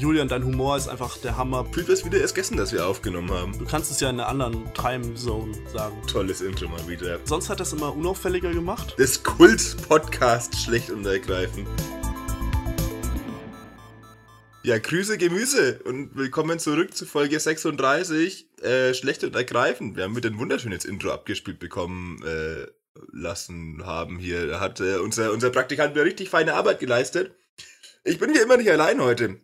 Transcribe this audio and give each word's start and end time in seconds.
Julian, 0.00 0.28
dein 0.28 0.44
Humor 0.44 0.76
ist 0.76 0.86
einfach 0.86 1.18
der 1.18 1.36
Hammer. 1.36 1.64
Fühlt 1.64 1.88
es 1.88 2.04
wieder 2.04 2.20
erst 2.20 2.36
gestern, 2.36 2.56
dass 2.56 2.72
wir 2.72 2.86
aufgenommen 2.86 3.32
haben. 3.32 3.58
Du 3.58 3.64
kannst 3.64 3.90
es 3.90 3.98
ja 3.98 4.08
in 4.08 4.20
einer 4.20 4.28
anderen 4.28 4.72
Timezone 4.72 5.52
sagen. 5.72 6.00
Tolles 6.06 6.40
Intro 6.40 6.68
mal 6.68 6.86
wieder. 6.86 7.18
Sonst 7.24 7.48
hat 7.50 7.58
das 7.58 7.72
immer 7.72 7.96
unauffälliger 7.96 8.52
gemacht. 8.52 8.94
Das 8.96 9.24
Kult-Podcast 9.24 10.54
schlecht 10.54 10.90
und 10.90 11.04
ergreifend. 11.04 11.66
Ja, 14.62 14.78
Grüße 14.78 15.18
Gemüse 15.18 15.80
und 15.82 16.14
willkommen 16.14 16.60
zurück 16.60 16.94
zu 16.94 17.04
Folge 17.04 17.40
36. 17.40 18.46
Äh, 18.62 18.94
schlecht 18.94 19.24
und 19.24 19.34
ergreifend. 19.34 19.96
Wir 19.96 20.04
haben 20.04 20.14
wieder 20.14 20.30
ein 20.30 20.38
wunderschönes 20.38 20.84
Intro 20.84 21.10
abgespielt 21.10 21.58
bekommen 21.58 22.22
äh, 22.24 22.68
lassen 23.10 23.84
haben 23.84 24.20
hier. 24.20 24.46
Da 24.46 24.60
hat 24.60 24.78
äh, 24.78 24.98
unser, 24.98 25.32
unser 25.32 25.50
Praktikant 25.50 25.96
wieder 25.96 26.04
richtig 26.04 26.30
feine 26.30 26.54
Arbeit 26.54 26.78
geleistet. 26.78 27.34
Ich 28.04 28.20
bin 28.20 28.32
wie 28.32 28.38
immer 28.38 28.58
nicht 28.58 28.70
allein 28.70 29.02
heute. 29.02 29.40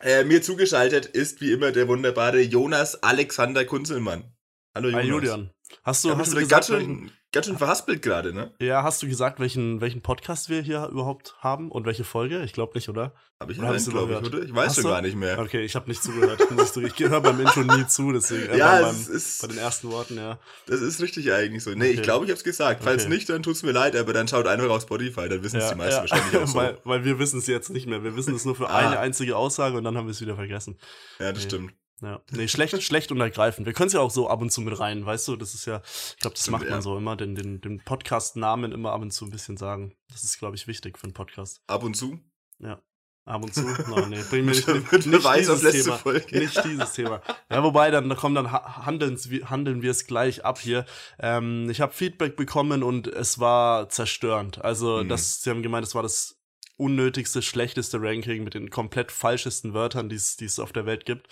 Äh, 0.00 0.24
mir 0.24 0.42
zugeschaltet 0.42 1.06
ist 1.06 1.40
wie 1.40 1.52
immer 1.52 1.72
der 1.72 1.88
wunderbare 1.88 2.40
Jonas 2.40 3.02
Alexander 3.02 3.64
Kunzelmann. 3.64 4.36
Hallo 4.74 4.88
Jonas. 4.88 5.02
Hi 5.04 5.08
Julian. 5.08 5.50
Hast 5.82 6.04
du, 6.04 6.16
hast 6.16 6.32
du 6.32 6.36
gesagt, 6.36 6.50
ganz 6.50 6.66
schön, 6.66 7.10
ganz 7.36 7.46
schön 7.46 7.58
verhaspelt 7.58 8.00
gerade, 8.00 8.32
ne? 8.32 8.50
Ja, 8.60 8.82
hast 8.82 9.02
du 9.02 9.08
gesagt, 9.08 9.40
welchen, 9.40 9.82
welchen 9.82 10.00
Podcast 10.00 10.48
wir 10.48 10.62
hier 10.62 10.86
überhaupt 10.86 11.36
haben 11.40 11.70
und 11.70 11.84
welche 11.84 12.02
Folge? 12.02 12.42
Ich 12.44 12.54
glaube 12.54 12.72
nicht, 12.74 12.88
oder? 12.88 13.12
Habe 13.38 13.52
ich 13.52 13.58
nicht, 13.58 13.90
glaube 13.90 14.12
ich, 14.14 14.26
oder? 14.26 14.42
Ich 14.42 14.54
weiß 14.54 14.68
hast 14.68 14.74
schon 14.76 14.84
du? 14.84 14.90
gar 14.90 15.02
nicht 15.02 15.16
mehr. 15.16 15.38
Okay, 15.38 15.62
ich 15.62 15.74
habe 15.74 15.86
nicht 15.88 16.02
zugehört. 16.02 16.40
ich 16.40 16.98
höre 16.98 17.20
beim 17.20 17.38
Intro 17.38 17.60
nie 17.60 17.86
zu, 17.86 18.10
deswegen 18.12 18.48
äh, 18.54 18.56
ja, 18.56 18.80
beim, 18.80 18.96
ist, 18.96 19.42
bei 19.42 19.48
den 19.48 19.58
ersten 19.58 19.90
Worten, 19.90 20.16
ja. 20.16 20.38
Das 20.66 20.80
ist 20.80 21.02
richtig 21.02 21.30
eigentlich 21.30 21.62
so. 21.62 21.70
Nee, 21.70 21.76
okay. 21.76 21.90
ich 21.92 22.02
glaube, 22.02 22.24
ich 22.24 22.30
habe 22.30 22.38
es 22.38 22.44
gesagt. 22.44 22.82
Falls 22.82 23.04
okay. 23.04 23.12
nicht, 23.12 23.28
dann 23.28 23.42
tut's 23.42 23.62
mir 23.62 23.72
leid, 23.72 23.94
aber 23.96 24.14
dann 24.14 24.26
schaut 24.26 24.46
einfach 24.46 24.70
auf 24.70 24.82
Spotify, 24.82 25.28
dann 25.28 25.42
wissen 25.42 25.58
es 25.58 25.64
ja, 25.64 25.72
die 25.72 25.76
meisten 25.76 26.06
ja. 26.06 26.10
wahrscheinlich 26.10 26.36
auch 26.42 26.46
so. 26.46 26.58
weil, 26.58 26.78
weil 26.84 27.04
wir 27.04 27.18
wissen 27.18 27.40
es 27.40 27.46
jetzt 27.46 27.68
nicht 27.68 27.86
mehr. 27.86 28.02
Wir 28.02 28.16
wissen 28.16 28.34
es 28.34 28.46
nur 28.46 28.54
für 28.54 28.70
ah. 28.70 28.76
eine 28.76 28.98
einzige 28.98 29.36
Aussage 29.36 29.76
und 29.76 29.84
dann 29.84 29.98
haben 29.98 30.06
wir 30.06 30.12
es 30.12 30.22
wieder 30.22 30.36
vergessen. 30.36 30.78
Ja, 31.18 31.32
das 31.32 31.42
nee. 31.42 31.50
stimmt. 31.50 31.74
Ja, 32.02 32.20
nee, 32.30 32.46
schlecht, 32.46 32.82
schlecht 32.82 33.10
und 33.10 33.20
ergreifend. 33.20 33.66
Wir 33.66 33.72
können 33.72 33.86
es 33.86 33.94
ja 33.94 34.00
auch 34.00 34.10
so 34.10 34.28
ab 34.28 34.42
und 34.42 34.50
zu 34.50 34.60
mit 34.60 34.78
rein, 34.78 35.06
weißt 35.06 35.28
du? 35.28 35.36
Das 35.36 35.54
ist 35.54 35.64
ja, 35.64 35.80
ich 35.84 36.18
glaube, 36.18 36.34
das 36.34 36.42
Stimmt, 36.42 36.58
macht 36.58 36.64
man 36.64 36.78
ja. 36.78 36.82
so 36.82 36.96
immer, 36.96 37.16
den, 37.16 37.34
den, 37.34 37.60
den 37.62 37.82
Podcast-Namen 37.82 38.72
immer 38.72 38.92
ab 38.92 39.00
und 39.00 39.12
zu 39.12 39.24
ein 39.24 39.30
bisschen 39.30 39.56
sagen. 39.56 39.94
Das 40.10 40.22
ist, 40.22 40.38
glaube 40.38 40.56
ich, 40.56 40.66
wichtig 40.66 40.98
für 40.98 41.04
einen 41.04 41.14
Podcast. 41.14 41.62
Ab 41.66 41.84
und 41.84 41.94
zu? 41.94 42.20
Ja. 42.58 42.82
Ab 43.24 43.42
und 43.42 43.52
zu? 43.52 43.62
Nein, 43.62 44.10
nee, 44.10 44.22
bring 44.30 44.44
mir 44.44 44.50
nicht, 44.52 44.68
nicht, 44.68 45.06
nicht 45.06 45.36
dieses 45.36 45.84
Thema. 45.84 45.96
Folge. 45.98 46.38
Nicht 46.38 46.64
dieses 46.64 46.92
Thema. 46.92 47.22
Ja, 47.50 47.64
wobei, 47.64 47.90
dann 47.90 48.14
komm, 48.14 48.36
dann 48.36 48.52
handeln, 48.52 49.16
handeln 49.16 49.82
wir 49.82 49.90
es 49.90 50.06
gleich 50.06 50.44
ab 50.44 50.60
hier. 50.60 50.84
Ähm, 51.18 51.68
ich 51.68 51.80
habe 51.80 51.92
Feedback 51.92 52.36
bekommen 52.36 52.84
und 52.84 53.08
es 53.08 53.40
war 53.40 53.88
zerstörend. 53.88 54.64
Also, 54.64 55.02
mhm. 55.02 55.08
das, 55.08 55.42
sie 55.42 55.50
haben 55.50 55.62
gemeint, 55.62 55.84
es 55.84 55.94
war 55.96 56.04
das 56.04 56.35
unnötigste, 56.76 57.40
schlechteste 57.40 58.00
Ranking 58.00 58.44
mit 58.44 58.54
den 58.54 58.70
komplett 58.70 59.10
falschesten 59.10 59.72
Wörtern, 59.72 60.08
die 60.08 60.16
es 60.16 60.58
auf 60.58 60.72
der 60.72 60.86
Welt 60.86 61.06
gibt. 61.06 61.28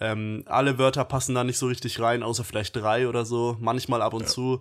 Ähm, 0.00 0.42
alle 0.46 0.78
Wörter 0.78 1.04
passen 1.04 1.34
da 1.34 1.44
nicht 1.44 1.58
so 1.58 1.66
richtig 1.66 2.00
rein, 2.00 2.22
außer 2.22 2.44
vielleicht 2.44 2.76
drei 2.76 3.08
oder 3.08 3.24
so, 3.24 3.56
manchmal 3.60 4.02
ab 4.02 4.14
und 4.14 4.22
ja. 4.22 4.26
zu. 4.26 4.60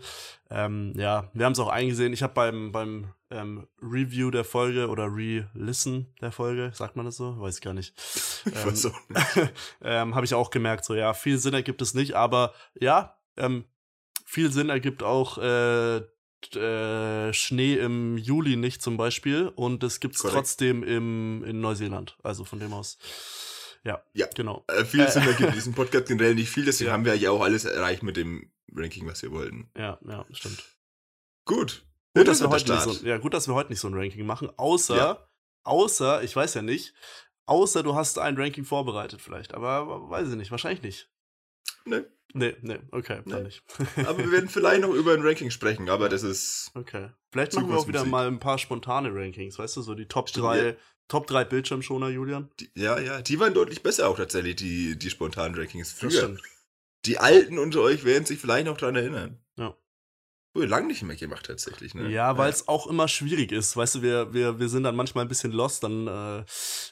Ähm, 0.52 0.94
ja, 0.96 1.30
wir 1.34 1.46
haben 1.46 1.54
es 1.54 1.60
auch 1.60 1.68
eingesehen. 1.68 2.14
Ich 2.14 2.22
habe 2.22 2.34
beim, 2.34 2.72
beim 2.72 3.14
ähm, 3.32 3.68
Review 3.82 4.32
der 4.32 4.44
Folge 4.44 4.90
oder 4.90 5.06
Re-Listen 5.06 6.14
der 6.22 6.32
Folge, 6.32 6.72
sagt 6.74 6.96
man 6.96 7.06
das 7.06 7.18
so? 7.18 7.40
Weiß 7.40 7.56
ich 7.56 7.62
gar 7.62 7.74
nicht. 7.74 7.94
Ähm, 8.46 8.74
so. 8.74 8.92
ähm, 9.84 10.16
habe 10.16 10.26
ich 10.26 10.34
auch 10.34 10.50
gemerkt, 10.50 10.86
so 10.86 10.96
ja, 10.96 11.14
viel 11.14 11.38
Sinn 11.38 11.54
ergibt 11.54 11.82
es 11.82 11.94
nicht, 11.94 12.14
aber 12.14 12.54
ja, 12.74 13.18
ähm, 13.36 13.66
viel 14.26 14.50
Sinn 14.52 14.70
ergibt 14.70 15.04
auch 15.04 15.38
äh, 15.38 16.02
äh, 16.56 17.34
Schnee 17.34 17.76
im 17.76 18.18
Juli 18.18 18.56
nicht 18.56 18.82
zum 18.82 18.98
Beispiel 18.98 19.48
und 19.56 19.84
es 19.84 20.00
gibt 20.00 20.16
es 20.16 20.22
trotzdem 20.22 20.84
im, 20.84 21.44
in 21.44 21.62
Neuseeland. 21.62 22.18
Also 22.24 22.46
von 22.46 22.60
dem 22.60 22.74
aus. 22.74 22.98
Ja, 23.84 24.04
ja. 24.14 24.28
genau. 24.36 24.66
Äh, 24.68 24.86
viel 24.86 25.08
Sinn 25.10 25.24
ergibt 25.24 25.56
diesen 25.56 25.74
Podcast 25.74 26.08
generell 26.08 26.36
nicht 26.36 26.50
viel, 26.50 26.66
deswegen 26.66 26.90
ja. 26.90 26.94
haben 26.94 27.06
wir 27.06 27.16
ja 27.16 27.32
auch 27.32 27.42
alles 27.42 27.66
erreicht 27.66 28.04
mit 28.04 28.18
dem 28.18 28.52
Ranking, 28.74 29.08
was 29.08 29.22
wir 29.22 29.32
wollten. 29.32 29.70
Ja, 29.78 30.00
ja, 30.06 30.26
stimmt. 30.32 30.64
Gut. 31.46 31.84
Gut, 32.16 32.28
dass 32.28 32.42
wir 32.42 32.50
heute 32.50 32.74
nicht 32.74 32.84
so, 32.84 33.06
ja, 33.06 33.18
gut, 33.18 33.34
dass 33.34 33.48
wir 33.48 33.54
heute 33.54 33.70
nicht 33.70 33.80
so 33.80 33.88
ein 33.88 33.94
Ranking 33.94 34.26
machen, 34.26 34.50
außer, 34.58 34.98
ja. 34.98 35.30
außer, 35.64 36.24
ich 36.24 36.36
weiß 36.36 36.56
ja 36.56 36.62
nicht, 36.62 36.94
außer 37.46 37.84
du 37.84 37.96
hast 37.96 38.20
ein 38.20 38.36
Ranking 38.36 38.66
vorbereitet 38.66 39.22
vielleicht, 39.22 39.54
aber 39.54 40.10
weiß 40.10 40.30
ich 40.30 40.36
nicht, 40.36 40.52
wahrscheinlich 40.52 40.82
nicht. 40.82 41.10
Nee. 41.86 42.02
Nee, 42.34 42.56
nee, 42.62 42.80
okay, 42.92 43.22
nee. 43.26 43.42
nicht. 43.42 43.64
aber 43.96 44.20
wir 44.20 44.32
werden 44.32 44.50
vielleicht 44.50 44.82
noch 44.82 44.94
über 44.94 45.14
ein 45.14 45.22
Ranking 45.22 45.50
sprechen, 45.50 45.90
aber 45.90 46.10
das 46.10 46.22
ist. 46.22 46.72
Okay. 46.76 47.10
Vielleicht 47.32 47.56
machen 47.56 47.70
wir 47.70 47.78
auch 47.78 47.88
wieder 47.88 48.06
mal 48.06 48.28
ein 48.28 48.40
paar 48.40 48.60
spontane 48.60 49.14
Rankings, 49.14 49.58
weißt 49.58 49.78
du, 49.78 49.82
so 49.82 49.96
die 49.96 50.08
Top 50.08 50.28
3, 50.32 50.68
ja. 50.68 50.74
Top 51.08 51.26
3 51.26 51.44
Bildschirmschoner, 51.46 52.10
Julian. 52.10 52.50
Die, 52.60 52.70
ja, 52.76 53.00
ja, 53.00 53.22
die 53.22 53.40
waren 53.40 53.54
deutlich 53.54 53.82
besser 53.82 54.08
auch 54.08 54.18
tatsächlich, 54.18 54.58
die, 54.58 54.98
die 54.98 55.10
spontanen 55.10 55.58
Rankings 55.58 55.92
früher. 55.92 56.38
Die 57.06 57.18
Alten 57.18 57.58
unter 57.58 57.82
euch 57.82 58.04
werden 58.04 58.26
sich 58.26 58.40
vielleicht 58.40 58.68
noch 58.68 58.78
dran 58.78 58.96
erinnern. 58.96 59.40
Ja. 59.58 59.76
Wurde 60.54 60.68
lang 60.68 60.88
nicht 60.88 61.02
mehr 61.02 61.16
gemacht 61.16 61.46
tatsächlich, 61.46 61.96
ne? 61.96 62.10
Ja, 62.10 62.38
weil 62.38 62.50
es 62.50 62.62
ja. 62.62 62.68
auch 62.68 62.88
immer 62.88 63.08
schwierig 63.08 63.52
ist. 63.52 63.78
Weißt 63.78 63.96
du, 63.96 64.02
wir, 64.02 64.34
wir, 64.34 64.60
wir 64.60 64.70
sind 64.70 64.84
dann 64.84 64.96
manchmal 64.96 65.26
ein 65.26 65.30
bisschen 65.30 65.52
lost, 65.52 65.84
dann, 65.84 66.08
äh, 66.08 66.44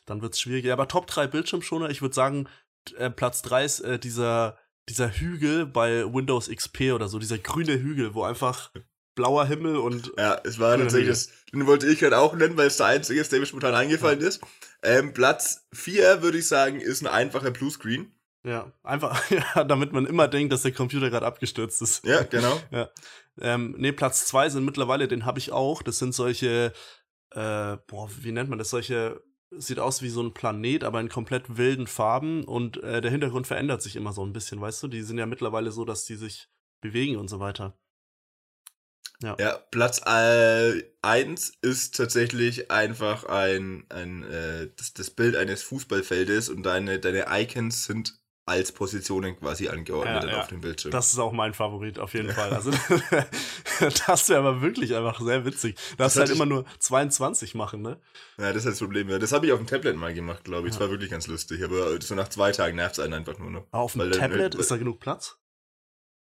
dann 0.06 0.22
wird 0.22 0.34
es 0.34 0.40
schwierig. 0.40 0.66
Ja, 0.66 0.74
aber 0.74 0.88
Top 0.88 1.08
3 1.08 1.28
Bildschirmschoner, 1.28 1.90
ich 1.90 2.02
würde 2.02 2.16
sagen, 2.16 2.48
äh, 2.96 3.10
Platz 3.10 3.42
3 3.42 3.66
ist 3.66 3.80
äh, 3.82 4.00
dieser 4.00 4.58
dieser 4.90 5.10
Hügel 5.10 5.66
bei 5.66 6.06
Windows 6.06 6.50
XP 6.50 6.94
oder 6.94 7.08
so, 7.08 7.20
dieser 7.20 7.38
grüne 7.38 7.74
Hügel, 7.74 8.14
wo 8.14 8.24
einfach 8.24 8.72
blauer 9.16 9.46
Himmel 9.46 9.76
und. 9.78 10.14
Ja, 10.18 10.40
es 10.46 10.60
war 10.60 10.78
tatsächlich 10.78 11.10
das, 11.10 11.30
den 11.52 11.68
wollte 11.68 11.88
ich 11.88 12.00
gerade 12.00 12.18
auch 12.18 12.34
nennen, 12.36 12.56
weil 12.56 12.68
es 12.68 12.78
der 12.78 12.86
einzige 12.86 13.20
ist, 13.20 13.32
der 13.32 13.40
mir 13.40 13.46
spontan 13.46 13.74
eingefallen 13.74 14.22
ja. 14.22 14.28
ist. 14.28 14.42
Ähm, 14.84 15.14
Platz 15.14 15.68
4, 15.74 16.22
würde 16.22 16.38
ich 16.38 16.48
sagen, 16.48 16.80
ist 16.80 17.02
ein 17.02 17.08
einfacher 17.08 17.52
Bluescreen. 17.52 18.14
Ja, 18.44 18.72
einfach, 18.84 19.30
ja, 19.56 19.66
damit 19.66 19.92
man 19.92 20.06
immer 20.06 20.30
denkt, 20.30 20.54
dass 20.54 20.62
der 20.62 20.72
Computer 20.72 21.10
gerade 21.10 21.26
abgestürzt 21.26 21.82
ist. 21.82 22.06
Ja, 22.06 22.24
genau. 22.24 22.58
ja. 22.72 22.90
Ähm, 23.42 23.76
nee, 23.78 23.92
Platz 23.92 24.26
2 24.28 24.50
sind 24.50 24.66
mittlerweile, 24.66 25.08
den 25.08 25.26
habe 25.26 25.40
ich 25.40 25.52
auch. 25.52 25.82
Das 25.84 25.98
sind 26.00 26.14
solche, 26.16 26.72
äh, 27.32 27.78
boah, 27.88 28.10
wie 28.22 28.32
nennt 28.32 28.50
man 28.50 28.60
das? 28.60 28.70
Solche 28.70 29.22
sieht 29.52 29.80
aus 29.80 30.02
wie 30.02 30.10
so 30.10 30.22
ein 30.22 30.34
Planet, 30.34 30.84
aber 30.84 31.00
in 31.00 31.10
komplett 31.10 31.58
wilden 31.58 31.88
Farben 31.88 32.44
und 32.44 32.78
äh, 32.84 33.02
der 33.02 33.12
Hintergrund 33.12 33.48
verändert 33.48 33.82
sich 33.82 33.96
immer 33.96 34.14
so 34.14 34.26
ein 34.26 34.34
bisschen, 34.34 34.60
weißt 34.60 34.84
du? 34.84 34.88
Die 34.88 35.04
sind 35.04 35.18
ja 35.18 35.26
mittlerweile 35.26 35.72
so, 35.72 35.86
dass 35.86 36.06
die 36.06 36.16
sich 36.16 36.50
bewegen 36.82 37.18
und 37.18 37.28
so 37.30 37.40
weiter. 37.40 37.78
Ja, 39.22 39.36
ja 39.40 39.58
Platz 39.72 40.02
1 40.04 40.94
äh, 41.02 41.68
ist 41.68 41.96
tatsächlich 41.96 42.70
einfach 42.70 43.24
ein, 43.24 43.86
ein 43.90 44.24
äh, 44.24 44.70
das, 44.76 44.94
das 44.94 45.10
Bild 45.10 45.36
eines 45.36 45.64
Fußballfeldes 45.64 46.50
und 46.50 46.64
deine, 46.64 47.00
deine 47.00 47.26
Icons 47.30 47.86
sind 47.86 48.20
als 48.48 48.72
Positionen 48.72 49.38
quasi 49.38 49.68
angeordnet 49.68 50.24
ja, 50.24 50.30
ja. 50.30 50.40
auf 50.40 50.48
dem 50.48 50.62
Bildschirm. 50.62 50.92
Das 50.92 51.12
ist 51.12 51.20
auch 51.20 51.34
mein 51.34 51.54
Favorit, 51.54 52.00
auf 52.00 52.14
jeden 52.14 52.32
Fall. 52.32 52.54
Also, 52.54 52.72
das 54.08 54.30
wäre 54.30 54.40
aber 54.40 54.62
wirklich 54.62 54.96
einfach 54.96 55.20
sehr 55.20 55.44
witzig. 55.44 55.76
Du 55.92 55.98
darfst 55.98 56.18
halt 56.18 56.30
immer 56.30 56.46
nur 56.46 56.66
22 56.80 57.56
machen, 57.56 57.82
ne? 57.82 58.00
Ja, 58.38 58.54
das 58.54 58.58
ist 58.58 58.66
halt 58.66 58.74
das 58.76 58.80
Problem. 58.80 59.08
Das 59.20 59.34
habe 59.34 59.46
ich 59.46 59.52
auf 59.52 59.60
dem 59.60 59.68
Tablet 59.68 59.98
mal 59.98 60.14
gemacht, 60.14 60.46
glaube 60.46 60.68
ich. 60.68 60.74
Das 60.74 60.80
war 60.80 60.90
wirklich 60.90 61.12
ganz 61.12 61.28
lustig. 61.28 61.62
Aber 61.62 62.02
so 62.02 62.16
nach 62.16 62.30
zwei 62.30 62.54
Tagen 62.54 62.78
nervt 62.78 62.98
es 62.98 63.04
einen 63.04 63.16
einfach 63.16 63.38
nur 63.38 63.52
noch. 63.52 63.66
Auf 63.72 63.94
dem 63.94 64.10
Tablet 64.12 64.56
ist 64.56 64.72
da 64.72 64.78
genug 64.78 65.02
Platz? 65.02 65.38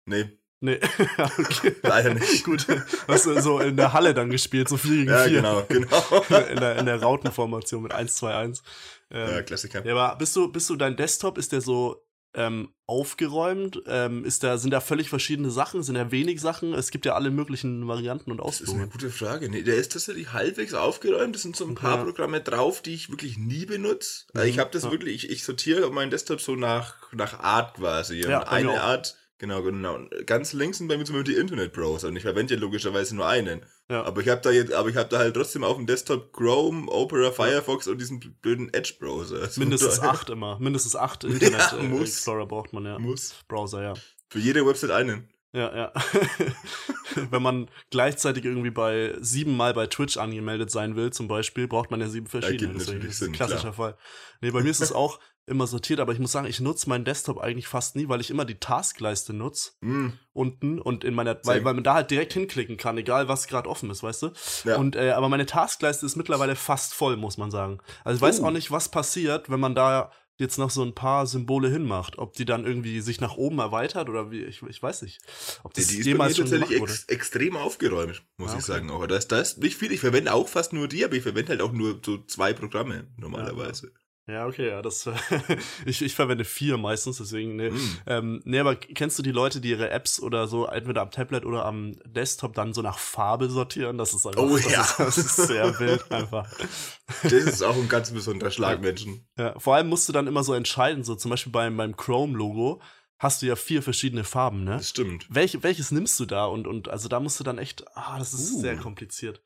Nee. 0.05 0.39
Nee, 0.59 0.79
okay. 1.37 1.75
Leider 1.83 2.15
nicht. 2.15 2.43
Gut. 2.45 2.65
Hast 3.07 3.27
du 3.27 3.39
so 3.39 3.59
in 3.59 3.77
der 3.77 3.93
Halle 3.93 4.15
dann 4.15 4.31
gespielt, 4.31 4.67
so 4.67 4.77
4 4.77 4.91
gegen 4.91 5.07
4. 5.09 5.15
Ja, 5.15 5.27
genau, 5.27 5.63
genau. 5.69 6.45
In 6.49 6.59
der, 6.59 6.77
in 6.77 6.87
der 6.87 6.99
Rautenformation 6.99 7.83
mit 7.83 7.93
1, 7.93 8.15
2, 8.15 8.33
1. 8.33 8.63
Ähm, 9.11 9.29
ja, 9.29 9.41
Klassiker. 9.43 9.85
Ja, 9.85 9.95
aber 9.95 10.17
bist 10.17 10.35
du, 10.35 10.51
bist 10.51 10.67
du 10.71 10.75
dein 10.75 10.95
Desktop, 10.95 11.37
ist 11.37 11.51
der 11.51 11.61
so 11.61 12.06
ähm, 12.37 12.69
aufgeräumt? 12.85 13.81
Ähm, 13.87 14.23
ist 14.23 14.43
da, 14.43 14.57
sind 14.57 14.71
da 14.71 14.79
völlig 14.79 15.09
verschiedene 15.09 15.49
Sachen? 15.49 15.83
Sind 15.83 15.95
da 15.95 16.11
wenig 16.11 16.39
Sachen? 16.39 16.73
Es 16.73 16.91
gibt 16.91 17.05
ja 17.05 17.15
alle 17.15 17.31
möglichen 17.31 17.87
Varianten 17.87 18.31
und 18.31 18.39
Ausführungen. 18.39 18.79
Das 18.79 18.87
ist 18.87 19.03
eine 19.03 19.09
gute 19.09 19.17
Frage. 19.17 19.49
Nee, 19.49 19.63
der 19.63 19.75
ist 19.75 19.91
tatsächlich 19.91 20.31
halbwegs 20.31 20.73
aufgeräumt. 20.73 21.35
Es 21.35 21.41
sind 21.41 21.55
so 21.55 21.65
ein 21.65 21.75
paar 21.75 21.97
ja. 21.97 22.03
Programme 22.03 22.39
drauf, 22.39 22.81
die 22.81 22.93
ich 22.93 23.09
wirklich 23.09 23.37
nie 23.37 23.65
benutze. 23.65 24.25
Mhm. 24.33 24.43
Ich 24.43 24.59
habe 24.59 24.69
das 24.71 24.83
ja. 24.83 24.91
wirklich, 24.91 25.25
ich, 25.25 25.31
ich 25.31 25.43
sortiere 25.43 25.89
meinen 25.91 26.11
Desktop 26.11 26.39
so 26.39 26.55
nach, 26.55 27.11
nach 27.11 27.39
Art 27.39 27.75
quasi. 27.75 28.23
Und 28.23 28.29
ja, 28.29 28.47
eine 28.47 28.79
Art 28.81 29.17
Genau, 29.39 29.61
genau. 29.61 29.99
Ganz 30.25 30.53
links 30.53 30.79
sind 30.79 30.87
bei 30.87 30.97
mir 30.97 31.05
zum 31.05 31.15
Beispiel 31.15 31.35
die 31.35 31.39
Internetbrowser 31.39 32.07
und 32.07 32.15
ich 32.15 32.23
verwende 32.23 32.55
ja 32.55 32.59
logischerweise 32.59 33.15
nur 33.15 33.27
einen. 33.27 33.63
Ja. 33.89 34.03
Aber 34.03 34.21
ich 34.21 34.29
habe 34.29 34.41
da 34.41 34.49
jetzt, 34.49 34.73
aber 34.73 34.89
ich 34.89 34.95
habe 34.95 35.09
da 35.09 35.19
halt 35.19 35.35
trotzdem 35.35 35.63
auf 35.63 35.77
dem 35.77 35.85
Desktop 35.85 36.33
Chrome, 36.33 36.89
Opera, 36.89 37.31
Firefox 37.31 37.85
ja. 37.85 37.91
und 37.91 37.99
diesen 37.99 38.19
blöden 38.41 38.73
Edge-Browser. 38.73 39.41
Also 39.41 39.59
Mindestens 39.59 39.99
acht 39.99 40.29
immer. 40.31 40.57
Mindestens 40.59 40.95
acht 40.95 41.23
Internet 41.23 41.71
ja, 41.71 41.83
muss. 41.83 42.09
Explorer 42.09 42.47
braucht 42.47 42.73
man 42.73 42.85
ja. 42.85 42.97
Muss. 42.97 43.35
Browser, 43.47 43.83
ja. 43.83 43.93
Für 44.29 44.39
jede 44.39 44.65
Website 44.65 44.91
einen. 44.91 45.29
Ja, 45.53 45.75
ja. 45.75 45.93
Wenn 47.31 47.41
man 47.41 47.69
gleichzeitig 47.89 48.43
irgendwie 48.43 48.69
bei 48.69 49.15
siebenmal 49.19 49.73
bei 49.73 49.87
Twitch 49.87 50.17
angemeldet 50.17 50.69
sein 50.71 50.95
will, 50.95 51.11
zum 51.11 51.27
Beispiel, 51.27 51.67
braucht 51.67 51.89
man 51.89 52.01
ja 52.01 52.09
sieben 52.09 52.27
verschiedene. 52.27 52.73
Das 52.73 52.89
ist 52.89 53.23
ein 53.23 53.31
klassischer 53.31 53.61
klar. 53.61 53.73
Fall. 53.73 53.97
Nee, 54.41 54.51
bei 54.51 54.61
mir 54.61 54.69
ist 54.69 54.81
es 54.81 54.91
auch, 54.91 55.19
immer 55.47 55.65
sortiert, 55.65 55.99
aber 55.99 56.11
ich 56.11 56.19
muss 56.19 56.31
sagen, 56.31 56.47
ich 56.47 56.59
nutze 56.59 56.89
meinen 56.89 57.05
Desktop 57.05 57.39
eigentlich 57.39 57.67
fast 57.67 57.95
nie, 57.95 58.09
weil 58.09 58.21
ich 58.21 58.29
immer 58.29 58.45
die 58.45 58.59
Taskleiste 58.59 59.33
nutze 59.33 59.71
mm. 59.81 60.09
unten 60.33 60.79
und 60.79 61.03
in 61.03 61.15
meiner, 61.15 61.39
weil, 61.43 61.63
weil 61.63 61.73
man 61.73 61.83
da 61.83 61.95
halt 61.95 62.11
direkt 62.11 62.33
hinklicken 62.33 62.77
kann, 62.77 62.97
egal 62.97 63.27
was 63.27 63.47
gerade 63.47 63.69
offen 63.69 63.89
ist, 63.89 64.03
weißt 64.03 64.23
du? 64.23 64.31
Ja. 64.65 64.77
Und 64.77 64.95
äh, 64.95 65.11
aber 65.11 65.29
meine 65.29 65.45
Taskleiste 65.45 66.05
ist 66.05 66.17
mittlerweile 66.17 66.55
fast 66.55 66.93
voll, 66.93 67.15
muss 67.17 67.37
man 67.37 67.49
sagen. 67.49 67.79
Also 68.03 68.17
ich 68.17 68.21
weiß 68.21 68.41
uh. 68.41 68.45
auch 68.45 68.51
nicht, 68.51 68.71
was 68.71 68.89
passiert, 68.89 69.49
wenn 69.49 69.59
man 69.59 69.73
da 69.73 70.11
jetzt 70.37 70.57
noch 70.57 70.69
so 70.69 70.83
ein 70.83 70.93
paar 70.93 71.25
Symbole 71.25 71.69
hinmacht, 71.69 72.17
ob 72.17 72.33
die 72.33 72.45
dann 72.45 72.65
irgendwie 72.65 73.01
sich 73.01 73.19
nach 73.19 73.35
oben 73.37 73.59
erweitert 73.59 74.09
oder 74.09 74.31
wie, 74.31 74.43
ich, 74.43 74.61
ich 74.61 74.81
weiß 74.81 75.01
nicht. 75.01 75.19
Ob 75.63 75.73
das 75.73 75.87
die 75.87 75.99
ist 75.99 76.05
jemals 76.05 76.37
bei 76.37 76.43
mir 76.43 76.49
tatsächlich 76.49 76.81
ex 76.81 77.05
extrem 77.05 77.57
aufgeräumt, 77.57 78.23
muss 78.37 78.51
ja, 78.51 78.59
ich 78.59 78.65
sagen. 78.65 78.91
Aber 78.91 79.07
das, 79.07 79.27
das 79.27 79.53
ist 79.53 79.57
nicht 79.59 79.77
viel. 79.77 79.91
Ich 79.91 79.99
verwende 79.99 80.33
auch 80.33 80.47
fast 80.47 80.73
nur 80.73 80.87
die, 80.87 81.03
aber 81.03 81.15
ich 81.15 81.23
verwende 81.23 81.49
halt 81.49 81.61
auch 81.61 81.71
nur 81.71 81.99
so 82.05 82.19
zwei 82.25 82.53
Programme 82.53 83.07
normalerweise. 83.17 83.87
Ja, 83.87 83.93
ja, 84.27 84.45
okay, 84.45 84.67
ja, 84.69 84.81
das 84.81 85.09
ich, 85.85 86.01
ich 86.01 86.13
verwende 86.13 86.43
vier 86.43 86.77
meistens, 86.77 87.17
deswegen, 87.17 87.55
ne. 87.55 87.71
Mm. 87.71 87.97
Ähm, 88.07 88.41
nee, 88.43 88.59
aber 88.59 88.75
kennst 88.75 89.17
du 89.17 89.23
die 89.23 89.31
Leute, 89.31 89.61
die 89.61 89.69
ihre 89.69 89.89
Apps 89.89 90.19
oder 90.19 90.47
so 90.47 90.65
entweder 90.65 91.01
am 91.01 91.11
Tablet 91.11 91.45
oder 91.45 91.65
am 91.65 91.95
Desktop 92.05 92.53
dann 92.53 92.73
so 92.73 92.81
nach 92.81 92.99
Farbe 92.99 93.49
sortieren? 93.49 93.97
Das 93.97 94.13
ist 94.13 94.25
einfach 94.25 94.43
oh, 94.43 94.57
das, 94.57 94.71
ja. 94.71 94.81
ist, 94.81 94.99
das 94.99 95.17
ist 95.17 95.35
sehr 95.37 95.79
wild 95.79 96.11
einfach. 96.11 96.51
Das 97.23 97.31
ist 97.31 97.63
auch 97.63 97.75
ein 97.75 97.87
ganz 97.87 98.11
besonderer 98.11 98.51
Schlag, 98.51 98.81
Menschen. 98.81 99.25
Ja, 99.37 99.57
vor 99.57 99.75
allem 99.75 99.87
musst 99.87 100.09
du 100.09 100.13
dann 100.13 100.27
immer 100.27 100.43
so 100.43 100.53
entscheiden, 100.53 101.05
so 101.05 101.15
zum 101.15 101.31
Beispiel 101.31 101.53
beim, 101.53 101.77
beim 101.77 101.95
Chrome-Logo 101.95 102.81
hast 103.19 103.41
du 103.41 103.45
ja 103.45 103.55
vier 103.55 103.81
verschiedene 103.81 104.25
Farben, 104.25 104.65
ne? 104.65 104.71
Das 104.71 104.89
stimmt. 104.89 105.25
Welch, 105.29 105.63
welches 105.63 105.91
nimmst 105.91 106.19
du 106.19 106.25
da? 106.25 106.45
Und, 106.45 106.67
und 106.67 106.89
also 106.89 107.07
da 107.07 107.19
musst 107.19 107.39
du 107.39 107.45
dann 107.45 107.57
echt, 107.57 107.85
ah, 107.95 108.19
das 108.19 108.33
ist 108.33 108.51
uh. 108.51 108.59
sehr 108.59 108.75
kompliziert. 108.75 109.41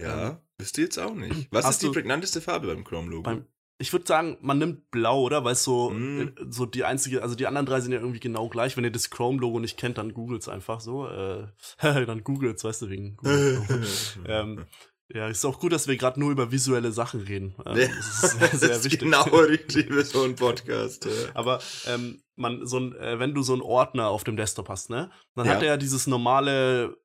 Ja, 0.00 0.30
ähm, 0.30 0.36
wisst 0.58 0.76
ihr 0.78 0.84
jetzt 0.84 0.98
auch 0.98 1.14
nicht. 1.14 1.48
Was 1.50 1.70
ist 1.70 1.82
die 1.82 1.88
prägnanteste 1.88 2.40
Farbe 2.40 2.66
beim 2.66 2.84
Chrome-Logo? 2.84 3.44
Ich 3.78 3.92
würde 3.92 4.06
sagen, 4.06 4.38
man 4.40 4.58
nimmt 4.58 4.90
blau, 4.90 5.20
oder? 5.22 5.44
Weil 5.44 5.52
es 5.52 5.64
so, 5.64 5.90
mm. 5.90 6.34
so 6.48 6.64
die 6.64 6.84
einzige, 6.84 7.22
also 7.22 7.34
die 7.34 7.46
anderen 7.46 7.66
drei 7.66 7.80
sind 7.80 7.92
ja 7.92 7.98
irgendwie 7.98 8.20
genau 8.20 8.48
gleich. 8.48 8.76
Wenn 8.76 8.84
ihr 8.84 8.90
das 8.90 9.10
Chrome-Logo 9.10 9.60
nicht 9.60 9.76
kennt, 9.76 9.98
dann 9.98 10.14
googelt's 10.14 10.48
einfach 10.48 10.80
so. 10.80 11.06
Äh, 11.06 11.46
dann 11.82 12.24
googelt's, 12.24 12.64
weißt 12.64 12.82
du, 12.82 12.90
wegen 12.90 13.16
Google. 13.16 13.62
ähm, 14.26 14.66
ja, 15.08 15.28
ist 15.28 15.44
auch 15.44 15.60
gut, 15.60 15.72
dass 15.72 15.86
wir 15.86 15.96
gerade 15.96 16.18
nur 16.18 16.32
über 16.32 16.50
visuelle 16.50 16.90
Sachen 16.90 17.20
reden. 17.20 17.54
Ähm, 17.64 17.76
ja, 17.76 17.86
das 17.86 18.24
ist 18.24 18.38
sehr, 18.38 18.48
sehr 18.58 18.84
wichtig. 18.84 19.00
Genau 19.00 19.22
richtig 19.22 19.86
für 19.86 20.04
so 20.04 20.24
ein 20.24 20.34
Podcast. 20.34 21.04
Ja. 21.04 21.12
Aber 21.34 21.60
ähm, 21.86 22.22
man, 22.34 22.66
so 22.66 22.78
ein, 22.78 22.96
äh, 22.96 23.18
wenn 23.18 23.32
du 23.32 23.42
so 23.42 23.52
einen 23.52 23.62
Ordner 23.62 24.08
auf 24.08 24.24
dem 24.24 24.36
Desktop 24.36 24.68
hast, 24.68 24.90
ne, 24.90 25.10
dann 25.36 25.46
ja. 25.46 25.52
hat 25.52 25.62
er 25.62 25.68
ja 25.68 25.76
dieses 25.76 26.06
normale 26.06 26.96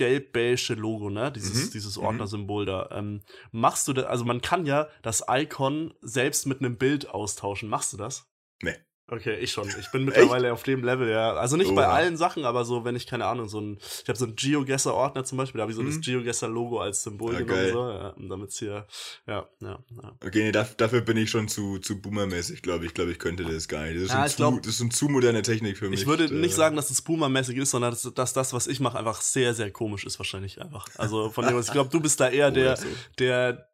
gelb-beige 0.00 0.72
Logo, 0.76 1.10
ne? 1.10 1.30
Dieses, 1.30 1.66
mhm. 1.66 1.70
dieses 1.72 1.98
mhm. 1.98 2.04
Ordnersymbol 2.04 2.64
da. 2.64 2.88
Ähm, 2.90 3.20
machst 3.52 3.86
du 3.86 3.92
da, 3.92 4.04
also 4.04 4.24
man 4.24 4.40
kann 4.40 4.64
ja 4.64 4.88
das 5.02 5.22
Icon 5.28 5.92
selbst 6.00 6.46
mit 6.46 6.60
einem 6.60 6.78
Bild 6.78 7.10
austauschen. 7.10 7.68
Machst 7.68 7.92
du 7.92 7.98
das? 7.98 8.26
Nee. 8.62 8.76
Okay, 9.12 9.36
ich 9.40 9.50
schon. 9.50 9.68
Ich 9.80 9.90
bin 9.90 10.04
mittlerweile 10.04 10.52
auf 10.52 10.62
dem 10.62 10.84
Level, 10.84 11.10
ja. 11.10 11.32
Also 11.32 11.56
nicht 11.56 11.72
Oha. 11.72 11.74
bei 11.74 11.86
allen 11.88 12.16
Sachen, 12.16 12.44
aber 12.44 12.64
so, 12.64 12.84
wenn 12.84 12.94
ich, 12.94 13.08
keine 13.08 13.26
Ahnung, 13.26 13.48
so 13.48 13.60
ein, 13.60 13.78
ich 14.02 14.08
habe 14.08 14.16
so 14.16 14.24
ein 14.24 14.36
GeoGuessr-Ordner 14.36 15.24
zum 15.24 15.36
Beispiel, 15.36 15.58
da 15.58 15.62
habe 15.62 15.72
ich 15.72 15.76
so 15.76 15.82
mhm. 15.82 15.88
das 15.88 16.00
GeoGuessr-Logo 16.00 16.78
als 16.78 17.02
Symbol 17.02 17.34
ja, 17.34 17.40
genommen, 17.40 17.72
so, 17.72 17.90
ja, 17.90 18.14
damit 18.28 18.52
hier, 18.52 18.86
ja, 19.26 19.48
ja, 19.60 19.78
ja. 19.90 20.16
Okay, 20.24 20.44
nee, 20.44 20.52
dafür 20.52 21.00
bin 21.00 21.16
ich 21.16 21.28
schon 21.28 21.48
zu, 21.48 21.78
zu 21.78 22.00
boomermäßig, 22.00 22.62
glaube 22.62 22.84
ich. 22.84 22.90
Ich 22.90 22.94
glaube, 22.94 23.10
ich 23.10 23.18
könnte 23.18 23.44
das 23.44 23.66
gar 23.66 23.84
nicht. 23.84 23.96
Das 23.96 24.04
ist, 24.04 24.12
ja, 24.12 24.26
zu, 24.26 24.36
glaub, 24.36 24.62
das 24.62 24.74
ist 24.74 24.80
eine 24.80 24.90
zu 24.90 25.08
moderne 25.08 25.42
Technik 25.42 25.76
für 25.76 25.90
mich. 25.90 26.02
Ich 26.02 26.06
würde 26.06 26.32
nicht 26.32 26.54
sagen, 26.54 26.76
dass 26.76 26.90
es 26.90 27.02
boomermäßig 27.02 27.56
ist, 27.56 27.72
sondern 27.72 27.90
dass, 27.90 28.02
dass, 28.14 28.32
das, 28.32 28.52
was 28.52 28.68
ich 28.68 28.78
mache, 28.78 28.96
einfach 28.96 29.20
sehr, 29.22 29.54
sehr 29.54 29.72
komisch 29.72 30.04
ist 30.04 30.20
wahrscheinlich 30.20 30.60
einfach. 30.62 30.86
Also 30.96 31.30
von 31.30 31.46
dem, 31.46 31.56
was 31.56 31.66
ich 31.66 31.72
glaube, 31.72 31.90
du 31.90 31.98
bist 32.00 32.20
da 32.20 32.28
eher 32.28 32.50
der, 32.52 32.78
der, 33.18 33.68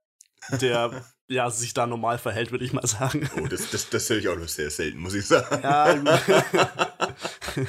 der 0.60 1.04
ja, 1.28 1.50
sich 1.50 1.75
da 1.75 1.87
normal 1.87 2.19
verhält, 2.19 2.50
würde 2.50 2.64
ich 2.64 2.73
mal 2.73 2.87
sagen. 2.87 3.28
Oh, 3.37 3.46
das, 3.46 3.70
das, 3.70 3.90
das 3.90 4.08
höre 4.08 4.19
ich 4.19 4.28
auch 4.28 4.38
noch 4.38 4.49
sehr 4.49 4.70
selten, 4.70 4.99
muss 4.99 5.14
ich 5.14 5.26
sagen. 5.26 5.61
Ja. 5.62 5.94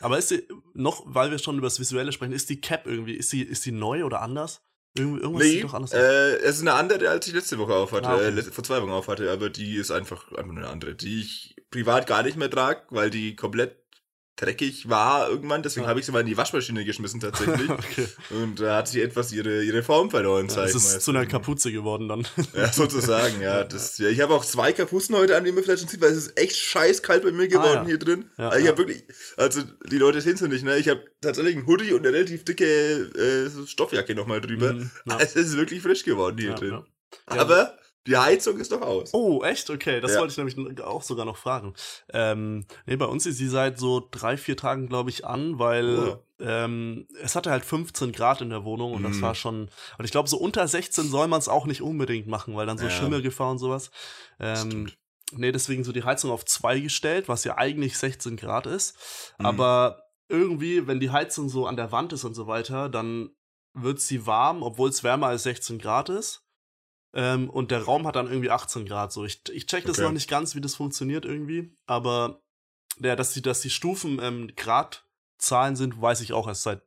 Aber 0.00 0.18
ist 0.18 0.30
die, 0.30 0.46
noch, 0.74 1.02
weil 1.06 1.30
wir 1.30 1.38
schon 1.38 1.58
über 1.58 1.66
das 1.66 1.78
Visuelle 1.78 2.12
sprechen, 2.12 2.32
ist 2.32 2.48
die 2.50 2.60
Cap 2.60 2.86
irgendwie, 2.86 3.14
ist 3.14 3.32
die, 3.32 3.42
ist 3.42 3.64
die 3.66 3.72
neu 3.72 4.04
oder 4.04 4.22
anders? 4.22 4.62
Irgend, 4.96 5.22
irgendwas 5.22 5.46
nee, 5.46 5.60
doch 5.60 5.74
anders. 5.74 5.92
Äh, 5.92 6.36
es 6.38 6.56
ist 6.56 6.62
eine 6.62 6.72
andere, 6.72 7.08
als 7.08 7.26
ich 7.28 7.34
letzte 7.34 7.58
Woche 7.58 7.74
aufhatte, 7.74 8.08
ah, 8.08 8.16
okay. 8.16 8.38
äh, 8.38 8.42
vor 8.42 8.64
zwei 8.64 8.82
Wochen 8.82 8.90
aufhatte, 8.90 9.30
aber 9.30 9.48
die 9.50 9.76
ist 9.76 9.92
einfach, 9.92 10.32
einfach 10.32 10.56
eine 10.56 10.66
andere, 10.66 10.94
die 10.96 11.20
ich 11.20 11.54
privat 11.70 12.08
gar 12.08 12.24
nicht 12.24 12.36
mehr 12.36 12.50
trage, 12.50 12.82
weil 12.90 13.10
die 13.10 13.36
komplett 13.36 13.76
dreckig 14.40 14.88
war 14.88 15.28
irgendwann, 15.28 15.62
deswegen 15.62 15.84
ja. 15.84 15.90
habe 15.90 16.00
ich 16.00 16.06
sie 16.06 16.12
mal 16.12 16.20
in 16.20 16.26
die 16.26 16.36
Waschmaschine 16.36 16.84
geschmissen 16.84 17.20
tatsächlich. 17.20 17.68
okay. 17.70 18.06
Und 18.30 18.60
da 18.60 18.76
hat 18.76 18.88
sie 18.88 19.02
etwas 19.02 19.32
ihre, 19.32 19.62
ihre 19.62 19.82
Form 19.82 20.10
verloren. 20.10 20.48
Ja, 20.48 20.62
das 20.62 20.74
ist 20.74 21.02
zu 21.02 21.10
einer 21.10 21.26
Kapuze 21.26 21.72
geworden 21.72 22.08
dann. 22.08 22.26
Ja, 22.54 22.72
sozusagen, 22.72 23.40
ja. 23.40 23.64
Das, 23.64 23.98
ja 23.98 24.08
ich 24.08 24.20
habe 24.20 24.34
auch 24.34 24.44
zwei 24.44 24.72
Kapuzen 24.72 25.14
heute 25.14 25.36
an, 25.36 25.44
die 25.44 25.52
mir 25.52 25.62
vielleicht 25.62 25.80
schon 25.80 25.88
sieht, 25.88 26.00
weil 26.00 26.10
es 26.10 26.26
ist 26.26 26.38
echt 26.38 26.56
scheiß 26.56 27.02
kalt 27.02 27.22
bei 27.22 27.30
mir 27.30 27.48
geworden 27.48 27.78
ah, 27.78 27.82
ja. 27.82 27.86
hier 27.86 27.98
drin. 27.98 28.24
Ja, 28.38 28.48
also 28.48 28.62
ich 28.62 28.68
habe 28.68 28.78
wirklich, 28.78 29.04
also 29.36 29.62
die 29.90 29.98
Leute 29.98 30.20
sehen 30.20 30.34
es 30.34 30.40
nicht, 30.40 30.64
ne? 30.64 30.76
Ich 30.78 30.88
habe 30.88 31.04
tatsächlich 31.20 31.56
einen 31.56 31.66
Hoodie 31.66 31.92
und 31.92 32.06
eine 32.06 32.16
relativ 32.16 32.44
dicke 32.44 32.64
äh, 32.64 33.66
Stoffjacke 33.66 34.14
nochmal 34.14 34.40
drüber. 34.40 34.72
Mhm, 34.72 34.90
es 35.18 35.36
ist 35.36 35.56
wirklich 35.56 35.82
frisch 35.82 36.04
geworden 36.04 36.38
hier 36.38 36.54
drin. 36.54 36.82
Aber 37.26 37.78
die 38.06 38.16
Heizung 38.16 38.58
ist 38.58 38.72
doch 38.72 38.80
aus. 38.80 39.12
Oh, 39.12 39.42
echt? 39.42 39.68
Okay, 39.68 40.00
das 40.00 40.14
ja. 40.14 40.20
wollte 40.20 40.42
ich 40.42 40.56
nämlich 40.56 40.82
auch 40.82 41.02
sogar 41.02 41.26
noch 41.26 41.36
fragen. 41.36 41.74
Ähm, 42.12 42.64
nee, 42.86 42.96
bei 42.96 43.04
uns 43.04 43.26
ist 43.26 43.36
sie 43.36 43.48
seit 43.48 43.78
so 43.78 44.06
drei, 44.10 44.36
vier 44.36 44.56
Tagen, 44.56 44.88
glaube 44.88 45.10
ich, 45.10 45.26
an, 45.26 45.58
weil 45.58 45.98
oh. 45.98 46.18
ähm, 46.40 47.06
es 47.22 47.36
hatte 47.36 47.50
halt 47.50 47.64
15 47.64 48.12
Grad 48.12 48.40
in 48.40 48.48
der 48.48 48.64
Wohnung 48.64 48.94
und 48.94 49.02
mm. 49.02 49.04
das 49.04 49.16
mhm. 49.16 49.22
war 49.22 49.34
schon. 49.34 49.68
Und 49.98 50.04
ich 50.04 50.10
glaube, 50.10 50.30
so 50.30 50.38
unter 50.38 50.66
16 50.66 51.08
soll 51.08 51.28
man 51.28 51.40
es 51.40 51.48
auch 51.48 51.66
nicht 51.66 51.82
unbedingt 51.82 52.26
machen, 52.26 52.56
weil 52.56 52.66
dann 52.66 52.78
so 52.78 52.84
ja. 52.84 52.90
Schimmelgefahr 52.90 53.50
und 53.50 53.58
sowas. 53.58 53.90
Ähm, 54.38 54.90
nee, 55.32 55.52
deswegen 55.52 55.84
so 55.84 55.92
die 55.92 56.04
Heizung 56.04 56.30
auf 56.30 56.46
zwei 56.46 56.80
gestellt, 56.80 57.28
was 57.28 57.44
ja 57.44 57.58
eigentlich 57.58 57.98
16 57.98 58.36
Grad 58.36 58.66
ist. 58.66 58.96
Mm. 59.38 59.46
Aber 59.46 60.04
irgendwie, 60.28 60.86
wenn 60.86 61.00
die 61.00 61.10
Heizung 61.10 61.50
so 61.50 61.66
an 61.66 61.76
der 61.76 61.92
Wand 61.92 62.14
ist 62.14 62.24
und 62.24 62.34
so 62.34 62.46
weiter, 62.46 62.88
dann 62.88 63.30
wird 63.74 64.00
sie 64.00 64.26
warm, 64.26 64.62
obwohl 64.62 64.88
es 64.88 65.04
wärmer 65.04 65.26
als 65.26 65.42
16 65.42 65.78
Grad 65.78 66.08
ist. 66.08 66.46
Ähm, 67.12 67.50
und 67.50 67.70
der 67.70 67.82
Raum 67.82 68.06
hat 68.06 68.16
dann 68.16 68.28
irgendwie 68.28 68.50
18 68.50 68.86
Grad. 68.86 69.12
So, 69.12 69.24
ich, 69.24 69.42
ich 69.50 69.66
check 69.66 69.84
das 69.84 69.98
okay. 69.98 70.06
noch 70.06 70.12
nicht 70.12 70.28
ganz, 70.28 70.54
wie 70.54 70.60
das 70.60 70.74
funktioniert 70.74 71.24
irgendwie. 71.24 71.76
Aber 71.86 72.42
ja, 72.98 73.16
dass 73.16 73.32
die, 73.32 73.42
dass 73.42 73.60
die 73.60 73.70
Stufen 73.70 74.20
ähm, 74.22 74.52
Gradzahlen 74.56 75.76
sind, 75.76 76.00
weiß 76.00 76.20
ich 76.20 76.32
auch 76.32 76.46
erst 76.46 76.62
seit 76.62 76.82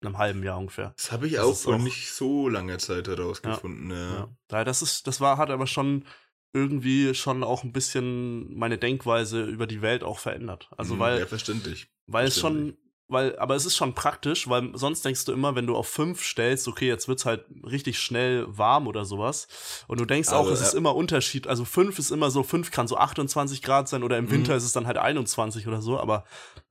einem 0.00 0.18
halben 0.18 0.42
Jahr 0.42 0.58
ungefähr. 0.58 0.94
Das 0.96 1.12
habe 1.12 1.26
ich 1.26 1.34
das 1.34 1.44
auch 1.44 1.56
vor 1.56 1.78
nicht 1.78 2.12
so 2.12 2.48
langer 2.48 2.78
Zeit 2.78 3.08
herausgefunden. 3.08 3.90
Ja, 3.90 3.96
ja. 3.96 4.28
ja. 4.52 4.64
Das 4.64 4.80
ist, 4.80 5.06
das 5.06 5.20
war, 5.20 5.38
hat 5.38 5.50
aber 5.50 5.66
schon 5.66 6.04
irgendwie 6.52 7.14
schon 7.14 7.44
auch 7.44 7.64
ein 7.64 7.72
bisschen 7.72 8.56
meine 8.56 8.78
Denkweise 8.78 9.44
über 9.44 9.66
die 9.66 9.82
Welt 9.82 10.02
auch 10.02 10.18
verändert. 10.18 10.70
Also 10.76 10.94
mhm, 10.94 10.98
weil, 11.00 11.18
ja, 11.18 11.26
verständlich. 11.26 11.88
Weil 12.06 12.30
verständlich. 12.30 12.74
es 12.74 12.78
schon 12.78 12.87
weil, 13.08 13.38
aber 13.38 13.56
es 13.56 13.64
ist 13.64 13.74
schon 13.74 13.94
praktisch, 13.94 14.48
weil 14.48 14.70
sonst 14.74 15.02
denkst 15.02 15.24
du 15.24 15.32
immer, 15.32 15.54
wenn 15.54 15.66
du 15.66 15.74
auf 15.74 15.88
5 15.88 16.22
stellst, 16.22 16.68
okay, 16.68 16.86
jetzt 16.86 17.08
wird's 17.08 17.24
halt 17.24 17.46
richtig 17.64 17.98
schnell 17.98 18.44
warm 18.48 18.86
oder 18.86 19.06
sowas. 19.06 19.48
Und 19.86 19.98
du 19.98 20.04
denkst 20.04 20.28
aber, 20.28 20.40
auch, 20.40 20.50
es 20.50 20.60
ja. 20.60 20.66
ist 20.66 20.74
immer 20.74 20.94
Unterschied. 20.94 21.46
Also 21.46 21.64
5 21.64 21.98
ist 21.98 22.10
immer 22.10 22.30
so, 22.30 22.42
5 22.42 22.70
kann 22.70 22.86
so 22.86 22.98
28 22.98 23.62
Grad 23.62 23.88
sein 23.88 24.02
oder 24.02 24.18
im 24.18 24.26
mhm. 24.26 24.32
Winter 24.32 24.56
ist 24.56 24.64
es 24.64 24.72
dann 24.72 24.86
halt 24.86 24.98
21 24.98 25.66
oder 25.66 25.80
so, 25.80 25.98
aber 25.98 26.24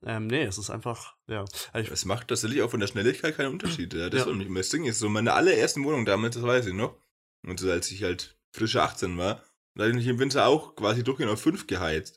ähm, 0.06 0.28
nee, 0.28 0.44
es 0.44 0.60
ist 0.60 0.70
einfach, 0.70 1.16
ja. 1.28 1.44
Also 1.74 1.92
es 1.92 2.06
macht 2.06 2.28
tatsächlich 2.28 2.62
auch 2.62 2.70
von 2.70 2.80
der 2.80 2.88
Schnelligkeit 2.88 3.36
keinen 3.36 3.54
Unterschied. 3.54 3.96
Ja, 3.96 4.10
das 4.10 4.26
ja. 4.26 4.32
ist 4.32 4.56
das 4.56 4.70
Ding 4.70 4.86
ist 4.86 5.00
so 5.00 5.10
meine 5.10 5.34
allerersten 5.34 5.84
Wohnung 5.84 6.06
damals, 6.06 6.36
das 6.36 6.44
weiß 6.44 6.68
ich 6.68 6.74
noch. 6.74 6.96
Und 7.44 7.60
so 7.60 7.72
als 7.72 7.90
ich 7.92 8.04
halt 8.04 8.38
frische 8.52 8.84
18 8.84 9.18
war, 9.18 9.42
da 9.74 9.86
hatte 9.86 9.98
ich 9.98 10.08
im 10.08 10.20
Winter 10.20 10.46
auch 10.46 10.76
quasi 10.76 11.04
durchgehend 11.04 11.32
auf 11.32 11.42
5 11.42 11.66
geheizt. 11.66 12.17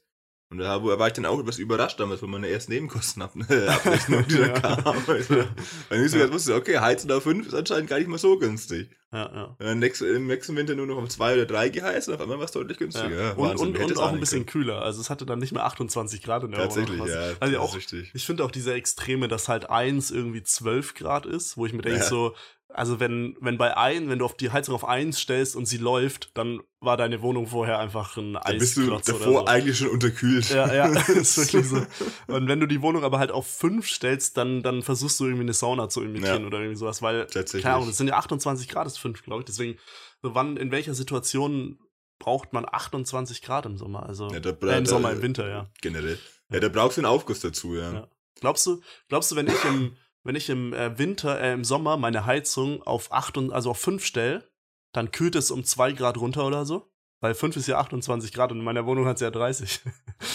Und 0.51 0.59
da 0.59 0.83
war 0.83 1.07
ich 1.07 1.13
dann 1.13 1.27
auch 1.27 1.39
etwas 1.39 1.59
überrascht 1.59 2.01
damals 2.01 2.19
von 2.19 2.31
meiner 2.31 2.49
ersten 2.49 2.73
Nebenkostenabrechnung, 2.73 4.27
die 4.29 4.37
da 4.37 4.49
kam. 4.61 4.85
Also, 5.07 5.45
weil 5.89 6.05
ich 6.05 6.11
so 6.11 6.19
ja. 6.19 6.33
wusste, 6.33 6.57
okay, 6.57 6.81
Heizen 6.81 7.11
auf 7.13 7.23
5 7.23 7.47
ist 7.47 7.55
anscheinend 7.55 7.89
gar 7.89 7.99
nicht 7.99 8.09
mal 8.09 8.19
so 8.19 8.37
günstig. 8.37 8.91
Ja, 9.13 9.57
ja. 9.61 9.75
Nächst, 9.77 10.03
Im 10.03 10.27
nächsten 10.27 10.57
Winter 10.57 10.75
nur 10.75 10.87
noch 10.87 10.97
auf 10.97 11.09
2 11.09 11.35
oder 11.35 11.47
3 11.47 11.69
geheizt 11.69 12.09
und 12.09 12.17
auf 12.17 12.21
einmal 12.21 12.39
war 12.39 12.47
es 12.47 12.51
deutlich 12.51 12.79
günstiger. 12.79 13.11
Ja. 13.11 13.33
Und, 13.35 13.61
und, 13.61 13.79
und 13.79 13.99
auch 13.99 14.13
ein 14.13 14.19
bisschen 14.19 14.45
können. 14.45 14.65
kühler. 14.65 14.83
Also 14.83 15.01
es 15.01 15.09
hatte 15.09 15.25
dann 15.25 15.39
nicht 15.39 15.53
mehr 15.53 15.65
28 15.65 16.21
Grad 16.21 16.43
in 16.43 16.51
der 16.51 16.61
Tatsächlich, 16.61 16.99
ja. 17.05 17.35
Also 17.39 17.59
auch, 17.61 17.77
richtig. 17.77 18.11
Ich 18.13 18.27
finde 18.27 18.45
auch 18.45 18.51
diese 18.51 18.75
Extreme, 18.75 19.29
dass 19.29 19.49
halt 19.49 19.71
1 19.71 20.11
irgendwie 20.11 20.43
12 20.43 20.95
Grad 20.95 21.27
ist, 21.27 21.57
wo 21.59 21.67
ich 21.67 21.73
mir 21.73 21.83
denke 21.83 22.03
so, 22.03 22.35
also 22.73 23.01
wenn, 23.01 23.37
wenn 23.41 23.59
bei 23.59 23.77
ein, 23.77 24.09
wenn 24.09 24.19
du 24.19 24.25
auf 24.25 24.37
die 24.37 24.51
Heizung 24.51 24.75
auf 24.75 24.85
eins 24.85 25.21
stellst 25.21 25.57
und 25.57 25.67
sie 25.67 25.77
läuft, 25.77 26.31
dann 26.35 26.61
war 26.81 26.97
deine 26.97 27.21
Wohnung 27.23 27.47
vorher 27.47 27.79
einfach 27.79 28.17
ein 28.17 28.37
Eisklotz. 28.37 28.47
Dann 28.47 28.59
bist 28.59 28.77
du 29.09 29.13
davor 29.13 29.41
so. 29.41 29.45
eigentlich 29.47 29.79
schon 29.79 29.89
unterkühlt. 29.89 30.49
Ja, 30.51 30.73
ja, 30.73 30.87
ist 31.09 31.37
wirklich 31.39 31.67
so. 31.67 31.85
Und 32.27 32.49
wenn 32.49 32.61
du 32.61 32.67
die 32.67 32.83
Wohnung 32.83 33.05
aber 33.05 33.19
halt 33.19 33.31
auf 33.31 33.47
fünf 33.47 33.89
stellst, 33.89 34.37
dann, 34.37 34.63
dann 34.63 34.83
versuchst 34.83 35.19
du 35.21 35.25
irgendwie 35.25 35.43
eine 35.43 35.53
Sauna 35.53 35.89
zu 35.89 36.03
imitieren 36.03 36.43
ja. 36.43 36.47
oder 36.47 36.59
irgendwie 36.59 36.77
sowas, 36.77 37.03
weil, 37.03 37.27
keine 37.27 37.75
Ahnung, 37.75 37.89
das 37.89 37.97
sind 37.97 38.09
ja 38.09 38.15
28 38.15 38.69
Grad, 38.69 38.87
ist 38.87 38.99
fünf, 38.99 39.23
glaube 39.23 39.41
ich. 39.41 39.47
Deswegen, 39.47 39.79
so 40.23 40.35
wann, 40.35 40.57
in 40.57 40.71
welcher 40.71 40.95
Situation 40.95 41.79
braucht 42.19 42.53
man 42.53 42.67
28 42.71 43.43
Grad 43.43 43.67
im 43.67 43.77
Sommer? 43.77 44.07
Also, 44.07 44.31
ja, 44.31 44.41
da, 44.41 44.51
äh, 44.51 44.79
im 44.79 44.87
Sommer, 44.87 45.13
im 45.13 45.23
Winter, 45.23 45.49
ja. 45.49 45.71
Generell. 45.81 46.19
Ja, 46.51 46.61
da 46.61 46.69
brauchst 46.69 46.97
du 46.97 47.01
einen 47.01 47.07
Aufguss 47.07 47.41
dazu, 47.41 47.75
ja. 47.75 47.93
ja. 47.93 48.09
Glaubst 48.41 48.67
du, 48.67 48.81
glaubst 49.09 49.31
du, 49.31 49.37
wenn 49.37 49.49
ich 49.49 49.65
im, 49.65 49.97
wenn 50.23 50.37
ich 50.37 50.49
im 50.49 50.73
äh, 50.73 50.99
Winter, 50.99 51.41
äh, 51.41 51.53
im 51.53 51.65
Sommer 51.65 51.97
meine 51.97 52.27
Heizung 52.27 52.83
auf 52.83 53.13
acht 53.13 53.37
und, 53.37 53.53
also 53.53 53.71
auf 53.71 53.79
fünf 53.79 54.05
stelle, 54.05 54.51
dann 54.93 55.13
kühlt 55.13 55.35
es 55.37 55.51
um 55.51 55.65
zwei 55.65 55.93
Grad 55.93 56.19
runter 56.19 56.47
oder 56.47 56.65
so? 56.67 56.91
Weil 57.21 57.35
5 57.35 57.57
ist 57.57 57.69
ja 57.69 57.79
28 57.79 58.33
Grad 58.33 58.51
und 58.51 58.59
in 58.59 58.65
meiner 58.65 58.87
Wohnung 58.87 59.05
hat 59.05 59.17
es 59.17 59.21
ja 59.21 59.31
30. 59.31 59.81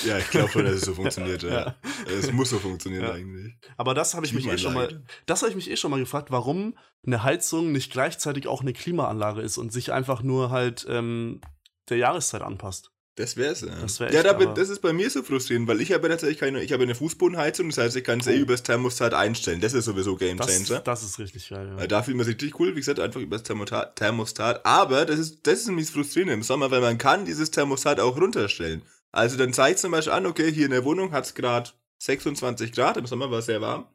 Ja, 0.05 0.19
ich 0.19 0.29
glaube 0.29 0.49
schon, 0.49 0.65
dass 0.65 0.75
es 0.75 0.81
so 0.81 0.93
funktioniert, 0.95 1.41
ja. 1.41 1.49
ja. 1.49 1.75
Es 2.07 2.31
muss 2.31 2.51
so 2.51 2.59
funktionieren 2.59 3.03
ja. 3.03 3.11
eigentlich. 3.13 3.53
Aber 3.75 3.95
das 3.95 4.13
habe 4.13 4.25
ich 4.25 4.33
mich 4.33 4.47
eh 4.47 4.57
schon 4.57 4.73
mal, 4.75 5.03
das 5.25 5.41
habe 5.41 5.49
ich 5.49 5.55
mich 5.55 5.69
eh 5.69 5.77
schon 5.77 5.89
mal 5.89 5.99
gefragt, 5.99 6.29
warum 6.29 6.77
eine 7.05 7.23
Heizung 7.23 7.71
nicht 7.71 7.91
gleichzeitig 7.91 8.47
auch 8.47 8.61
eine 8.61 8.73
Klimaanlage 8.73 9.41
ist 9.41 9.57
und 9.57 9.73
sich 9.73 9.91
einfach 9.91 10.21
nur 10.21 10.51
halt 10.51 10.85
ähm, 10.87 11.41
der 11.89 11.97
Jahreszeit 11.97 12.43
anpasst. 12.43 12.91
Das 13.15 13.37
wär's, 13.37 13.61
ja. 13.61 13.67
Das 13.81 13.99
wär 14.01 14.07
echt, 14.07 14.15
ja, 14.15 14.23
da 14.23 14.33
bin, 14.33 14.53
das 14.55 14.67
ist 14.67 14.81
bei 14.81 14.91
mir 14.91 15.09
so 15.09 15.23
frustrierend, 15.23 15.69
weil 15.69 15.79
ich 15.79 15.93
habe 15.93 16.09
tatsächlich 16.09 16.37
keine, 16.37 16.61
ich 16.61 16.73
habe 16.73 16.83
eine 16.83 16.95
Fußbodenheizung, 16.95 17.69
das 17.69 17.77
heißt, 17.77 17.95
ich 17.95 18.03
kann 18.03 18.19
es 18.19 18.27
oh. 18.27 18.31
eh 18.31 18.37
übers 18.37 18.63
Thermostat 18.63 19.13
einstellen. 19.13 19.61
Das 19.61 19.73
ist 19.73 19.85
sowieso 19.85 20.17
Game 20.17 20.37
Changer. 20.37 20.81
Das, 20.81 20.83
das 20.83 21.03
ist 21.03 21.19
richtig 21.19 21.47
geil, 21.47 21.73
ja. 21.77 21.87
Da 21.87 22.03
fühlt 22.03 22.17
man 22.17 22.25
sich 22.25 22.35
richtig 22.35 22.59
cool, 22.59 22.75
wie 22.75 22.79
gesagt, 22.79 22.99
einfach 22.99 23.21
übers 23.21 23.43
Thermostat. 23.43 24.65
Aber 24.65 25.05
das 25.05 25.19
ist, 25.19 25.47
das 25.47 25.59
ist 25.59 25.67
nämlich 25.67 25.89
frustrierend 25.89 26.33
im 26.33 26.43
Sommer, 26.43 26.71
weil 26.71 26.81
man 26.81 26.97
kann 26.97 27.23
dieses 27.23 27.51
Thermostat 27.51 28.01
auch 28.01 28.17
runterstellen. 28.19 28.81
Also 29.13 29.37
dann 29.37 29.53
zeigt 29.53 29.79
zum 29.79 29.91
Beispiel 29.91 30.11
an, 30.11 30.25
okay, 30.25 30.51
hier 30.51 30.65
in 30.65 30.71
der 30.71 30.83
Wohnung 30.83 31.13
hat 31.13 31.25
es 31.25 31.33
gerade 31.33 31.69
26 31.99 32.73
Grad, 32.73 32.97
im 32.97 33.05
Sommer 33.05 33.31
war 33.31 33.39
es 33.39 33.45
sehr 33.45 33.61
warm. 33.61 33.87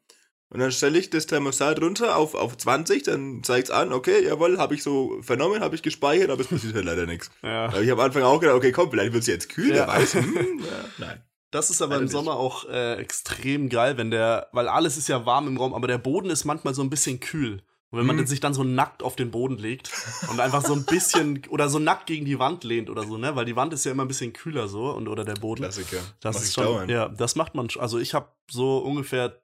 Und 0.51 0.59
dann 0.59 0.73
stelle 0.73 0.99
ich 0.99 1.11
das 1.11 1.27
Thermostat 1.27 1.81
runter 1.81 2.17
auf, 2.17 2.35
auf 2.35 2.57
20, 2.57 3.05
dann 3.05 3.45
zeigt 3.45 3.69
es 3.69 3.71
an, 3.71 3.93
okay, 3.93 4.25
jawohl, 4.25 4.59
habe 4.59 4.75
ich 4.75 4.83
so 4.83 5.23
vernommen, 5.23 5.61
habe 5.61 5.77
ich 5.77 5.83
gespeichert, 5.83 6.29
aber 6.29 6.41
es 6.41 6.49
passiert 6.49 6.75
halt 6.75 6.85
leider 6.85 7.07
nichts. 7.07 7.31
Ja. 7.43 7.69
ich 7.69 7.89
habe 7.89 8.03
am 8.03 8.07
Anfang 8.07 8.25
auch 8.25 8.41
gedacht, 8.41 8.57
okay, 8.57 8.73
komm, 8.73 8.91
vielleicht 8.91 9.13
wird 9.13 9.23
es 9.23 9.29
jetzt 9.29 9.49
kühl, 9.49 9.77
ja. 9.77 9.87
weiß. 9.87 10.15
Hm, 10.15 10.35
ja, 10.59 10.85
nein. 10.99 11.23
Das 11.53 11.71
ist 11.71 11.83
aber 11.83 11.95
Leider 11.95 12.03
im 12.03 12.09
Sommer 12.09 12.37
auch 12.37 12.69
äh, 12.69 12.95
extrem 12.95 13.69
geil, 13.69 13.97
wenn 13.97 14.11
der, 14.11 14.49
weil 14.53 14.69
alles 14.69 14.97
ist 14.97 15.09
ja 15.09 15.25
warm 15.25 15.49
im 15.49 15.57
Raum, 15.57 15.75
aber 15.75 15.87
der 15.89 15.99
Boden 15.99 16.31
ist 16.31 16.45
manchmal 16.45 16.75
so 16.75 16.83
ein 16.83 16.91
bisschen 16.91 17.21
kühl. 17.21 17.63
Und 17.91 17.99
wenn 17.99 18.07
man 18.07 18.17
mhm. 18.17 18.27
sich 18.27 18.39
dann 18.39 18.55
so 18.55 18.63
nackt 18.63 19.03
auf 19.03 19.17
den 19.17 19.33
Boden 19.33 19.59
legt 19.59 19.91
und 20.31 20.39
einfach 20.39 20.65
so 20.65 20.75
ein 20.75 20.85
bisschen 20.85 21.43
oder 21.49 21.69
so 21.69 21.81
nackt 21.81 22.07
gegen 22.07 22.25
die 22.25 22.39
Wand 22.39 22.63
lehnt 22.63 22.89
oder 22.89 23.03
so, 23.03 23.19
ne, 23.19 23.35
weil 23.35 23.45
die 23.45 23.57
Wand 23.57 23.73
ist 23.73 23.85
ja 23.85 23.91
immer 23.91 24.05
ein 24.05 24.09
bisschen 24.09 24.33
kühler 24.33 24.69
so 24.69 24.91
und 24.91 25.09
oder 25.09 25.25
der 25.25 25.35
Boden. 25.35 25.63
Klassiker. 25.63 25.99
Das 26.21 26.37
Mach 26.37 26.43
ist 26.43 26.55
schon, 26.55 26.65
dauern. 26.65 26.89
ja, 26.89 27.09
das 27.09 27.35
macht 27.35 27.57
man. 27.57 27.67
Also 27.81 27.99
ich 27.99 28.15
habe 28.15 28.29
so 28.49 28.79
ungefähr 28.79 29.41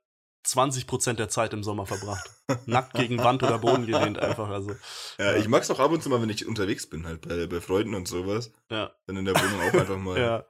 20% 0.46 1.14
der 1.14 1.28
Zeit 1.28 1.52
im 1.52 1.62
Sommer 1.62 1.86
verbracht. 1.86 2.30
Nackt 2.66 2.94
gegen 2.94 3.18
Wand 3.18 3.42
oder 3.42 3.58
Boden 3.58 3.86
gelehnt 3.86 4.18
einfach. 4.18 4.48
Also, 4.48 4.70
ja, 5.18 5.32
ja. 5.32 5.36
ich 5.36 5.48
mag's 5.48 5.70
auch 5.70 5.80
ab 5.80 5.90
und 5.90 6.02
zu 6.02 6.08
mal, 6.08 6.22
wenn 6.22 6.30
ich 6.30 6.46
unterwegs 6.46 6.86
bin, 6.86 7.06
halt 7.06 7.26
bei, 7.26 7.46
bei 7.46 7.60
Freunden 7.60 7.94
und 7.94 8.06
sowas. 8.06 8.52
Ja. 8.70 8.92
Dann 9.06 9.16
in 9.16 9.24
der 9.24 9.34
Wohnung 9.34 9.60
auch 9.60 9.74
einfach 9.74 9.98
mal. 9.98 10.18
ja. 10.20 10.44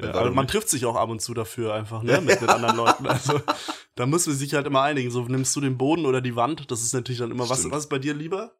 ja 0.00 0.14
aber 0.14 0.30
man 0.30 0.48
trifft 0.48 0.68
sich 0.68 0.86
auch 0.86 0.96
ab 0.96 1.10
und 1.10 1.20
zu 1.20 1.34
dafür 1.34 1.74
einfach, 1.74 2.02
ne, 2.02 2.20
mit, 2.20 2.40
mit 2.40 2.50
anderen 2.50 2.76
Leuten. 2.84 3.06
Also, 3.06 3.40
da 3.94 4.06
müssen 4.06 4.32
wir 4.32 4.36
sich 4.36 4.54
halt 4.54 4.66
immer 4.66 4.82
einigen. 4.82 5.10
So, 5.10 5.22
nimmst 5.22 5.54
du 5.54 5.60
den 5.60 5.76
Boden 5.76 6.06
oder 6.06 6.20
die 6.20 6.36
Wand? 6.36 6.70
Das 6.70 6.82
ist 6.82 6.94
natürlich 6.94 7.20
dann 7.20 7.30
immer, 7.30 7.48
was, 7.48 7.70
was 7.70 7.84
ist 7.84 7.90
bei 7.90 7.98
dir 7.98 8.14
lieber? 8.14 8.52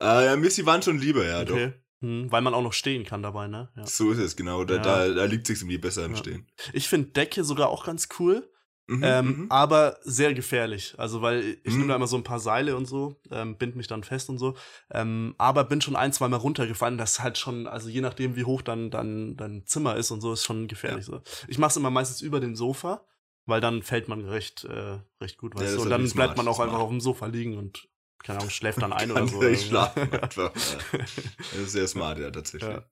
Äh, 0.00 0.26
ja, 0.26 0.36
mir 0.36 0.46
ist 0.46 0.56
die 0.56 0.66
Wand 0.66 0.84
schon 0.84 0.98
lieber, 0.98 1.26
ja, 1.26 1.42
okay. 1.42 1.72
doch. 1.72 1.78
Hm, 2.00 2.30
weil 2.30 2.42
man 2.42 2.54
auch 2.54 2.62
noch 2.62 2.72
stehen 2.72 3.04
kann 3.04 3.22
dabei, 3.22 3.48
ne? 3.48 3.70
Ja. 3.76 3.84
So 3.84 4.12
ist 4.12 4.18
es, 4.18 4.36
genau. 4.36 4.64
Da, 4.64 4.76
ja. 4.76 4.82
da, 4.82 5.08
da 5.08 5.24
liegt 5.24 5.46
sich 5.46 5.58
irgendwie 5.58 5.78
besser 5.78 6.04
im 6.04 6.14
Stehen. 6.14 6.46
Ich 6.72 6.88
finde 6.88 7.08
Decke 7.08 7.42
sogar 7.42 7.70
auch 7.70 7.84
ganz 7.84 8.08
cool. 8.18 8.48
Mhm, 8.90 9.04
ähm, 9.04 9.26
mhm. 9.26 9.46
aber 9.50 9.98
sehr 10.02 10.32
gefährlich. 10.32 10.94
Also, 10.96 11.20
weil 11.20 11.58
ich 11.62 11.74
mhm. 11.74 11.80
nehme 11.80 11.88
da 11.88 11.96
immer 11.96 12.06
so 12.06 12.16
ein 12.16 12.24
paar 12.24 12.40
Seile 12.40 12.74
und 12.74 12.86
so, 12.86 13.20
ähm, 13.30 13.56
bind 13.56 13.76
mich 13.76 13.86
dann 13.86 14.02
fest 14.02 14.30
und 14.30 14.38
so. 14.38 14.56
Ähm, 14.90 15.34
aber 15.36 15.64
bin 15.64 15.82
schon 15.82 15.94
ein, 15.94 16.14
zwei 16.14 16.26
Mal 16.28 16.38
runtergefallen. 16.38 16.96
Das 16.96 17.12
ist 17.12 17.22
halt 17.22 17.36
schon, 17.36 17.66
also 17.66 17.90
je 17.90 18.00
nachdem, 18.00 18.34
wie 18.34 18.44
hoch 18.44 18.62
dann 18.62 18.90
dein, 18.90 19.36
dein 19.36 19.66
Zimmer 19.66 19.96
ist 19.96 20.10
und 20.10 20.22
so, 20.22 20.32
ist 20.32 20.44
schon 20.44 20.68
gefährlich. 20.68 21.06
Ja. 21.06 21.16
So. 21.16 21.22
Ich 21.48 21.58
mache 21.58 21.70
es 21.70 21.76
immer 21.76 21.90
meistens 21.90 22.22
über 22.22 22.40
dem 22.40 22.56
Sofa, 22.56 23.04
weil 23.44 23.60
dann 23.60 23.82
fällt 23.82 24.08
man 24.08 24.24
recht, 24.24 24.64
äh, 24.64 25.00
recht 25.20 25.36
gut, 25.36 25.54
weißt 25.54 25.72
ja, 25.72 25.76
du. 25.76 25.82
Und 25.82 25.90
dann 25.90 26.08
bleibt 26.08 26.38
man 26.38 26.48
auch 26.48 26.54
smart. 26.54 26.70
einfach 26.70 26.80
auf 26.80 26.88
dem 26.88 27.02
Sofa 27.02 27.26
liegen 27.26 27.58
und 27.58 27.88
keine 28.24 28.38
Ahnung, 28.38 28.50
schläft 28.50 28.80
dann 28.80 28.92
ein 28.94 29.10
oder 29.10 29.28
so. 29.28 29.42
Ich 29.42 29.66
schlafen 29.66 30.10
einfach. 30.22 30.50
Das 30.52 31.54
ist 31.54 31.72
sehr 31.72 31.88
smart, 31.88 32.18
ja, 32.18 32.30
tatsächlich. 32.30 32.70
Ja. 32.70 32.84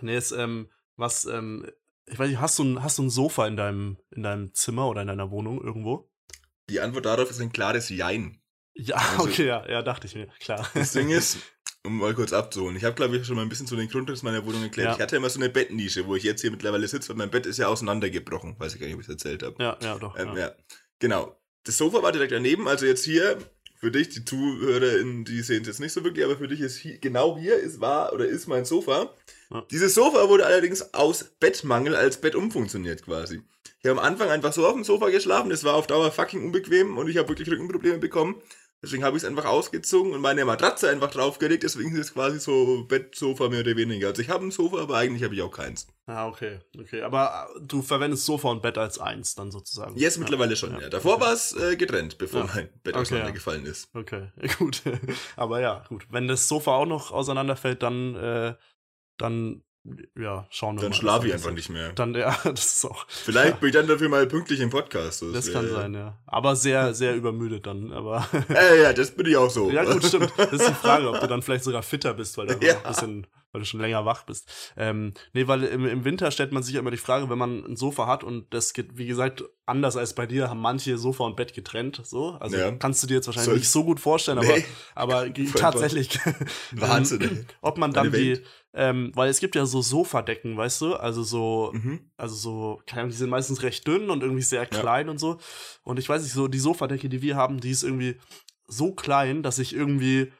Nee, 0.00 0.16
ist, 0.16 0.32
ähm, 0.32 0.68
was 0.96 1.26
ähm, 1.26 1.64
ich 2.06 2.18
weiß 2.18 2.28
nicht, 2.28 2.40
hast 2.40 2.58
du 2.58 2.64
ein, 2.64 2.82
hast 2.82 2.98
du 2.98 3.02
ein 3.04 3.10
Sofa 3.10 3.46
in 3.46 3.56
deinem, 3.56 3.98
in 4.10 4.22
deinem 4.22 4.54
Zimmer 4.54 4.88
oder 4.88 5.02
in 5.02 5.08
deiner 5.08 5.30
Wohnung 5.30 5.62
irgendwo? 5.62 6.10
Die 6.70 6.80
Antwort 6.80 7.06
darauf 7.06 7.30
ist 7.30 7.40
ein 7.40 7.52
klares 7.52 7.88
Jein. 7.88 8.40
Ja, 8.74 8.96
also, 9.18 9.24
okay, 9.24 9.46
ja, 9.46 9.68
ja, 9.68 9.82
dachte 9.82 10.06
ich 10.06 10.14
mir, 10.14 10.28
klar. 10.40 10.68
Das 10.74 10.92
Ding 10.92 11.10
ist, 11.10 11.38
um 11.84 11.98
mal 11.98 12.14
kurz 12.14 12.32
abzuholen, 12.32 12.76
ich 12.76 12.84
habe, 12.84 12.94
glaube 12.94 13.16
ich, 13.16 13.26
schon 13.26 13.36
mal 13.36 13.42
ein 13.42 13.48
bisschen 13.48 13.66
zu 13.66 13.76
den 13.76 13.88
Grundriss 13.88 14.22
meiner 14.22 14.44
Wohnung 14.44 14.62
erklärt. 14.62 14.88
Ja. 14.88 14.94
Ich 14.94 15.00
hatte 15.00 15.16
immer 15.16 15.30
so 15.30 15.38
eine 15.38 15.48
Bettnische, 15.48 16.06
wo 16.06 16.16
ich 16.16 16.22
jetzt 16.22 16.40
hier 16.40 16.50
mittlerweile 16.50 16.88
sitze, 16.88 17.10
weil 17.10 17.16
mein 17.16 17.30
Bett 17.30 17.46
ist 17.46 17.58
ja 17.58 17.68
auseinandergebrochen. 17.68 18.58
Weiß 18.58 18.74
ich 18.74 18.80
gar 18.80 18.86
nicht, 18.86 18.94
ob 18.94 19.00
ich 19.00 19.08
es 19.08 19.12
erzählt 19.12 19.42
habe. 19.42 19.62
Ja, 19.62 19.76
ja, 19.80 19.98
doch. 19.98 20.18
Ähm, 20.18 20.28
ja. 20.28 20.38
ja. 20.38 20.52
Genau. 20.98 21.40
Das 21.64 21.78
Sofa 21.78 22.02
war 22.02 22.12
direkt 22.12 22.32
daneben, 22.32 22.68
also 22.68 22.84
jetzt 22.84 23.04
hier 23.04 23.38
für 23.84 23.90
dich, 23.90 24.08
die 24.08 24.24
ZuhörerInnen, 24.24 25.26
die 25.26 25.42
sehen 25.42 25.60
es 25.60 25.68
jetzt 25.68 25.80
nicht 25.80 25.92
so 25.92 26.02
wirklich, 26.04 26.24
aber 26.24 26.38
für 26.38 26.48
dich 26.48 26.60
ist 26.60 26.78
hier, 26.78 26.96
genau 26.96 27.36
hier 27.36 27.56
ist 27.56 27.82
war 27.82 28.14
oder 28.14 28.24
ist 28.24 28.48
mein 28.48 28.64
Sofa. 28.64 29.14
Ja. 29.50 29.62
Dieses 29.70 29.94
Sofa 29.94 30.30
wurde 30.30 30.46
allerdings 30.46 30.94
aus 30.94 31.24
Bettmangel 31.38 31.94
als 31.94 32.18
Bett 32.18 32.34
umfunktioniert 32.34 33.04
quasi. 33.04 33.42
Ich 33.80 33.90
habe 33.90 34.00
am 34.00 34.06
Anfang 34.06 34.30
einfach 34.30 34.54
so 34.54 34.66
auf 34.66 34.72
dem 34.72 34.84
Sofa 34.84 35.10
geschlafen, 35.10 35.50
es 35.50 35.64
war 35.64 35.74
auf 35.74 35.86
Dauer 35.86 36.10
fucking 36.10 36.46
unbequem 36.46 36.96
und 36.96 37.10
ich 37.10 37.18
habe 37.18 37.28
wirklich 37.28 37.50
Rückenprobleme 37.50 37.98
bekommen. 37.98 38.40
Deswegen 38.84 39.02
habe 39.02 39.16
ich 39.16 39.22
es 39.22 39.28
einfach 39.28 39.46
ausgezogen 39.46 40.12
und 40.12 40.20
meine 40.20 40.44
Matratze 40.44 40.90
einfach 40.90 41.10
draufgelegt. 41.10 41.62
Deswegen 41.62 41.92
ist 41.92 41.98
es 41.98 42.12
quasi 42.12 42.38
so 42.38 42.84
Bettsofa 42.84 43.48
mehr 43.48 43.60
oder 43.60 43.76
weniger. 43.76 44.08
Also 44.08 44.20
ich 44.20 44.28
habe 44.28 44.44
ein 44.44 44.50
Sofa, 44.50 44.82
aber 44.82 44.98
eigentlich 44.98 45.24
habe 45.24 45.34
ich 45.34 45.40
auch 45.40 45.50
keins. 45.50 45.86
Ah, 46.06 46.28
okay. 46.28 46.58
Okay. 46.78 47.00
Aber 47.00 47.48
äh, 47.56 47.60
du 47.62 47.80
verwendest 47.80 48.26
Sofa 48.26 48.50
und 48.50 48.60
Bett 48.60 48.76
als 48.76 48.98
eins 48.98 49.34
dann 49.34 49.50
sozusagen. 49.50 49.96
Jetzt 49.96 50.16
ja. 50.16 50.20
mittlerweile 50.20 50.54
schon, 50.54 50.72
ja. 50.72 50.82
ja. 50.82 50.88
Davor 50.90 51.14
okay. 51.14 51.24
war 51.24 51.32
es 51.32 51.56
äh, 51.56 51.76
getrennt, 51.76 52.18
bevor 52.18 52.40
ja. 52.40 52.50
mein 52.54 52.68
Bett 52.82 52.94
okay, 52.94 53.02
auseinandergefallen 53.02 53.64
ist. 53.64 53.88
Okay, 53.94 54.30
gut. 54.58 54.82
aber 55.36 55.60
ja, 55.60 55.84
gut. 55.88 56.06
Wenn 56.10 56.28
das 56.28 56.46
Sofa 56.46 56.72
auch 56.72 56.86
noch 56.86 57.10
auseinanderfällt, 57.10 57.82
dann, 57.82 58.14
äh, 58.16 58.54
dann 59.16 59.62
ja, 60.16 60.46
schauen 60.50 60.76
wir 60.76 60.82
dann 60.82 60.90
mal. 60.90 60.90
Dann 60.90 60.92
schlafe 60.94 61.26
ich 61.26 61.34
einfach 61.34 61.50
nicht 61.50 61.68
mehr. 61.68 61.92
Dann, 61.92 62.14
ja, 62.14 62.36
das 62.44 62.76
ist 62.76 62.84
auch. 62.86 63.06
Vielleicht 63.08 63.60
bin 63.60 63.68
ich 63.68 63.74
dann 63.74 63.86
dafür 63.86 64.08
mal 64.08 64.26
pünktlich 64.26 64.60
im 64.60 64.70
Podcast. 64.70 65.22
Das, 65.22 65.32
das 65.32 65.52
kann 65.52 65.68
sein, 65.68 65.94
ja. 65.94 66.18
Aber 66.26 66.56
sehr, 66.56 66.94
sehr 66.94 67.14
übermüdet 67.14 67.66
dann, 67.66 67.92
aber. 67.92 68.26
äh, 68.48 68.82
ja, 68.82 68.92
das 68.92 69.10
bin 69.10 69.26
ich 69.26 69.36
auch 69.36 69.50
so. 69.50 69.70
ja, 69.70 69.84
gut, 69.84 70.04
stimmt. 70.04 70.32
Das 70.36 70.52
ist 70.52 70.68
die 70.68 70.74
Frage, 70.74 71.10
ob 71.10 71.20
du 71.20 71.26
dann 71.26 71.42
vielleicht 71.42 71.64
sogar 71.64 71.82
fitter 71.82 72.14
bist, 72.14 72.38
weil 72.38 72.46
du 72.46 72.66
ja. 72.66 72.76
ein 72.78 72.82
bisschen, 72.88 73.26
weil 73.52 73.60
du 73.60 73.66
schon 73.66 73.80
länger 73.80 74.06
wach 74.06 74.22
bist. 74.22 74.50
Ähm, 74.76 75.12
nee, 75.34 75.46
weil 75.46 75.64
im, 75.64 75.86
im 75.86 76.04
Winter 76.04 76.30
stellt 76.30 76.52
man 76.52 76.62
sich 76.62 76.74
ja 76.74 76.80
immer 76.80 76.90
die 76.90 76.96
Frage, 76.96 77.28
wenn 77.28 77.38
man 77.38 77.64
ein 77.64 77.76
Sofa 77.76 78.06
hat 78.06 78.24
und 78.24 78.54
das 78.54 78.72
geht, 78.72 78.96
wie 78.96 79.06
gesagt, 79.06 79.44
anders 79.66 79.98
als 79.98 80.14
bei 80.14 80.24
dir, 80.24 80.48
haben 80.48 80.60
manche 80.60 80.96
Sofa 80.96 81.24
und 81.24 81.36
Bett 81.36 81.52
getrennt, 81.52 82.00
so. 82.04 82.38
Also 82.40 82.56
ja. 82.56 82.70
kannst 82.72 83.02
du 83.02 83.06
dir 83.06 83.14
jetzt 83.14 83.26
wahrscheinlich 83.26 83.46
Soll 83.46 83.58
nicht 83.58 83.70
so 83.70 83.84
gut 83.84 84.00
vorstellen, 84.00 84.38
nee. 84.38 84.64
aber, 84.94 85.26
aber 85.26 85.34
tatsächlich. 85.54 86.18
Wahnsinn. 86.72 87.46
ob 87.60 87.76
man 87.76 87.92
dann 87.92 88.10
die, 88.10 88.40
ähm, 88.74 89.12
weil 89.14 89.30
es 89.30 89.38
gibt 89.38 89.54
ja 89.54 89.66
so 89.66 89.82
Sofadecken, 89.82 90.56
weißt 90.56 90.80
du? 90.80 90.94
Also 90.94 91.22
so, 91.22 91.70
mhm. 91.72 92.10
also 92.16 92.34
so, 92.34 92.82
keine 92.86 93.02
Ahnung, 93.02 93.12
die 93.12 93.16
sind 93.16 93.30
meistens 93.30 93.62
recht 93.62 93.86
dünn 93.86 94.10
und 94.10 94.22
irgendwie 94.22 94.42
sehr 94.42 94.66
klein 94.66 95.06
ja. 95.06 95.12
und 95.12 95.18
so. 95.18 95.38
Und 95.84 95.98
ich 96.00 96.08
weiß 96.08 96.22
nicht, 96.22 96.32
so 96.32 96.48
die 96.48 96.58
Sofadecke, 96.58 97.08
die 97.08 97.22
wir 97.22 97.36
haben, 97.36 97.60
die 97.60 97.70
ist 97.70 97.84
irgendwie 97.84 98.16
so 98.66 98.92
klein, 98.92 99.44
dass 99.44 99.60
ich 99.60 99.74
irgendwie, 99.74 100.32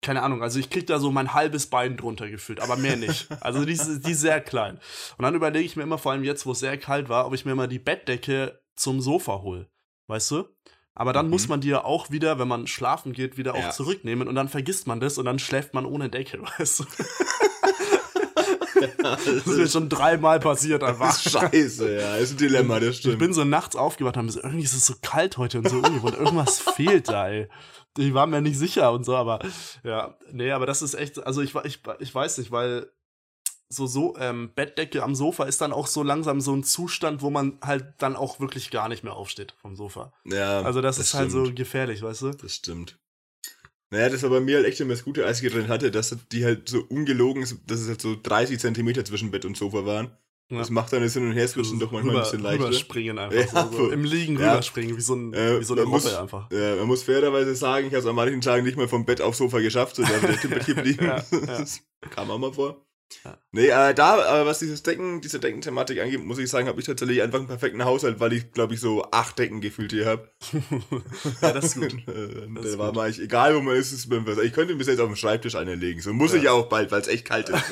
keine 0.00 0.22
Ahnung, 0.22 0.42
also 0.42 0.58
ich 0.58 0.70
krieg 0.70 0.86
da 0.86 0.98
so 0.98 1.10
mein 1.10 1.34
halbes 1.34 1.66
Bein 1.66 1.98
drunter 1.98 2.30
gefühlt, 2.30 2.60
aber 2.60 2.76
mehr 2.76 2.96
nicht. 2.96 3.28
Also 3.42 3.66
die 3.66 3.74
ist, 3.74 4.06
die 4.06 4.12
ist 4.12 4.20
sehr 4.20 4.40
klein. 4.40 4.80
Und 5.18 5.24
dann 5.24 5.34
überlege 5.34 5.66
ich 5.66 5.76
mir 5.76 5.82
immer, 5.82 5.98
vor 5.98 6.12
allem 6.12 6.24
jetzt, 6.24 6.46
wo 6.46 6.52
es 6.52 6.60
sehr 6.60 6.78
kalt 6.78 7.10
war, 7.10 7.26
ob 7.26 7.34
ich 7.34 7.44
mir 7.44 7.54
mal 7.54 7.68
die 7.68 7.78
Bettdecke 7.78 8.62
zum 8.74 9.02
Sofa 9.02 9.42
hole. 9.42 9.68
Weißt 10.06 10.30
du? 10.30 10.44
Aber 10.94 11.12
dann 11.12 11.26
mhm. 11.26 11.30
muss 11.30 11.48
man 11.48 11.60
die 11.60 11.68
ja 11.68 11.84
auch 11.84 12.10
wieder, 12.10 12.38
wenn 12.38 12.48
man 12.48 12.66
schlafen 12.66 13.12
geht, 13.12 13.36
wieder 13.36 13.56
ja. 13.56 13.68
auch 13.68 13.72
zurücknehmen 13.72 14.28
und 14.28 14.34
dann 14.34 14.48
vergisst 14.48 14.86
man 14.86 15.00
das 15.00 15.18
und 15.18 15.24
dann 15.24 15.38
schläft 15.38 15.74
man 15.74 15.86
ohne 15.86 16.08
Decke, 16.08 16.42
weißt 16.58 16.80
du? 16.80 16.84
das 19.02 19.26
ist 19.26 19.46
mir 19.46 19.68
schon 19.68 19.88
dreimal 19.88 20.40
passiert 20.40 20.82
einfach. 20.82 21.08
Das 21.08 21.22
scheiße, 21.22 21.94
ja. 21.94 22.12
Das 22.12 22.22
ist 22.22 22.32
ein 22.32 22.36
Dilemma, 22.38 22.80
das 22.80 22.96
stimmt. 22.96 23.14
Ich 23.14 23.18
bin 23.18 23.32
so 23.32 23.44
nachts 23.44 23.76
aufgewacht 23.76 24.16
und 24.16 24.30
so, 24.30 24.40
irgendwie 24.40 24.64
ist 24.64 24.74
es 24.74 24.86
so 24.86 24.94
kalt 25.02 25.38
heute 25.38 25.58
und 25.58 25.68
so 25.68 25.76
ungewohnt. 25.76 26.16
Irgendwas 26.16 26.58
fehlt 26.76 27.08
da, 27.08 27.28
ey. 27.28 27.48
Ich 27.98 28.14
war 28.14 28.26
mir 28.26 28.40
nicht 28.40 28.58
sicher 28.58 28.92
und 28.92 29.04
so, 29.04 29.16
aber 29.16 29.40
ja, 29.82 30.16
nee, 30.30 30.52
aber 30.52 30.66
das 30.66 30.80
ist 30.80 30.94
echt, 30.94 31.24
also 31.26 31.42
ich, 31.42 31.54
ich, 31.64 31.80
ich 31.98 32.14
weiß 32.14 32.38
nicht, 32.38 32.52
weil 32.52 32.90
so, 33.68 33.86
so 33.86 34.16
ähm, 34.16 34.52
Bettdecke 34.54 35.02
am 35.02 35.14
Sofa 35.14 35.44
ist 35.44 35.60
dann 35.60 35.72
auch 35.72 35.86
so 35.86 36.02
langsam 36.02 36.40
so 36.40 36.54
ein 36.54 36.64
Zustand, 36.64 37.22
wo 37.22 37.30
man 37.30 37.58
halt 37.62 37.94
dann 37.98 38.16
auch 38.16 38.40
wirklich 38.40 38.70
gar 38.70 38.88
nicht 38.88 39.04
mehr 39.04 39.14
aufsteht 39.14 39.54
vom 39.60 39.76
Sofa. 39.76 40.12
Ja. 40.24 40.62
Also 40.62 40.80
das, 40.80 40.96
das 40.96 41.06
ist 41.06 41.10
stimmt. 41.10 41.20
halt 41.22 41.30
so 41.32 41.54
gefährlich, 41.54 42.02
weißt 42.02 42.22
du? 42.22 42.30
Das 42.30 42.54
stimmt. 42.54 42.98
Naja, 43.90 44.08
das 44.08 44.22
war 44.22 44.30
bei 44.30 44.40
mir 44.40 44.56
halt 44.56 44.66
echt 44.66 44.80
immer 44.80 44.94
das 44.94 45.04
Gute, 45.04 45.26
als 45.26 45.42
ich 45.42 45.52
drin 45.52 45.68
hatte, 45.68 45.90
dass 45.90 46.16
die 46.30 46.44
halt 46.44 46.68
so 46.68 46.84
ungelogen, 46.88 47.44
dass 47.66 47.80
es 47.80 47.88
halt 47.88 48.00
so 48.00 48.16
30 48.20 48.60
Zentimeter 48.60 49.04
zwischen 49.04 49.32
Bett 49.32 49.44
und 49.44 49.56
Sofa 49.56 49.84
waren. 49.84 50.12
Ja. 50.50 50.58
Das 50.58 50.70
macht 50.70 50.92
dann 50.92 51.02
das 51.02 51.14
Hin- 51.14 51.26
und 51.26 51.32
Her-Switchen 51.32 51.78
doch 51.78 51.92
manchmal 51.92 52.16
rüber, 52.16 52.24
ein 52.24 52.30
bisschen 52.30 52.42
leichter. 52.42 52.64
Rüberspringen 52.64 53.18
einfach. 53.18 53.54
Ja, 53.54 53.68
so, 53.70 53.76
so. 53.76 53.90
Im 53.90 54.02
Liegen 54.02 54.38
ja. 54.38 54.50
rüberspringen, 54.50 54.96
wie 54.96 55.00
so, 55.00 55.14
ein, 55.14 55.32
äh, 55.32 55.60
wie 55.60 55.64
so 55.64 55.74
eine 55.74 55.86
muss, 55.86 56.12
einfach. 56.12 56.50
Ja, 56.50 56.76
man 56.76 56.88
muss 56.88 57.04
fairerweise 57.04 57.54
sagen, 57.54 57.86
ich 57.86 57.92
habe 57.92 58.00
es 58.00 58.06
an 58.06 58.16
manchen 58.16 58.40
Tagen 58.40 58.64
nicht 58.64 58.76
mal 58.76 58.88
vom 58.88 59.04
Bett 59.04 59.20
aufs 59.20 59.38
Sofa 59.38 59.60
geschafft, 59.60 59.96
so 59.96 60.02
der 60.02 60.40
Tipp 60.40 60.66
geblieben. 60.66 61.04
ja, 61.06 61.16
ja. 61.18 61.40
Das 61.46 61.80
kam 62.10 62.30
auch 62.30 62.38
mal 62.38 62.52
vor. 62.52 62.84
Ja. 63.24 63.38
Nee, 63.52 63.68
äh, 63.68 63.94
da, 63.94 64.42
äh, 64.42 64.46
was 64.46 64.60
dieses 64.60 64.82
Decken, 64.82 65.20
diese 65.20 65.40
Deckenthematik 65.40 66.00
angeht, 66.00 66.24
muss 66.24 66.38
ich 66.38 66.48
sagen, 66.48 66.68
habe 66.68 66.80
ich 66.80 66.86
tatsächlich 66.86 67.22
einfach 67.22 67.38
einen 67.38 67.48
perfekten 67.48 67.84
Haushalt, 67.84 68.20
weil 68.20 68.32
ich, 68.32 68.52
glaube 68.52 68.74
ich, 68.74 68.80
so 68.80 69.04
acht 69.10 69.38
Decken 69.38 69.60
gefühlt 69.60 69.92
hier 69.92 70.06
habe. 70.06 70.30
ja, 71.42 71.52
das 71.52 71.76
ist 71.76 71.80
gut. 71.80 71.90
Äh, 72.10 72.48
das 72.54 72.72
da 72.72 72.78
war 72.78 72.92
mal 72.92 73.10
ich, 73.10 73.20
egal 73.20 73.54
wo 73.54 73.60
man 73.60 73.76
ist, 73.76 73.92
ist 73.92 74.10
was. 74.10 74.38
Ich 74.38 74.52
könnte 74.52 74.74
mir 74.74 74.82
jetzt 74.82 75.00
auf 75.00 75.08
dem 75.08 75.16
Schreibtisch 75.16 75.54
eine 75.54 75.74
legen. 75.74 76.00
So 76.00 76.12
muss 76.12 76.32
ja. 76.32 76.38
ich 76.38 76.48
auch 76.48 76.68
bald, 76.68 76.90
weil 76.90 77.00
es 77.00 77.08
echt 77.08 77.24
kalt 77.24 77.48
ist. 77.48 77.62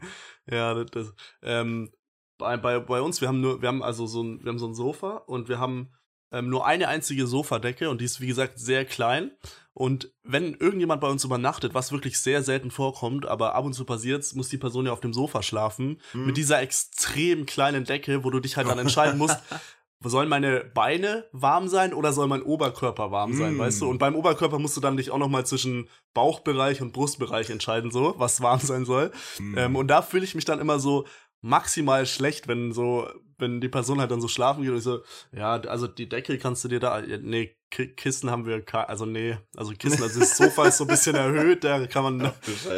ja, 0.50 0.74
das, 0.74 0.90
das 0.90 1.14
ähm, 1.42 1.90
bei, 2.38 2.56
bei, 2.56 2.78
bei 2.78 3.00
uns, 3.00 3.20
wir 3.20 3.28
haben 3.28 3.40
nur, 3.40 3.62
wir 3.62 3.68
haben 3.68 3.82
also 3.82 4.06
so 4.06 4.22
ein, 4.22 4.42
wir 4.42 4.50
haben 4.50 4.58
so 4.58 4.66
ein 4.66 4.74
Sofa 4.74 5.18
und 5.26 5.48
wir 5.48 5.58
haben 5.58 5.92
ähm, 6.32 6.48
nur 6.48 6.66
eine 6.66 6.88
einzige 6.88 7.26
Sofadecke 7.26 7.90
und 7.90 8.00
die 8.00 8.04
ist, 8.04 8.20
wie 8.20 8.26
gesagt, 8.26 8.58
sehr 8.58 8.84
klein. 8.84 9.30
Und 9.72 10.10
wenn 10.22 10.54
irgendjemand 10.54 11.02
bei 11.02 11.08
uns 11.08 11.22
übernachtet, 11.24 11.74
was 11.74 11.92
wirklich 11.92 12.18
sehr 12.18 12.42
selten 12.42 12.70
vorkommt, 12.70 13.26
aber 13.26 13.54
ab 13.54 13.64
und 13.64 13.74
zu 13.74 13.84
passiert, 13.84 14.24
muss 14.34 14.48
die 14.48 14.56
Person 14.56 14.86
ja 14.86 14.92
auf 14.92 15.00
dem 15.00 15.12
Sofa 15.12 15.42
schlafen, 15.42 16.00
mhm. 16.14 16.26
mit 16.26 16.36
dieser 16.38 16.60
extrem 16.62 17.44
kleinen 17.44 17.84
Decke, 17.84 18.24
wo 18.24 18.30
du 18.30 18.40
dich 18.40 18.56
halt 18.56 18.68
dann 18.68 18.78
entscheiden 18.78 19.18
musst, 19.18 19.38
sollen 20.04 20.28
meine 20.28 20.60
Beine 20.60 21.24
warm 21.32 21.68
sein 21.68 21.94
oder 21.94 22.12
soll 22.12 22.28
mein 22.28 22.42
Oberkörper 22.42 23.10
warm 23.10 23.34
sein, 23.34 23.54
mm. 23.54 23.58
weißt 23.58 23.80
du? 23.80 23.88
Und 23.88 23.98
beim 23.98 24.14
Oberkörper 24.14 24.58
musst 24.58 24.76
du 24.76 24.80
dann 24.80 24.96
dich 24.96 25.10
auch 25.10 25.18
noch 25.18 25.28
mal 25.28 25.46
zwischen 25.46 25.88
Bauchbereich 26.14 26.82
und 26.82 26.92
Brustbereich 26.92 27.50
entscheiden, 27.50 27.90
so, 27.90 28.14
was 28.18 28.40
warm 28.40 28.60
sein 28.60 28.84
soll. 28.84 29.10
Mm. 29.38 29.58
Ähm, 29.58 29.76
und 29.76 29.88
da 29.88 30.02
fühle 30.02 30.24
ich 30.24 30.34
mich 30.34 30.44
dann 30.44 30.60
immer 30.60 30.78
so 30.78 31.06
maximal 31.40 32.06
schlecht, 32.06 32.46
wenn 32.46 32.72
so 32.72 33.08
wenn 33.38 33.60
die 33.60 33.68
Person 33.68 34.00
halt 34.00 34.10
dann 34.10 34.20
so 34.20 34.28
schlafen 34.28 34.62
geht 34.62 34.70
und 34.70 34.78
ich 34.78 34.84
so, 34.84 35.00
ja, 35.32 35.54
also 35.54 35.86
die 35.86 36.08
Decke 36.08 36.38
kannst 36.38 36.64
du 36.64 36.68
dir 36.68 36.80
da, 36.80 37.00
nee, 37.00 37.56
Kissen 37.70 38.30
haben 38.30 38.46
wir, 38.46 38.62
also 38.88 39.06
nee, 39.06 39.36
also 39.56 39.72
Kissen, 39.72 40.02
also 40.02 40.20
das 40.20 40.36
Sofa 40.36 40.66
ist 40.66 40.78
so 40.78 40.84
ein 40.84 40.88
bisschen 40.88 41.14
erhöht, 41.16 41.64
da 41.64 41.86
kann 41.86 42.04
man, 42.04 42.32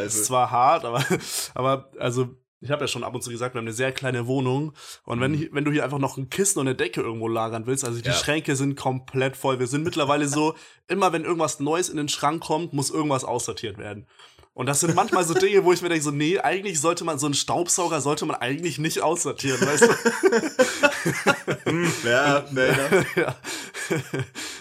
ist 0.05 0.25
zwar 0.25 0.51
hart, 0.51 0.85
aber, 0.85 1.03
aber, 1.53 1.91
also, 1.99 2.35
ich 2.61 2.71
habe 2.71 2.81
ja 2.81 2.87
schon 2.87 3.05
ab 3.05 3.15
und 3.15 3.23
zu 3.23 3.29
gesagt, 3.29 3.55
wir 3.55 3.59
haben 3.59 3.67
eine 3.67 3.73
sehr 3.73 3.93
kleine 3.93 4.27
Wohnung 4.27 4.73
und 5.05 5.21
wenn, 5.21 5.31
mhm. 5.31 5.49
wenn 5.53 5.63
du 5.63 5.71
hier 5.71 5.85
einfach 5.85 5.99
noch 5.99 6.17
ein 6.17 6.29
Kissen 6.29 6.59
und 6.59 6.67
eine 6.67 6.75
Decke 6.75 6.99
irgendwo 7.01 7.29
lagern 7.29 7.65
willst, 7.67 7.85
also 7.85 8.01
die 8.01 8.07
ja. 8.07 8.13
Schränke 8.13 8.57
sind 8.57 8.75
komplett 8.75 9.37
voll. 9.37 9.59
Wir 9.59 9.67
sind 9.67 9.83
mittlerweile 9.83 10.27
so, 10.27 10.55
immer 10.87 11.13
wenn 11.13 11.23
irgendwas 11.23 11.61
Neues 11.61 11.87
in 11.87 11.95
den 11.95 12.09
Schrank 12.09 12.43
kommt, 12.43 12.73
muss 12.73 12.89
irgendwas 12.89 13.23
aussortiert 13.23 13.77
werden. 13.77 14.07
Und 14.59 14.65
das 14.65 14.81
sind 14.81 14.93
manchmal 14.93 15.23
so 15.23 15.33
Dinge, 15.33 15.63
wo 15.63 15.71
ich 15.71 15.81
mir 15.81 15.87
denke, 15.87 16.03
so, 16.03 16.11
nee, 16.11 16.37
eigentlich 16.37 16.81
sollte 16.81 17.05
man 17.05 17.17
so 17.17 17.27
einen 17.27 17.33
Staubsauger 17.33 18.01
sollte 18.01 18.25
man 18.25 18.35
eigentlich 18.35 18.77
nicht 18.77 18.99
aussortieren, 19.01 19.61
weißt 19.61 19.83
du? 19.83 19.87
Hm, 21.63 21.91
ja, 22.03 22.43
nee, 22.51 22.67
ja. 23.15 23.35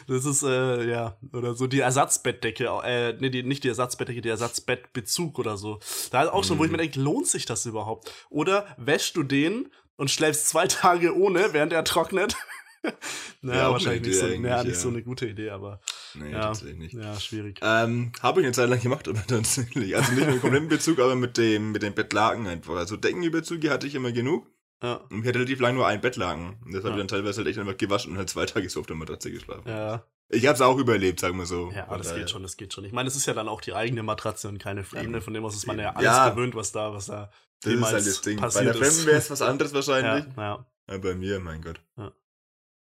Das 0.07 0.25
ist, 0.25 0.45
äh, 0.45 0.89
ja, 0.89 1.17
oder 1.33 1.55
so 1.55 1.67
die 1.67 1.81
Ersatzbettdecke, 1.81 2.67
äh, 2.85 3.15
nee, 3.19 3.31
die, 3.31 3.43
nicht 3.43 3.65
die 3.65 3.69
Ersatzbettdecke, 3.69 4.21
die 4.21 4.29
Ersatzbettbezug 4.29 5.39
oder 5.39 5.57
so. 5.57 5.81
Da 6.13 6.23
ist 6.23 6.29
auch 6.33 6.45
schon, 6.45 6.57
mhm. 6.57 6.61
wo 6.61 6.65
ich 6.65 6.71
mir 6.71 6.79
hm. 6.79 6.85
denke, 6.85 7.01
lohnt 7.01 7.27
sich 7.27 7.45
das 7.45 7.67
überhaupt? 7.67 8.13
Oder 8.31 8.67
wäschst 8.77 9.17
du 9.17 9.25
den 9.25 9.69
und 9.97 10.13
schläfst 10.13 10.49
zwei 10.49 10.69
Tage 10.69 11.17
ohne, 11.17 11.53
während 11.53 11.73
er 11.73 11.83
trocknet? 11.83 12.37
naja, 13.43 13.63
ja, 13.63 13.71
wahrscheinlich 13.71 14.03
nicht, 14.03 14.19
so, 14.19 14.27
naja, 14.27 14.63
nicht 14.63 14.75
ja. 14.75 14.81
so 14.81 14.89
eine 14.89 15.03
gute 15.03 15.27
Idee, 15.27 15.51
aber. 15.51 15.81
Nee, 16.15 16.33
ja, 16.33 16.43
tatsächlich 16.43 16.79
nicht. 16.79 16.95
Ja, 16.95 17.19
schwierig. 17.19 17.61
Ähm, 17.63 18.13
Habe 18.23 18.41
ich 18.41 18.47
eine 18.47 18.55
Zeit 18.55 18.69
lang 18.69 18.81
gemacht, 18.81 19.09
aber 19.09 19.23
tatsächlich. 19.27 19.97
Also 19.97 20.13
nicht 20.13 20.27
mit 20.27 20.35
dem 20.35 20.41
kompletten 20.41 20.69
Bezug, 20.69 20.99
aber 21.01 21.17
mit 21.17 21.37
dem, 21.37 21.73
mit 21.73 21.83
den 21.83 21.95
Bettlaken 21.95 22.47
einfach. 22.47 22.77
Also 22.77 22.97
Deckenüberzüge 22.97 23.71
hatte 23.71 23.87
ich 23.87 23.95
immer 23.95 24.13
genug. 24.13 24.47
Ja. 24.83 24.95
Und 25.11 25.23
ich 25.23 25.29
hatte 25.29 25.41
relativ 25.41 25.61
lange 25.61 25.75
nur 25.75 25.87
ein 25.87 26.01
Bettlaken. 26.01 26.57
Und 26.65 26.73
das 26.73 26.85
habe 26.85 26.95
ich 26.95 26.99
dann 26.99 27.09
teilweise 27.09 27.39
halt 27.39 27.49
echt 27.49 27.59
einfach 27.59 27.77
gewaschen 27.77 28.13
und 28.13 28.19
halt 28.19 28.31
zwei 28.31 28.47
Tage 28.47 28.69
so 28.71 28.81
auf 28.81 28.87
der 28.87 28.97
Matratze 28.97 29.33
geschlafen. 29.33 29.69
Ja. 29.69 30.05
Ich 30.31 30.47
habe 30.47 30.55
es 30.55 30.61
auch 30.61 30.79
überlebt, 30.79 31.21
sagen 31.21 31.39
wir 31.39 31.47
so. 31.47 31.73
Ja, 31.75 31.85
aber 31.87 31.99
das 31.99 32.15
geht 32.15 32.31
schon, 32.31 32.43
das 32.43 32.57
geht 32.57 32.73
schon. 32.75 32.85
Ich 32.85 32.93
meine, 32.93 33.09
es 33.09 33.17
ist 33.17 33.27
ja 33.27 33.33
dann 33.33 33.49
auch 33.49 33.61
die 33.61 33.75
eigene 33.75 34.03
Matratze 34.03 34.49
und 34.49 34.59
keine 34.59 34.85
fremde, 34.85 35.21
von 35.21 35.33
dem 35.33 35.45
aus 35.45 35.57
ist 35.57 35.67
man 35.67 35.79
ja 35.79 35.95
alles 35.95 36.05
ja. 36.05 36.29
gewöhnt, 36.29 36.55
was 36.55 36.71
da, 36.71 36.93
was 36.93 37.07
da. 37.07 37.31
Das 37.63 37.73
ist 37.73 37.83
halt 37.83 38.07
das 38.07 38.21
Ding. 38.21 38.41
Bei 38.41 38.65
der 38.65 38.75
Fremden 38.75 39.07
wäre 39.07 39.17
es 39.17 39.31
was 39.31 39.43
anderes 39.43 39.73
wahrscheinlich. 39.75 40.27
Ja, 40.37 40.43
ja. 40.43 40.67
ja, 40.89 40.99
bei 40.99 41.15
mir, 41.15 41.41
mein 41.41 41.63
Gott. 41.63 41.81
Ja. 41.97 42.13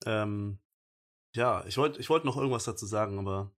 Ähm, 0.06 0.58
ja, 1.34 1.64
ich 1.66 1.76
wollte 1.76 2.00
ich 2.00 2.11
wollt 2.11 2.25
noch 2.25 2.37
irgendwas 2.37 2.64
dazu 2.64 2.87
sagen, 2.87 3.18
aber 3.18 3.52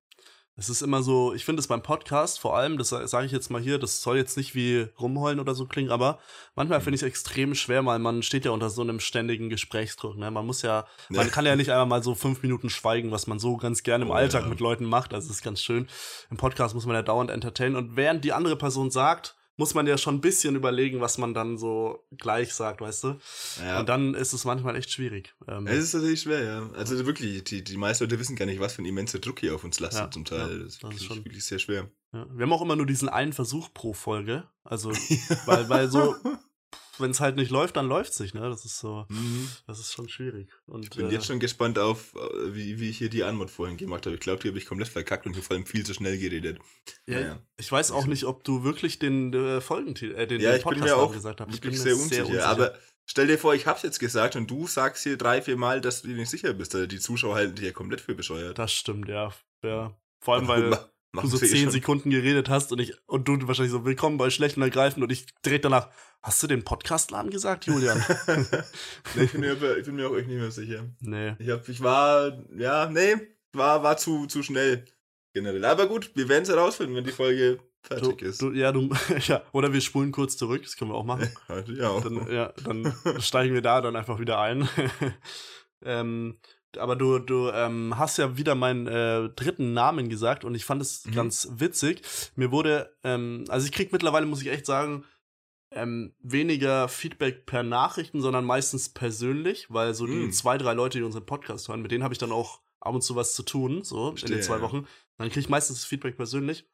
es 0.58 0.70
ist 0.70 0.80
immer 0.80 1.02
so, 1.02 1.34
ich 1.34 1.44
finde 1.44 1.60
es 1.60 1.66
beim 1.66 1.82
Podcast 1.82 2.40
vor 2.40 2.56
allem, 2.56 2.78
das 2.78 2.88
sage 2.88 3.26
ich 3.26 3.32
jetzt 3.32 3.50
mal 3.50 3.60
hier, 3.60 3.78
das 3.78 4.00
soll 4.00 4.16
jetzt 4.16 4.38
nicht 4.38 4.54
wie 4.54 4.88
rumheulen 4.98 5.38
oder 5.38 5.54
so 5.54 5.66
klingen, 5.66 5.90
aber 5.90 6.18
manchmal 6.54 6.80
finde 6.80 6.96
ich 6.96 7.02
es 7.02 7.08
extrem 7.08 7.54
schwer, 7.54 7.84
weil 7.84 7.98
man 7.98 8.22
steht 8.22 8.46
ja 8.46 8.52
unter 8.52 8.70
so 8.70 8.80
einem 8.80 8.98
ständigen 8.98 9.50
Gesprächsdruck. 9.50 10.16
Ne? 10.16 10.30
Man 10.30 10.46
muss 10.46 10.62
ja, 10.62 10.86
ja, 11.10 11.16
man 11.18 11.30
kann 11.30 11.44
ja 11.44 11.56
nicht 11.56 11.70
einmal 11.70 11.86
mal 11.86 12.02
so 12.02 12.14
fünf 12.14 12.42
Minuten 12.42 12.70
schweigen, 12.70 13.10
was 13.10 13.26
man 13.26 13.38
so 13.38 13.58
ganz 13.58 13.82
gerne 13.82 14.06
im 14.06 14.10
oh, 14.10 14.14
Alltag 14.14 14.44
ja. 14.44 14.48
mit 14.48 14.60
Leuten 14.60 14.86
macht. 14.86 15.12
Also 15.12 15.28
das 15.28 15.36
ist 15.36 15.42
ganz 15.42 15.62
schön. 15.62 15.88
Im 16.30 16.38
Podcast 16.38 16.74
muss 16.74 16.86
man 16.86 16.96
ja 16.96 17.02
dauernd 17.02 17.30
entertainen 17.30 17.76
und 17.76 17.96
während 17.96 18.24
die 18.24 18.32
andere 18.32 18.56
Person 18.56 18.90
sagt, 18.90 19.36
muss 19.56 19.74
man 19.74 19.86
ja 19.86 19.96
schon 19.96 20.16
ein 20.16 20.20
bisschen 20.20 20.54
überlegen, 20.54 21.00
was 21.00 21.18
man 21.18 21.34
dann 21.34 21.56
so 21.58 22.06
gleich 22.16 22.52
sagt, 22.52 22.80
weißt 22.80 23.04
du? 23.04 23.18
Ja. 23.64 23.80
Und 23.80 23.88
dann 23.88 24.14
ist 24.14 24.32
es 24.32 24.44
manchmal 24.44 24.76
echt 24.76 24.90
schwierig. 24.90 25.34
Ähm, 25.48 25.66
es 25.66 25.84
ist 25.84 25.92
tatsächlich 25.92 26.20
schwer, 26.20 26.44
ja. 26.44 26.70
Also 26.74 27.06
wirklich, 27.06 27.44
die, 27.44 27.64
die 27.64 27.76
meisten 27.76 28.04
Leute 28.04 28.18
wissen 28.18 28.36
gar 28.36 28.46
nicht, 28.46 28.60
was 28.60 28.74
für 28.74 28.82
ein 28.82 28.86
immenser 28.86 29.18
Druck 29.18 29.40
hier 29.40 29.54
auf 29.54 29.64
uns 29.64 29.80
lastet 29.80 30.04
ja, 30.04 30.10
zum 30.10 30.24
Teil. 30.24 30.58
Ja, 30.58 30.64
das, 30.64 30.78
das 30.78 30.94
ist 30.94 31.04
schon 31.04 31.24
wirklich 31.24 31.44
sehr 31.44 31.58
schwer. 31.58 31.90
Ja. 32.12 32.26
Wir 32.32 32.42
haben 32.42 32.52
auch 32.52 32.62
immer 32.62 32.76
nur 32.76 32.86
diesen 32.86 33.08
einen 33.08 33.32
Versuch 33.32 33.72
pro 33.72 33.92
Folge. 33.92 34.44
Also, 34.62 34.90
weil, 35.46 35.68
weil 35.68 35.90
so, 35.90 36.14
wenn 36.98 37.10
es 37.10 37.20
halt 37.20 37.36
nicht 37.36 37.50
läuft, 37.50 37.76
dann 37.76 37.88
läuft 37.88 38.12
es 38.12 38.20
nicht, 38.20 38.34
ne? 38.34 38.48
Das 38.48 38.64
ist 38.64 38.78
so, 38.78 39.06
mhm. 39.08 39.48
das 39.66 39.78
ist 39.78 39.92
schon 39.92 40.08
schwierig. 40.08 40.48
Und, 40.66 40.84
ich 40.84 40.90
bin 40.90 41.08
äh, 41.08 41.12
jetzt 41.12 41.26
schon 41.26 41.40
gespannt 41.40 41.78
auf, 41.78 42.14
äh, 42.14 42.54
wie, 42.54 42.80
wie 42.80 42.90
ich 42.90 42.98
hier 42.98 43.10
die 43.10 43.24
Anmod 43.24 43.50
vorhin 43.50 43.76
gemacht 43.76 44.06
habe. 44.06 44.14
Ich 44.14 44.20
glaube, 44.20 44.42
die 44.42 44.48
habe 44.48 44.58
ich 44.58 44.66
komplett 44.66 44.88
verkackt 44.88 45.26
und 45.26 45.34
hier 45.34 45.42
vor 45.42 45.56
allem 45.56 45.66
viel 45.66 45.84
zu 45.84 45.94
schnell 45.94 46.18
geredet. 46.18 46.58
Ja, 47.06 47.20
naja. 47.20 47.42
ich 47.56 47.70
weiß 47.70 47.90
auch 47.90 48.06
nicht, 48.06 48.24
ob 48.24 48.44
du 48.44 48.64
wirklich 48.64 48.98
den 48.98 49.32
äh, 49.32 49.60
Folgentitel, 49.60 50.14
äh, 50.14 50.26
den, 50.26 50.40
ja, 50.40 50.52
den 50.52 50.62
Podcast 50.62 50.92
auch, 50.92 51.12
gesagt 51.12 51.40
hast. 51.40 51.54
Ich 51.54 51.60
bin, 51.60 51.70
bin 51.70 51.80
sehr, 51.80 51.94
unsicher, 51.94 52.14
sehr 52.14 52.26
unsicher. 52.26 52.48
Aber 52.48 52.74
stell 53.04 53.26
dir 53.26 53.38
vor, 53.38 53.54
ich 53.54 53.66
habe 53.66 53.76
es 53.76 53.82
jetzt 53.82 53.98
gesagt 53.98 54.36
und 54.36 54.50
du 54.50 54.66
sagst 54.66 55.02
hier 55.02 55.16
drei, 55.16 55.42
vier 55.42 55.56
Mal, 55.56 55.80
dass 55.80 56.02
du 56.02 56.08
dir 56.08 56.16
nicht 56.16 56.30
sicher 56.30 56.52
bist. 56.54 56.74
Also 56.74 56.86
die 56.86 57.00
Zuschauer 57.00 57.34
halten 57.34 57.54
dich 57.54 57.64
ja 57.64 57.72
komplett 57.72 58.00
für 58.00 58.14
bescheuert. 58.14 58.58
Das 58.58 58.72
stimmt, 58.72 59.08
ja. 59.08 59.32
ja. 59.62 59.96
Vor 60.20 60.34
allem, 60.34 60.48
weil 60.48 60.78
du 61.22 61.28
so 61.28 61.38
zehn 61.38 61.70
Sekunden 61.70 62.10
geredet 62.10 62.48
hast 62.48 62.72
und 62.72 62.80
ich 62.80 62.94
und 63.06 63.28
du 63.28 63.46
wahrscheinlich 63.46 63.72
so 63.72 63.84
willkommen 63.84 64.18
bei 64.18 64.30
Schlecht 64.30 64.56
und 64.56 64.62
Ergreifen 64.62 65.02
und 65.02 65.10
ich 65.10 65.26
direkt 65.44 65.64
danach, 65.64 65.88
hast 66.22 66.42
du 66.42 66.46
den 66.46 66.64
Podcastladen 66.64 67.30
gesagt, 67.30 67.66
Julian? 67.66 68.02
nee, 69.14 69.24
ich 69.24 69.32
bin, 69.32 69.40
mir, 69.40 69.76
ich 69.76 69.84
bin 69.84 69.96
mir 69.96 70.08
auch 70.08 70.16
echt 70.16 70.28
nicht 70.28 70.40
mehr 70.40 70.50
sicher. 70.50 70.84
Nee. 71.00 71.34
Ich, 71.38 71.50
hab, 71.50 71.68
ich 71.68 71.82
war, 71.82 72.44
ja, 72.56 72.88
nee, 72.90 73.16
war, 73.52 73.82
war 73.82 73.96
zu, 73.96 74.26
zu 74.26 74.42
schnell 74.42 74.84
generell. 75.32 75.64
Aber 75.64 75.86
gut, 75.86 76.10
wir 76.14 76.28
werden 76.28 76.42
es 76.42 76.48
herausfinden, 76.48 76.94
wenn 76.96 77.04
die 77.04 77.12
Folge 77.12 77.58
fertig 77.82 78.18
du, 78.18 78.24
ist. 78.24 78.42
Du, 78.42 78.52
ja, 78.52 78.72
du, 78.72 78.90
ja, 79.26 79.42
oder 79.52 79.72
wir 79.72 79.80
spulen 79.80 80.12
kurz 80.12 80.36
zurück, 80.36 80.62
das 80.62 80.76
können 80.76 80.90
wir 80.90 80.96
auch 80.96 81.04
machen. 81.04 81.28
ja, 81.76 81.88
auch. 81.90 82.02
Dann, 82.02 82.30
ja, 82.30 82.52
dann 82.64 82.92
steigen 83.20 83.54
wir 83.54 83.62
da 83.62 83.80
dann 83.80 83.96
einfach 83.96 84.18
wieder 84.18 84.40
ein. 84.40 84.68
ähm, 85.84 86.38
aber 86.78 86.96
du, 86.96 87.18
du 87.18 87.50
ähm, 87.50 87.98
hast 87.98 88.18
ja 88.18 88.36
wieder 88.36 88.54
meinen 88.54 88.86
äh, 88.86 89.28
dritten 89.30 89.72
Namen 89.72 90.08
gesagt 90.08 90.44
und 90.44 90.54
ich 90.54 90.64
fand 90.64 90.82
es 90.82 91.04
mhm. 91.04 91.12
ganz 91.12 91.48
witzig. 91.56 92.02
Mir 92.34 92.50
wurde, 92.50 92.94
ähm, 93.04 93.44
also 93.48 93.66
ich 93.66 93.72
krieg 93.72 93.92
mittlerweile, 93.92 94.26
muss 94.26 94.42
ich 94.42 94.48
echt 94.48 94.66
sagen, 94.66 95.04
ähm, 95.72 96.14
weniger 96.20 96.88
Feedback 96.88 97.46
per 97.46 97.62
Nachrichten, 97.62 98.20
sondern 98.20 98.44
meistens 98.44 98.88
persönlich, 98.88 99.66
weil 99.70 99.94
so 99.94 100.06
die 100.06 100.12
mhm. 100.12 100.32
zwei, 100.32 100.58
drei 100.58 100.74
Leute, 100.74 100.98
die 100.98 101.04
unseren 101.04 101.26
Podcast 101.26 101.68
hören, 101.68 101.82
mit 101.82 101.90
denen 101.90 102.04
habe 102.04 102.14
ich 102.14 102.18
dann 102.18 102.32
auch 102.32 102.60
ab 102.80 102.94
und 102.94 103.02
zu 103.02 103.16
was 103.16 103.34
zu 103.34 103.42
tun, 103.42 103.82
so 103.82 104.10
Verstehe, 104.10 104.28
in 104.28 104.36
den 104.36 104.42
zwei 104.42 104.60
Wochen. 104.60 104.86
Dann 105.18 105.28
kriege 105.28 105.40
ich 105.40 105.48
meistens 105.48 105.78
das 105.78 105.86
Feedback 105.86 106.16
persönlich. 106.16 106.66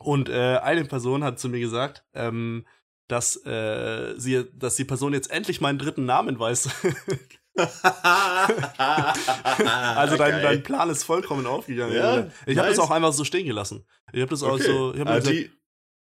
Und 0.00 0.28
äh, 0.28 0.58
eine 0.58 0.84
Person 0.84 1.24
hat 1.24 1.40
zu 1.40 1.48
mir 1.48 1.60
gesagt, 1.60 2.04
ähm, 2.14 2.66
dass 3.08 3.36
äh, 3.46 4.14
sie, 4.18 4.44
dass 4.52 4.76
die 4.76 4.84
Person 4.84 5.14
jetzt 5.14 5.30
endlich 5.30 5.60
meinen 5.60 5.78
dritten 5.78 6.04
Namen 6.04 6.38
weiß. 6.38 6.68
also 9.96 10.16
dein, 10.16 10.42
dein 10.42 10.62
Plan 10.62 10.88
ist 10.90 11.04
vollkommen 11.04 11.46
aufgegangen. 11.46 11.94
Ja, 11.94 12.26
ich 12.46 12.56
habe 12.58 12.68
das 12.68 12.78
auch 12.78 12.90
einfach 12.90 13.12
so 13.12 13.24
stehen 13.24 13.46
gelassen. 13.46 13.84
Ich 14.12 14.20
habe 14.20 14.30
das 14.30 14.42
okay. 14.42 14.52
auch 14.52 14.58
so. 14.58 14.94
Ich 14.94 15.00
hab 15.00 15.08
also 15.08 15.30
gesagt, 15.30 15.50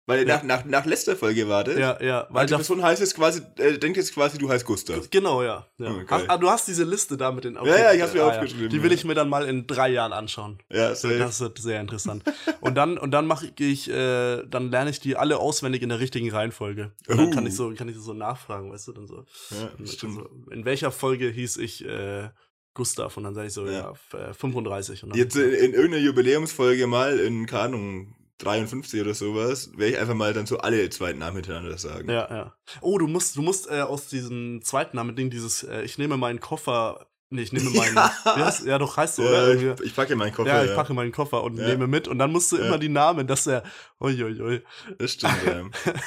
weil 0.07 0.27
ja. 0.27 0.37
nach, 0.37 0.42
nach, 0.45 0.64
nach 0.64 0.87
letzter 0.87 1.16
Folge 1.16 1.49
war 1.49 1.64
das. 1.64 1.77
Ja, 1.77 2.01
ja. 2.01 2.29
Weil 2.31 2.47
die 2.47 2.55
Person 2.55 2.81
heißt 2.81 3.01
jetzt 3.01 3.16
quasi, 3.16 3.42
äh, 3.59 3.77
denkt 3.77 3.97
jetzt 3.97 4.14
quasi, 4.14 4.38
du 4.38 4.49
heißt 4.49 4.64
Gustav. 4.64 5.11
Genau, 5.11 5.42
ja. 5.42 5.66
ja. 5.79 5.90
Okay. 5.90 6.07
Ach, 6.09 6.23
ah, 6.29 6.38
du 6.38 6.49
hast 6.49 6.69
diese 6.69 6.85
Liste 6.85 7.16
da 7.16 7.33
mit 7.33 7.42
den 7.42 7.57
okay. 7.57 7.71
Ja, 7.71 7.77
ja, 7.77 7.92
ich 7.92 8.03
hab's 8.03 8.14
mir 8.14 8.23
ah, 8.23 8.29
aufgeschrieben. 8.29 8.69
Die 8.69 8.83
will 8.85 8.92
ich 8.92 9.05
mir 9.05 9.14
dann 9.14 9.29
mal 9.29 9.49
in 9.49 9.66
drei 9.66 9.88
Jahren 9.88 10.12
anschauen. 10.12 10.59
Ja, 10.71 10.95
safe. 10.95 11.19
Das 11.19 11.40
wird 11.40 11.59
sehr 11.59 11.81
interessant. 11.81 12.23
und 12.61 12.77
dann, 12.77 12.99
und 12.99 13.11
dann 13.11 13.27
mache 13.27 13.51
ich, 13.59 13.90
äh, 13.90 14.45
dann 14.47 14.71
lerne 14.71 14.90
ich 14.90 15.01
die 15.01 15.16
alle 15.16 15.38
auswendig 15.38 15.83
in 15.83 15.88
der 15.88 15.99
richtigen 15.99 16.31
Reihenfolge. 16.31 16.92
Und 17.09 17.19
dann 17.19 17.27
uh. 17.27 17.31
kann 17.31 17.47
ich 17.47 17.57
so, 17.57 17.75
kann 17.75 17.88
ich 17.88 17.97
so 17.97 18.12
nachfragen, 18.12 18.71
weißt 18.71 18.87
du, 18.87 18.92
dann 18.92 19.09
so. 19.09 19.25
Ja, 19.51 19.87
stimmt. 19.87 20.19
Also, 20.19 20.31
in 20.53 20.64
welcher 20.64 20.92
Folge 20.92 21.29
hieß 21.29 21.57
ich, 21.57 21.85
äh, 21.85 22.29
Gustav 22.75 23.16
und 23.16 23.25
dann 23.25 23.35
sage 23.35 23.49
ich 23.49 23.55
so, 23.55 23.66
ja, 23.66 23.92
ja 24.12 24.33
35. 24.35 25.03
Und 25.03 25.11
dann 25.11 25.19
Jetzt 25.19 25.35
in, 25.35 25.51
in 25.51 25.73
irgendeiner 25.73 26.05
Jubiläumsfolge 26.05 26.87
mal 26.87 27.19
in, 27.19 27.47
keine 27.47 27.62
Ahnung, 27.62 28.14
53 28.38 29.01
oder 29.01 29.14
sowas, 29.14 29.70
werde 29.77 29.92
ich 29.92 29.99
einfach 29.99 30.14
mal 30.14 30.33
dann 30.33 30.46
so 30.46 30.59
alle 30.59 30.88
zweiten 30.90 31.20
Namen 31.20 31.37
hintereinander 31.37 31.79
sagen. 31.79 32.11
Ja, 32.11 32.29
ja. 32.31 32.55
Oh, 32.81 32.99
du 32.99 33.07
musst, 33.07 33.37
du 33.37 33.42
musst 33.42 33.70
äh, 33.70 33.81
aus 33.81 34.09
diesem 34.09 34.62
zweiten 34.62 34.96
Namen 34.96 35.16
Ding 35.16 35.31
dieses, 35.31 35.62
äh, 35.62 35.83
ich 35.83 35.99
nehme 35.99 36.16
meinen 36.16 36.40
Koffer 36.40 37.07
Nee, 37.29 37.42
ich 37.42 37.53
nehme 37.53 37.70
meinen. 37.75 37.96
Ja, 37.96 38.55
ja 38.64 38.79
doch, 38.79 38.96
heißt 38.96 39.16
so, 39.16 39.25
ja, 39.25 39.31
oder? 39.31 39.55
Ich, 39.55 39.81
ich, 39.81 39.96
packe 39.96 40.14
meinen 40.14 40.33
Koffer. 40.33 40.49
Ja, 40.49 40.64
ich 40.64 40.75
packe 40.75 40.94
meinen 40.94 41.11
Koffer 41.11 41.42
und 41.42 41.57
ja. 41.57 41.66
nehme 41.66 41.88
mit. 41.88 42.07
Und 42.07 42.18
dann 42.20 42.31
musst 42.31 42.53
du 42.53 42.57
immer 42.57 42.79
die 42.79 42.88
Namen, 42.88 43.27
dass 43.27 43.49
er. 43.49 43.64
Uiuiui. 44.01 44.62
Das 44.99 45.12
stimmt, 45.12 45.44
ja. 45.44 45.64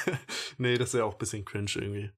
nee, 0.58 0.78
das 0.78 0.94
ist 0.94 0.98
ja 0.98 1.04
auch 1.04 1.12
ein 1.12 1.18
bisschen 1.18 1.44
cringe 1.44 1.70
irgendwie 1.74 2.10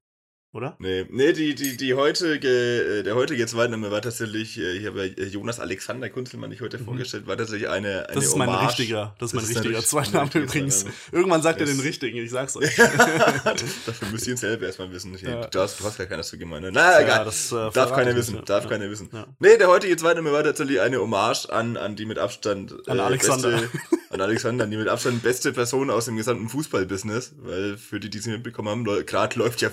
oder? 0.52 0.76
Nee, 0.78 1.06
nee 1.08 1.32
die, 1.32 1.54
die, 1.54 1.76
die 1.78 1.94
heutige, 1.94 2.48
äh, 2.48 3.02
der 3.02 3.14
heutige 3.14 3.46
Zweitname 3.46 3.90
war 3.90 4.02
tatsächlich, 4.02 4.58
äh, 4.58 4.72
ich 4.72 4.86
habe 4.86 5.06
ja 5.06 5.24
Jonas 5.24 5.60
Alexander 5.60 6.10
Kunzelmann 6.10 6.50
nicht 6.50 6.60
heute 6.60 6.78
mhm. 6.78 6.84
vorgestellt, 6.84 7.26
war 7.26 7.38
tatsächlich 7.38 7.70
eine, 7.70 8.06
eine 8.08 8.14
Das 8.14 8.26
ist 8.26 8.36
mein 8.36 8.48
Hommage. 8.48 8.68
richtiger, 8.68 9.14
das 9.18 9.30
ist 9.30 9.34
mein 9.34 9.44
das 9.46 9.56
richtiger 9.56 9.78
ist 9.78 9.88
Zweitname 9.88 10.30
übrigens. 10.34 10.84
Irgendwann 11.10 11.40
sagt 11.40 11.60
er 11.60 11.66
den 11.66 11.80
richtigen, 11.80 12.18
ich 12.18 12.30
sag's 12.30 12.54
euch. 12.56 12.74
Dafür 13.86 14.08
müsst 14.10 14.26
ihr 14.26 14.34
ihn 14.34 14.36
selber 14.36 14.66
erstmal 14.66 14.92
wissen. 14.92 15.16
Ja. 15.22 15.46
Du, 15.46 15.58
hast, 15.58 15.80
du 15.80 15.84
hast 15.84 15.98
ja 15.98 16.04
keiner 16.04 16.22
zu 16.22 16.36
gemeint. 16.36 16.64
Ne? 16.64 16.70
Na, 16.72 17.00
egal. 17.00 17.18
Ja, 17.18 17.24
das, 17.24 17.50
äh, 17.50 17.70
darf 17.72 17.92
keiner 17.94 18.14
wissen, 18.14 18.34
ja. 18.36 18.42
darf 18.42 18.68
keiner 18.68 18.90
wissen. 18.90 19.08
Ja. 19.12 19.26
Nee, 19.38 19.56
der 19.56 19.68
heutige 19.68 19.96
Zweitname 19.96 20.32
war 20.32 20.44
tatsächlich 20.44 20.80
eine 20.80 20.98
Hommage 20.98 21.48
an, 21.48 21.78
an 21.78 21.96
die 21.96 22.04
mit 22.04 22.18
Abstand 22.18 22.74
an 22.88 22.98
äh, 22.98 23.02
Alexander. 23.02 23.52
Beste, 23.52 23.70
an 24.12 24.20
Alexander, 24.20 24.66
die 24.66 24.76
mit 24.76 24.88
Abstand 24.88 25.22
beste 25.22 25.52
Person 25.52 25.88
aus 25.90 26.04
dem 26.04 26.16
gesamten 26.16 26.48
Fußballbusiness, 26.48 27.34
weil 27.38 27.78
für 27.78 27.98
die, 27.98 28.10
die 28.10 28.18
sie 28.18 28.30
mitbekommen 28.30 28.68
haben, 28.68 29.06
gerade 29.06 29.38
läuft 29.38 29.62
ja 29.62 29.70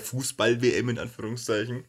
Fußball-WM 0.70 0.88
in 0.88 0.98
Anführungszeichen. 0.98 1.84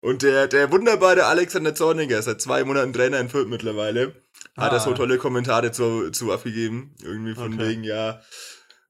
Und 0.00 0.22
der, 0.22 0.46
der 0.46 0.70
wunderbare 0.70 1.26
Alexander 1.26 1.74
Zorniger, 1.74 2.22
seit 2.22 2.40
zwei 2.40 2.62
Monaten 2.62 2.92
Trainer 2.92 3.18
in 3.18 3.28
Fürth 3.28 3.48
mittlerweile, 3.48 4.14
ah. 4.54 4.62
hat 4.62 4.72
da 4.72 4.78
so 4.78 4.94
tolle 4.94 5.18
Kommentare 5.18 5.72
zu, 5.72 6.10
zu 6.10 6.32
abgegeben. 6.32 6.94
Irgendwie 7.02 7.34
von 7.34 7.54
okay. 7.54 7.68
wegen, 7.68 7.84
ja, 7.84 8.22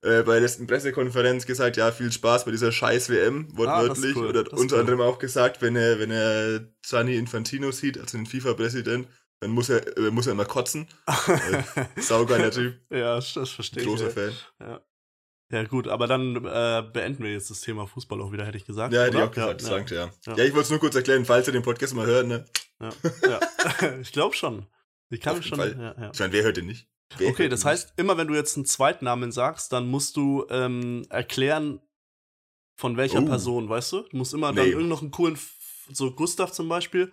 äh, 0.03 0.23
bei 0.23 0.35
der 0.35 0.43
letzten 0.43 0.67
Pressekonferenz 0.67 1.47
gesagt, 1.47 1.79
ja, 1.79 1.93
viel 1.93 2.13
Spaß 2.13 2.45
bei 2.45 2.51
dieser 2.51 2.73
scheiß 2.73 3.09
WM, 3.09 3.49
wortwörtlich. 3.57 4.15
Ah, 4.17 4.21
cool. 4.21 4.27
Oder 4.27 4.53
unter 4.53 4.77
cool. 4.77 4.81
anderem 4.81 5.01
auch 5.01 5.19
gesagt, 5.19 5.63
wenn 5.63 5.77
er, 5.77 5.99
wenn 5.99 6.11
er 6.11 6.69
Gianni 6.87 7.17
Infantino 7.17 7.73
sieht, 7.73 7.99
also 7.99 8.19
den 8.19 8.27
FIFA-Präsident, 8.27 9.09
dann 9.41 9.51
muss 9.51 9.71
er, 9.71 9.97
äh, 9.97 10.11
muss 10.11 10.27
er 10.27 10.33
immer 10.33 10.45
kotzen. 10.45 10.89
äh, 11.07 12.03
saugeiler 12.03 12.51
Typ. 12.51 12.79
Ja, 12.91 13.15
das 13.15 13.31
verstehe 13.31 13.83
ich. 13.83 13.89
Großer 13.89 14.11
Fan. 14.11 14.33
Ja. 14.61 14.83
Ja, 15.51 15.65
gut, 15.65 15.89
aber 15.89 16.07
dann 16.07 16.37
äh, 16.37 16.83
beenden 16.93 17.25
wir 17.25 17.33
jetzt 17.33 17.49
das 17.51 17.63
Thema 17.63 17.87
Fußball 17.87 18.21
auch 18.21 18.33
wieder, 18.33 18.45
hätte 18.45 18.59
ich 18.59 18.67
gesagt. 18.67 18.93
Ja, 18.93 19.05
hätte 19.05 19.17
ich 19.17 19.23
auch 19.23 19.31
gesagt, 19.31 19.63
ja, 19.63 19.69
danke, 19.71 19.95
ja. 19.95 20.11
ja. 20.27 20.37
Ja, 20.37 20.45
ich 20.45 20.53
wollte 20.53 20.65
es 20.65 20.71
nur 20.71 20.79
kurz 20.79 20.95
erklären, 20.95 21.25
falls 21.25 21.47
ihr 21.47 21.55
den 21.55 21.63
Podcast 21.63 21.95
mal 21.95 22.07
hört, 22.07 22.27
ne? 22.27 22.45
Ja, 22.81 22.93
ja. 23.27 23.99
ich 24.01 24.13
glaube 24.13 24.37
schon. 24.37 24.67
Ich 25.09 25.21
kann 25.21 25.43
schon. 25.43 25.59
Fall. 25.59 25.75
Ja, 25.79 26.03
ja. 26.03 26.11
Ich 26.13 26.21
meine, 26.21 26.33
wer 26.33 26.43
hört 26.43 26.59
den 26.59 26.67
nicht? 26.67 26.87
Wer 27.17 27.31
okay, 27.31 27.49
das 27.49 27.65
heißt, 27.65 27.89
nicht? 27.89 27.99
immer 27.99 28.19
wenn 28.19 28.29
du 28.29 28.35
jetzt 28.35 28.57
einen 28.57 28.67
Zweitnamen 28.67 29.33
sagst, 29.33 29.73
dann 29.73 29.89
musst 29.89 30.17
du 30.19 30.47
ähm, 30.51 31.07
erklären, 31.09 31.81
von 32.77 32.97
welcher 32.97 33.23
oh. 33.23 33.27
Person, 33.27 33.69
weißt 33.69 33.93
du? 33.93 34.03
Du 34.03 34.17
musst 34.19 34.35
immer 34.35 34.53
nee. 34.53 34.59
dann 34.59 34.69
irgend 34.69 34.89
noch 34.89 35.01
einen 35.01 35.11
coolen, 35.11 35.39
so 35.91 36.13
Gustav 36.13 36.53
zum 36.53 36.69
Beispiel, 36.69 37.11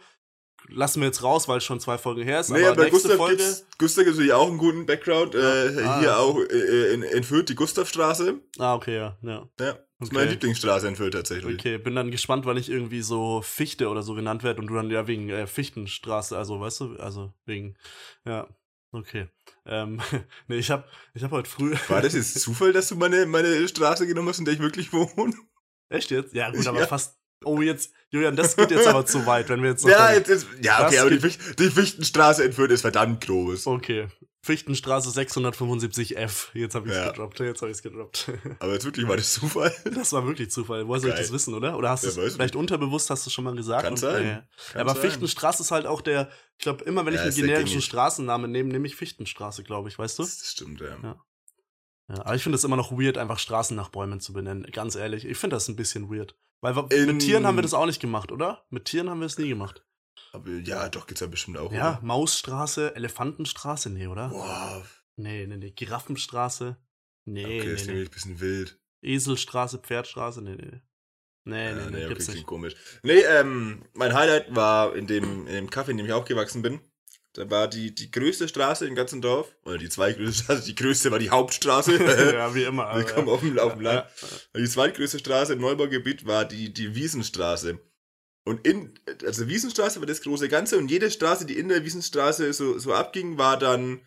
lassen 0.69 1.01
wir 1.01 1.08
jetzt 1.08 1.23
raus, 1.23 1.47
weil 1.47 1.58
es 1.58 1.63
schon 1.63 1.80
zwei 1.80 1.97
Folgen 1.97 2.23
her 2.23 2.39
ist. 2.39 2.49
Nee, 2.49 2.63
aber, 2.65 2.82
aber 2.84 2.89
Gustav 2.89 3.17
Folge. 3.17 3.38
Gibt's, 3.38 3.65
Gustav 3.78 4.04
gibt 4.04 4.15
natürlich 4.15 4.34
auch 4.34 4.47
einen 4.47 4.58
guten 4.58 4.86
Background. 4.86 5.34
Ja. 5.34 5.39
Äh, 5.39 5.84
ah, 5.84 5.99
hier 5.99 6.08
ja. 6.08 6.17
auch 6.17 6.39
äh, 6.39 6.93
in, 6.93 7.04
in 7.04 7.23
Fürth 7.23 7.49
die 7.49 7.56
Gustavstraße. 7.56 8.39
Ah, 8.60 8.75
okay, 8.75 8.95
ja. 8.95 9.17
Ja, 9.21 9.47
ja 9.60 9.80
das 9.99 10.10
ist 10.10 10.13
meine 10.13 10.32
Lieblingsstraße 10.32 10.88
in 10.88 10.95
Fürth 10.95 11.13
tatsächlich. 11.13 11.60
Okay, 11.60 11.78
bin 11.78 11.95
dann 11.95 12.12
gespannt, 12.12 12.45
weil 12.45 12.58
ich 12.58 12.69
irgendwie 12.69 13.01
so 13.01 13.41
Fichte 13.41 13.88
oder 13.89 14.04
so 14.04 14.13
genannt 14.13 14.43
werde 14.43 14.62
und 14.62 14.67
du 14.67 14.73
dann 14.73 14.89
ja 14.89 15.08
wegen 15.08 15.30
äh, 15.30 15.47
Fichtenstraße, 15.47 16.38
also 16.38 16.60
weißt 16.60 16.82
du, 16.82 16.95
also 16.97 17.34
wegen, 17.45 17.78
ja. 18.25 18.47
Okay. 18.91 19.28
Ähm, 19.65 20.01
nee, 20.47 20.58
ich 20.58 20.71
hab, 20.71 20.89
ich 21.13 21.23
hab 21.23 21.32
heute 21.32 21.49
früh. 21.49 21.75
War 21.88 22.01
das 22.01 22.13
jetzt 22.13 22.39
Zufall, 22.41 22.73
dass 22.73 22.89
du 22.89 22.95
meine, 22.95 23.25
meine 23.25 23.67
Straße 23.67 24.08
genommen 24.08 24.30
hast, 24.30 24.39
in 24.39 24.45
der 24.45 24.54
ich 24.54 24.60
wirklich 24.60 24.91
wohne? 24.93 25.34
Echt 25.89 26.12
jetzt? 26.12 26.34
Ja, 26.34 26.49
gut, 26.49 26.65
aber 26.67 26.80
ja. 26.80 26.88
fast 26.88 27.17
Oh, 27.43 27.62
jetzt, 27.62 27.91
Julian, 28.10 28.36
das 28.36 28.56
geht 28.56 28.71
jetzt 28.71 28.88
aber 28.88 29.06
zu 29.06 29.26
weit, 29.26 29.50
wenn 29.50 29.62
wir 29.62 29.71
jetzt. 29.71 29.86
Ja, 29.86 30.12
jetzt 30.12 30.30
ist, 30.30 30.48
ja, 30.62 30.86
okay, 30.86 31.00
aber 31.00 31.10
die, 31.10 31.19
Ficht, 31.19 31.60
die, 31.60 31.69
Fichtenstraße 31.69 32.43
in 32.43 32.54
Fürth 32.54 32.71
ist 32.71 32.82
verdammt 32.82 33.21
groß. 33.26 33.67
Okay. 33.67 34.08
Fichtenstraße 34.41 35.10
675F. 35.10 36.50
Jetzt 36.54 36.76
habe 36.76 36.88
ich 36.88 36.93
es 36.93 37.00
ja. 37.00 37.08
gedroppt. 37.10 37.39
Jetzt 37.39 37.62
habe 37.62 37.71
ich 37.71 37.78
es 37.78 37.84
gedroppt. 37.84 38.32
Aber 38.60 38.74
jetzt 38.74 38.86
wirklich 38.86 39.08
war 39.08 39.17
das 39.17 39.34
Zufall? 39.34 39.74
Das 39.86 40.13
war 40.13 40.28
wirklich 40.28 40.52
Zufall. 40.52 40.88
Woher 40.88 41.02
soll 41.02 41.10
ich 41.10 41.15
das 41.15 41.32
wissen, 41.32 41.56
oder? 41.56 41.76
Oder 41.76 41.89
hast 41.89 42.04
du 42.04 42.10
es 42.10 42.34
vielleicht 42.36 42.56
unterbewusst, 42.56 43.10
hast 43.10 43.26
du 43.26 43.32
schon 43.32 43.43
mal 43.43 43.56
gesagt? 43.56 43.86
Kann 43.86 43.93
und, 43.93 43.98
sein. 43.98 44.24
Äh, 44.24 44.41
Kann 44.71 44.82
aber 44.82 44.91
sein. 44.91 45.02
Fichtenstraße 45.02 45.63
ist 45.63 45.71
halt 45.71 45.88
auch 45.88 46.02
der, 46.02 46.30
ich 46.60 46.63
glaube, 46.63 46.84
immer 46.84 47.08
wenn 47.08 47.15
ja, 47.15 47.21
ich 47.21 47.36
einen 47.36 47.48
generischen 47.48 47.82
Straßennamen 47.82 48.52
nehme, 48.52 48.71
nehme 48.71 48.86
ich 48.86 48.95
Fichtenstraße, 48.95 49.63
glaube 49.63 49.89
ich, 49.89 49.98
weißt 49.98 50.19
du? 50.19 50.24
Das 50.24 50.52
stimmt, 50.52 50.80
ja. 50.80 50.95
ja. 51.02 51.19
Ja, 52.07 52.21
aber 52.21 52.35
ich 52.35 52.43
finde 52.43 52.57
es 52.57 52.63
immer 52.63 52.75
noch 52.75 52.91
weird, 52.91 53.17
einfach 53.17 53.39
Straßen 53.39 53.75
nach 53.75 53.89
Bäumen 53.89 54.19
zu 54.19 54.33
benennen. 54.33 54.63
Ganz 54.71 54.95
ehrlich, 54.95 55.25
ich 55.25 55.37
finde 55.37 55.55
das 55.55 55.67
ein 55.67 55.75
bisschen 55.75 56.09
weird. 56.09 56.37
Weil 56.61 56.75
wir, 56.75 56.83
mit 57.05 57.21
Tieren 57.21 57.45
haben 57.45 57.55
wir 57.55 57.61
das 57.61 57.73
auch 57.73 57.85
nicht 57.85 57.99
gemacht, 57.99 58.31
oder? 58.31 58.65
Mit 58.69 58.85
Tieren 58.85 59.09
haben 59.09 59.19
wir 59.19 59.27
es 59.27 59.37
nie 59.37 59.49
gemacht. 59.49 59.85
Aber, 60.33 60.49
ja, 60.49 60.89
doch, 60.89 61.07
geht's 61.07 61.21
ja 61.21 61.27
bestimmt 61.27 61.57
auch. 61.57 61.71
Ja, 61.71 61.97
oder? 61.97 62.05
Mausstraße, 62.05 62.95
Elefantenstraße, 62.95 63.89
nee, 63.89 64.07
oder? 64.07 64.29
Boah. 64.29 64.85
Nee, 65.15 65.47
nee, 65.47 65.57
nee. 65.57 65.71
Giraffenstraße. 65.71 66.77
Nee. 67.25 67.45
Okay, 67.45 67.59
nee, 67.59 67.73
ist 67.73 67.85
nee. 67.85 67.93
nämlich 67.93 68.09
ein 68.09 68.13
bisschen 68.13 68.39
wild. 68.39 68.79
Eselstraße, 69.01 69.79
Pferdstraße, 69.79 70.41
nee, 70.41 70.55
nee. 70.55 70.81
Nee, 71.47 71.73
nee, 71.73 71.81
nee, 71.85 71.89
nee 71.91 72.05
okay, 72.05 72.15
klingt 72.15 72.47
komisch. 72.47 72.75
Nee, 73.03 73.19
ähm, 73.19 73.85
mein 73.93 74.13
Highlight 74.13 74.55
war 74.55 74.95
in 74.95 75.05
dem, 75.05 75.45
in 75.45 75.53
dem 75.53 75.69
Kaffee, 75.69 75.91
in 75.91 75.97
dem 75.97 76.07
ich 76.07 76.13
aufgewachsen 76.13 76.63
bin. 76.63 76.81
Da 77.36 77.50
war 77.50 77.67
die, 77.67 77.93
die 77.93 78.12
größte 78.12 78.48
Straße 78.48 78.88
im 78.88 78.95
ganzen 78.95 79.21
Dorf, 79.21 79.54
oder 79.65 79.78
die 79.78 79.89
zweitgrößte 79.89 80.43
Straße, 80.43 80.63
die 80.63 80.76
größte 80.76 81.12
war 81.12 81.19
die 81.19 81.32
Hauptstraße. 81.32 81.98
ja, 82.34 82.56
wie 82.56 82.63
immer. 82.63 82.95
Wir 82.95 83.04
kommen 83.04 83.28
auf 83.28 83.41
dem, 83.41 83.60
auf 83.60 83.74
dem 83.74 83.82
Land. 83.82 84.08
Die 84.56 84.63
zweitgrößte 84.63 85.19
Straße 85.19 85.54
im 85.54 85.60
Neubaugebiet 85.60 86.26
war 86.26 86.45
die, 86.45 86.74
die 86.74 86.95
Wiesenstraße. 86.95 87.78
Und 88.45 88.65
in, 88.65 88.98
also 89.26 89.50
Wiesenstraße 89.50 90.00
war 90.00 90.08
das 90.08 90.21
große 90.21 90.48
Ganze 90.48 90.78
und 90.78 90.89
jede 90.89 91.12
Straße, 91.12 91.45
die 91.45 91.58
in 91.58 91.67
der 91.67 91.84
Wiesenstraße 91.84 92.54
so, 92.54 92.80
so 92.80 92.93
abging, 92.93 93.38
war 93.38 93.60
dann 93.60 94.00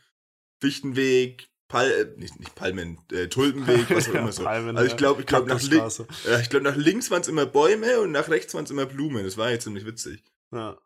Fichtenweg, 0.61 1.51
Pal 1.69 1.91
äh, 1.91 2.19
nicht, 2.19 2.41
nicht 2.41 2.55
Palmen, 2.55 2.99
äh, 3.13 3.29
Tulpenweg, 3.29 3.91
was 3.91 4.09
auch 4.09 4.15
immer 4.15 4.33
so. 4.33 4.45
Palmen, 4.45 4.75
also 4.79 4.91
ich 4.91 4.97
glaube, 4.97 5.21
ich 5.21 5.27
glaube 5.27 5.49
nach, 5.49 5.61
li 5.61 5.77
äh, 5.77 6.43
glaub, 6.49 6.63
nach 6.63 6.77
links 6.77 7.11
waren 7.11 7.21
es 7.21 7.29
immer 7.29 7.45
Bäume 7.45 8.01
und 8.01 8.11
nach 8.11 8.31
rechts 8.31 8.55
waren 8.55 8.65
es 8.65 8.71
immer 8.71 8.87
Blumen. 8.87 9.23
Das 9.23 9.37
war 9.37 9.51
jetzt 9.51 9.65
ziemlich 9.65 9.85
witzig. 9.85 10.25
Ja. 10.51 10.79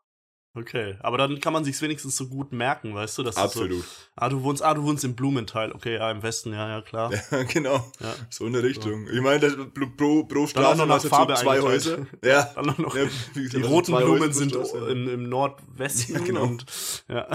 Okay, 0.55 0.97
aber 1.01 1.17
dann 1.17 1.41
kann 1.41 1.55
man 1.55 1.65
sich's 1.65 1.81
wenigstens 1.81 2.15
so 2.15 2.29
gut 2.29 2.53
merken, 2.53 2.95
weißt 2.95 3.17
du? 3.17 3.23
Dass 3.23 3.39
Absolut. 3.39 3.71
Du 3.71 3.81
so, 3.81 3.85
ah, 4.17 4.29
du 4.29 4.43
wohnst, 4.43 4.63
ah, 4.63 4.75
du 4.75 4.83
wohnst 4.83 5.03
im 5.03 5.15
Blumenthal. 5.15 5.73
Okay, 5.73 5.95
ja, 5.95 6.11
im 6.11 6.23
Westen, 6.23 6.53
ja, 6.53 6.69
ja, 6.69 6.83
klar. 6.83 7.11
Ja, 7.31 7.43
genau. 7.45 7.77
Ja. 8.01 8.15
So 8.29 8.47
in 8.47 8.53
der 8.53 8.63
Richtung. 8.63 9.07
So. 9.07 9.15
Ich 9.15 9.21
meine, 9.23 9.49
pro, 9.97 10.25
pro 10.25 10.47
Straße 10.47 10.87
hast 10.87 11.05
du 11.05 11.09
zwei 11.09 11.61
Häuser. 11.63 12.07
Ja. 12.23 12.53
Dann 12.55 12.67
noch 12.77 12.95
ja, 12.95 13.05
gesagt, 13.35 13.55
die 13.55 13.63
roten 13.63 13.97
Blumen 13.97 14.33
sind 14.33 14.55
in, 14.55 15.09
im 15.09 15.29
Nordwesten. 15.31 16.17
Ja, 16.17 16.21
genau. 16.21 16.43
Und, 16.43 16.67
ja. 17.09 17.29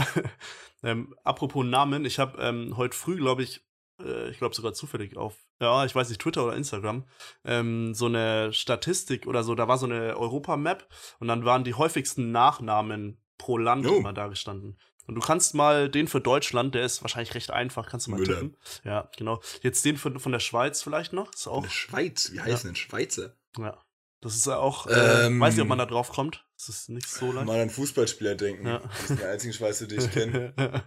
ähm, 0.84 1.16
apropos 1.24 1.66
Namen, 1.66 2.06
ich 2.06 2.20
habe 2.20 2.40
ähm, 2.40 2.78
heute 2.78 2.96
früh, 2.96 3.16
glaube 3.16 3.42
ich, 3.42 3.67
äh, 4.04 4.30
ich 4.30 4.38
glaube 4.38 4.56
sogar 4.56 4.74
zufällig 4.74 5.18
auf, 5.18 5.36
ja, 5.60 5.86
ich 5.86 5.96
weiß 5.96 6.10
nicht, 6.10 6.22
Twitter 6.22 6.46
oder 6.46 6.56
Instagram, 6.56 7.06
ähm, 7.44 7.94
so 7.94 8.06
eine 8.06 8.54
Statistik 8.54 9.28
oder 9.28 9.44
so, 9.44 9.56
da 9.56 9.68
war 9.68 9.78
so 9.78 9.86
eine 9.86 10.18
Europa-Map 10.18 10.88
und 11.20 11.28
dann 11.28 11.46
waren 11.46 11.64
die 11.64 11.74
häufigsten 11.74 12.32
Nachnamen 12.32 13.22
pro 13.38 13.58
Land 13.58 13.86
oh. 13.88 13.98
immer 13.98 14.14
da 14.14 14.28
gestanden. 14.28 14.78
Und 15.08 15.16
du 15.16 15.22
kannst 15.22 15.56
mal 15.56 15.90
den 15.90 16.08
für 16.08 16.20
Deutschland, 16.20 16.76
der 16.76 16.84
ist 16.84 17.02
wahrscheinlich 17.02 17.34
recht 17.34 17.50
einfach, 17.50 17.90
kannst 17.90 18.08
du 18.08 18.12
mal 18.12 18.20
Müller. 18.20 18.42
tippen. 18.42 18.58
Ja, 18.84 19.10
genau. 19.16 19.42
Jetzt 19.62 19.86
den 19.86 19.96
von, 19.96 20.20
von 20.20 20.34
der 20.34 20.40
Schweiz 20.40 20.82
vielleicht 20.84 21.14
noch. 21.14 21.34
Ist 21.34 21.48
auch, 21.48 21.56
von 21.56 21.64
der 21.64 21.70
Schweiz? 21.70 22.32
Wie 22.34 22.42
heißen 22.42 22.52
ja. 22.52 22.64
denn 22.64 22.76
Schweizer? 22.76 23.38
Ja. 23.58 23.78
Das 24.20 24.36
ist 24.36 24.46
ja 24.48 24.58
auch, 24.58 24.88
äh, 24.88 25.28
ähm, 25.28 25.40
weiß 25.40 25.54
nicht, 25.54 25.62
ob 25.62 25.70
man 25.70 25.78
da 25.78 25.86
drauf 25.86 26.10
kommt. 26.10 26.46
Das 26.58 26.70
ist 26.70 26.90
nicht 26.90 27.08
so 27.08 27.32
leicht. 27.32 27.46
Mal 27.46 27.62
an 27.62 27.70
Fußballspieler 27.70 28.34
denken. 28.34 28.66
Ja. 28.66 28.80
Das 28.80 29.10
ist 29.12 29.22
der 29.22 29.30
einzige 29.30 29.54
Schweizer, 29.54 29.86
den 29.86 30.00
ich 30.00 30.12
kenne. 30.12 30.54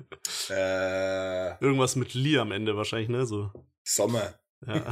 äh, 0.51 1.65
Irgendwas 1.65 1.95
mit 1.95 2.13
Lee 2.15 2.39
am 2.39 2.51
Ende 2.51 2.77
wahrscheinlich, 2.77 3.09
ne? 3.09 3.25
So. 3.25 3.53
Sommer. 3.85 4.35
Ja. 4.67 4.85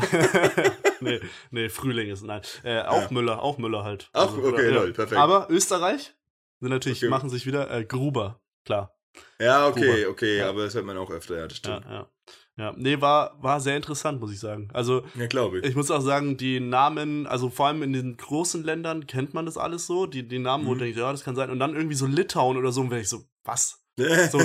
nee, 1.00 1.20
nee, 1.50 1.68
Frühling 1.68 2.10
ist, 2.10 2.22
nein. 2.22 2.42
Äh, 2.62 2.82
auch 2.82 3.02
ja. 3.02 3.08
Müller, 3.10 3.42
auch 3.42 3.58
Müller 3.58 3.82
halt. 3.82 4.08
Ach, 4.12 4.28
also, 4.28 4.42
okay, 4.44 4.70
lol, 4.70 4.92
perfekt. 4.92 5.20
Aber 5.20 5.48
Österreich 5.50 6.14
sind 6.60 6.70
natürlich, 6.70 7.02
okay. 7.02 7.10
machen 7.10 7.28
sich 7.28 7.44
wieder 7.44 7.70
äh, 7.70 7.84
Gruber, 7.84 8.40
klar. 8.64 8.96
Ja, 9.40 9.66
okay, 9.66 10.04
Gruber. 10.04 10.10
okay, 10.10 10.42
aber 10.42 10.64
das 10.64 10.74
hört 10.74 10.86
man 10.86 10.96
auch 10.96 11.10
öfter, 11.10 11.38
ja, 11.38 11.48
das 11.48 11.58
stimmt. 11.58 11.84
Ja, 11.84 11.92
ja. 11.92 12.10
Ja, 12.58 12.74
nee, 12.76 13.00
war, 13.00 13.40
war 13.40 13.60
sehr 13.60 13.76
interessant, 13.76 14.20
muss 14.20 14.32
ich 14.32 14.40
sagen. 14.40 14.68
Also, 14.72 15.04
ja, 15.14 15.26
glaube 15.26 15.60
ich. 15.60 15.64
Ich 15.64 15.76
muss 15.76 15.92
auch 15.92 16.00
sagen, 16.00 16.36
die 16.36 16.58
Namen, 16.58 17.28
also 17.28 17.50
vor 17.50 17.68
allem 17.68 17.84
in 17.84 17.92
den 17.92 18.16
großen 18.16 18.64
Ländern 18.64 19.06
kennt 19.06 19.32
man 19.32 19.46
das 19.46 19.56
alles 19.56 19.86
so, 19.86 20.06
die, 20.06 20.26
die 20.26 20.40
Namen, 20.40 20.64
mhm. 20.64 20.68
wo 20.68 20.74
du 20.74 20.80
denkst, 20.80 20.98
ja, 20.98 21.12
das 21.12 21.22
kann 21.22 21.36
sein. 21.36 21.50
Und 21.50 21.60
dann 21.60 21.76
irgendwie 21.76 21.94
so 21.94 22.06
Litauen 22.06 22.56
oder 22.56 22.72
so, 22.72 22.80
und 22.80 22.90
wäre 22.90 23.00
ich 23.00 23.08
so, 23.08 23.22
was? 23.44 23.80
so, 23.96 24.40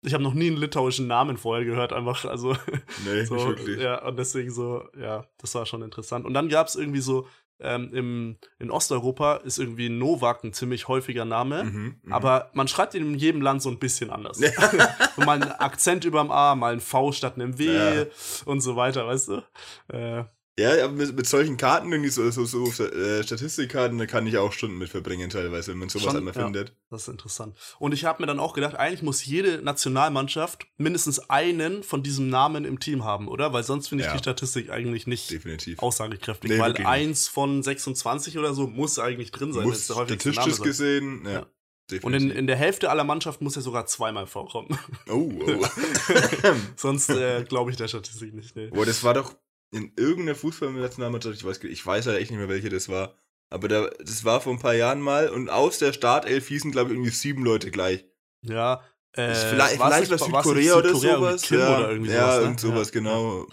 ich 0.00 0.14
habe 0.14 0.22
noch 0.22 0.32
nie 0.32 0.46
einen 0.46 0.56
litauischen 0.56 1.06
Namen 1.06 1.36
vorher 1.36 1.66
gehört, 1.66 1.92
einfach, 1.92 2.24
also. 2.24 2.56
Nee, 3.04 3.24
so, 3.26 3.34
nicht 3.34 3.46
wirklich. 3.46 3.78
Ja, 3.78 4.02
und 4.06 4.18
deswegen 4.18 4.50
so, 4.50 4.82
ja, 4.98 5.26
das 5.36 5.54
war 5.54 5.66
schon 5.66 5.82
interessant. 5.82 6.24
Und 6.24 6.32
dann 6.32 6.48
gab 6.48 6.68
es 6.68 6.76
irgendwie 6.76 7.00
so 7.00 7.26
ähm, 7.60 7.90
im, 7.92 8.36
in 8.58 8.70
Osteuropa 8.70 9.36
ist 9.36 9.58
irgendwie 9.58 9.88
Novak 9.88 10.44
ein 10.44 10.52
ziemlich 10.52 10.88
häufiger 10.88 11.24
Name, 11.24 11.64
mhm, 11.64 11.96
mhm. 12.02 12.12
aber 12.12 12.50
man 12.52 12.68
schreibt 12.68 12.94
ihn 12.94 13.12
in 13.12 13.18
jedem 13.18 13.40
Land 13.40 13.62
so 13.62 13.70
ein 13.70 13.78
bisschen 13.78 14.10
anders. 14.10 14.38
Mal 15.16 15.42
ein 15.42 15.52
Akzent 15.52 16.04
überm 16.04 16.30
A, 16.30 16.54
mal 16.54 16.72
ein 16.72 16.80
V 16.80 17.12
statt 17.12 17.34
einem 17.36 17.58
W 17.58 17.66
ja. 17.66 18.06
und 18.44 18.60
so 18.60 18.76
weiter, 18.76 19.06
weißt 19.06 19.28
du? 19.28 19.42
Äh, 19.88 20.24
Ja, 20.56 20.84
aber 20.84 20.92
mit, 20.92 21.16
mit 21.16 21.26
solchen 21.26 21.56
Karten, 21.56 21.90
irgendwie 21.90 22.10
so, 22.10 22.30
so, 22.30 22.44
so 22.44 22.84
äh, 22.84 23.24
Statistikkarten, 23.24 23.98
da 23.98 24.06
kann 24.06 24.24
ich 24.24 24.38
auch 24.38 24.52
Stunden 24.52 24.78
mit 24.78 24.88
verbringen 24.88 25.28
teilweise, 25.28 25.72
wenn 25.72 25.78
man 25.78 25.88
sowas 25.88 26.04
Schon, 26.04 26.16
einmal 26.16 26.34
ja, 26.34 26.44
findet. 26.44 26.76
Das 26.90 27.02
ist 27.02 27.08
interessant. 27.08 27.56
Und 27.80 27.92
ich 27.92 28.04
habe 28.04 28.22
mir 28.22 28.28
dann 28.28 28.38
auch 28.38 28.54
gedacht, 28.54 28.76
eigentlich 28.76 29.02
muss 29.02 29.24
jede 29.24 29.62
Nationalmannschaft 29.62 30.66
mindestens 30.76 31.28
einen 31.28 31.82
von 31.82 32.04
diesem 32.04 32.28
Namen 32.30 32.64
im 32.64 32.78
Team 32.78 33.02
haben, 33.02 33.26
oder? 33.26 33.52
Weil 33.52 33.64
sonst 33.64 33.88
finde 33.88 34.04
ich 34.04 34.08
ja. 34.08 34.12
die 34.12 34.20
Statistik 34.20 34.70
eigentlich 34.70 35.08
nicht 35.08 35.32
Definitiv. 35.32 35.80
aussagekräftig. 35.80 36.52
Nee, 36.52 36.58
weil 36.60 36.76
eins 36.86 37.26
von 37.26 37.60
26 37.60 38.38
oder 38.38 38.54
so 38.54 38.68
muss 38.68 39.00
eigentlich 39.00 39.32
drin 39.32 39.52
sein. 39.52 39.64
Muss 39.64 39.86
statistisch 39.86 40.60
gesehen, 40.60 41.24
ja. 41.26 41.46
Definitiv. 41.90 42.04
Und 42.04 42.14
in, 42.14 42.30
in 42.30 42.46
der 42.46 42.56
Hälfte 42.56 42.88
aller 42.90 43.04
Mannschaften 43.04 43.44
muss 43.44 43.56
er 43.56 43.62
sogar 43.62 43.86
zweimal 43.86 44.26
vorkommen. 44.26 44.78
Oh, 45.10 45.30
oh. 45.46 45.66
Sonst 46.76 47.10
äh, 47.10 47.44
glaube 47.44 47.72
ich 47.72 47.76
der 47.76 47.88
Statistik 47.88 48.32
nicht. 48.32 48.56
Nee. 48.56 48.68
Boah, 48.68 48.86
das 48.86 49.04
war 49.04 49.12
doch 49.12 49.34
in 49.74 49.92
irgendeiner 49.96 50.36
Fußballnationalmannschaft, 50.36 51.36
ich 51.36 51.44
weiß, 51.44 51.64
ich 51.64 51.84
weiß 51.84 52.06
ja 52.06 52.14
echt 52.14 52.30
nicht 52.30 52.38
mehr, 52.38 52.48
welche 52.48 52.68
das 52.68 52.88
war. 52.88 53.16
Aber 53.50 53.68
da, 53.68 53.88
das 53.98 54.24
war 54.24 54.40
vor 54.40 54.52
ein 54.52 54.58
paar 54.58 54.74
Jahren 54.74 55.00
mal 55.00 55.28
und 55.28 55.50
aus 55.50 55.78
der 55.78 55.92
Startelf 55.92 56.48
hießen, 56.48 56.70
glaube 56.70 56.90
ich, 56.90 56.96
irgendwie 56.96 57.10
sieben 57.10 57.44
Leute 57.44 57.70
gleich. 57.70 58.04
Ja, 58.42 58.82
äh, 59.12 59.34
vielleicht 59.34 59.74
vielleicht 59.74 60.10
war 60.10 60.42
Südkorea 60.42 60.76
oder 60.76 60.94
sowas. 60.94 61.48
Ja, 61.50 61.78
oder 61.78 61.90
irgendwie 61.90 62.12
ja, 62.12 62.20
sowas, 62.20 62.36
ne? 62.36 62.42
irgend 62.42 62.60
sowas, 62.60 62.88
ja, 62.88 62.92
genau. 62.92 63.46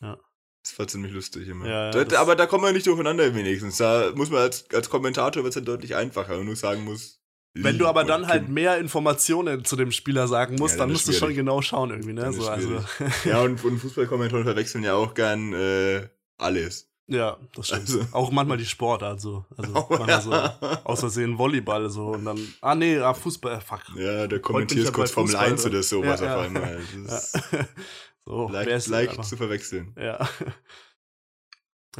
Ja. 0.00 0.18
Das 0.62 0.78
war 0.78 0.88
ziemlich 0.88 1.12
lustig 1.12 1.48
immer. 1.48 1.66
Ja, 1.66 1.90
da, 1.90 2.20
aber 2.20 2.36
da 2.36 2.46
kommen 2.46 2.64
wir 2.64 2.72
nicht 2.72 2.86
durcheinander 2.86 3.34
wenigstens. 3.34 3.76
Da 3.78 4.12
muss 4.14 4.30
man 4.30 4.40
als, 4.40 4.68
als 4.72 4.90
Kommentator 4.90 5.42
wird 5.42 5.50
es 5.50 5.54
dann 5.54 5.64
deutlich 5.64 5.96
einfacher, 5.96 6.38
wenn 6.38 6.46
du 6.46 6.54
sagen 6.54 6.84
musst, 6.84 7.19
wenn 7.54 7.78
du 7.78 7.86
aber 7.86 8.04
dann 8.04 8.28
halt 8.28 8.48
mehr 8.48 8.78
Informationen 8.78 9.64
zu 9.64 9.76
dem 9.76 9.90
Spieler 9.90 10.28
sagen 10.28 10.56
musst, 10.56 10.74
ja, 10.74 10.80
dann 10.80 10.92
musst 10.92 11.08
du 11.08 11.12
schon 11.12 11.34
genau 11.34 11.62
schauen 11.62 11.90
irgendwie, 11.90 12.12
ne? 12.12 12.32
So, 12.32 12.48
also. 12.48 12.82
Ja, 13.24 13.40
und, 13.42 13.62
und 13.64 13.78
Fußballkommentatoren 13.78 14.44
verwechseln 14.44 14.84
ja 14.84 14.94
auch 14.94 15.14
gern 15.14 15.52
äh, 15.52 16.08
alles. 16.38 16.90
Ja, 17.10 17.38
das 17.56 17.66
stimmt. 17.66 17.82
Also. 17.82 18.06
Auch 18.12 18.30
manchmal 18.30 18.56
die 18.56 18.64
Sportart 18.64 19.20
so. 19.20 19.44
Also 19.56 19.72
oh, 19.74 19.86
manchmal 19.90 20.08
ja. 20.08 20.20
so 20.20 20.66
aus 20.84 21.00
Versehen 21.00 21.38
Volleyball 21.38 21.90
so 21.90 22.10
und 22.10 22.24
dann. 22.24 22.38
Ah 22.60 22.76
nee, 22.76 22.98
ah, 22.98 23.14
Fußball, 23.14 23.56
äh, 23.56 23.60
fuck. 23.60 23.80
Ja, 23.96 24.28
der 24.28 24.38
kommentiert 24.38 24.92
kurz 24.92 25.10
Formel 25.10 25.34
1 25.34 25.66
oder 25.66 25.82
sowas 25.82 26.20
ja, 26.20 26.36
auf 26.36 26.44
einmal. 26.44 26.80
Das 27.04 27.32
ja. 27.52 27.58
so, 28.24 28.48
leicht, 28.48 28.86
leicht 28.86 29.24
zu 29.24 29.36
verwechseln. 29.36 29.92
Ja. 30.00 30.28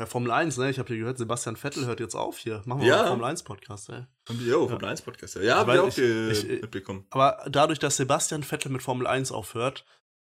Ja, 0.01 0.07
Formel 0.07 0.31
1, 0.31 0.57
ne? 0.57 0.71
Ich 0.71 0.79
habe 0.79 0.89
hier 0.89 0.97
gehört, 0.97 1.19
Sebastian 1.19 1.57
Vettel 1.57 1.85
hört 1.85 2.01
jetzt 2.01 2.15
auf 2.15 2.39
hier. 2.39 2.63
Machen 2.65 2.81
wir 2.81 2.89
ja. 2.89 2.95
mal 2.95 3.01
einen 3.01 3.09
Formel 3.09 3.25
1 3.27 3.43
Podcast, 3.43 3.91
ey. 3.91 4.07
Jo, 4.49 4.67
Formel 4.67 4.87
1 4.87 5.03
Podcast, 5.03 5.35
ja. 5.35 5.43
Ja, 5.43 5.57
habe 5.57 5.75
ich 5.75 5.79
auch 5.79 5.89
ich, 5.89 6.49
ich, 6.49 6.63
mitbekommen. 6.63 7.05
Aber 7.11 7.45
dadurch, 7.51 7.79
dass 7.79 7.99
Sebastian 7.99 8.43
Vettel 8.43 8.73
mit 8.73 8.83
Formel 8.83 9.07
1 9.07 9.31
aufhört, 9.31 9.85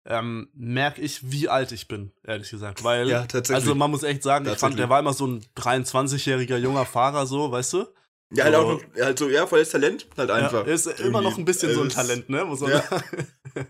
ähm, 0.06 0.50
merke 0.56 1.02
ich, 1.02 1.32
wie 1.32 1.50
alt 1.50 1.72
ich 1.72 1.88
bin, 1.88 2.12
ehrlich 2.24 2.50
gesagt. 2.50 2.84
Weil, 2.84 3.10
ja, 3.10 3.28
tatsächlich. 3.28 3.64
also 3.64 3.76
man 3.76 3.92
muss 3.92 4.02
echt 4.02 4.24
sagen, 4.24 4.48
ich 4.48 4.58
fand, 4.58 4.80
der 4.80 4.90
war 4.90 5.02
immer 5.02 5.14
so 5.14 5.28
ein 5.28 5.46
23-jähriger 5.56 6.58
junger 6.58 6.86
Fahrer, 6.88 7.28
so, 7.28 7.52
weißt 7.52 7.74
du? 7.74 7.86
Ja, 8.32 8.46
halt 8.46 8.56
auch 8.56 8.74
noch, 8.74 8.82
halt 9.00 9.20
so, 9.20 9.30
ja, 9.30 9.46
volles 9.46 9.70
Talent, 9.70 10.08
halt 10.18 10.32
einfach. 10.32 10.66
Ja, 10.66 10.74
ist 10.74 10.88
irgendwie. 10.88 11.04
immer 11.04 11.22
noch 11.22 11.38
ein 11.38 11.46
bisschen 11.46 11.76
so 11.76 11.84
ein 11.84 11.90
Talent, 11.90 12.28
ne? 12.28 12.44
Muss 12.44 12.62
man 12.62 12.72
ja. 12.72 12.84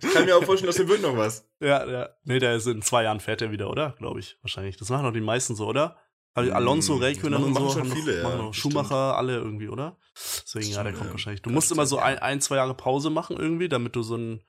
Ich 0.01 0.13
kann 0.13 0.25
mir 0.25 0.37
auch 0.37 0.43
vorstellen, 0.43 0.67
dass 0.67 0.79
er 0.79 0.87
wird 0.87 1.01
noch 1.01 1.15
was. 1.17 1.47
Ja, 1.59 1.85
ja. 1.85 2.09
Nee, 2.23 2.39
der 2.39 2.55
ist 2.55 2.67
in 2.67 2.81
zwei 2.81 3.03
Jahren 3.03 3.19
fährt 3.19 3.41
er 3.41 3.51
wieder, 3.51 3.69
oder? 3.69 3.95
Glaube 3.97 4.19
ich, 4.19 4.37
wahrscheinlich. 4.41 4.77
Das 4.77 4.89
machen 4.89 5.03
doch 5.03 5.13
die 5.13 5.21
meisten 5.21 5.55
so, 5.55 5.67
oder? 5.67 5.97
Also 6.33 6.53
Alonso, 6.53 6.95
Räikkönen 6.95 7.43
und 7.43 7.55
so. 7.55 7.69
Schon 7.69 7.91
viele, 7.91 8.23
noch, 8.23 8.45
ja. 8.45 8.53
Schumacher, 8.53 9.17
alle 9.17 9.37
irgendwie, 9.37 9.67
oder? 9.67 9.97
Deswegen, 10.15 10.71
ja, 10.71 10.83
der 10.83 10.93
kommt 10.93 11.05
ja. 11.05 11.11
wahrscheinlich. 11.11 11.41
Du 11.41 11.49
musst 11.49 11.71
immer 11.71 11.85
so 11.85 11.97
ein, 11.97 12.19
ein, 12.19 12.39
zwei 12.41 12.57
Jahre 12.57 12.75
Pause 12.75 13.09
machen 13.09 13.37
irgendwie, 13.37 13.67
damit 13.67 13.95
du 13.95 14.03
so 14.03 14.15
ein 14.15 14.43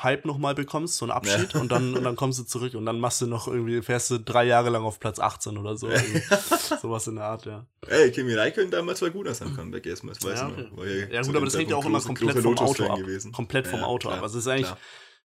Hype 0.00 0.24
nochmal 0.24 0.54
bekommst, 0.54 0.96
so 0.96 1.04
einen 1.04 1.12
Abschied 1.12 1.52
ja. 1.52 1.60
und 1.60 1.70
dann 1.70 1.94
und 1.94 2.02
dann 2.02 2.16
kommst 2.16 2.38
du 2.38 2.44
zurück 2.44 2.74
und 2.74 2.86
dann 2.86 2.98
machst 2.98 3.20
du 3.20 3.26
noch 3.26 3.46
irgendwie, 3.46 3.82
fährst 3.82 4.10
du 4.10 4.18
drei 4.18 4.44
Jahre 4.44 4.70
lang 4.70 4.84
auf 4.84 4.98
Platz 4.98 5.18
18 5.18 5.58
oder 5.58 5.76
so. 5.76 5.88
Sowas 6.82 7.06
in 7.06 7.16
der 7.16 7.24
Art, 7.24 7.44
ja. 7.44 7.66
Ey, 7.86 8.10
Kimi 8.10 8.34
Räikkönen 8.34 8.70
damals 8.70 9.02
war 9.02 9.10
gut 9.10 9.28
aus 9.28 9.38
seinem 9.38 9.54
Comeback 9.54 9.86
erstmal, 9.86 10.14
das 10.14 10.24
weiß 10.24 10.40
ja, 10.40 10.48
okay. 10.48 10.68
noch. 10.70 10.84
Ja, 11.12 11.22
gut, 11.22 11.36
aber 11.36 11.44
das 11.44 11.56
hängt 11.56 11.70
ja 11.70 11.76
auch 11.76 11.84
immer 11.84 12.00
komplett 12.00 12.38
vom 12.38 12.58
Auto 12.58 12.86
ab. 12.86 12.98
Gewesen. 12.98 13.32
Komplett 13.32 13.66
vom 13.66 13.84
Auto 13.84 14.08
klar, 14.08 14.18
ab. 14.18 14.24
Also 14.24 14.38
es 14.38 14.46
ist 14.46 14.50
eigentlich, 14.50 14.66
klar. 14.66 14.78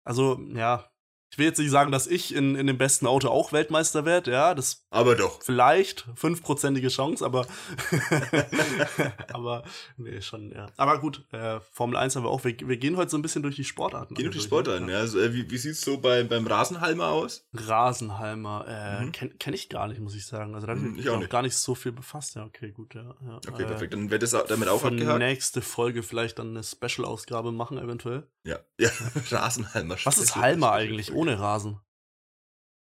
also 0.04 0.40
ja, 0.54 0.90
ich 1.30 1.38
will 1.38 1.46
jetzt 1.46 1.58
nicht 1.58 1.70
sagen, 1.70 1.92
dass 1.92 2.06
ich 2.06 2.34
in, 2.34 2.54
in 2.54 2.66
dem 2.66 2.78
besten 2.78 3.06
Auto 3.06 3.28
auch 3.28 3.52
Weltmeister 3.52 4.06
werde, 4.06 4.30
ja, 4.30 4.54
das. 4.54 4.86
Aber 4.90 5.14
doch. 5.14 5.42
Vielleicht, 5.42 6.06
fünfprozentige 6.14 6.88
Chance, 6.88 7.24
aber. 7.24 7.46
aber, 9.32 9.62
nee, 9.98 10.22
schon, 10.22 10.50
ja. 10.50 10.66
Aber 10.78 10.98
gut, 10.98 11.26
äh, 11.32 11.60
Formel 11.72 11.98
1 11.98 12.16
haben 12.16 12.24
wir 12.24 12.30
auch. 12.30 12.44
Wir, 12.44 12.56
wir 12.60 12.78
gehen 12.78 12.96
heute 12.96 13.10
so 13.10 13.18
ein 13.18 13.22
bisschen 13.22 13.42
durch 13.42 13.56
die 13.56 13.64
Sportarten. 13.64 14.14
Gehen 14.14 14.24
durch 14.24 14.36
die 14.36 14.40
ne? 14.40 14.46
Sportarten, 14.46 14.88
ja. 14.88 14.98
Also, 14.98 15.20
äh, 15.20 15.34
wie 15.34 15.50
wie 15.50 15.58
sieht's 15.58 15.82
so 15.82 15.98
bei, 15.98 16.24
beim 16.24 16.46
Rasenhalmer 16.46 17.08
aus? 17.08 17.46
Rasenhalmer, 17.52 18.64
äh, 18.66 19.04
mhm. 19.04 19.12
kenne 19.12 19.32
kenn 19.38 19.54
ich 19.54 19.68
gar 19.68 19.86
nicht, 19.88 20.00
muss 20.00 20.14
ich 20.14 20.24
sagen. 20.24 20.54
Also, 20.54 20.66
da 20.66 20.74
habe 20.74 20.86
ich 20.86 20.94
mich 20.94 21.10
auch 21.10 21.28
gar 21.28 21.42
nicht 21.42 21.56
so 21.56 21.74
viel 21.74 21.92
befasst. 21.92 22.36
Ja, 22.36 22.44
okay, 22.44 22.70
gut, 22.70 22.94
ja. 22.94 23.14
ja. 23.26 23.36
Okay, 23.36 23.64
äh, 23.64 23.66
perfekt. 23.66 23.92
Dann 23.92 24.10
wird 24.10 24.22
es 24.22 24.30
damit 24.30 24.68
auch 24.68 24.82
abgehakt. 24.82 25.18
nächste 25.18 25.60
Folge 25.60 26.02
vielleicht 26.02 26.38
dann 26.38 26.56
eine 26.56 26.64
Special-Ausgabe 26.64 27.52
machen, 27.52 27.76
eventuell. 27.76 28.26
Ja, 28.44 28.58
ja, 28.78 28.90
Rasenhalmer. 29.30 29.96
Was 30.04 30.16
ist 30.16 30.36
Halmer 30.36 30.72
eigentlich? 30.72 31.12
Ohne 31.18 31.38
Rasen. 31.38 31.80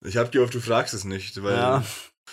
Ich 0.05 0.17
hab 0.17 0.33
gehofft, 0.33 0.55
du 0.55 0.61
fragst 0.61 0.95
es 0.95 1.05
nicht, 1.05 1.43
weil. 1.43 1.57
Ja, 1.57 1.85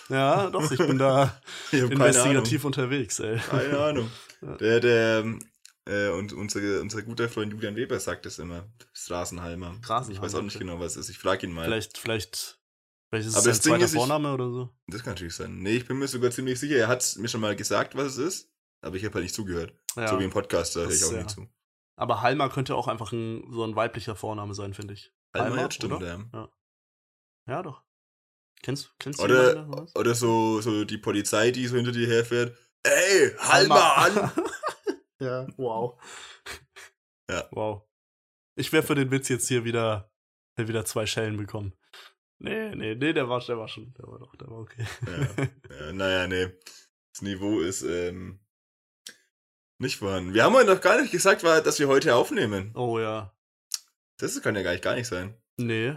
ja 0.10 0.50
doch, 0.50 0.72
ich 0.72 0.78
bin 0.78 0.98
da 0.98 1.42
ich 1.72 1.82
investigativ 1.82 2.66
unterwegs, 2.66 3.20
ey. 3.20 3.38
Keine 3.38 3.80
Ahnung. 3.80 4.12
Der, 4.60 4.80
der, 4.80 5.24
äh, 5.88 6.10
und 6.10 6.34
unser, 6.34 6.82
unser 6.82 7.04
guter 7.04 7.30
Freund 7.30 7.54
Julian 7.54 7.76
Weber 7.76 8.00
sagt 8.00 8.26
es 8.26 8.40
immer. 8.40 8.66
Straßenhalmer. 8.92 9.76
Straßenhalmer. 9.84 10.12
Ich 10.16 10.20
weiß 10.20 10.34
auch 10.34 10.42
nicht 10.42 10.58
genau, 10.58 10.80
was 10.80 10.94
es 10.94 11.02
ist. 11.02 11.10
Ich 11.10 11.20
frage 11.20 11.46
ihn 11.46 11.54
mal. 11.54 11.66
Vielleicht, 11.66 12.00
vielleicht, 12.00 12.60
vielleicht 13.10 13.28
ist 13.28 13.36
es 13.36 13.46
Aber 13.46 13.54
sein 13.54 13.62
zweiter 13.62 13.88
Vorname 13.88 14.30
ich, 14.30 14.34
oder 14.34 14.50
so. 14.50 14.70
Das 14.88 15.04
kann 15.04 15.14
natürlich 15.14 15.36
sein. 15.36 15.60
Nee, 15.60 15.76
ich 15.76 15.88
bin 15.88 16.00
mir 16.00 16.08
sogar 16.08 16.32
ziemlich 16.32 16.60
sicher. 16.60 16.78
Er 16.78 16.88
hat 16.88 17.16
mir 17.20 17.28
schon 17.28 17.42
mal 17.42 17.56
gesagt, 17.56 17.96
was 17.96 18.14
es 18.14 18.18
ist. 18.18 18.52
Aber 18.82 18.96
ich 18.96 19.06
habe 19.06 19.14
halt 19.14 19.26
nicht 19.26 19.36
zugehört. 19.36 19.76
Ja, 19.96 20.08
so 20.08 20.20
wie 20.20 20.24
im 20.24 20.32
Podcast, 20.32 20.76
da 20.76 20.80
höre 20.80 20.90
ich 20.90 21.04
auch 21.04 21.12
ja. 21.12 21.18
nicht 21.18 21.30
zu. 21.30 21.48
Aber 21.96 22.24
Halmer 22.24 22.50
könnte 22.50 22.76
auch 22.76 22.88
einfach 22.88 23.12
ein, 23.12 23.46
so 23.52 23.64
ein 23.64 23.76
weiblicher 23.76 24.16
Vorname 24.16 24.56
sein, 24.56 24.74
finde 24.74 24.96
ich. 24.96 25.14
Alma 25.34 25.72
stimmt, 25.72 26.02
ja. 26.02 26.20
ja. 26.34 26.50
Ja, 27.48 27.64
doch. 27.64 27.84
Kennst, 28.62 28.94
kennst 29.00 29.20
du 29.20 29.24
Oder, 29.24 29.68
oder, 29.68 29.88
oder 29.96 30.16
so, 30.16 30.62
so 30.62 30.86
die 30.86 30.98
Polizei, 30.98 31.52
die 31.52 31.68
so 31.68 31.76
hinter 31.76 31.92
dir 31.92 32.08
herfährt. 32.08 32.58
Ey, 32.84 33.32
halt 33.40 33.70
mal 33.70 33.94
an! 34.08 34.32
ja, 35.20 35.48
wow. 35.58 36.00
Ja. 37.30 37.48
Wow. 37.52 37.84
Ich 38.56 38.72
wäre 38.72 38.84
für 38.84 38.96
den 38.96 39.10
Witz 39.12 39.30
jetzt 39.30 39.48
hier 39.48 39.64
wieder, 39.64 40.12
wieder 40.58 40.86
zwei 40.86 41.06
Schellen 41.06 41.38
bekommen. 41.38 41.74
Nee, 42.40 42.76
nee, 42.76 42.96
nee, 42.96 43.14
der 43.14 43.30
war, 43.30 43.40
der 43.40 43.58
war 43.58 43.68
schon, 43.68 43.94
der 43.94 44.08
war 44.08 44.20
doch, 44.20 44.36
der 44.36 44.50
war 44.50 44.60
okay. 44.60 44.86
ja, 45.06 45.86
ja, 45.86 45.94
naja, 45.94 46.28
nee. 46.28 46.52
Das 47.14 47.22
Niveau 47.22 47.60
ist 47.60 47.84
ähm, 47.84 48.40
nicht 49.80 49.98
vorhanden. 49.98 50.34
Wir 50.34 50.44
haben 50.44 50.54
heute 50.54 50.74
noch 50.74 50.82
gar 50.82 51.00
nicht 51.00 51.12
gesagt, 51.12 51.44
dass 51.44 51.80
wir 51.80 51.88
heute 51.88 52.16
aufnehmen. 52.16 52.72
Oh 52.76 53.00
ja. 53.00 53.36
Das 54.22 54.40
kann 54.42 54.56
ja 54.56 54.62
gar 54.62 54.72
nicht, 54.72 54.84
gar 54.84 54.96
nicht 54.96 55.08
sein. 55.08 55.36
Nee. 55.58 55.96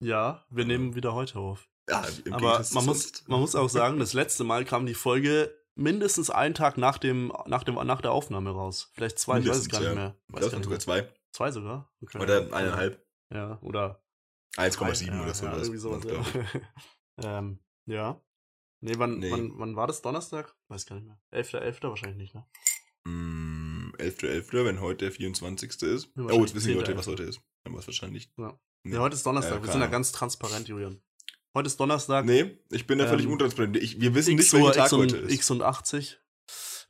Ja, 0.00 0.44
wir 0.50 0.66
nehmen 0.66 0.94
wieder 0.94 1.14
heute 1.14 1.38
auf. 1.38 1.66
Ja, 1.88 2.04
im 2.26 2.34
Aber 2.34 2.64
man 2.72 2.84
muss, 2.84 3.26
man 3.26 3.40
muss 3.40 3.54
auch 3.54 3.68
sagen, 3.70 3.98
das 3.98 4.12
letzte 4.12 4.44
Mal 4.44 4.66
kam 4.66 4.84
die 4.84 4.94
Folge 4.94 5.54
mindestens 5.74 6.28
einen 6.28 6.54
Tag 6.54 6.76
nach 6.76 6.98
dem, 6.98 7.32
nach 7.46 7.64
dem, 7.64 7.76
nach 7.76 8.02
der 8.02 8.12
Aufnahme 8.12 8.50
raus. 8.50 8.90
Vielleicht 8.92 9.18
zwei, 9.18 9.38
mindestens, 9.38 9.66
ich 9.66 9.72
weiß 9.72 9.80
es 9.80 9.84
gar 9.84 9.88
nicht 9.88 9.98
mehr. 9.98 10.16
Weiß 10.28 10.44
ich 10.44 10.50
glaube 10.50 10.64
sogar 10.64 10.78
zwei. 10.78 11.08
Zwei 11.32 11.50
sogar? 11.50 11.90
Okay. 12.02 12.18
Oder 12.18 12.52
eineinhalb. 12.52 13.02
Ja, 13.32 13.58
oder 13.62 14.04
1,7 14.58 15.06
ja, 15.06 15.22
oder 15.22 15.34
sowas. 15.34 15.40
Ja, 15.40 15.56
irgendwie 15.56 15.78
sowas 15.78 16.04
ja. 16.04 16.58
ähm, 17.38 17.58
ja. 17.86 18.20
Nee, 18.80 18.94
wann, 18.98 19.18
nee. 19.20 19.30
Wann, 19.30 19.58
wann 19.58 19.76
war 19.76 19.86
das? 19.86 20.02
Donnerstag? 20.02 20.54
Weiß 20.68 20.84
gar 20.84 20.96
nicht 20.96 21.06
mehr. 21.06 21.18
11.11. 21.32 21.58
11. 21.58 21.82
wahrscheinlich 21.84 22.18
nicht, 22.18 22.34
ne? 22.34 22.44
Mm, 23.04 23.51
11.11., 23.98 24.50
.11., 24.50 24.64
wenn 24.64 24.80
heute 24.80 25.04
der 25.06 25.12
24. 25.12 25.82
ist. 25.82 26.08
Ja, 26.16 26.24
oh, 26.24 26.40
jetzt 26.40 26.54
wissen 26.54 26.68
die 26.68 26.74
Leute, 26.74 26.96
was 26.96 27.06
heute 27.06 27.22
ist. 27.22 27.40
Dann 27.64 27.72
war 27.72 27.80
es 27.80 27.86
wahrscheinlich. 27.86 28.30
Ja. 28.38 28.58
Nee, 28.84 28.98
heute 28.98 29.14
ist 29.14 29.24
Donnerstag. 29.24 29.60
Äh, 29.60 29.64
wir 29.64 29.72
sind 29.72 29.80
ja 29.80 29.86
ganz 29.86 30.12
transparent, 30.12 30.68
Julian. 30.68 31.00
Heute 31.54 31.66
ist 31.66 31.78
Donnerstag. 31.78 32.24
Nee, 32.24 32.58
ich 32.70 32.86
bin 32.86 32.98
da 32.98 33.06
völlig 33.06 33.26
ähm, 33.26 33.32
untransparent. 33.32 33.76
Ich, 33.76 34.00
wir 34.00 34.14
wissen 34.14 34.32
X 34.32 34.52
nicht, 34.52 34.64
welcher 34.64 34.72
Tag 34.72 34.92
und, 34.92 35.00
heute 35.00 35.18
ist. 35.18 35.32
X 35.32 35.50
und 35.50 35.62
80. 35.62 36.18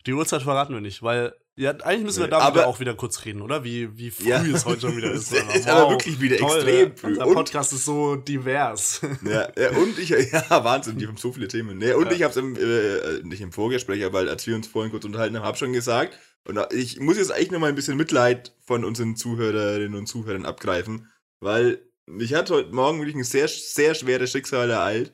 Die 0.06 0.12
Uhrzeit 0.12 0.42
verraten 0.42 0.74
wir 0.74 0.80
nicht, 0.80 1.02
weil 1.02 1.34
ja, 1.54 1.70
eigentlich 1.70 2.04
müssen 2.04 2.20
wir 2.20 2.26
nee, 2.26 2.30
darüber 2.30 2.66
auch 2.66 2.80
wieder 2.80 2.94
kurz 2.94 3.26
reden, 3.26 3.42
oder? 3.42 3.62
Wie, 3.62 3.96
wie 3.98 4.10
früh 4.10 4.30
ja. 4.30 4.42
es 4.42 4.64
heute 4.64 4.80
schon 4.80 4.96
wieder 4.96 5.12
ist. 5.12 5.32
es 5.32 5.54
ist 5.54 5.66
wow, 5.66 5.74
aber 5.74 5.90
wirklich 5.90 6.18
wieder 6.18 6.38
toll, 6.38 6.56
extrem 6.56 6.96
früh. 6.96 7.14
Der 7.14 7.24
Podcast 7.24 7.74
ist 7.74 7.84
so 7.84 8.16
divers. 8.16 9.02
Ja, 9.22 9.48
ja, 9.56 9.70
und 9.76 9.98
ich, 9.98 10.08
ja, 10.32 10.64
Wahnsinn, 10.64 10.96
die 10.98 11.06
haben 11.06 11.18
so 11.18 11.30
viele 11.32 11.48
Themen. 11.48 11.76
Nee, 11.76 11.92
und 11.92 12.06
ja. 12.06 12.12
ich 12.12 12.22
habe 12.22 12.30
es 12.30 12.36
im, 12.38 12.56
äh, 12.56 13.22
nicht 13.22 13.42
im 13.42 13.52
Vorgespräch, 13.52 14.02
aber 14.04 14.20
als 14.20 14.46
wir 14.46 14.56
uns 14.56 14.66
vorhin 14.66 14.90
kurz 14.90 15.04
unterhalten 15.04 15.36
haben, 15.36 15.44
habe 15.44 15.58
schon 15.58 15.72
gesagt, 15.74 16.18
und 16.46 16.58
ich 16.72 16.98
muss 16.98 17.18
jetzt 17.18 17.32
eigentlich 17.32 17.50
noch 17.50 17.60
mal 17.60 17.68
ein 17.68 17.74
bisschen 17.74 17.96
Mitleid 17.96 18.54
von 18.60 18.84
unseren 18.84 19.16
Zuhörerinnen 19.16 19.98
und 19.98 20.06
Zuhörern 20.06 20.44
abgreifen, 20.44 21.10
weil 21.40 21.82
mich 22.06 22.34
hat 22.34 22.50
heute 22.50 22.74
Morgen 22.74 22.98
wirklich 22.98 23.16
ein 23.16 23.24
sehr, 23.24 23.48
sehr 23.48 23.94
schweres 23.94 24.30
Schicksal 24.30 24.70
ereilt. 24.70 25.12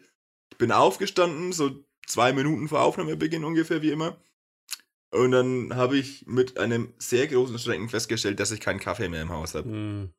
Ich 0.50 0.58
bin 0.58 0.72
aufgestanden, 0.72 1.52
so 1.52 1.84
zwei 2.06 2.32
Minuten 2.32 2.68
vor 2.68 2.82
Aufnahmebeginn 2.82 3.44
ungefähr, 3.44 3.82
wie 3.82 3.90
immer. 3.90 4.18
Und 5.10 5.32
dann 5.32 5.74
habe 5.74 5.96
ich 5.96 6.26
mit 6.26 6.58
einem 6.58 6.92
sehr 6.98 7.26
großen 7.26 7.58
Schrecken 7.58 7.88
festgestellt, 7.88 8.40
dass 8.40 8.50
ich 8.50 8.60
keinen 8.60 8.80
Kaffee 8.80 9.08
mehr 9.08 9.22
im 9.22 9.30
Haus 9.30 9.54
habe. 9.54 9.68
Mm. 9.68 10.12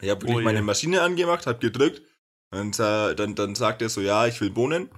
Ich 0.00 0.10
habe 0.10 0.22
wirklich 0.22 0.38
oh, 0.38 0.42
meine 0.42 0.62
Maschine 0.62 1.02
angemacht, 1.02 1.46
habe 1.46 1.58
gedrückt 1.58 2.02
Und 2.50 2.78
äh, 2.78 3.14
dann, 3.14 3.34
dann 3.34 3.54
sagt 3.54 3.82
er 3.82 3.88
so, 3.88 4.00
ja, 4.00 4.26
ich 4.26 4.40
will 4.40 4.50
Bohnen. 4.50 4.90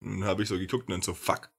Und 0.00 0.20
dann 0.20 0.24
habe 0.24 0.42
ich 0.42 0.48
so 0.48 0.58
geguckt 0.58 0.88
und 0.88 0.92
dann 0.92 1.02
so, 1.02 1.14
fuck. 1.14 1.50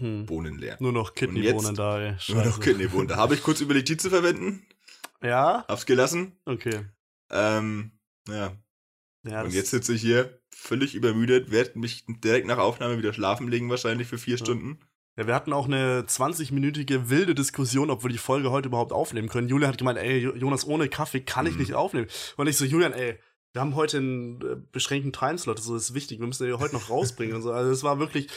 Hm. 0.00 0.26
Bohnen 0.26 0.58
leer. 0.58 0.76
Nur 0.80 0.92
noch 0.92 1.14
Kidneybohnen 1.14 1.74
da, 1.74 2.00
ey. 2.00 2.18
Scheiße. 2.18 2.34
Nur 2.34 2.44
noch 2.44 2.60
Kidneybohnen. 2.60 3.08
Da 3.08 3.16
habe 3.16 3.34
ich 3.34 3.42
kurz 3.42 3.60
überlegt, 3.60 3.88
die 3.88 3.96
zu 3.96 4.10
verwenden. 4.10 4.66
Ja. 5.22 5.64
Hab's 5.68 5.86
gelassen. 5.86 6.36
Okay. 6.44 6.84
Ähm, 7.30 7.92
ja. 8.28 8.52
ja 9.24 9.42
und 9.42 9.52
jetzt 9.52 9.70
sitze 9.70 9.94
ich 9.94 10.00
hier, 10.00 10.40
völlig 10.54 10.94
übermüdet, 10.94 11.50
werde 11.50 11.78
mich 11.78 12.04
direkt 12.08 12.46
nach 12.46 12.58
Aufnahme 12.58 12.98
wieder 12.98 13.12
schlafen 13.12 13.48
legen, 13.48 13.70
wahrscheinlich 13.70 14.08
für 14.08 14.18
vier 14.18 14.36
ja. 14.36 14.44
Stunden. 14.44 14.80
Ja, 15.16 15.28
wir 15.28 15.34
hatten 15.34 15.52
auch 15.52 15.66
eine 15.66 16.02
20-minütige 16.02 17.08
wilde 17.08 17.36
Diskussion, 17.36 17.90
ob 17.90 18.02
wir 18.02 18.10
die 18.10 18.18
Folge 18.18 18.50
heute 18.50 18.68
überhaupt 18.68 18.92
aufnehmen 18.92 19.28
können. 19.28 19.48
Julian 19.48 19.70
hat 19.70 19.78
gemeint, 19.78 19.98
ey, 19.98 20.18
Jonas, 20.18 20.66
ohne 20.66 20.88
Kaffee 20.88 21.20
kann 21.20 21.46
ich 21.46 21.54
mhm. 21.54 21.60
nicht 21.60 21.74
aufnehmen. 21.74 22.08
Und 22.36 22.48
ich 22.48 22.56
so, 22.56 22.64
Julian, 22.64 22.92
ey, 22.92 23.20
wir 23.52 23.60
haben 23.60 23.76
heute 23.76 23.98
einen 23.98 24.40
äh, 24.42 24.56
beschränkten 24.72 25.12
Timeslot, 25.12 25.60
so 25.60 25.76
ist 25.76 25.94
wichtig, 25.94 26.18
wir 26.18 26.26
müssen 26.26 26.44
den 26.44 26.58
heute 26.58 26.74
noch 26.74 26.90
rausbringen 26.90 27.36
und 27.36 27.42
so. 27.42 27.52
Also 27.52 27.70
es 27.70 27.84
war 27.84 28.00
wirklich, 28.00 28.28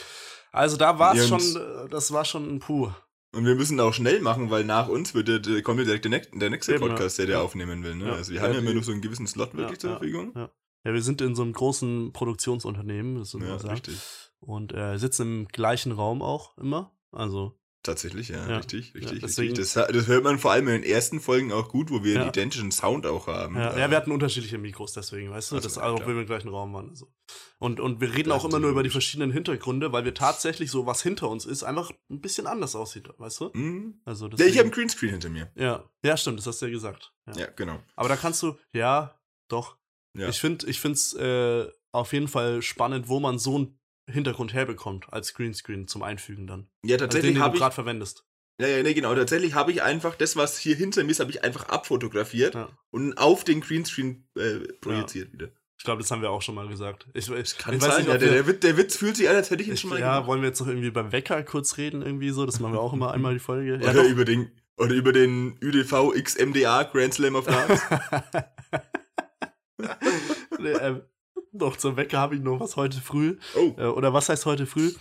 also 0.52 0.76
da 0.76 0.98
war 0.98 1.14
es 1.14 1.28
schon, 1.28 1.40
äh, 1.40 1.88
das 1.88 2.12
war 2.12 2.24
schon 2.24 2.56
ein 2.56 2.58
Puh. 2.60 2.90
Und 3.34 3.44
wir 3.44 3.54
müssen 3.54 3.78
auch 3.80 3.92
schnell 3.92 4.20
machen, 4.20 4.50
weil 4.50 4.64
nach 4.64 4.88
uns 4.88 5.14
wird 5.14 5.46
der, 5.46 5.62
kommt 5.62 5.78
ja 5.80 5.84
direkt 5.84 6.04
der, 6.06 6.20
der 6.20 6.50
nächste 6.50 6.74
Eben, 6.74 6.80
Podcast, 6.80 7.18
der 7.18 7.26
der 7.26 7.42
aufnehmen 7.42 7.84
will. 7.84 7.94
Ne? 7.94 8.06
Ja. 8.06 8.12
Also 8.14 8.32
wir 8.32 8.38
ja, 8.38 8.46
haben 8.46 8.54
ja 8.54 8.58
immer 8.60 8.72
nur 8.72 8.82
so 8.82 8.92
einen 8.92 9.02
gewissen 9.02 9.26
Slot 9.26 9.54
wirklich 9.54 9.78
zur 9.78 9.90
Verfügung. 9.90 10.32
Ja. 10.34 10.50
ja, 10.84 10.94
wir 10.94 11.02
sind 11.02 11.20
in 11.20 11.34
so 11.34 11.42
einem 11.42 11.52
großen 11.52 12.12
Produktionsunternehmen, 12.12 13.16
das 13.16 13.34
ja, 13.34 13.56
richtig. 13.56 13.98
Und 14.40 14.72
äh, 14.72 14.96
sitzen 14.98 15.22
im 15.22 15.48
gleichen 15.48 15.92
Raum 15.92 16.22
auch 16.22 16.56
immer. 16.56 16.96
Also 17.10 17.57
Tatsächlich, 17.88 18.28
ja, 18.28 18.46
ja. 18.46 18.56
richtig, 18.58 18.94
richtig, 18.94 19.22
ja, 19.22 19.26
richtig. 19.26 19.54
Das, 19.54 19.72
das, 19.72 20.06
hört 20.08 20.22
man 20.22 20.38
vor 20.38 20.52
allem 20.52 20.68
in 20.68 20.82
den 20.82 20.90
ersten 20.90 21.20
Folgen 21.20 21.52
auch 21.52 21.70
gut, 21.70 21.90
wo 21.90 22.04
wir 22.04 22.12
ja. 22.12 22.20
einen 22.20 22.28
identischen 22.28 22.70
Sound 22.70 23.06
auch 23.06 23.28
haben. 23.28 23.56
Ja, 23.56 23.78
ja, 23.78 23.88
wir 23.88 23.96
hatten 23.96 24.12
unterschiedliche 24.12 24.58
Mikros, 24.58 24.92
deswegen, 24.92 25.30
weißt 25.30 25.52
du, 25.52 25.56
also, 25.56 25.66
das 25.66 25.78
auch, 25.78 26.00
wenn 26.00 26.14
wir 26.14 26.20
im 26.20 26.26
gleichen 26.26 26.50
Raum 26.50 26.74
waren. 26.74 26.90
Also. 26.90 27.10
Und, 27.58 27.80
und 27.80 28.02
wir 28.02 28.14
reden 28.14 28.28
das 28.28 28.40
auch 28.40 28.44
immer 28.44 28.58
nur 28.58 28.70
über 28.70 28.82
die 28.82 28.90
verschiedenen 28.90 29.32
Hintergründe, 29.32 29.90
weil 29.90 30.04
wir 30.04 30.12
tatsächlich 30.12 30.70
so, 30.70 30.84
was 30.84 31.02
hinter 31.02 31.30
uns 31.30 31.46
ist, 31.46 31.62
einfach 31.62 31.90
ein 32.10 32.20
bisschen 32.20 32.46
anders 32.46 32.76
aussieht, 32.76 33.08
weißt 33.16 33.40
du? 33.40 33.50
Mhm. 33.54 34.02
Also 34.04 34.28
deswegen, 34.28 34.46
ja, 34.46 34.52
ich 34.52 34.58
habe 34.58 34.66
einen 34.66 34.74
Greenscreen 34.74 35.12
hinter 35.12 35.30
mir. 35.30 35.50
Ja, 35.54 35.88
ja, 36.04 36.16
stimmt, 36.18 36.40
das 36.40 36.46
hast 36.46 36.60
du 36.60 36.66
ja 36.66 36.72
gesagt. 36.72 37.14
Ja, 37.36 37.46
genau. 37.56 37.80
Aber 37.96 38.10
da 38.10 38.16
kannst 38.16 38.42
du, 38.42 38.58
ja, 38.74 39.18
doch. 39.48 39.78
Ich 40.12 40.40
finde, 40.40 40.66
ich 40.66 40.80
finde 40.80 40.94
es 40.94 41.14
äh, 41.14 41.70
auf 41.92 42.12
jeden 42.12 42.28
Fall 42.28 42.60
spannend, 42.60 43.08
wo 43.08 43.20
man 43.20 43.38
so 43.38 43.58
ein 43.58 43.78
Hintergrund 44.08 44.52
herbekommt 44.52 45.12
als 45.12 45.34
Greenscreen 45.34 45.86
zum 45.86 46.02
Einfügen 46.02 46.46
dann. 46.46 46.68
Ja, 46.84 46.96
tatsächlich 46.96 47.32
also 47.32 47.44
habe 47.44 47.56
ich 47.56 47.60
gerade 47.60 47.74
verwendest. 47.74 48.24
Ja, 48.60 48.66
ja, 48.66 48.82
nee, 48.82 48.94
genau. 48.94 49.14
Tatsächlich 49.14 49.54
habe 49.54 49.70
ich 49.70 49.82
einfach 49.82 50.16
das, 50.16 50.34
was 50.36 50.58
hier 50.58 50.74
hinter 50.74 51.04
mir 51.04 51.12
ist, 51.12 51.20
habe 51.20 51.30
ich 51.30 51.44
einfach 51.44 51.68
abfotografiert 51.68 52.54
ja. 52.54 52.68
und 52.90 53.16
auf 53.16 53.44
den 53.44 53.60
Greenscreen 53.60 54.28
äh, 54.36 54.58
projiziert 54.80 55.28
ja. 55.28 55.32
wieder. 55.32 55.48
Ich 55.78 55.84
glaube, 55.84 56.02
das 56.02 56.10
haben 56.10 56.22
wir 56.22 56.30
auch 56.30 56.42
schon 56.42 56.56
mal 56.56 56.66
gesagt. 56.66 57.06
Ich, 57.14 57.30
ich, 57.30 57.56
Kann 57.56 57.76
ich 57.76 57.82
sein, 57.82 57.98
nicht, 57.98 58.08
ja, 58.08 58.18
der, 58.18 58.42
der, 58.42 58.52
der, 58.52 58.76
Witz 58.76 58.96
fühlt 58.96 59.16
sich 59.16 59.28
an, 59.28 59.36
als 59.36 59.50
hätte 59.50 59.62
ich 59.62 59.68
ihn 59.68 59.76
schon 59.76 59.90
mal 59.90 60.00
Ja, 60.00 60.14
gemacht. 60.14 60.26
wollen 60.26 60.40
wir 60.42 60.48
jetzt 60.48 60.58
noch 60.58 60.66
irgendwie 60.66 60.90
beim 60.90 61.12
Wecker 61.12 61.40
kurz 61.44 61.76
reden, 61.76 62.02
irgendwie 62.02 62.30
so? 62.30 62.46
Das 62.46 62.58
machen 62.58 62.72
wir 62.72 62.80
auch 62.80 62.92
immer 62.92 63.12
einmal 63.12 63.32
die 63.34 63.38
Folge. 63.38 63.76
Oder 63.82 64.02
ja, 64.02 64.04
über 64.04 64.24
den, 64.24 64.50
oder 64.76 64.94
über 64.94 65.12
den 65.12 65.56
ÜDV 65.62 66.14
XMDA 66.20 66.82
Grand 66.82 67.14
Slam 67.14 67.36
of 67.36 67.46
Darts. 67.46 67.80
nee, 70.58 70.70
ähm, 70.70 71.02
doch, 71.58 71.76
zum 71.76 71.96
Wecker 71.96 72.18
habe 72.18 72.36
ich 72.36 72.40
noch 72.40 72.60
was 72.60 72.76
heute 72.76 73.00
früh. 73.00 73.36
Oh. 73.56 73.74
Äh, 73.76 73.86
oder 73.86 74.12
was 74.12 74.28
heißt 74.28 74.46
heute 74.46 74.66
früh? 74.66 74.92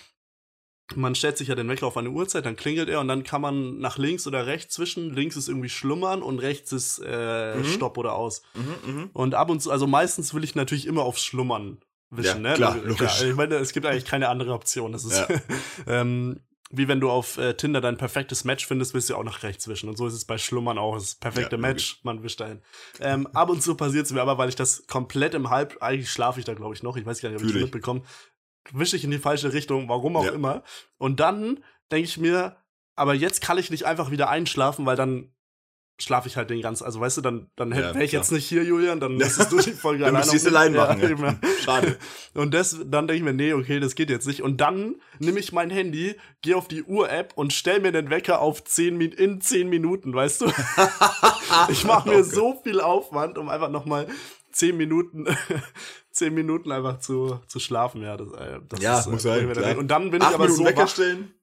Man 0.95 1.15
stellt 1.15 1.37
sich 1.37 1.49
ja 1.49 1.55
den 1.55 1.67
Wecker 1.67 1.85
auf 1.85 1.97
eine 1.97 2.09
Uhrzeit, 2.09 2.45
dann 2.45 2.55
klingelt 2.55 2.87
er 2.87 3.01
und 3.01 3.09
dann 3.09 3.23
kann 3.23 3.41
man 3.41 3.79
nach 3.79 3.97
links 3.97 4.25
oder 4.25 4.47
rechts 4.47 4.73
zwischen. 4.73 5.13
Links 5.13 5.35
ist 5.35 5.49
irgendwie 5.49 5.69
Schlummern 5.69 6.21
und 6.21 6.39
rechts 6.39 6.71
ist 6.71 7.01
äh, 7.05 7.55
mhm. 7.55 7.65
Stopp 7.65 7.97
oder 7.97 8.13
aus. 8.13 8.41
Mhm, 8.55 8.95
mh. 8.95 9.09
Und 9.11 9.35
ab 9.35 9.49
und 9.49 9.61
zu, 9.61 9.69
also 9.69 9.85
meistens 9.85 10.33
will 10.33 10.45
ich 10.45 10.55
natürlich 10.55 10.87
immer 10.87 11.03
aufs 11.03 11.23
Schlummern 11.23 11.79
wischen, 12.09 12.43
ja, 12.43 12.51
ne? 12.51 12.53
Klar, 12.53 12.77
logisch. 12.83 13.21
ich 13.21 13.35
meine, 13.35 13.55
es 13.55 13.73
gibt 13.73 13.85
eigentlich 13.85 14.05
keine 14.05 14.29
andere 14.29 14.53
Option. 14.53 14.93
Das 14.93 15.03
ist 15.03 15.17
ja. 15.17 15.27
ähm, 15.87 16.39
wie 16.69 16.87
wenn 16.87 16.99
du 16.99 17.09
auf 17.09 17.37
äh, 17.37 17.53
Tinder 17.55 17.81
dein 17.81 17.97
perfektes 17.97 18.43
Match 18.43 18.65
findest, 18.65 18.93
willst 18.93 19.09
du 19.09 19.15
auch 19.15 19.23
nach 19.23 19.43
rechts 19.43 19.67
wischen. 19.67 19.89
Und 19.89 19.97
so 19.97 20.07
ist 20.07 20.13
es 20.13 20.25
bei 20.25 20.37
Schlummern 20.37 20.77
auch. 20.77 20.95
Das 20.95 21.15
perfekte 21.15 21.55
ja, 21.55 21.61
Match, 21.61 21.99
man 22.03 22.23
wischt 22.23 22.39
dahin. 22.39 22.61
Ähm, 22.99 23.27
ab 23.27 23.49
und 23.49 23.61
zu 23.61 23.75
passiert 23.75 24.05
es 24.05 24.11
mir 24.11 24.21
aber, 24.21 24.37
weil 24.37 24.49
ich 24.49 24.55
das 24.55 24.85
komplett 24.87 25.33
im 25.33 25.49
Halb, 25.49 25.77
eigentlich 25.81 26.11
schlafe 26.11 26.39
ich 26.39 26.45
da, 26.45 26.53
glaube 26.53 26.75
ich, 26.75 26.83
noch. 26.83 26.97
Ich 26.97 27.05
weiß 27.05 27.21
gar 27.21 27.29
nicht, 27.29 27.39
ob 27.39 27.45
ich 27.45 27.53
das 27.53 27.61
mitbekomme. 27.61 28.01
Wische 28.73 28.97
ich 28.97 29.03
in 29.03 29.11
die 29.11 29.19
falsche 29.19 29.53
Richtung, 29.53 29.87
warum 29.87 30.17
auch 30.17 30.25
ja. 30.25 30.31
immer. 30.31 30.63
Und 30.97 31.19
dann 31.19 31.63
denke 31.91 32.09
ich 32.09 32.17
mir, 32.17 32.57
aber 32.95 33.13
jetzt 33.13 33.41
kann 33.41 33.57
ich 33.57 33.69
nicht 33.69 33.85
einfach 33.85 34.11
wieder 34.11 34.29
einschlafen, 34.29 34.85
weil 34.85 34.97
dann 34.97 35.31
schlafe 35.99 36.27
ich 36.27 36.37
halt 36.37 36.49
den 36.49 36.61
ganzen, 36.61 36.85
also 36.85 36.99
weißt 36.99 37.17
du, 37.17 37.21
dann, 37.21 37.47
dann 37.55 37.71
ja, 37.71 37.93
wäre 37.93 38.03
ich 38.03 38.11
jetzt 38.11 38.31
nicht 38.31 38.47
hier, 38.47 38.63
Julian, 38.63 38.99
dann 38.99 39.15
müsstest 39.17 39.51
du 39.51 39.57
die 39.57 39.71
Folge 39.71 40.05
alleine. 40.05 40.19
Dann 40.19 40.31
müsstest 40.31 40.47
allein 40.47 40.73
machen. 40.73 41.01
Ja, 41.07 41.09
ja. 41.09 41.35
Schade. 41.63 41.97
Und 42.33 42.53
das, 42.53 42.77
dann 42.85 43.07
denke 43.07 43.15
ich 43.15 43.23
mir, 43.23 43.33
nee, 43.33 43.53
okay, 43.53 43.79
das 43.79 43.95
geht 43.95 44.09
jetzt 44.09 44.27
nicht. 44.27 44.41
Und 44.43 44.61
dann 44.61 44.95
nehme 45.19 45.39
ich 45.39 45.51
mein 45.51 45.69
Handy, 45.69 46.15
gehe 46.41 46.55
auf 46.55 46.67
die 46.67 46.83
Uhr-App 46.83 47.33
und 47.35 47.53
stell 47.53 47.79
mir 47.79 47.91
den 47.91 48.09
Wecker 48.09 48.41
auf 48.41 48.63
10 48.63 49.01
in 49.01 49.41
10 49.41 49.69
Minuten, 49.69 50.13
weißt 50.13 50.41
du? 50.41 50.45
ich 51.69 51.83
mache 51.85 52.09
mir 52.09 52.19
okay. 52.19 52.29
so 52.29 52.59
viel 52.63 52.79
Aufwand, 52.81 53.37
um 53.37 53.49
einfach 53.49 53.69
nochmal 53.69 54.07
10 54.51 54.77
Minuten 54.77 55.25
zehn 56.17 56.33
Minuten 56.33 56.71
einfach 56.71 56.99
zu, 56.99 57.39
zu 57.47 57.59
schlafen. 57.59 58.01
Ja, 58.01 58.17
das, 58.17 58.31
äh, 58.33 58.59
das 58.67 58.81
ja, 58.81 58.99
ist, 58.99 59.07
muss 59.07 59.23
sein. 59.23 59.51
Klar. 59.51 59.77
Und 59.77 59.87
dann 59.87 60.11
bin 60.11 60.21
ich 60.21 60.27
aber 60.27 60.49
so 60.49 60.65
wach. 60.65 60.97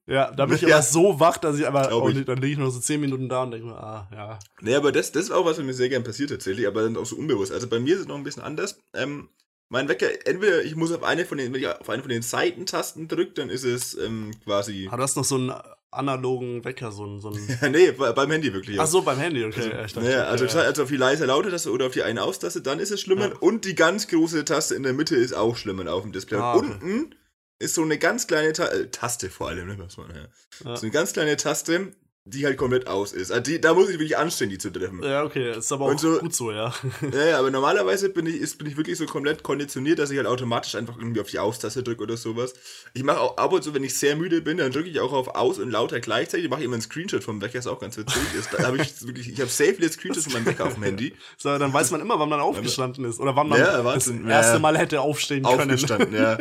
Ja, 0.07 0.31
dann 0.31 0.49
bin 0.49 0.57
ich 0.57 0.61
ja. 0.63 0.75
aber 0.75 0.83
so 0.83 1.19
wach, 1.19 1.37
dass 1.37 1.57
ich 1.57 1.65
einfach, 1.65 1.91
oh, 1.91 2.09
dann 2.09 2.37
liege 2.37 2.53
ich 2.53 2.57
nur 2.57 2.69
so 2.71 2.79
zehn 2.79 3.01
Minuten 3.01 3.27
da 3.27 3.43
und 3.43 3.51
denke 3.51 3.67
mir, 3.67 3.77
ah, 3.77 4.07
ja. 4.11 4.39
Nee, 4.61 4.75
aber 4.75 4.91
das, 4.91 5.11
das 5.11 5.25
ist 5.25 5.31
auch 5.31 5.45
was, 5.45 5.57
was 5.57 5.65
mir 5.65 5.73
sehr 5.73 5.89
gern 5.89 6.03
passiert 6.03 6.29
tatsächlich, 6.29 6.67
aber 6.67 6.83
dann 6.83 6.97
auch 6.97 7.05
so 7.05 7.15
unbewusst. 7.15 7.51
Also 7.51 7.67
bei 7.67 7.79
mir 7.79 7.95
ist 7.95 8.01
es 8.01 8.07
noch 8.07 8.15
ein 8.15 8.23
bisschen 8.23 8.43
anders. 8.43 8.79
Ähm, 8.93 9.29
mein 9.69 9.89
Wecker, 9.89 10.07
entweder 10.25 10.63
ich 10.63 10.75
muss 10.75 10.91
auf 10.91 11.03
eine 11.03 11.25
von 11.25 11.37
den, 11.37 11.51
wenn 11.53 11.59
ich 11.59 11.67
auf 11.67 11.89
eine 11.89 12.03
von 12.03 12.09
den 12.09 12.21
Seitentasten 12.21 13.07
drücke, 13.07 13.33
dann 13.33 13.49
ist 13.49 13.63
es 13.63 13.97
ähm, 13.97 14.31
quasi. 14.43 14.87
Hat 14.91 14.99
das 14.99 15.15
noch 15.15 15.25
so 15.25 15.35
einen 15.35 15.53
analogen 15.95 16.63
Wecker, 16.63 16.91
so 16.91 17.05
ein. 17.05 17.19
So 17.19 17.29
ein 17.29 17.71
nee, 17.71 17.91
beim 17.91 18.31
Handy 18.31 18.53
wirklich. 18.53 18.79
Ach 18.79 18.87
so, 18.87 19.01
beim 19.01 19.17
Handy, 19.17 19.43
okay. 19.43 19.71
Also, 19.73 20.01
ja, 20.01 20.25
also, 20.25 20.45
ja. 20.45 20.61
also 20.61 20.83
auf 20.83 20.89
die 20.89 20.97
leise 20.97 21.25
laute 21.25 21.49
Taste 21.49 21.71
oder 21.71 21.87
auf 21.87 21.93
die 21.93 22.03
eine 22.03 22.23
Aus-Taste, 22.23 22.61
dann 22.61 22.79
ist 22.79 22.91
es 22.91 23.01
schlimmer. 23.01 23.29
Ja. 23.29 23.35
Und 23.39 23.65
die 23.65 23.75
ganz 23.75 24.07
große 24.07 24.45
Taste 24.45 24.75
in 24.75 24.83
der 24.83 24.93
Mitte 24.93 25.15
ist 25.15 25.33
auch 25.33 25.57
schlimmer 25.57 25.91
auf 25.91 26.03
dem 26.03 26.11
Display. 26.11 26.37
Ah, 26.37 26.55
okay. 26.55 26.67
Unten 26.67 27.15
ist 27.59 27.75
so 27.75 27.83
eine 27.83 27.97
ganz 27.97 28.27
kleine 28.27 28.53
Ta 28.53 28.67
äh, 28.67 28.89
Taste 28.89 29.29
vor 29.29 29.49
allem, 29.49 29.67
ne, 29.67 29.79
was 29.79 29.97
man, 29.97 30.09
ja. 30.13 30.75
So 30.75 30.81
eine 30.81 30.91
ganz 30.91 31.13
kleine 31.13 31.37
Taste, 31.37 31.91
die 32.27 32.43
halt 32.43 32.57
komplett 32.57 32.87
aus 32.87 33.13
ist. 33.13 33.31
Also 33.31 33.43
die, 33.43 33.61
da 33.61 33.75
muss 33.75 33.87
ich 33.87 33.99
wirklich 33.99 34.17
anstehen, 34.17 34.49
die 34.49 34.57
zu 34.57 34.71
treffen. 34.71 35.03
Ja, 35.03 35.23
okay, 35.23 35.55
ist 35.55 35.71
aber 35.71 35.85
auch 35.85 35.99
so, 35.99 36.17
gut 36.17 36.33
so, 36.33 36.51
ja. 36.51 36.73
Ja, 37.13 37.25
ja, 37.25 37.39
aber 37.39 37.51
normalerweise 37.51 38.09
bin 38.09 38.25
ich, 38.25 38.37
ist, 38.37 38.57
bin 38.57 38.67
ich 38.67 38.77
wirklich 38.77 38.97
so 38.97 39.05
komplett 39.05 39.43
konditioniert, 39.43 39.99
dass 39.99 40.09
ich 40.09 40.17
halt 40.17 40.25
automatisch 40.25 40.73
einfach 40.73 40.97
irgendwie 40.97 41.21
auf 41.21 41.29
die 41.29 41.37
Aus-Taste 41.37 41.83
drücke 41.83 42.01
oder 42.01 42.17
sowas. 42.17 42.53
Ich 42.95 43.03
mache 43.03 43.19
auch 43.19 43.37
ab 43.37 43.53
und 43.53 43.63
zu, 43.63 43.75
wenn 43.75 43.83
ich 43.83 43.95
sehr 43.95 44.15
müde 44.15 44.41
bin, 44.41 44.57
dann 44.57 44.71
drücke 44.71 44.89
ich 44.89 44.99
auch 45.01 45.13
auf 45.13 45.35
Aus 45.35 45.59
und 45.59 45.69
lauter 45.69 45.99
gleichzeitig. 45.99 46.49
Mache 46.49 46.61
ich 46.61 46.65
immer 46.65 46.73
einen 46.73 46.81
Screenshot 46.81 47.23
vom 47.23 47.39
Wecker, 47.41 47.59
ist 47.59 47.67
auch 47.67 47.79
ganz 47.79 47.95
witzig. 47.95 48.21
Ist, 48.35 48.51
da 48.51 48.63
habe 48.63 48.77
ich 48.77 49.01
wirklich, 49.05 49.31
ich 49.31 49.39
habe 49.39 49.51
safe 49.51 49.75
jetzt 49.77 49.99
Screenshots 49.99 50.25
von 50.25 50.33
meinem 50.33 50.47
Wecker 50.47 50.65
auf 50.65 50.73
dem 50.73 50.83
Handy. 50.83 51.13
So, 51.37 51.55
dann 51.57 51.73
weiß 51.73 51.91
man 51.91 52.01
immer, 52.01 52.17
wann 52.17 52.29
man 52.29 52.39
aufgestanden 52.39 53.05
ist 53.05 53.19
oder 53.19 53.35
wann 53.35 53.49
man 53.49 53.59
ja, 53.59 53.81
das 53.81 54.07
erste 54.07 54.59
Mal 54.59 54.77
hätte 54.77 55.01
aufstehen 55.01 55.43
können. 55.43 55.71
Aufgestanden, 55.71 56.15
ja. 56.15 56.37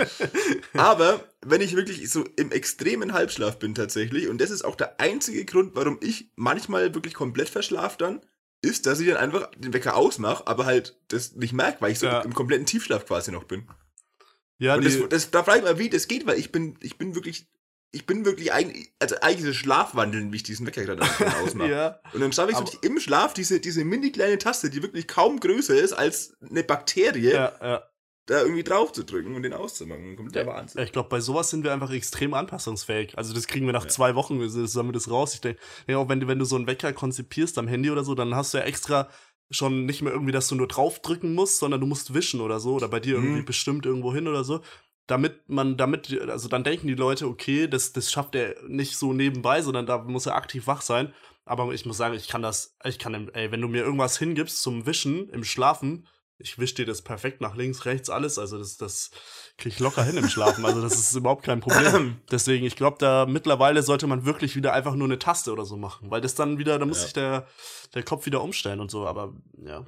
Aber 0.74 1.20
wenn 1.44 1.60
ich 1.60 1.76
wirklich 1.76 2.08
so 2.10 2.24
im 2.36 2.52
extremen 2.52 3.12
Halbschlaf 3.12 3.58
bin 3.58 3.74
tatsächlich, 3.74 4.28
und 4.28 4.40
das 4.40 4.50
ist 4.50 4.64
auch 4.64 4.76
der 4.76 5.00
einzige 5.00 5.44
Grund, 5.44 5.73
warum 5.74 5.98
ich 6.00 6.30
manchmal 6.36 6.94
wirklich 6.94 7.14
komplett 7.14 7.48
verschlafe 7.48 7.98
dann, 7.98 8.20
ist, 8.62 8.86
dass 8.86 9.00
ich 9.00 9.08
dann 9.08 9.16
einfach 9.16 9.50
den 9.56 9.72
Wecker 9.72 9.96
ausmache, 9.96 10.46
aber 10.46 10.64
halt 10.64 10.98
das 11.08 11.34
nicht 11.34 11.52
merke, 11.52 11.80
weil 11.80 11.92
ich 11.92 11.98
so 11.98 12.06
ja. 12.06 12.20
im 12.20 12.34
kompletten 12.34 12.66
Tiefschlaf 12.66 13.06
quasi 13.06 13.30
noch 13.30 13.44
bin. 13.44 13.68
Ja, 14.58 14.76
und 14.76 14.84
das, 14.84 14.98
das, 15.08 15.30
da 15.30 15.42
frage 15.42 15.58
ich 15.58 15.64
mal, 15.64 15.78
wie 15.78 15.90
das 15.90 16.08
geht, 16.08 16.26
weil 16.26 16.38
ich 16.38 16.50
bin, 16.50 16.78
ich 16.80 16.96
bin 16.96 17.14
wirklich, 17.14 17.46
ich 17.90 18.06
bin 18.06 18.24
wirklich 18.24 18.52
eigentlich, 18.52 18.92
also 18.98 19.16
eigentlich 19.20 19.46
das 19.46 19.56
Schlafwandeln, 19.56 20.32
wie 20.32 20.36
ich 20.36 20.42
diesen 20.42 20.66
Wecker 20.66 20.84
gerade 20.84 21.02
ausmache. 21.42 21.70
ja. 21.70 22.00
Und 22.12 22.20
dann 22.20 22.32
schaffe 22.32 22.52
ich 22.52 22.56
so 22.56 22.78
im 22.80 22.98
Schlaf 23.00 23.34
diese, 23.34 23.60
diese 23.60 23.84
mini 23.84 24.12
kleine 24.12 24.38
Taste, 24.38 24.70
die 24.70 24.82
wirklich 24.82 25.06
kaum 25.08 25.40
größer 25.40 25.74
ist 25.74 25.92
als 25.92 26.36
eine 26.40 26.64
Bakterie. 26.64 27.32
Ja, 27.32 27.52
ja 27.60 27.82
da 28.26 28.40
irgendwie 28.40 28.64
drauf 28.64 28.92
zu 28.92 29.04
drücken 29.04 29.34
und 29.34 29.42
den 29.42 29.52
auszumachen. 29.52 30.16
Kommt 30.16 30.34
der 30.34 30.46
Wahnsinn. 30.46 30.78
Ja, 30.78 30.84
ich 30.84 30.92
glaube, 30.92 31.08
bei 31.08 31.20
sowas 31.20 31.50
sind 31.50 31.62
wir 31.62 31.72
einfach 31.72 31.90
extrem 31.90 32.32
anpassungsfähig. 32.32 33.18
Also 33.18 33.34
das 33.34 33.46
kriegen 33.46 33.66
wir 33.66 33.72
nach 33.72 33.84
ja. 33.84 33.90
zwei 33.90 34.14
Wochen, 34.14 34.48
sagen 34.48 34.88
wir 34.88 34.92
das 34.92 35.10
raus. 35.10 35.34
Ich 35.34 35.40
denke, 35.42 35.60
auch 35.96 36.08
wenn 36.08 36.20
du, 36.20 36.26
wenn 36.26 36.38
du 36.38 36.46
so 36.46 36.56
einen 36.56 36.66
Wecker 36.66 36.92
konzipierst 36.92 37.58
am 37.58 37.68
Handy 37.68 37.90
oder 37.90 38.02
so, 38.02 38.14
dann 38.14 38.34
hast 38.34 38.54
du 38.54 38.58
ja 38.58 38.64
extra 38.64 39.08
schon 39.50 39.84
nicht 39.84 40.00
mehr 40.00 40.12
irgendwie, 40.12 40.32
dass 40.32 40.48
du 40.48 40.54
nur 40.54 40.68
draufdrücken 40.68 41.34
musst, 41.34 41.58
sondern 41.58 41.80
du 41.80 41.86
musst 41.86 42.14
wischen 42.14 42.40
oder 42.40 42.60
so. 42.60 42.74
Oder 42.74 42.88
bei 42.88 43.00
dir 43.00 43.14
irgendwie 43.16 43.42
mhm. 43.42 43.46
bestimmt 43.46 43.84
irgendwo 43.84 44.14
hin 44.14 44.26
oder 44.26 44.42
so. 44.42 44.62
Damit 45.06 45.50
man, 45.50 45.76
damit, 45.76 46.18
also 46.30 46.48
dann 46.48 46.64
denken 46.64 46.86
die 46.86 46.94
Leute, 46.94 47.26
okay, 47.26 47.68
das, 47.68 47.92
das 47.92 48.10
schafft 48.10 48.34
er 48.34 48.56
nicht 48.66 48.96
so 48.96 49.12
nebenbei, 49.12 49.60
sondern 49.60 49.84
da 49.84 49.98
muss 49.98 50.24
er 50.24 50.34
aktiv 50.34 50.66
wach 50.66 50.80
sein. 50.80 51.12
Aber 51.44 51.74
ich 51.74 51.84
muss 51.84 51.98
sagen, 51.98 52.14
ich 52.14 52.26
kann 52.26 52.40
das, 52.40 52.78
ich 52.84 52.98
kann, 52.98 53.28
ey, 53.34 53.52
wenn 53.52 53.60
du 53.60 53.68
mir 53.68 53.84
irgendwas 53.84 54.18
hingibst 54.18 54.62
zum 54.62 54.86
Wischen 54.86 55.28
im 55.28 55.44
Schlafen, 55.44 56.06
ich 56.38 56.58
wische 56.58 56.74
dir 56.74 56.86
das 56.86 57.02
perfekt 57.02 57.40
nach 57.40 57.54
links, 57.54 57.84
rechts, 57.84 58.10
alles. 58.10 58.38
Also 58.38 58.58
das, 58.58 58.76
das 58.76 59.10
kriege 59.56 59.74
ich 59.74 59.80
locker 59.80 60.02
hin 60.02 60.16
im 60.16 60.28
Schlafen. 60.28 60.64
Also 60.64 60.82
das 60.82 60.94
ist 60.94 61.14
überhaupt 61.14 61.44
kein 61.44 61.60
Problem. 61.60 62.16
Deswegen, 62.30 62.66
ich 62.66 62.76
glaube, 62.76 62.96
da 62.98 63.26
mittlerweile 63.26 63.82
sollte 63.82 64.06
man 64.06 64.24
wirklich 64.24 64.56
wieder 64.56 64.72
einfach 64.72 64.94
nur 64.94 65.06
eine 65.06 65.18
Taste 65.18 65.52
oder 65.52 65.64
so 65.64 65.76
machen. 65.76 66.10
Weil 66.10 66.20
das 66.20 66.34
dann 66.34 66.58
wieder, 66.58 66.78
da 66.78 66.86
muss 66.86 66.98
ja. 66.98 67.04
sich 67.04 67.12
der, 67.12 67.46
der 67.94 68.02
Kopf 68.02 68.26
wieder 68.26 68.42
umstellen 68.42 68.80
und 68.80 68.90
so. 68.90 69.06
Aber 69.06 69.34
ja. 69.64 69.86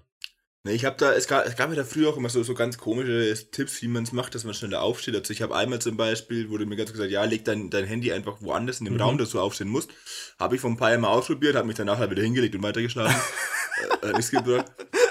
Ich 0.68 0.84
habe 0.84 0.96
da, 0.98 1.12
es 1.12 1.28
gab, 1.28 1.46
es 1.46 1.56
gab 1.56 1.70
ja 1.70 1.76
da 1.76 1.84
früher 1.84 2.08
auch 2.08 2.16
immer 2.16 2.28
so, 2.28 2.42
so 2.42 2.54
ganz 2.54 2.76
komische 2.76 3.34
Tipps, 3.50 3.82
wie 3.82 3.88
man 3.88 4.02
es 4.02 4.12
macht, 4.12 4.34
dass 4.34 4.44
man 4.44 4.54
schneller 4.54 4.82
aufsteht. 4.82 5.14
Also 5.14 5.32
ich 5.32 5.42
habe 5.42 5.54
einmal 5.54 5.80
zum 5.80 5.96
Beispiel, 5.96 6.50
wurde 6.50 6.66
mir 6.66 6.76
ganz 6.76 6.92
gesagt, 6.92 7.10
ja, 7.10 7.24
leg 7.24 7.44
dein, 7.44 7.70
dein 7.70 7.84
Handy 7.84 8.12
einfach 8.12 8.40
woanders 8.40 8.80
in 8.80 8.86
dem 8.86 8.94
mhm. 8.94 9.00
Raum, 9.00 9.18
dass 9.18 9.30
du 9.30 9.40
aufstehen 9.40 9.68
musst. 9.68 9.90
Habe 10.38 10.56
ich 10.56 10.60
vor 10.60 10.70
ein 10.70 10.76
paar 10.76 10.90
Jahren 10.90 11.02
mal 11.02 11.08
ausprobiert, 11.08 11.54
habe 11.54 11.68
mich 11.68 11.76
danach 11.76 11.98
halt 11.98 12.10
wieder 12.10 12.22
hingelegt 12.22 12.54
und 12.54 12.62
weitergeschlafen. 12.62 13.16
äh, 14.02 14.12
nichts 14.12 14.30
gebracht. 14.30 14.66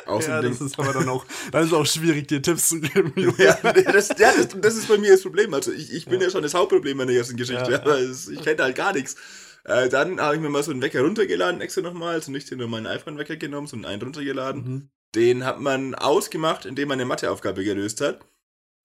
Ja, 0.08 0.41
das 0.41 0.62
ist 0.62 0.80
aber 0.80 0.93
dann 0.93 1.10
auch, 1.10 1.26
dann 1.51 1.66
ist 1.66 1.74
auch 1.74 1.86
schwierig, 1.86 2.28
dir 2.28 2.41
Tipps 2.41 2.70
zu 2.70 2.80
geben. 2.80 3.14
ja, 3.38 3.58
das, 3.64 4.10
ja 4.18 4.32
das, 4.36 4.49
das, 4.60 4.76
ist 4.76 4.88
bei 4.88 4.97
mir 4.97 5.12
das 5.12 5.22
Problem. 5.22 5.53
Also 5.53 5.72
ich, 5.72 5.91
ich 5.91 6.06
bin 6.06 6.20
ja, 6.20 6.28
ja 6.28 6.32
schon 6.32 6.43
das 6.43 6.53
Hauptproblem 6.53 6.99
in 7.01 7.08
der 7.08 7.18
ganzen 7.18 7.38
Geschichte, 7.38 7.72
ja, 7.72 7.82
aber 7.82 7.99
es, 7.99 8.28
ich 8.28 8.41
kenne 8.41 8.64
halt 8.64 8.76
gar 8.76 8.93
nichts. 8.93 9.16
Äh, 9.64 9.89
dann 9.89 10.20
habe 10.20 10.36
ich 10.36 10.41
mir 10.41 10.49
mal 10.49 10.64
so 10.64 10.72
einen 10.72 10.82
Wecker 10.82 11.01
runtergeladen, 11.01 11.62
extra 11.62 11.82
nochmal, 11.82 12.16
also 12.16 12.32
nicht 12.32 12.51
nur 12.51 12.68
meinen 12.68 12.86
iPhone-Wecker 12.86 13.38
genommen, 13.38 13.68
sondern 13.68 13.91
einen 13.91 14.01
runtergeladen. 14.01 14.64
Mhm. 14.64 14.89
Den 15.16 15.45
hat 15.45 15.60
man 15.60 15.95
ausgemacht, 15.95 16.66
indem 16.66 16.89
man 16.89 16.99
eine 16.99 17.06
Matheaufgabe 17.06 17.64
gelöst 17.64 18.01
hat. 18.01 18.20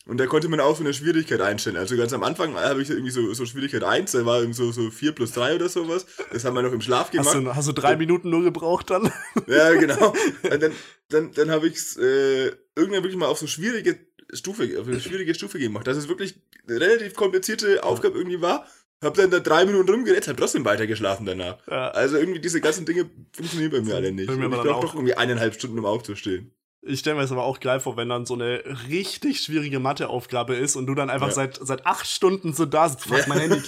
Und 0.07 0.19
da 0.19 0.27
konnte 0.27 0.49
man 0.49 0.61
auch 0.61 0.77
so 0.77 0.83
eine 0.83 0.95
Schwierigkeit 0.95 1.41
einstellen. 1.41 1.77
Also 1.77 1.97
ganz 1.97 2.13
am 2.13 2.23
Anfang 2.25 2.55
habe 2.55 2.83
ich 2.83 2.91
irgendwie 2.91 3.11
so, 3.11 3.33
so 3.35 3.45
Schwierigkeit 3.45 3.85
1, 3.85 4.13
da 4.13 4.25
war 4.25 4.41
irgendwie 4.41 4.57
so, 4.57 4.73
so 4.73 4.91
4 4.91 5.13
plus 5.13 5.33
3 5.33 5.57
oder 5.57 5.69
sowas. 5.69 6.07
Das 6.33 6.45
haben 6.45 6.55
wir 6.55 6.63
noch 6.63 6.73
im 6.73 6.81
Schlaf 6.81 7.11
gemacht. 7.11 7.29
Hast 7.29 7.37
du, 7.37 7.55
hast 7.55 7.69
du 7.69 7.73
drei 7.73 7.97
Minuten 7.97 8.31
nur 8.31 8.43
gebraucht 8.43 8.91
dann? 8.91 9.13
Ja, 9.47 9.73
genau. 9.75 10.13
Und 10.43 10.63
dann 10.63 10.73
dann, 11.11 11.33
dann 11.33 11.51
habe 11.51 11.67
ich 11.69 11.75
es 11.75 11.97
äh, 11.97 12.47
irgendwann 12.75 13.03
wirklich 13.03 13.17
mal 13.17 13.27
auf 13.27 13.39
so 13.39 13.47
schwierige 13.47 13.99
Stufe, 14.33 14.81
auf 14.81 14.87
eine 14.87 15.01
schwierige 15.01 15.35
Stufe 15.35 15.59
gemacht, 15.59 15.87
dass 15.87 15.97
es 15.97 16.09
wirklich 16.09 16.35
eine 16.69 16.81
relativ 16.81 17.15
komplizierte 17.15 17.83
Aufgabe 17.83 18.19
irgendwie 18.19 18.41
war. 18.41 18.67
Hab 19.03 19.15
dann 19.15 19.31
da 19.31 19.41
drei 19.41 19.65
Minuten 19.65 19.91
rumgeredet, 19.91 20.29
hab 20.29 20.37
trotzdem 20.37 20.65
weiter 20.65 20.87
geschlafen 20.87 21.25
danach. 21.25 21.59
Ja. 21.67 21.89
Also 21.91 22.19
irgendwie 22.19 22.41
diese 22.41 22.61
ganzen 22.61 22.85
Dinge 22.85 23.09
funktionieren 23.33 23.73
bei 23.73 23.81
mir 23.81 23.95
alle 23.95 24.13
nicht. 24.13 24.31
Mir 24.31 24.45
ich 24.45 24.51
brauche 24.51 24.87
doch 24.87 24.95
irgendwie 24.95 25.15
eineinhalb 25.15 25.55
Stunden, 25.55 25.79
um 25.79 25.87
aufzustehen. 25.87 26.53
Ich 26.83 27.01
stelle 27.01 27.16
mir 27.16 27.22
das 27.22 27.33
aber 27.33 27.45
auch 27.45 27.61
geil 27.61 27.78
vor, 27.78 27.97
wenn 27.97 28.09
dann 28.09 28.24
so 28.24 28.35
eine 28.35 28.62
richtig 28.89 29.41
schwierige 29.41 29.81
Matheaufgabe 29.81 30.55
ist 30.55 30.76
und 30.76 30.87
du 30.87 30.95
dann 30.95 31.11
einfach 31.11 31.28
ja. 31.28 31.35
seit, 31.35 31.59
seit 31.61 31.85
acht 31.85 32.07
Stunden 32.07 32.55
so 32.55 32.64
da 32.64 32.89
sitzt. 32.89 33.05
Fuck, 33.05 33.26
mein 33.28 33.39
Handy. 33.39 33.61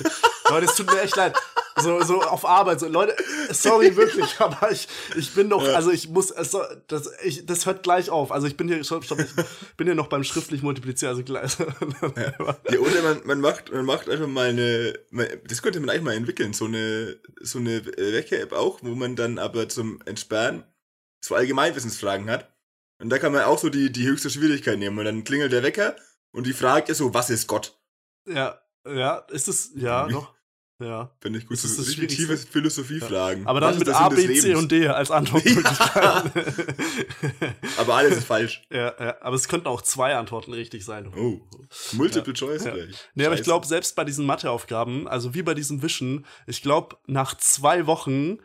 Leute, 0.49 0.67
es 0.67 0.77
tut 0.77 0.91
mir 0.91 1.01
echt 1.03 1.17
leid. 1.17 1.35
So, 1.77 2.03
so 2.03 2.23
auf 2.23 2.45
Arbeit. 2.45 2.81
So, 2.81 2.89
Leute, 2.89 3.15
sorry 3.51 3.97
wirklich, 3.97 4.35
aber 4.39 4.71
ich, 4.71 4.89
ich 5.17 5.35
bin 5.35 5.49
doch, 5.51 5.67
ja. 5.67 5.75
also 5.75 5.91
ich 5.91 6.09
muss, 6.09 6.31
es, 6.31 6.57
das, 6.87 7.11
ich, 7.23 7.47
das 7.47 7.67
hört 7.67 7.83
gleich 7.83 8.11
auf. 8.11 8.33
Also 8.33 8.47
ich 8.47 8.57
bin 8.57 8.69
hier, 8.69 8.83
stopp, 8.85 9.05
stopp, 9.05 9.21
ich 9.21 9.77
bin 9.77 9.87
hier 9.87 9.95
noch 9.95 10.09
beim 10.09 10.25
schriftlich 10.25 10.63
multiplizieren, 10.63 11.15
also 11.15 11.25
gleich. 11.25 11.57
Ja. 12.17 12.57
ja, 12.71 12.79
oder 12.79 13.03
man, 13.03 13.21
man 13.25 13.41
macht, 13.41 13.73
man 13.73 13.85
macht 13.85 14.09
einfach 14.09 14.27
mal 14.27 14.49
eine, 14.49 14.95
das 15.49 15.63
könnte 15.63 15.81
man 15.81 15.91
eigentlich 15.91 16.03
mal 16.03 16.15
entwickeln, 16.15 16.53
so 16.53 16.67
eine, 16.67 17.17
so 17.41 17.59
eine 17.59 17.85
Wecker-App 17.85 18.53
auch, 18.53 18.81
wo 18.83 18.95
man 18.95 19.17
dann 19.17 19.39
aber 19.39 19.69
zum 19.69 20.01
Entsperren 20.05 20.65
so 21.21 21.35
Allgemeinwissensfragen 21.35 22.29
hat. 22.31 22.52
Und 23.03 23.11
da 23.11 23.19
kann 23.19 23.33
man 23.33 23.43
auch 23.43 23.59
so 23.59 23.69
die, 23.69 23.91
die 23.91 24.07
höchste 24.07 24.31
Schwierigkeit 24.31 24.79
nehmen. 24.79 24.97
Und 24.97 25.05
dann 25.05 25.25
klingelt 25.25 25.51
der 25.53 25.65
Wecker 25.65 25.97
und 26.31 26.47
die 26.47 26.53
Frage 26.53 26.93
ist 26.93 26.99
so, 26.99 27.13
was 27.13 27.31
ist 27.31 27.49
Gott? 27.49 27.77
Ja, 28.29 28.61
ja, 28.87 29.19
ist 29.31 29.49
es, 29.49 29.73
ja, 29.75 30.07
noch. 30.07 30.33
Ja. 30.79 31.11
Finde 31.21 31.41
ich 31.41 31.47
gut. 31.47 31.63
Das 31.63 31.63
so 31.63 31.83
tiefe 31.83 32.37
Philosophiefragen. 32.37 33.43
Ja. 33.43 33.49
Aber 33.49 33.61
dann 33.61 33.79
mit 33.79 33.89
A, 33.89 34.09
B, 34.09 34.33
C 34.39 34.55
und 34.55 34.71
D 34.71 34.89
als 34.89 35.11
Antwortmöglichkeiten. 35.11 36.33
Ja. 37.41 37.53
aber 37.79 37.95
alles 37.95 38.19
ist 38.19 38.27
falsch. 38.27 38.67
Ja, 38.71 38.95
ja, 38.99 39.17
aber 39.21 39.37
es 39.37 39.49
könnten 39.49 39.67
auch 39.67 39.83
zwei 39.83 40.17
Antworten 40.17 40.53
richtig 40.53 40.85
sein. 40.85 41.13
Oh. 41.17 41.41
Multiple 41.93 42.35
Choice 42.35 42.65
ja. 42.65 42.73
gleich. 42.73 42.97
Nee, 43.15 43.27
aber 43.27 43.35
ich 43.35 43.43
glaube, 43.43 43.67
selbst 43.67 43.95
bei 43.97 44.05
diesen 44.05 44.27
Matheaufgaben, 44.27 45.07
also 45.07 45.35
wie 45.35 45.43
bei 45.43 45.55
diesem 45.55 45.83
Wischen, 45.83 46.27
ich 46.47 46.63
glaube, 46.63 46.97
nach 47.07 47.37
zwei 47.37 47.87
Wochen 47.87 48.39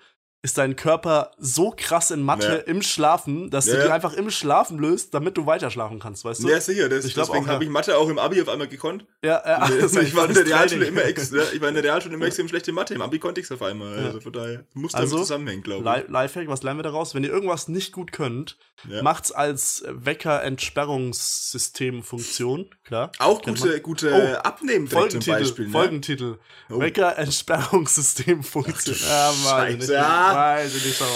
ist 0.44 0.58
dein 0.58 0.76
Körper 0.76 1.32
so 1.38 1.74
krass 1.76 2.12
in 2.12 2.22
Mathe 2.22 2.48
ja. 2.48 2.56
im 2.72 2.84
Schlafen, 2.84 3.50
dass 3.50 3.66
ja. 3.66 3.76
du 3.76 3.84
dir 3.84 3.94
einfach 3.94 4.14
im 4.14 4.30
Schlafen 4.30 4.78
löst, 4.78 5.14
damit 5.14 5.36
du 5.36 5.48
weiter 5.48 5.72
schlafen 5.72 6.00
kannst, 6.00 6.26
weißt 6.26 6.44
du? 6.44 6.50
Ja, 6.50 6.62
sicher. 6.62 6.90
Das, 6.90 7.06
ich 7.06 7.16
deswegen 7.16 7.48
habe 7.48 7.64
ich 7.64 7.70
Mathe 7.70 7.98
auch 7.98 8.08
im 8.08 8.20
Abi 8.20 8.40
auf 8.42 8.48
einmal 8.48 8.68
gekonnt. 8.68 9.06
Ja, 9.24 9.42
ja. 9.46 9.68
Nee, 9.68 9.78
ich, 10.02 10.16
war 10.16 10.28
in 10.28 10.36
der 10.36 10.46
Realschule 10.46 10.86
immer 10.86 11.04
ex, 11.06 11.32
ich 11.32 11.60
war 11.60 11.70
in 11.70 11.76
der 11.76 11.84
Realschule 11.84 12.14
immer 12.14 12.28
extrem 12.28 12.48
schlechte 12.48 12.72
Mathe. 12.72 12.94
Im 12.94 13.02
Abi 13.02 13.18
konnte 13.18 13.42
ich 13.42 13.48
es 13.48 13.52
auf 13.52 13.64
einmal. 13.64 13.98
Also 13.98 14.22
von 14.22 14.32
daher 14.32 14.64
muss 14.74 14.92
damit 14.92 15.06
also, 15.06 15.18
zusammenhängen, 15.18 15.64
glaube 15.64 16.04
ich. 16.06 16.10
Lifehack, 16.10 16.48
was 16.48 16.62
lernen 16.62 16.78
wir 16.80 16.84
daraus? 16.84 17.16
Wenn 17.16 17.24
ihr 17.24 17.32
irgendwas 17.32 17.68
nicht 17.68 17.92
gut 17.92 18.12
könnt, 18.12 18.60
macht's 19.02 19.32
als 19.32 19.84
Wecker-Entsperrungssystem-Funktion, 19.88 22.70
klar. 22.84 23.12
Auch 23.18 23.42
gute, 23.42 23.82
gute 23.82 24.14
oh, 24.14 24.36
Abnehmen 24.38 24.88
zum 24.88 25.20
Beispiel. 25.26 25.66
Ne? 25.66 25.72
Folgentitel. 25.72 26.38
Oh. 26.70 26.80
Wecker-Entsperrungssystem-Funktion. 26.80 28.98
Ja, 29.02 29.34
Mann. 29.44 29.82
Ja. 29.82 30.27
Weiß 30.36 30.76
ich 30.76 30.86
nicht, 30.86 30.98
schauen 30.98 31.10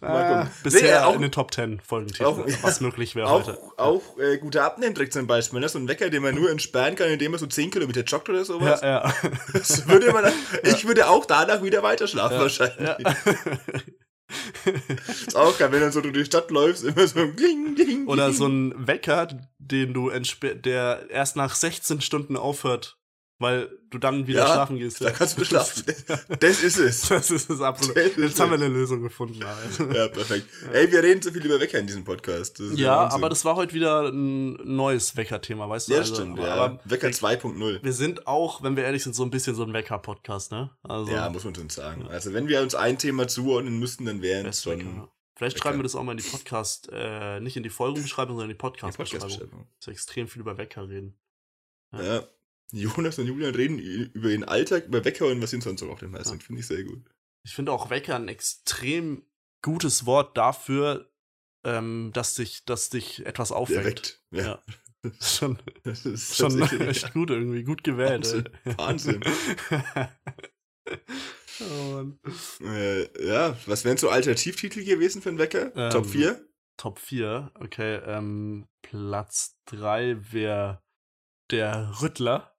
wir 0.00 0.08
mal. 0.08 0.42
Äh, 0.42 0.46
bisher 0.62 1.00
nee, 1.00 1.06
auch, 1.06 1.14
in 1.14 1.22
den 1.22 1.32
Top 1.32 1.52
10 1.52 1.80
Folgentitel, 1.80 2.24
auch, 2.24 2.38
was 2.62 2.80
möglich 2.80 3.14
wäre 3.14 3.30
heute. 3.30 3.58
Auch 3.76 4.18
äh, 4.18 4.38
guter 4.38 4.64
Abnehmtrick 4.64 5.12
zum 5.12 5.26
Beispiel, 5.26 5.60
ne? 5.60 5.68
so 5.68 5.78
ein 5.78 5.88
Wecker, 5.88 6.10
den 6.10 6.22
man 6.22 6.34
nur 6.34 6.50
entsperren 6.50 6.94
kann, 6.94 7.08
indem 7.08 7.32
man 7.32 7.40
so 7.40 7.46
10 7.46 7.70
Kilometer 7.70 8.02
joggt 8.02 8.28
oder 8.28 8.44
sowas. 8.44 8.80
Ja, 8.80 9.04
ja. 9.06 9.14
Das 9.52 9.88
würde 9.88 10.12
man, 10.12 10.32
ich 10.62 10.86
würde 10.86 11.08
auch 11.08 11.26
danach 11.26 11.62
wieder 11.62 11.82
weiter 11.82 12.06
schlafen 12.06 12.38
wahrscheinlich. 12.38 12.90
Ist 15.26 15.36
auch 15.36 15.56
geil, 15.56 15.70
wenn 15.72 15.80
du 15.80 15.92
so 15.92 16.00
durch 16.00 16.14
die 16.14 16.24
Stadt 16.24 16.50
läufst, 16.50 16.84
immer 16.84 17.06
so 17.06 17.20
ein 17.20 17.36
Kling, 17.36 17.74
Kling. 17.74 18.06
Oder 18.06 18.32
so 18.32 18.46
ein 18.46 18.86
Wecker, 18.86 19.28
den 19.58 19.94
du 19.94 20.10
der 20.10 21.06
erst 21.10 21.36
nach 21.36 21.54
16 21.54 22.00
Stunden 22.00 22.36
aufhört 22.36 22.95
weil 23.38 23.68
du 23.90 23.98
dann 23.98 24.26
wieder 24.26 24.40
ja, 24.40 24.52
schlafen 24.52 24.78
gehst. 24.78 25.02
Da 25.02 25.10
kannst 25.10 25.38
du 25.38 25.44
schlafen. 25.44 25.84
Das 26.40 26.62
ist 26.62 26.78
es. 26.78 27.08
Das 27.08 27.30
ist 27.30 27.50
es 27.50 27.60
absolut. 27.60 27.96
Jetzt 27.96 28.40
haben 28.40 28.50
wir 28.50 28.56
eine 28.56 28.68
Lösung 28.68 29.02
gefunden. 29.02 29.42
Also. 29.42 29.84
Ja, 29.90 30.08
perfekt. 30.08 30.48
Ey, 30.72 30.90
wir 30.90 31.02
reden 31.02 31.20
zu 31.20 31.32
viel 31.32 31.44
über 31.44 31.60
Wecker 31.60 31.78
in 31.78 31.86
diesem 31.86 32.04
Podcast. 32.04 32.58
Ja, 32.74 33.08
aber 33.08 33.28
das 33.28 33.44
war 33.44 33.56
heute 33.56 33.74
wieder 33.74 34.08
ein 34.08 34.54
neues 34.64 35.16
Wecker-Thema, 35.16 35.68
weißt 35.68 35.88
du? 35.88 35.92
Ja, 35.92 35.98
also, 36.00 36.14
stimmt. 36.14 36.38
Ja. 36.38 36.54
Aber 36.54 36.80
Wecker 36.84 37.08
2.0. 37.08 37.82
Wir 37.82 37.92
sind 37.92 38.26
auch, 38.26 38.62
wenn 38.62 38.76
wir 38.76 38.84
ehrlich 38.84 39.02
sind, 39.02 39.14
so 39.14 39.22
ein 39.22 39.30
bisschen 39.30 39.54
so 39.54 39.64
ein 39.64 39.72
Wecker-Podcast, 39.72 40.52
ne? 40.52 40.70
Also, 40.82 41.12
ja, 41.12 41.28
muss 41.28 41.44
man 41.44 41.54
schon 41.54 41.70
sagen. 41.70 42.06
Also 42.08 42.32
wenn 42.32 42.48
wir 42.48 42.62
uns 42.62 42.74
ein 42.74 42.98
Thema 42.98 43.28
zuordnen 43.28 43.78
müssten, 43.78 44.06
dann 44.06 44.22
wären 44.22 44.46
es 44.46 44.62
schon... 44.62 44.78
Wecker. 44.78 45.12
Vielleicht 45.34 45.56
Wecker. 45.56 45.62
schreiben 45.64 45.78
wir 45.78 45.82
das 45.82 45.94
auch 45.94 46.02
mal 46.02 46.12
in 46.12 46.18
die 46.18 46.28
Podcast, 46.28 46.88
äh, 46.90 47.40
nicht 47.40 47.58
in 47.58 47.62
die 47.62 47.68
Folgenbeschreibung, 47.68 48.36
sondern 48.36 48.50
in 48.50 48.56
die 48.56 48.58
Podcast-Beschreibung. 48.58 49.28
Podcast 49.28 49.50
dass 49.78 49.86
wir 49.86 49.92
extrem 49.92 50.28
viel 50.28 50.40
über 50.40 50.56
Wecker 50.56 50.88
reden. 50.88 51.18
ja. 51.92 52.22
Ja. 52.72 52.90
Jonas 52.90 53.18
und 53.18 53.26
Julian 53.26 53.54
reden 53.54 53.78
über 53.78 54.28
den 54.28 54.44
Alltag, 54.44 54.86
über 54.86 55.04
Wecker 55.04 55.26
und 55.26 55.42
was 55.42 55.50
sind 55.50 55.62
sonst 55.62 55.80
so 55.80 55.90
auf 55.90 56.00
dem 56.00 56.12
meisten. 56.12 56.38
Ja. 56.38 56.44
Finde 56.44 56.60
ich 56.60 56.66
sehr 56.66 56.84
gut. 56.84 57.02
Ich 57.44 57.54
finde 57.54 57.72
auch 57.72 57.90
Wecker 57.90 58.16
ein 58.16 58.28
extrem 58.28 59.24
gutes 59.62 60.06
Wort 60.06 60.36
dafür, 60.36 61.10
ähm, 61.64 62.10
dass 62.12 62.34
dich, 62.34 62.64
dass 62.64 62.90
dich 62.90 63.24
etwas 63.26 63.52
aufweckt. 63.52 64.22
Ja. 64.30 64.42
ja. 64.42 64.62
schon, 65.20 65.58
das 65.84 66.06
ist 66.06 66.36
schon 66.36 66.60
echt 66.80 67.12
gut 67.12 67.30
irgendwie, 67.30 67.62
gut 67.62 67.84
gewählt. 67.84 68.50
Wahnsinn. 68.64 69.20
Wahnsinn. 69.20 69.24
oh 71.60 72.64
äh, 72.64 73.26
ja, 73.26 73.56
was 73.66 73.84
wären 73.84 73.96
so 73.96 74.08
Alternativtitel 74.08 74.84
gewesen 74.84 75.22
für 75.22 75.28
einen 75.28 75.38
Wecker? 75.38 75.74
Ähm, 75.76 75.90
Top 75.90 76.06
4? 76.06 76.44
Top 76.76 76.98
4, 76.98 77.52
okay. 77.54 77.96
Ähm, 78.06 78.68
Platz 78.82 79.58
3 79.66 80.32
wäre 80.32 80.82
der 81.50 82.00
Rüttler. 82.02 82.55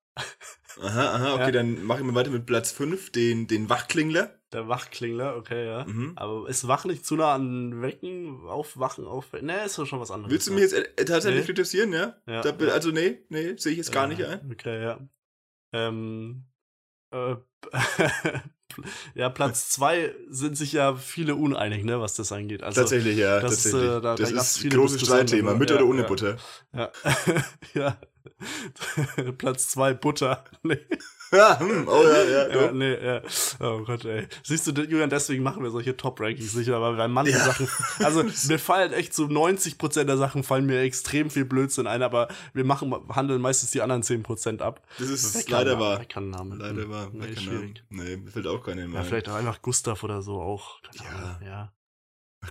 Aha, 0.81 1.15
aha, 1.15 1.33
okay, 1.33 1.45
ja. 1.45 1.51
dann 1.51 1.83
mache 1.83 1.99
ich 1.99 2.05
mal 2.05 2.15
weiter 2.15 2.29
mit 2.29 2.45
Platz 2.45 2.71
5, 2.71 3.11
den, 3.11 3.47
den 3.47 3.69
Wachklingler. 3.69 4.37
Der 4.53 4.67
Wachklingler, 4.67 5.35
okay, 5.35 5.65
ja. 5.65 5.85
Mhm. 5.85 6.13
Aber 6.15 6.47
ist 6.47 6.67
Wach 6.67 6.85
nicht 6.85 7.05
zu 7.05 7.15
nah 7.15 7.33
an 7.33 7.81
Wecken, 7.81 8.47
Aufwachen, 8.47 9.05
Aufwecken? 9.05 9.47
Nee, 9.47 9.65
ist 9.65 9.75
schon 9.75 9.99
was 9.99 10.11
anderes. 10.11 10.31
Willst 10.31 10.47
du 10.47 10.53
mich 10.53 10.61
jetzt 10.61 10.73
äh, 10.73 11.05
tatsächlich 11.05 11.41
nee. 11.41 11.45
kritisieren, 11.47 11.93
ja? 11.93 12.15
ja. 12.27 12.41
Da, 12.41 12.51
also, 12.67 12.91
nee, 12.91 13.19
nee, 13.29 13.55
sehe 13.57 13.71
ich 13.71 13.77
jetzt 13.77 13.91
gar 13.91 14.07
nicht 14.07 14.23
ein. 14.23 14.49
Okay, 14.51 14.81
ja. 14.83 14.99
Ähm, 15.73 16.45
äh, 17.11 17.35
ja, 19.15 19.29
Platz 19.29 19.69
2 19.71 20.15
sind 20.29 20.57
sich 20.57 20.73
ja 20.73 20.95
viele 20.95 21.35
uneinig, 21.35 21.83
ne, 21.83 21.99
was 21.99 22.13
das 22.13 22.31
angeht. 22.31 22.63
Also, 22.63 22.81
tatsächlich, 22.81 23.17
ja. 23.17 23.39
Das, 23.39 23.63
tatsächlich. 23.63 23.83
Äh, 23.83 24.01
da, 24.01 24.15
das 24.15 24.31
da 24.31 24.41
ist 24.41 24.63
ein 24.63 24.69
großes 24.69 25.01
Streitthema, 25.01 25.55
mit 25.55 25.71
oder 25.71 25.85
ohne 25.85 26.03
Butter. 26.03 26.37
Ja. 26.73 26.91
ja. 27.73 27.97
Platz 29.37 29.69
2 29.69 29.93
Butter. 29.93 30.43
Nee. 30.63 30.79
Ja, 31.31 31.59
hm, 31.59 31.87
oh 31.87 32.03
ja, 32.03 32.23
ja. 32.23 32.47
ja 32.47 32.71
nee, 32.71 33.05
ja. 33.05 33.21
Oh 33.59 33.83
Gott, 33.83 34.05
ey. 34.05 34.27
Siehst 34.43 34.67
du, 34.67 34.71
Julian, 34.71 35.09
deswegen 35.09 35.43
machen 35.43 35.61
wir 35.61 35.71
solche 35.71 35.95
Top-Rankings 35.95 36.53
sicher, 36.53 36.81
weil 36.81 36.95
bei 36.95 37.07
manchen 37.07 37.35
ja. 37.35 37.43
Sachen, 37.43 37.67
also 37.99 38.23
mir 38.47 38.59
fallen 38.59 38.93
echt 38.93 39.13
so 39.13 39.25
90% 39.25 40.05
der 40.05 40.17
Sachen 40.17 40.43
fallen 40.43 40.65
mir 40.65 40.81
extrem 40.81 41.29
viel 41.29 41.43
Blödsinn 41.43 41.85
ein, 41.85 42.01
aber 42.01 42.29
wir 42.53 42.63
machen, 42.63 42.95
handeln 43.09 43.41
meistens 43.41 43.71
die 43.71 43.81
anderen 43.81 44.03
10% 44.03 44.61
ab. 44.61 44.81
Das 44.99 45.09
ist 45.09 45.35
das 45.35 45.49
leider 45.49 45.79
wahr. 45.79 46.01
Name. 46.17 46.55
Leider 46.55 46.89
wahr. 46.89 47.09
Nee, 47.11 47.35
schwierig. 47.35 47.83
Nee, 47.89 48.17
mir 48.17 48.31
fällt 48.31 48.47
auch 48.47 48.63
keine 48.63 48.87
mehr. 48.87 49.01
Ja, 49.01 49.05
vielleicht 49.05 49.29
auch 49.29 49.35
einfach 49.35 49.61
Gustav 49.61 50.03
oder 50.03 50.21
so 50.21 50.41
auch. 50.41 50.79
Ja. 50.93 51.39
ja. 51.45 51.73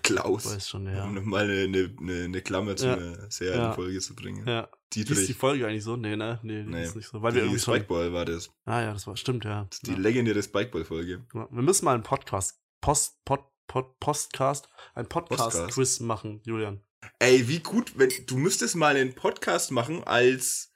Klaus. 0.02 0.54
Weiß 0.54 0.68
schon, 0.68 0.86
ja. 0.86 1.04
Um 1.04 1.14
nochmal 1.14 1.44
eine, 1.44 1.94
eine, 2.00 2.24
eine 2.24 2.42
Klammer 2.42 2.76
zu 2.76 2.86
ja. 2.86 2.94
einer 2.94 3.06
alten 3.06 3.40
ja. 3.40 3.72
Folge 3.72 4.00
zu 4.00 4.14
bringen. 4.14 4.46
Ja. 4.46 4.68
Dietrich. 4.92 5.18
Ist 5.18 5.28
die 5.28 5.34
Folge 5.34 5.66
eigentlich 5.66 5.84
so? 5.84 5.96
Nee, 5.96 6.16
ne? 6.16 6.38
Nee, 6.42 6.62
nee. 6.62 6.84
ist 6.84 6.96
nicht 6.96 7.08
so. 7.08 7.20
Weil 7.20 7.32
die 7.32 7.36
wir 7.36 7.42
irgendwie 7.44 7.60
Spikeball 7.60 8.12
war 8.12 8.24
das. 8.24 8.50
Ah 8.64 8.82
ja, 8.82 8.92
das 8.92 9.06
war, 9.06 9.16
stimmt, 9.16 9.44
ja. 9.44 9.68
die 9.84 9.92
ja. 9.92 9.98
legendäre 9.98 10.42
Spikeball-Folge. 10.42 11.26
Ja. 11.34 11.48
Wir 11.50 11.62
müssen 11.62 11.84
mal 11.84 11.94
einen 11.94 12.02
Podcast, 12.02 12.60
Post, 12.80 13.24
Pod, 13.24 13.44
Pod, 13.66 13.98
Postcast, 13.98 14.68
ein 14.94 15.08
Podcast-Quiz 15.08 16.00
machen, 16.00 16.40
Julian. 16.44 16.82
Ey, 17.18 17.48
wie 17.48 17.60
gut, 17.60 17.98
wenn 17.98 18.10
du 18.26 18.36
müsstest 18.36 18.76
mal 18.76 18.96
einen 18.96 19.14
Podcast 19.14 19.70
machen 19.70 20.04
als 20.04 20.72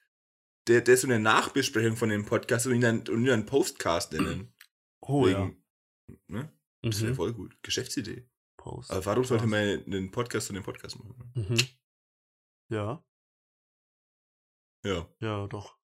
der, 0.67 0.81
der 0.81 0.97
so 0.97 1.07
eine 1.07 1.19
Nachbesprechung 1.19 1.97
von 1.97 2.09
dem 2.09 2.25
Podcast 2.25 2.67
und 2.67 2.75
ihn 2.75 2.81
dann, 2.81 3.01
und 3.09 3.23
ihn 3.23 3.27
dann 3.27 3.47
Postcast 3.47 4.13
nennen. 4.13 4.53
Oh 5.03 5.25
Wegen, 5.25 5.57
ja. 6.09 6.17
Ne? 6.29 6.53
Das 6.83 7.01
mhm. 7.01 7.07
wäre 7.07 7.15
voll 7.15 7.33
gut. 7.33 7.57
Geschäftsidee. 7.63 8.29
Post. 8.59 8.91
Aber 8.91 9.05
warum 9.07 9.25
sollte 9.25 9.47
man 9.47 9.83
einen 9.87 10.11
Podcast 10.11 10.49
von 10.49 10.55
dem 10.55 10.63
Podcast 10.63 10.99
machen? 10.99 11.33
Mhm. 11.35 11.57
Ja. 12.69 13.03
Ja. 14.85 15.07
Ja, 15.21 15.47
doch. 15.47 15.77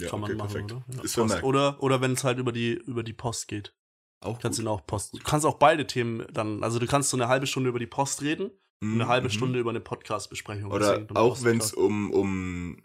Ja, 0.00 0.08
Kann 0.08 0.22
okay, 0.22 0.34
man 0.34 0.48
machen, 0.48 0.66
perfekt. 0.66 0.72
oder? 0.72 0.84
Ja, 0.96 1.02
ist 1.02 1.16
Post. 1.16 1.42
Oder, 1.42 1.82
oder 1.82 2.00
wenn 2.00 2.12
es 2.12 2.24
halt 2.24 2.38
über 2.38 2.52
die, 2.52 2.72
über 2.72 3.02
die 3.02 3.12
Post 3.12 3.48
geht. 3.48 3.74
Auch 4.20 4.38
kannst 4.38 4.58
du 4.58 4.68
auch 4.68 4.86
Post. 4.86 5.14
Du 5.14 5.18
kannst 5.18 5.44
auch 5.44 5.58
beide 5.58 5.86
Themen 5.86 6.26
dann, 6.32 6.62
also 6.62 6.78
du 6.78 6.86
kannst 6.86 7.10
so 7.10 7.16
eine 7.16 7.28
halbe 7.28 7.46
Stunde 7.46 7.68
über 7.68 7.80
die 7.80 7.86
Post 7.86 8.22
reden 8.22 8.50
und 8.80 8.94
eine 8.94 9.08
halbe 9.08 9.28
mhm. 9.28 9.32
Stunde 9.32 9.58
über 9.58 9.70
eine 9.70 9.80
Podcast-Besprechung. 9.80 10.70
Oder 10.70 11.06
auch 11.14 11.42
wenn 11.42 11.58
es 11.58 11.72
um, 11.72 12.10
um 12.12 12.82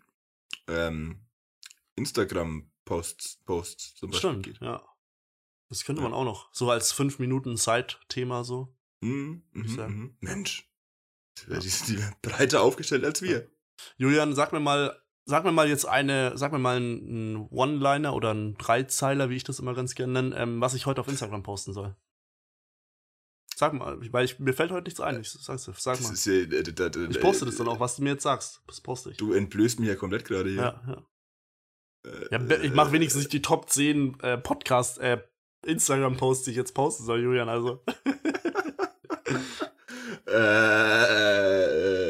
ähm, 0.67 1.25
Instagram-Posts 1.95 3.43
Posts 3.45 3.95
zum 3.95 4.11
Beispiel 4.11 4.29
Stimmt, 4.29 4.45
geht. 4.45 4.61
ja. 4.61 4.83
Das 5.69 5.83
könnte 5.83 6.01
ja. 6.01 6.09
man 6.09 6.17
auch 6.17 6.23
noch. 6.23 6.49
So 6.53 6.71
als 6.71 6.91
5 6.91 7.19
Minuten 7.19 7.57
Zeit-Thema 7.57 8.43
so. 8.43 8.75
Mhm, 9.01 9.43
mhm, 9.51 9.75
mhm. 9.75 10.17
Mensch. 10.21 10.71
Ja. 11.47 11.59
Die 11.59 11.69
sind 11.69 12.21
breiter 12.21 12.61
aufgestellt 12.61 13.05
als 13.05 13.21
wir. 13.21 13.49
Julian, 13.97 14.33
sag 14.33 14.53
mir 14.53 14.59
mal, 14.59 14.99
sag 15.27 15.43
mir 15.43 15.51
mal 15.51 15.67
jetzt 15.67 15.85
eine, 15.85 16.37
sag 16.37 16.53
mir 16.53 16.57
mal 16.57 16.77
einen 16.77 17.47
One-Liner 17.51 18.15
oder 18.15 18.31
einen 18.31 18.57
Dreizeiler, 18.57 19.29
wie 19.29 19.35
ich 19.35 19.43
das 19.43 19.59
immer 19.59 19.75
ganz 19.75 19.93
gerne 19.93 20.13
nenne, 20.13 20.37
ähm, 20.37 20.61
was 20.61 20.73
ich 20.73 20.85
heute 20.85 21.01
auf 21.01 21.09
Instagram 21.09 21.43
posten 21.43 21.73
soll. 21.73 21.97
Sag 23.55 23.73
mal, 23.73 23.99
weil 24.13 24.23
ich, 24.23 24.39
mir 24.39 24.53
fällt 24.53 24.71
heute 24.71 24.85
nichts 24.85 25.01
ein. 25.01 25.19
Ich 25.19 25.31
sag's 25.31 25.65
dir, 25.65 25.73
sag 25.77 25.99
mal. 26.01 26.13
Ja, 26.13 26.31
äh, 26.31 26.63
da, 26.63 26.87
da, 26.89 27.01
ich 27.09 27.19
poste 27.19 27.45
das 27.45 27.57
dann 27.57 27.67
auch, 27.67 27.79
was 27.79 27.97
du 27.97 28.03
mir 28.03 28.11
jetzt 28.11 28.23
sagst. 28.23 28.61
Das 28.67 28.79
poste 28.81 29.11
ich. 29.11 29.17
Du 29.17 29.33
entblößt 29.33 29.79
mich 29.79 29.89
ja 29.89 29.95
komplett 29.95 30.25
gerade 30.25 30.49
hier. 30.49 30.61
Ja, 30.61 30.81
ja. 30.87 31.03
Äh, 32.09 32.27
ja 32.31 32.39
ich 32.61 32.73
mache 32.73 32.93
wenigstens 32.93 33.23
nicht 33.23 33.33
die 33.33 33.41
Top 33.41 33.69
10 33.69 34.21
äh, 34.21 34.37
Podcast, 34.37 34.99
äh, 34.99 35.21
Instagram-Posts, 35.65 36.45
die 36.45 36.51
ich 36.51 36.57
jetzt 36.57 36.73
posten 36.73 37.03
soll, 37.03 37.21
Julian, 37.21 37.49
also. 37.49 37.83
äh, 40.27 40.31
äh, 40.31 41.63
äh, 41.63 42.06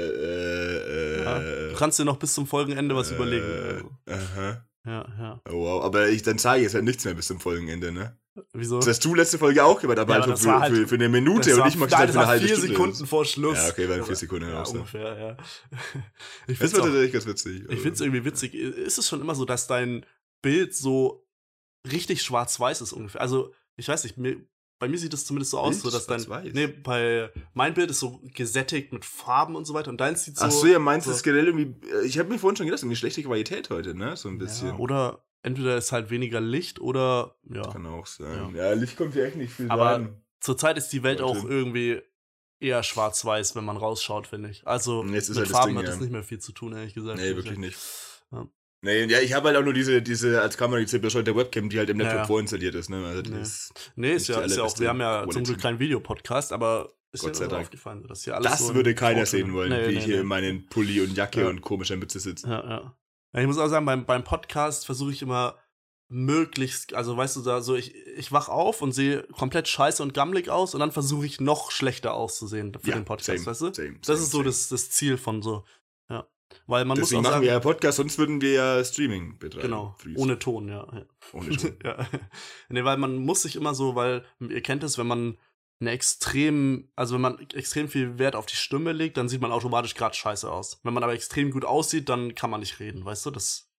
kannst 1.77 1.99
dir 1.99 2.05
noch 2.05 2.17
bis 2.17 2.33
zum 2.33 2.47
Folgenende 2.47 2.95
was 2.95 3.11
überlegen. 3.11 3.45
Also. 3.45 4.23
Aha. 4.23 4.65
Ja, 4.85 5.05
ja. 5.19 5.41
Oh, 5.49 5.65
wow, 5.65 5.83
aber 5.83 6.07
ich, 6.07 6.23
dann 6.23 6.39
zeige 6.39 6.59
ich 6.59 6.63
jetzt 6.63 6.73
ja 6.73 6.81
nichts 6.81 7.03
mehr 7.03 7.13
bis 7.13 7.27
zum 7.27 7.39
Folgenende, 7.39 7.91
ne? 7.91 8.17
Wieso? 8.53 8.77
Das 8.77 8.87
hast 8.87 9.03
du 9.03 9.15
letzte 9.15 9.37
Folge 9.37 9.63
auch 9.63 9.81
gemacht, 9.81 9.99
aber 9.99 10.19
ja, 10.19 10.25
halt 10.25 10.39
für, 10.39 10.59
halt, 10.59 10.75
für, 10.75 10.87
für, 10.87 10.95
eine 10.95 11.09
Minute 11.09 11.61
und 11.61 11.67
ich 11.67 11.75
mach 11.75 11.87
gesagt 11.87 12.11
für 12.11 12.19
eine 12.19 12.27
halbe 12.27 12.45
vier 12.45 12.55
Stunde. 12.55 12.73
Sekunden 12.73 13.05
vor 13.07 13.25
Schluss. 13.25 13.57
Ja, 13.57 13.69
okay, 13.69 13.89
waren 13.89 14.05
vier 14.05 14.15
Sekunden 14.15 14.49
ja, 14.49 14.63
ungefähr, 14.63 15.17
ja. 15.19 15.37
Ich 16.47 16.57
finde 16.57 16.77
es 16.77 16.83
tatsächlich 16.83 17.11
ganz 17.13 17.25
witzig. 17.25 17.63
Ich 17.63 17.79
finde 17.79 17.93
es 17.93 18.01
irgendwie 18.01 18.25
witzig. 18.25 18.53
Ist 18.53 18.97
es 18.97 19.07
schon 19.07 19.21
immer 19.21 19.35
so, 19.35 19.45
dass 19.45 19.67
dein 19.67 20.05
Bild 20.41 20.75
so 20.75 21.27
richtig 21.91 22.21
schwarz-weiß 22.21 22.81
ist 22.81 22.93
ungefähr? 22.93 23.21
Also, 23.21 23.53
ich 23.75 23.87
weiß 23.87 24.03
nicht, 24.03 24.17
mir, 24.17 24.37
bei 24.79 24.87
mir 24.87 24.97
sieht 24.97 25.13
es 25.13 25.25
zumindest 25.25 25.51
so 25.51 25.59
aus, 25.59 25.81
so 25.81 25.89
dass 25.89 26.07
dein. 26.07 26.25
Nee, 26.53 26.67
bei 26.67 27.31
mein 27.53 27.73
Bild 27.73 27.89
ist 27.89 27.99
so 27.99 28.21
gesättigt 28.33 28.93
mit 28.93 29.05
Farben 29.05 29.55
und 29.55 29.65
so 29.65 29.73
weiter 29.73 29.89
und 29.89 29.99
deins 29.99 30.23
sieht 30.23 30.37
so. 30.37 30.45
Ach 30.45 30.51
so, 30.51 30.67
ja, 30.67 30.79
meinst 30.79 31.05
so, 31.05 31.11
das 31.11 31.23
generell 31.23 31.47
irgendwie. 31.47 31.87
Äh, 31.87 32.05
ich 32.05 32.19
habe 32.19 32.29
mir 32.29 32.39
vorhin 32.39 32.57
schon 32.57 32.67
gedacht, 32.67 32.83
irgendwie 32.83 32.95
schlechte 32.95 33.23
Qualität 33.23 33.69
heute, 33.69 33.95
ne? 33.95 34.15
So 34.15 34.29
ein 34.29 34.37
bisschen. 34.37 34.69
Ja, 34.69 34.77
oder 34.77 35.25
entweder 35.41 35.77
ist 35.77 35.91
halt 35.91 36.09
weniger 36.09 36.41
Licht 36.41 36.79
oder 36.79 37.37
ja. 37.49 37.63
Kann 37.63 37.85
auch 37.85 38.05
sein. 38.05 38.55
Ja, 38.55 38.69
ja 38.69 38.73
Licht 38.73 38.97
kommt 38.97 39.15
ja 39.15 39.25
echt 39.25 39.37
nicht 39.37 39.53
viel 39.53 39.69
Aber 39.69 39.93
rein. 39.93 40.21
zurzeit 40.39 40.77
ist 40.77 40.89
die 40.89 41.03
Welt 41.03 41.21
auch 41.21 41.43
irgendwie 41.43 42.01
eher 42.59 42.83
schwarz-weiß, 42.83 43.55
wenn 43.55 43.65
man 43.65 43.77
rausschaut, 43.77 44.27
finde 44.27 44.49
ich. 44.49 44.65
Also 44.67 45.03
mit 45.03 45.27
halt 45.27 45.47
Farben 45.47 45.69
Ding, 45.69 45.77
hat 45.77 45.87
das 45.87 45.99
nicht 45.99 46.11
mehr 46.11 46.23
viel 46.23 46.39
zu 46.39 46.51
tun, 46.51 46.73
ehrlich 46.73 46.93
gesagt. 46.93 47.19
Nee, 47.19 47.35
wirklich 47.35 47.57
nicht. 47.57 47.77
Ja. 48.31 48.47
Nee, 48.81 49.05
ja, 49.05 49.19
ich 49.19 49.33
habe 49.33 49.47
halt 49.47 49.57
auch 49.57 49.63
nur 49.63 49.73
diese, 49.73 50.01
diese 50.01 50.41
als 50.41 50.55
Kamera 50.57 50.79
die 50.79 50.99
der 50.99 51.35
Webcam, 51.35 51.69
die 51.69 51.79
halt 51.79 51.89
im 51.89 51.99
Laptop 51.99 52.19
ja. 52.19 52.25
vorinstalliert 52.25 52.75
ist. 52.75 52.89
Ne? 52.89 53.03
Also 53.05 53.31
nee. 53.31 53.41
Ist 53.41 53.91
nee, 53.95 54.13
ist 54.13 54.27
ja, 54.27 54.41
ist 54.41 54.55
ja 54.55 54.63
auch, 54.63 54.79
wir 54.79 54.89
haben 54.89 54.99
ja 54.99 55.27
zum 55.29 55.43
Glück 55.43 55.59
keinen 55.59 55.79
Videopodcast, 55.79 56.53
aber 56.53 56.93
ist 57.11 57.23
Gott 57.23 57.35
sei 57.35 57.47
Dank. 57.47 57.63
aufgefallen, 57.63 58.05
dass 58.07 58.23
hier 58.23 58.35
alles 58.35 58.51
Das 58.51 58.67
so 58.67 58.75
würde 58.75 58.93
keiner 58.93 59.25
sehen 59.25 59.53
wollen, 59.53 59.69
nee, 59.69 59.87
wie 59.87 59.93
nee, 59.93 59.99
ich 59.99 60.05
hier 60.05 60.21
in 60.21 60.27
meinen 60.27 60.67
Pulli 60.67 61.01
und 61.01 61.15
Jacke 61.15 61.41
ja. 61.41 61.47
und 61.47 61.61
komischer 61.61 61.95
Mütze 61.95 62.19
sitze. 62.19 62.47
Ja, 62.47 62.63
ja. 62.63 62.95
ja. 63.33 63.41
Ich 63.41 63.47
muss 63.47 63.57
auch 63.57 63.67
sagen, 63.67 63.85
beim, 63.85 64.05
beim 64.05 64.23
Podcast 64.23 64.85
versuche 64.85 65.11
ich 65.11 65.21
immer 65.21 65.55
möglichst, 66.09 66.93
also 66.93 67.17
weißt 67.17 67.35
du, 67.35 67.41
da 67.41 67.61
so, 67.61 67.75
ich, 67.75 67.93
ich 67.95 68.31
wach 68.31 68.47
auf 68.47 68.81
und 68.81 68.93
sehe 68.93 69.23
komplett 69.23 69.67
scheiße 69.67 70.01
und 70.01 70.13
gammelig 70.13 70.49
aus 70.49 70.73
und 70.73 70.79
dann 70.79 70.91
versuche 70.91 71.25
ich 71.25 71.41
noch 71.41 71.71
schlechter 71.71 72.13
auszusehen 72.13 72.73
für 72.79 72.89
ja, 72.89 72.95
den 72.95 73.05
Podcast, 73.05 73.43
same, 73.43 73.45
weißt 73.45 73.61
du? 73.61 73.73
Same, 73.73 73.99
das 74.05 74.21
ist 74.21 74.31
so 74.31 74.41
das, 74.41 74.69
das 74.69 74.89
Ziel 74.89 75.17
von 75.17 75.41
so, 75.41 75.55
ja. 75.55 75.63
Weil 76.65 76.85
man 76.85 76.97
Deswegen 76.97 77.17
muss 77.17 77.27
auch 77.27 77.31
machen 77.31 77.33
sagen, 77.35 77.45
wir 77.45 77.51
ja 77.51 77.59
Podcast, 77.59 77.97
sonst 77.97 78.17
würden 78.17 78.41
wir 78.41 78.51
ja 78.51 78.83
Streaming 78.83 79.37
betreiben. 79.37 79.67
Genau, 79.67 79.97
ohne 80.15 80.39
Ton, 80.39 80.69
ja. 80.69 80.87
Ohne 81.33 81.49
Ton. 81.57 81.77
ja. 81.83 82.07
Nee, 82.69 82.83
weil 82.83 82.97
man 82.97 83.17
muss 83.17 83.41
sich 83.41 83.55
immer 83.55 83.73
so, 83.73 83.95
weil 83.95 84.25
ihr 84.39 84.61
kennt 84.61 84.83
es, 84.83 84.97
wenn 84.97 85.07
man 85.07 85.37
eine 85.79 85.91
extrem, 85.91 86.89
also 86.95 87.15
wenn 87.15 87.21
man 87.21 87.39
extrem 87.53 87.87
viel 87.87 88.17
Wert 88.17 88.35
auf 88.35 88.45
die 88.45 88.55
Stimme 88.55 88.93
legt, 88.93 89.17
dann 89.17 89.29
sieht 89.29 89.41
man 89.41 89.51
automatisch 89.51 89.93
gerade 89.93 90.15
scheiße 90.15 90.49
aus. 90.49 90.79
Wenn 90.83 90.93
man 90.93 91.03
aber 91.03 91.13
extrem 91.13 91.51
gut 91.51 91.65
aussieht, 91.65 92.09
dann 92.09 92.35
kann 92.35 92.49
man 92.49 92.61
nicht 92.61 92.79
reden, 92.79 93.05
weißt 93.05 93.27
du? 93.27 93.31
Das, 93.31 93.69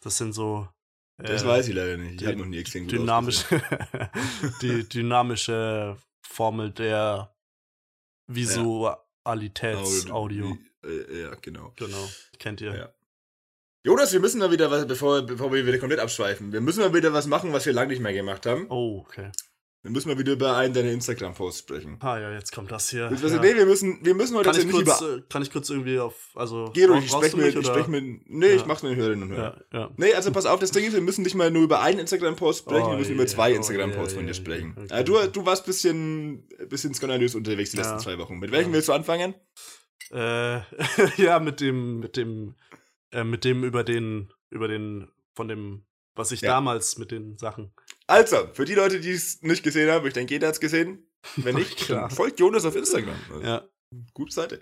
das 0.00 0.16
sind 0.16 0.32
so 0.32 0.68
das 1.16 1.44
äh, 1.44 1.46
weiß 1.46 1.68
ich 1.68 1.74
leider 1.74 1.96
nicht. 1.96 2.20
Ich 2.20 2.26
habe 2.26 2.38
noch 2.38 2.46
nie 2.46 2.58
extrem 2.58 2.82
gut 2.84 2.92
dynamische, 2.92 3.44
Die 4.62 4.88
dynamische 4.88 5.96
Formel 6.22 6.72
der 6.72 7.36
Visualitätsaudio. 8.26 10.50
Ja. 10.50 10.56
Äh, 10.84 11.22
ja, 11.22 11.34
genau. 11.40 11.72
Genau. 11.76 12.08
Kennt 12.38 12.60
ihr. 12.60 12.74
Ja. 12.74 12.94
Jonas, 13.82 14.12
wir 14.12 14.20
müssen 14.20 14.38
mal 14.38 14.50
wieder 14.50 14.70
was, 14.70 14.86
bevor, 14.86 15.22
bevor 15.22 15.52
wir 15.52 15.66
wieder 15.66 15.78
komplett 15.78 16.00
abschweifen, 16.00 16.52
wir 16.52 16.62
müssen 16.62 16.80
mal 16.80 16.94
wieder 16.94 17.12
was 17.12 17.26
machen, 17.26 17.52
was 17.52 17.66
wir 17.66 17.72
lange 17.74 17.88
nicht 17.88 18.00
mehr 18.00 18.14
gemacht 18.14 18.46
haben. 18.46 18.66
Oh, 18.70 19.04
okay. 19.06 19.30
Wir 19.82 19.90
müssen 19.90 20.08
mal 20.08 20.18
wieder 20.18 20.32
über 20.32 20.56
einen 20.56 20.72
deiner 20.72 20.90
Instagram-Posts 20.92 21.58
sprechen. 21.58 21.98
Ah 22.00 22.18
ja, 22.18 22.32
jetzt 22.32 22.52
kommt 22.52 22.72
das 22.72 22.88
hier. 22.88 23.08
Also, 23.08 23.28
ja. 23.28 23.38
Nee, 23.38 23.54
wir 23.54 23.66
müssen, 23.66 23.98
wir 24.02 24.14
müssen 24.14 24.34
heute 24.34 24.50
kann 24.50 24.58
ich 24.58 24.70
kurz, 24.70 25.02
über... 25.02 25.16
Äh, 25.16 25.22
kann 25.28 25.42
ich 25.42 25.50
kurz 25.52 25.68
irgendwie 25.68 25.98
auf, 25.98 26.14
also... 26.34 26.70
Gero, 26.72 26.96
ich 26.96 27.10
spreche 27.10 27.36
mit, 27.36 27.54
ich 27.54 27.66
sprech 27.66 27.86
mit... 27.86 28.02
Nee, 28.26 28.48
ja. 28.48 28.54
ich 28.54 28.64
mach's 28.64 28.82
mit 28.82 28.92
den 28.92 28.96
Hörerinnen 28.96 29.30
und 29.30 29.36
Hörern. 29.36 29.62
Ja, 29.70 29.80
ja. 29.80 29.90
Nee, 29.98 30.14
also 30.14 30.32
pass 30.32 30.46
auf, 30.46 30.58
das 30.58 30.70
Ding 30.70 30.86
ist, 30.86 30.94
wir 30.94 31.02
müssen 31.02 31.20
nicht 31.20 31.34
mal 31.34 31.50
nur 31.50 31.64
über 31.64 31.82
einen 31.82 31.98
Instagram-Post 31.98 32.60
sprechen, 32.60 32.86
oh, 32.86 32.90
wir 32.92 32.96
müssen 32.96 33.10
yeah, 33.10 33.20
über 33.20 33.26
zwei 33.26 33.52
oh, 33.52 33.56
Instagram-Posts 33.56 34.12
yeah, 34.14 34.20
von 34.20 34.26
dir 34.26 34.32
sprechen. 34.32 34.74
Okay. 34.74 34.88
Also, 34.90 35.20
du, 35.20 35.28
du 35.28 35.44
warst 35.44 35.66
bisschen, 35.66 36.48
bisschen 36.70 36.94
skandalös 36.94 37.34
unterwegs 37.34 37.72
die 37.72 37.76
letzten 37.76 37.98
zwei 37.98 38.16
Wochen. 38.16 38.38
Mit 38.38 38.52
welchem 38.52 38.72
willst 38.72 38.88
du 38.88 38.94
anfangen? 38.94 39.34
Äh, 40.14 40.60
ja, 41.16 41.40
mit 41.40 41.60
dem, 41.60 41.98
mit 41.98 42.16
dem, 42.16 42.54
äh, 43.10 43.24
mit 43.24 43.44
dem 43.44 43.64
über 43.64 43.82
den, 43.82 44.32
über 44.50 44.68
den, 44.68 45.10
von 45.34 45.48
dem, 45.48 45.84
was 46.14 46.30
ich 46.30 46.40
damals 46.40 46.96
mit 46.98 47.10
den 47.10 47.36
Sachen... 47.36 47.74
Also, 48.06 48.48
für 48.52 48.64
die 48.64 48.74
Leute, 48.74 49.00
die 49.00 49.10
es 49.10 49.42
nicht 49.42 49.64
gesehen 49.64 49.90
haben, 49.90 50.06
ich 50.06 50.12
denke, 50.12 50.34
jeder 50.34 50.48
hat 50.48 50.54
es 50.54 50.60
gesehen. 50.60 51.10
Wenn 51.36 51.54
nicht, 51.56 51.90
dann 51.90 52.10
folgt 52.10 52.38
Jonas 52.38 52.64
auf 52.64 52.76
Instagram. 52.76 53.16
Also, 53.32 53.42
ja. 53.42 53.64
Gute 54.12 54.32
Seite. 54.32 54.60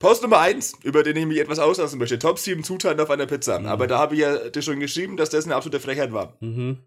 Post 0.00 0.22
Nummer 0.22 0.38
1, 0.38 0.78
über 0.82 1.02
den 1.02 1.16
ich 1.16 1.26
mich 1.26 1.38
etwas 1.38 1.58
auslassen 1.58 1.98
möchte. 1.98 2.18
Top 2.18 2.38
7 2.38 2.64
Zutaten 2.64 3.00
auf 3.00 3.10
einer 3.10 3.26
Pizza. 3.26 3.60
Mhm. 3.60 3.66
Aber 3.66 3.86
da 3.86 3.98
habe 3.98 4.14
ich 4.14 4.22
ja 4.22 4.48
dir 4.48 4.62
schon 4.62 4.80
geschrieben, 4.80 5.16
dass 5.16 5.30
das 5.30 5.44
eine 5.44 5.54
absolute 5.54 5.78
Frechheit 5.78 6.12
war. 6.12 6.38
Mhm. 6.40 6.78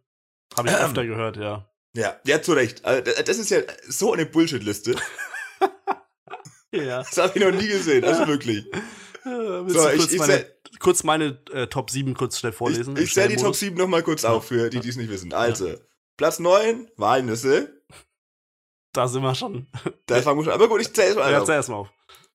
Habe 0.58 0.70
ich 0.70 0.76
öfter 0.80 1.06
gehört, 1.06 1.38
ja. 1.38 1.70
Ja, 1.96 2.20
ja, 2.26 2.42
zu 2.42 2.54
Recht. 2.54 2.84
Also, 2.84 3.04
das 3.24 3.38
ist 3.38 3.52
ja 3.52 3.62
so 3.88 4.12
eine 4.14 4.26
Bullshit-Liste. 4.26 4.96
ja. 6.74 7.00
Das 7.00 7.18
habe 7.18 7.38
ich 7.38 7.46
noch 7.46 7.52
nie 7.52 7.68
gesehen, 7.68 8.04
also 8.04 8.28
wirklich. 8.28 8.66
Ja, 9.26 9.68
so, 9.68 9.90
ich, 9.90 10.12
ich, 10.12 10.20
meine, 10.20 10.46
kurz 10.80 11.04
meine 11.04 11.40
äh, 11.52 11.68
Top 11.68 11.90
7 11.90 12.14
kurz 12.14 12.40
schnell 12.40 12.52
vorlesen. 12.52 12.98
Ich, 12.98 13.04
ich 13.04 13.12
stelle 13.12 13.30
die 13.30 13.36
Top 13.38 13.56
7 13.56 13.78
nochmal 13.78 14.04
kurz 14.04 14.26
auf 14.26 14.48
für 14.48 14.70
die, 14.70 14.80
die 14.80 14.90
es 14.90 14.98
nicht 14.98 15.10
wissen. 15.10 15.34
Also, 15.34 15.70
ja. 15.70 15.76
Platz 16.18 16.40
9, 16.40 16.90
Walnüsse. 16.98 17.82
Da 18.96 19.08
sind 19.08 19.24
wir 19.24 19.34
schon. 19.34 19.66
Da 20.06 20.22
fangen 20.22 20.38
wir 20.38 20.44
schon. 20.44 20.54
Aber 20.54 20.70
gut, 20.70 20.80
ich 20.80 20.94
zähle 20.94 21.20
erstmal 21.20 21.32
ja, 21.32 21.56
erst 21.56 21.70
mal 21.70 21.78
auf. 21.78 21.92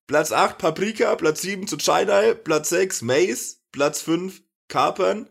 Platz 0.07 0.33
8, 0.33 0.57
Paprika. 0.57 1.15
Platz 1.15 1.41
7, 1.41 1.67
Zucchini. 1.67 2.35
Platz 2.35 2.67
6, 2.67 3.01
Mais. 3.03 3.63
Platz 3.71 4.01
5, 4.01 4.41
Kapern. 4.67 5.29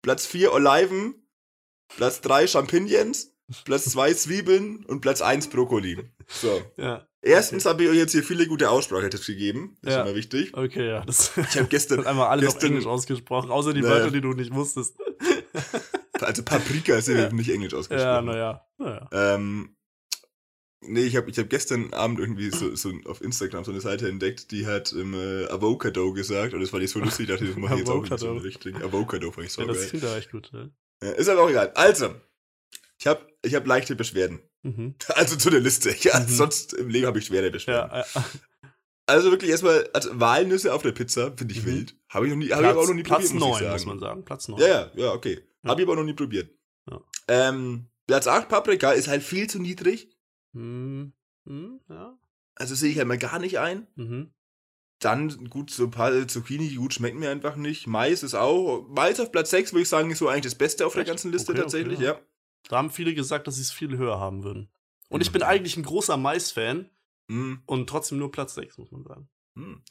Platz 0.00 0.24
4, 0.24 0.54
Oliven. 0.54 1.28
Platz 1.94 2.22
3, 2.22 2.46
Champignons. 2.46 3.34
Platz 3.66 3.90
2, 3.90 4.14
Zwiebeln. 4.14 4.86
Und 4.86 5.02
Platz 5.02 5.20
1, 5.20 5.48
Brokkoli. 5.48 6.10
So. 6.28 6.62
Ja. 6.78 7.06
Erstens 7.24 7.64
habe 7.64 7.84
ich 7.84 7.88
euch 7.88 7.96
jetzt 7.96 8.12
hier 8.12 8.22
viele 8.22 8.46
gute 8.46 8.68
Aussprachetipps 8.68 9.26
gegeben. 9.26 9.78
Das 9.80 9.94
ja. 9.94 10.00
ist 10.00 10.06
immer 10.06 10.16
wichtig. 10.16 10.52
Okay, 10.54 10.88
ja. 10.88 11.04
Das 11.06 11.32
ich 11.36 11.56
habe 11.56 11.68
gestern 11.68 12.06
einmal 12.06 12.28
alles 12.28 12.44
gestern, 12.44 12.58
auf 12.58 12.64
Englisch 12.64 12.86
ausgesprochen, 12.86 13.50
außer 13.50 13.72
die 13.72 13.80
naja. 13.80 13.94
Wörter, 13.94 14.10
die 14.10 14.20
du 14.20 14.32
nicht 14.32 14.54
wusstest. 14.54 14.96
Also 16.20 16.44
Paprika 16.44 16.94
ist 16.94 17.08
ja 17.08 17.30
nicht 17.32 17.50
Englisch 17.50 17.74
ausgesprochen. 17.74 18.08
Ja, 18.08 18.22
naja. 18.22 18.66
naja. 18.78 19.08
Ähm, 19.12 19.76
nee, 20.80 21.02
ich 21.02 21.16
habe 21.16 21.28
ich 21.28 21.38
hab 21.38 21.50
gestern 21.50 21.92
Abend 21.92 22.20
irgendwie 22.20 22.50
so, 22.50 22.74
so 22.76 22.92
auf 23.06 23.20
Instagram 23.20 23.64
so 23.64 23.72
eine 23.72 23.80
Seite 23.80 24.08
entdeckt, 24.08 24.52
die 24.52 24.66
hat 24.66 24.92
ähm, 24.92 25.12
äh, 25.12 25.46
Avocado 25.46 26.12
gesagt 26.12 26.54
und 26.54 26.60
das 26.60 26.72
war 26.72 26.78
nicht 26.78 26.92
so 26.92 27.00
lustig, 27.00 27.26
dachte 27.26 27.44
ich, 27.44 27.50
das 27.50 27.58
mache 27.58 27.74
ich 27.74 27.80
jetzt 27.80 27.90
auch 27.90 28.18
so 28.18 28.30
eine 28.30 28.44
Richtung. 28.44 28.76
Avocado 28.76 29.32
fand 29.32 29.48
ich 29.48 29.52
so 29.52 29.62
ja, 29.62 29.68
das 29.68 29.88
klingt 29.88 30.04
ja 30.04 30.16
echt 30.16 30.30
gut. 30.30 30.50
Ja. 30.52 30.68
Ja, 31.02 31.10
ist 31.10 31.28
aber 31.28 31.42
auch 31.42 31.50
egal. 31.50 31.72
Also, 31.74 32.14
ich 32.98 33.06
habe 33.08 33.26
ich 33.42 33.54
hab 33.54 33.66
leichte 33.66 33.96
Beschwerden. 33.96 34.40
Mhm. 34.64 34.94
Also 35.08 35.36
zu 35.36 35.50
der 35.50 35.60
Liste. 35.60 35.94
Ja, 36.00 36.18
mhm. 36.18 36.28
sonst 36.28 36.72
im 36.72 36.88
Leben 36.88 37.06
habe 37.06 37.18
ich 37.18 37.26
schwere 37.26 37.50
Beschwerden. 37.50 37.90
Ja, 37.92 38.04
ja. 38.14 38.24
Also 39.06 39.30
wirklich 39.30 39.50
erstmal, 39.50 39.88
also 39.92 40.18
Walnüsse 40.18 40.72
auf 40.72 40.82
der 40.82 40.92
Pizza 40.92 41.36
finde 41.36 41.52
ich 41.52 41.62
mhm. 41.62 41.66
wild. 41.66 41.96
Habe 42.08 42.26
ich 42.26 42.32
noch 42.32 42.38
nie, 42.38 42.50
habe 42.50 42.62
ich 42.62 42.68
aber 42.68 42.80
auch 42.80 42.88
noch 42.88 42.94
nie 42.94 43.02
Platz 43.02 43.30
probiert. 43.30 43.58
Platz 43.58 43.60
9, 43.60 43.72
muss, 43.72 43.86
man 43.86 43.98
sagen. 43.98 44.24
Platz 44.24 44.48
9. 44.48 44.60
Ja, 44.60 44.66
ja, 44.66 44.90
ja, 44.94 45.12
okay. 45.12 45.42
Ja. 45.62 45.70
Habe 45.70 45.82
ich 45.82 45.86
aber 45.86 45.96
noch 45.96 46.04
nie 46.04 46.14
probiert. 46.14 46.50
Ähm, 47.28 47.86
Platz 48.06 48.26
8 48.26 48.48
Paprika 48.48 48.92
ist 48.92 49.08
halt 49.08 49.22
viel 49.22 49.48
zu 49.48 49.58
niedrig. 49.58 50.10
Mhm, 50.52 51.12
ja. 51.88 52.18
Also 52.54 52.74
sehe 52.74 52.90
ich 52.90 52.98
halt 52.98 53.08
mal 53.08 53.18
gar 53.18 53.38
nicht 53.38 53.58
ein. 53.58 53.86
Mhm. 53.96 54.32
Dann 55.00 55.50
gut, 55.50 55.70
so 55.70 55.84
ein 55.84 55.90
paar 55.90 56.26
Zucchini, 56.28 56.74
gut, 56.74 56.94
schmecken 56.94 57.18
mir 57.18 57.30
einfach 57.30 57.56
nicht. 57.56 57.86
Mais 57.86 58.22
ist 58.22 58.34
auch. 58.34 58.86
Mais 58.88 59.20
auf 59.20 59.32
Platz 59.32 59.50
6, 59.50 59.72
würde 59.72 59.82
ich 59.82 59.88
sagen, 59.88 60.10
ist 60.10 60.18
so 60.18 60.28
eigentlich 60.28 60.44
das 60.44 60.54
Beste 60.54 60.86
auf 60.86 60.92
Echt? 60.92 60.98
der 60.98 61.12
ganzen 61.12 61.32
Liste 61.32 61.52
okay, 61.52 61.60
tatsächlich, 61.60 61.98
okay, 61.98 62.06
ja. 62.06 62.12
ja. 62.12 62.20
Da 62.68 62.76
haben 62.76 62.90
viele 62.90 63.14
gesagt, 63.14 63.46
dass 63.46 63.56
sie 63.56 63.62
es 63.62 63.70
viel 63.70 63.96
höher 63.96 64.18
haben 64.18 64.42
würden. 64.42 64.70
Und 65.08 65.20
ich 65.20 65.32
bin 65.32 65.42
mhm. 65.42 65.48
eigentlich 65.48 65.76
ein 65.76 65.82
großer 65.82 66.16
Mais-Fan. 66.16 66.90
Mhm. 67.28 67.62
Und 67.66 67.88
trotzdem 67.88 68.18
nur 68.18 68.30
Platz 68.30 68.54
6, 68.54 68.78
muss 68.78 68.90
man 68.90 69.04
sagen. 69.04 69.28
Mhm. 69.54 69.82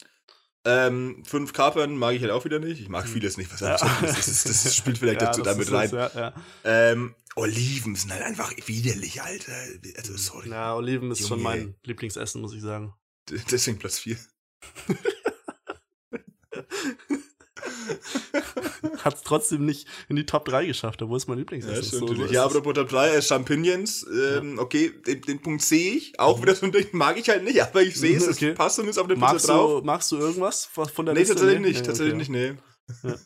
Ähm, 0.66 1.22
fünf 1.26 1.52
Kapern 1.52 1.96
mag 1.96 2.14
ich 2.14 2.22
halt 2.22 2.32
auch 2.32 2.44
wieder 2.46 2.58
nicht. 2.58 2.80
Ich 2.80 2.88
mag 2.88 3.04
hm. 3.04 3.12
vieles 3.12 3.36
nicht, 3.36 3.52
was 3.52 3.60
ja. 3.60 3.76
das, 3.76 4.26
ist, 4.26 4.48
das 4.48 4.74
spielt 4.76 4.96
vielleicht 4.96 5.20
ja, 5.20 5.26
dazu 5.26 5.42
damit 5.42 5.70
rein. 5.70 5.90
Das, 5.90 6.14
ja, 6.14 6.32
ähm, 6.64 7.14
Oliven 7.36 7.94
sind 7.96 8.10
halt 8.10 8.22
einfach 8.22 8.50
widerlich, 8.66 9.20
Alter. 9.20 9.52
Also, 9.96 10.12
hm. 10.12 10.18
sorry. 10.18 10.48
Ja, 10.48 10.74
Oliven 10.74 11.10
ist 11.10 11.20
Junge. 11.20 11.28
schon 11.28 11.42
mein 11.42 11.74
Lieblingsessen, 11.82 12.40
muss 12.40 12.54
ich 12.54 12.62
sagen. 12.62 12.94
Deswegen 13.50 13.78
Platz 13.78 13.98
4. 13.98 14.16
Hat 19.04 19.16
es 19.16 19.22
trotzdem 19.22 19.66
nicht 19.66 19.86
in 20.08 20.16
die 20.16 20.24
Top 20.24 20.46
3 20.46 20.66
geschafft, 20.66 21.02
obwohl 21.02 21.18
es 21.18 21.26
mein 21.26 21.38
Lieblingsessen 21.38 21.74
ja, 21.74 22.12
ist. 22.12 22.18
So, 22.18 22.26
ja, 22.26 22.44
apropos 22.44 22.74
Top 22.74 22.88
3, 22.88 23.16
äh, 23.16 23.22
Champignons, 23.22 24.06
ähm, 24.10 24.56
ja. 24.56 24.62
okay, 24.62 24.92
den, 25.06 25.20
den 25.20 25.42
Punkt 25.42 25.62
sehe 25.62 25.94
ich. 25.94 26.18
Auch 26.18 26.38
mhm. 26.38 26.42
wieder 26.42 26.54
so 26.54 26.66
ein 26.66 26.72
Ding 26.72 26.88
mag 26.92 27.18
ich 27.18 27.28
halt 27.28 27.44
nicht, 27.44 27.60
aber 27.62 27.82
ich 27.82 27.96
sehe 27.96 28.16
es, 28.16 28.28
okay. 28.28 28.50
es 28.50 28.56
passt 28.56 28.78
und 28.78 28.88
ist 28.88 28.98
auf 28.98 29.06
der 29.06 29.14
Pizza 29.14 29.32
magst 29.32 29.48
drauf. 29.48 29.80
Du, 29.80 29.86
magst 29.86 30.12
du 30.12 30.16
irgendwas 30.16 30.64
von 30.64 31.06
der 31.06 31.14
nee, 31.14 31.20
Liste? 31.20 31.34
Tatsächlich 31.34 31.60
nee, 31.60 31.68
nicht, 31.68 31.80
nee, 31.80 31.86
tatsächlich 31.86 32.14
okay. 32.14 32.32
nicht, 32.32 32.58
nee. 33.02 33.08
Ja. 33.10 33.16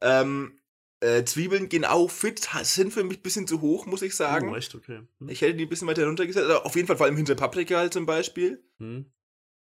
ähm, 0.22 0.58
äh, 1.00 1.24
Zwiebeln 1.24 1.68
gehen 1.68 1.84
auch 1.84 2.10
fit, 2.10 2.48
sind 2.62 2.92
für 2.92 3.04
mich 3.04 3.18
ein 3.18 3.22
bisschen 3.22 3.46
zu 3.46 3.60
hoch, 3.60 3.86
muss 3.86 4.02
ich 4.02 4.16
sagen. 4.16 4.50
Oh, 4.50 4.56
echt, 4.56 4.74
okay. 4.74 5.02
Hm. 5.20 5.28
Ich 5.28 5.40
hätte 5.40 5.54
die 5.54 5.66
ein 5.66 5.68
bisschen 5.68 5.86
weiter 5.86 6.06
runtergesetzt. 6.06 6.46
Also 6.46 6.62
auf 6.62 6.74
jeden 6.74 6.88
Fall 6.88 6.96
vor 6.96 7.06
allem 7.06 7.16
hinter 7.16 7.36
Paprika 7.36 7.76
halt 7.76 7.92
zum 7.92 8.06
Beispiel. 8.06 8.64
Hm. 8.78 9.06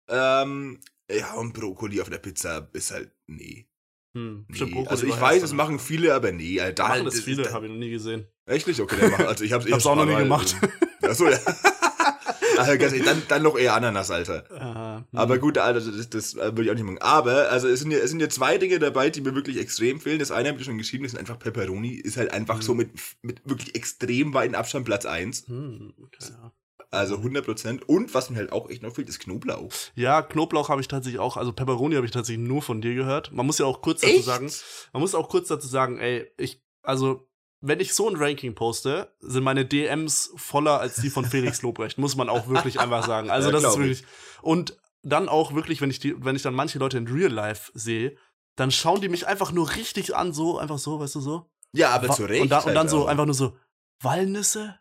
Ähm, 0.09 0.80
ja, 1.11 1.34
und 1.34 1.53
Brokkoli 1.53 2.01
auf 2.01 2.09
der 2.09 2.18
Pizza 2.18 2.70
ist 2.72 2.91
halt, 2.91 3.12
nee. 3.26 3.68
Hm, 4.17 4.47
nee. 4.49 4.87
Also 4.89 5.07
ich 5.07 5.21
weiß, 5.21 5.43
es 5.43 5.53
machen 5.53 5.79
viele, 5.79 6.14
aber 6.14 6.33
nee. 6.33 6.59
Alter, 6.59 6.89
machen 6.89 7.05
das 7.05 7.21
viele, 7.21 7.53
habe 7.53 7.67
ich 7.67 7.73
noch 7.73 7.79
nie 7.79 7.91
gesehen. 7.91 8.27
Echt 8.47 8.67
nicht? 8.67 8.81
Okay, 8.81 8.97
dann 8.99 9.27
also 9.27 9.45
ich 9.45 9.53
hab's, 9.53 9.67
ich 9.67 9.73
hab's 9.75 9.85
auch 9.85 9.95
noch 9.95 10.07
nie 10.07 10.17
gemacht. 10.17 10.57
Achso, 11.03 11.29
ja. 11.29 11.39
also, 12.57 13.05
dann, 13.05 13.23
dann 13.29 13.43
noch 13.43 13.59
eher 13.59 13.75
Ananas, 13.75 14.11
Alter. 14.11 14.45
Uh, 14.57 15.03
aber 15.12 15.39
gut, 15.39 15.59
Alter, 15.59 15.81
das, 15.81 16.09
das 16.09 16.37
würde 16.37 16.64
ich 16.64 16.71
auch 16.71 16.75
nicht 16.75 16.85
machen. 16.85 16.99
Aber, 17.01 17.51
also 17.51 17.69
es 17.69 17.81
sind, 17.81 17.91
ja, 17.91 17.99
es 17.99 18.11
sind 18.11 18.21
ja 18.21 18.29
zwei 18.29 18.57
Dinge 18.57 18.79
dabei, 18.79 19.11
die 19.11 19.21
mir 19.21 19.35
wirklich 19.35 19.59
extrem 19.59 20.01
fehlen. 20.01 20.19
Das 20.19 20.31
eine 20.31 20.49
habe 20.49 20.59
ich 20.59 20.64
schon 20.64 20.79
geschrieben, 20.79 21.05
das 21.05 21.12
ist 21.12 21.19
einfach 21.19 21.39
Pepperoni. 21.39 21.91
Ist 21.91 22.17
halt 22.17 22.33
einfach 22.33 22.57
hm. 22.57 22.62
so 22.62 22.75
mit, 22.75 22.91
mit 23.23 23.43
wirklich 23.45 23.75
extrem 23.75 24.33
weiten 24.33 24.55
Abstand 24.55 24.87
Platz 24.87 25.05
1. 25.05 25.49
Hm, 25.49 25.93
okay, 26.03 26.31
ja. 26.31 26.53
Also 26.91 27.16
100%. 27.16 27.82
Und 27.84 28.14
was 28.14 28.30
mir 28.30 28.37
halt 28.37 28.53
auch 28.53 28.70
echt 28.70 28.82
noch 28.82 28.95
fehlt, 28.95 29.09
ist 29.09 29.18
Knoblauch. 29.20 29.70
Ja, 29.95 30.22
Knoblauch 30.22 30.68
habe 30.68 30.80
ich 30.80 30.89
tatsächlich 30.89 31.20
auch, 31.20 31.37
also 31.37 31.53
Pepperoni 31.53 31.97
habe 31.97 32.07
ich 32.07 32.12
tatsächlich 32.12 32.47
nur 32.47 32.62
von 32.62 32.80
dir 32.80 32.95
gehört. 32.95 33.32
Man 33.32 33.47
muss 33.47 33.59
ja 33.59 33.66
auch 33.66 33.82
kurz 33.82 34.01
dazu 34.01 34.14
echt? 34.14 34.24
sagen, 34.24 34.51
man 34.93 35.01
muss 35.01 35.14
auch 35.14 35.28
kurz 35.28 35.49
dazu 35.49 35.66
sagen, 35.66 35.99
ey, 35.99 36.30
ich, 36.39 36.62
also 36.82 37.28
wenn 37.61 37.80
ich 37.80 37.95
so 37.95 38.09
ein 38.09 38.16
Ranking 38.16 38.55
poste, 38.55 39.12
sind 39.20 39.43
meine 39.43 39.64
DMs 39.64 40.32
voller 40.37 40.80
als 40.80 40.97
die 40.97 41.11
von 41.11 41.24
Felix 41.24 41.62
Lobrecht, 41.62 41.99
muss 41.99 42.16
man 42.16 42.28
auch 42.28 42.49
wirklich 42.49 42.78
einfach 42.80 43.07
sagen. 43.07 43.30
Also 43.30 43.49
ja, 43.49 43.53
das 43.53 43.64
ist 43.64 43.78
wirklich 43.78 44.05
und 44.43 44.78
dann 45.03 45.28
auch 45.28 45.55
wirklich, 45.55 45.80
wenn 45.80 45.91
ich 45.91 45.99
die, 45.99 46.14
wenn 46.24 46.37
ich 46.37 46.43
dann 46.43 46.55
manche 46.55 46.78
Leute 46.78 46.99
in 46.99 47.07
Real 47.07 47.32
Life 47.32 47.70
sehe, 47.74 48.16
dann 48.57 48.70
schauen 48.70 49.01
die 49.01 49.09
mich 49.09 49.26
einfach 49.26 49.53
nur 49.53 49.74
richtig 49.74 50.16
an, 50.16 50.32
so 50.32 50.59
einfach 50.59 50.78
so, 50.78 51.01
weißt 51.01 51.14
du 51.14 51.20
so. 51.20 51.51
Ja, 51.72 51.91
aber 51.91 52.11
zu 52.11 52.24
Recht. 52.24 52.43
Und, 52.43 52.51
da, 52.51 52.61
und 52.61 52.68
dann 52.68 52.76
halt 52.78 52.91
so 52.91 53.07
einfach 53.07 53.26
nur 53.26 53.34
so 53.34 53.57
Walnüsse, 54.01 54.78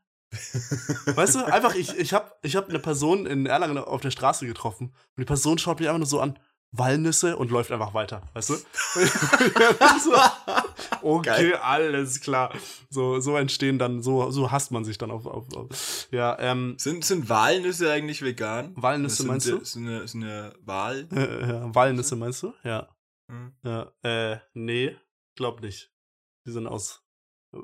weißt 1.05 1.35
du, 1.35 1.45
einfach, 1.45 1.75
ich, 1.75 1.97
ich 1.97 2.13
habe 2.13 2.31
ich 2.41 2.55
hab 2.55 2.69
eine 2.69 2.79
Person 2.79 3.25
in 3.25 3.45
Erlangen 3.45 3.77
auf 3.77 4.01
der 4.01 4.11
Straße 4.11 4.45
getroffen 4.45 4.87
und 4.87 5.19
die 5.19 5.25
Person 5.25 5.57
schaut 5.57 5.79
mich 5.79 5.87
einfach 5.87 5.99
nur 5.99 6.07
so 6.07 6.19
an, 6.19 6.37
Walnüsse 6.77 7.37
und 7.37 7.51
läuft 7.51 7.71
einfach 7.71 7.93
weiter, 7.93 8.21
weißt 8.33 8.49
du? 8.49 8.53
okay, 11.01 11.51
Geil. 11.51 11.53
alles 11.55 12.19
klar. 12.19 12.53
So, 12.89 13.19
so 13.19 13.37
entstehen 13.37 13.79
dann, 13.79 14.01
so, 14.03 14.29
so 14.31 14.51
hasst 14.51 14.71
man 14.71 14.83
sich 14.83 14.97
dann 14.97 15.11
auf, 15.11 15.25
auf, 15.25 15.53
auf 15.55 16.07
ja, 16.11 16.37
ähm. 16.39 16.75
Sind, 16.77 17.05
sind 17.05 17.29
Walnüsse 17.29 17.91
eigentlich 17.91 18.21
vegan? 18.21 18.73
Walnüsse 18.75 19.17
sind, 19.17 19.27
meinst 19.27 19.47
du? 19.47 19.57
Ist 19.57 19.77
eine, 19.77 19.99
ist 19.99 20.15
eine 20.15 20.53
Wahl? 20.61 21.07
Äh, 21.13 21.47
ja, 21.47 21.73
Walnüsse 21.73 22.15
meinst 22.15 22.43
du? 22.43 22.53
Ja. 22.63 22.89
Hm. 23.31 23.53
Ja, 23.63 23.91
äh, 24.03 24.39
nee, 24.53 24.97
glaub 25.35 25.61
nicht. 25.61 25.91
Die 26.45 26.51
sind 26.51 26.67
aus 26.67 27.01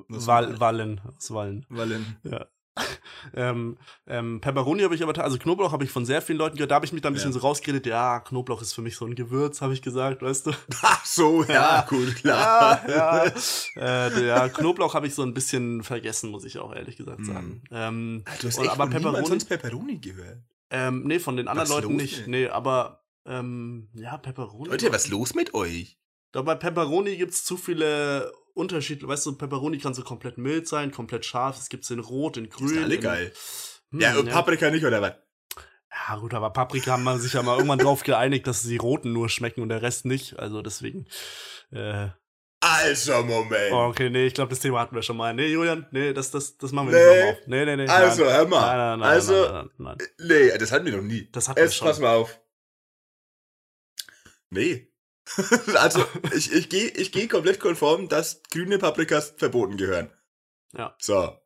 Wal 0.08 0.58
Wallen, 0.58 1.00
aus 1.16 1.30
Wallen. 1.32 1.66
Wallen. 1.68 2.16
Ja. 2.24 2.46
ähm, 3.34 3.76
ähm, 4.06 4.40
Pepperoni 4.40 4.82
habe 4.82 4.94
ich 4.94 5.02
aber, 5.02 5.22
also 5.22 5.38
Knoblauch 5.38 5.72
habe 5.72 5.84
ich 5.84 5.90
von 5.90 6.06
sehr 6.06 6.22
vielen 6.22 6.38
Leuten 6.38 6.56
gehört, 6.56 6.70
da 6.70 6.76
habe 6.76 6.86
ich 6.86 6.92
mich 6.92 7.02
dann 7.02 7.12
ein 7.12 7.14
bisschen 7.14 7.32
ja. 7.32 7.40
so 7.40 7.46
rausgeredet, 7.46 7.86
ja, 7.86 8.20
Knoblauch 8.20 8.62
ist 8.62 8.72
für 8.72 8.82
mich 8.82 8.96
so 8.96 9.04
ein 9.04 9.14
Gewürz, 9.14 9.60
habe 9.60 9.74
ich 9.74 9.82
gesagt, 9.82 10.22
weißt 10.22 10.46
du? 10.46 10.52
Ach 10.82 11.04
so, 11.04 11.44
ja, 11.44 11.52
ja 11.52 11.86
gut, 11.88 12.16
klar. 12.16 12.88
Ja, 12.88 13.24
ja. 13.26 13.32
äh, 13.76 14.26
ja 14.26 14.48
Knoblauch 14.48 14.94
habe 14.94 15.06
ich 15.06 15.14
so 15.14 15.22
ein 15.22 15.34
bisschen 15.34 15.82
vergessen, 15.82 16.30
muss 16.30 16.44
ich 16.44 16.58
auch 16.58 16.74
ehrlich 16.74 16.96
gesagt 16.96 17.24
sagen. 17.26 17.62
Hm. 17.68 17.76
Ähm, 17.76 18.24
du 18.40 18.48
hast 18.48 18.58
echt 18.58 18.70
aber 18.70 18.86
Pepperoni, 18.86 19.26
sonst 19.26 19.44
Pepperoni 19.44 19.98
gehört? 19.98 20.38
Ähm, 20.70 21.02
nee, 21.04 21.18
von 21.18 21.36
den 21.36 21.48
anderen 21.48 21.68
was 21.68 21.82
Leuten 21.82 21.96
nicht, 21.96 22.26
nee, 22.26 22.48
aber 22.48 23.04
ähm, 23.26 23.88
ja, 23.92 24.16
Pepperoni. 24.16 24.70
Leute, 24.70 24.90
was 24.92 25.04
ist 25.04 25.10
los 25.10 25.34
mit 25.34 25.52
euch? 25.54 25.98
Da 26.32 26.40
bei 26.40 26.54
Pepperoni 26.54 27.16
gibt 27.16 27.32
es 27.32 27.44
zu 27.44 27.58
viele 27.58 28.32
Unterschied, 28.54 29.06
weißt 29.06 29.26
du, 29.26 29.36
Pepperoni 29.36 29.78
kann 29.78 29.94
so 29.94 30.02
komplett 30.02 30.38
mild 30.38 30.68
sein, 30.68 30.90
komplett 30.90 31.24
scharf, 31.24 31.58
es 31.58 31.68
gibt 31.68 31.90
in 31.90 32.00
rot, 32.00 32.36
in 32.36 32.48
grün. 32.48 32.76
Ist 32.76 32.84
alle 32.84 32.98
geil. 32.98 33.32
Hm, 33.90 34.00
ja, 34.00 34.16
und 34.18 34.30
Paprika 34.30 34.70
nicht, 34.70 34.84
oder 34.84 35.00
was? 35.00 35.14
Ja, 35.90 36.16
gut, 36.16 36.34
aber 36.34 36.50
Paprika 36.50 36.92
haben 36.92 37.04
wir 37.04 37.18
sich 37.18 37.34
ja 37.34 37.42
mal 37.42 37.56
irgendwann 37.56 37.78
drauf 37.78 38.02
geeinigt, 38.02 38.46
dass 38.46 38.62
die 38.62 38.76
roten 38.76 39.12
nur 39.12 39.28
schmecken 39.28 39.62
und 39.62 39.68
der 39.68 39.82
Rest 39.82 40.06
nicht. 40.06 40.38
Also 40.38 40.62
deswegen. 40.62 41.06
Äh, 41.70 42.08
also, 42.60 43.24
Moment. 43.24 43.72
Oh, 43.72 43.88
okay, 43.88 44.08
nee, 44.08 44.26
ich 44.26 44.34
glaube, 44.34 44.50
das 44.50 44.60
Thema 44.60 44.80
hatten 44.80 44.94
wir 44.94 45.02
schon 45.02 45.16
mal. 45.16 45.34
Nee, 45.34 45.48
Julian, 45.48 45.86
nee, 45.90 46.12
das, 46.12 46.30
das, 46.30 46.56
das 46.56 46.70
machen 46.72 46.92
wir 46.92 46.96
nee. 46.96 47.04
nicht 47.04 47.16
nochmal 47.16 47.32
auf. 47.32 47.46
Nee, 47.48 47.64
nee, 47.64 47.76
nee. 47.76 47.88
Also, 47.88 48.24
nein. 48.24 48.34
hör 48.34 48.46
mal. 48.46 48.60
Nein, 48.60 48.76
nein, 48.76 48.98
nein, 49.00 49.08
also, 49.08 49.32
nein, 49.32 49.70
nein, 49.78 49.96
nein, 49.98 50.08
Nee, 50.18 50.58
das 50.58 50.72
hatten 50.72 50.86
wir 50.86 50.96
noch 50.96 51.02
nie. 51.02 51.28
Das 51.32 51.48
hatten 51.48 51.58
Jetzt 51.58 51.72
wir 51.72 51.78
schon. 51.78 51.88
pass 51.88 51.98
mal 51.98 52.14
auf. 52.14 52.40
Nee. 54.50 54.91
also, 55.76 56.04
ich, 56.34 56.52
ich 56.52 56.68
gehe 56.68 56.88
ich 56.88 57.12
geh 57.12 57.28
komplett 57.28 57.60
konform, 57.60 58.08
dass 58.08 58.42
grüne 58.50 58.78
Paprikas 58.78 59.34
verboten 59.36 59.76
gehören. 59.76 60.10
Ja. 60.76 60.94
So. 60.98 61.36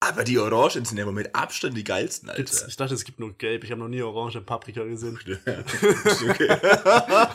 Aber 0.00 0.22
die 0.22 0.38
Orangen 0.38 0.84
sind 0.84 0.96
ja 0.96 1.06
mit 1.06 1.34
Abstand 1.34 1.76
die 1.76 1.82
geilsten, 1.82 2.28
Alter. 2.28 2.42
Gibt's, 2.42 2.64
ich 2.68 2.76
dachte, 2.76 2.94
es 2.94 3.04
gibt 3.04 3.18
nur 3.18 3.36
gelb. 3.36 3.64
Ich 3.64 3.72
habe 3.72 3.80
noch 3.80 3.88
nie 3.88 4.00
orange 4.02 4.40
Paprika 4.40 4.84
gesehen. 4.84 5.18
Okay. 6.28 6.46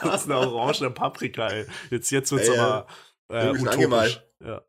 das 0.01 0.21
ist 0.21 0.31
eine 0.31 0.37
orange 0.37 0.89
Paprika, 0.91 1.49
ey. 1.49 1.65
Jetzt, 1.89 2.09
jetzt 2.11 2.31
wird's 2.31 2.47
ey, 2.47 2.57
aber 2.57 2.87
äh, 3.29 3.49
utopisch. 3.49 4.21
Ja. 4.39 4.61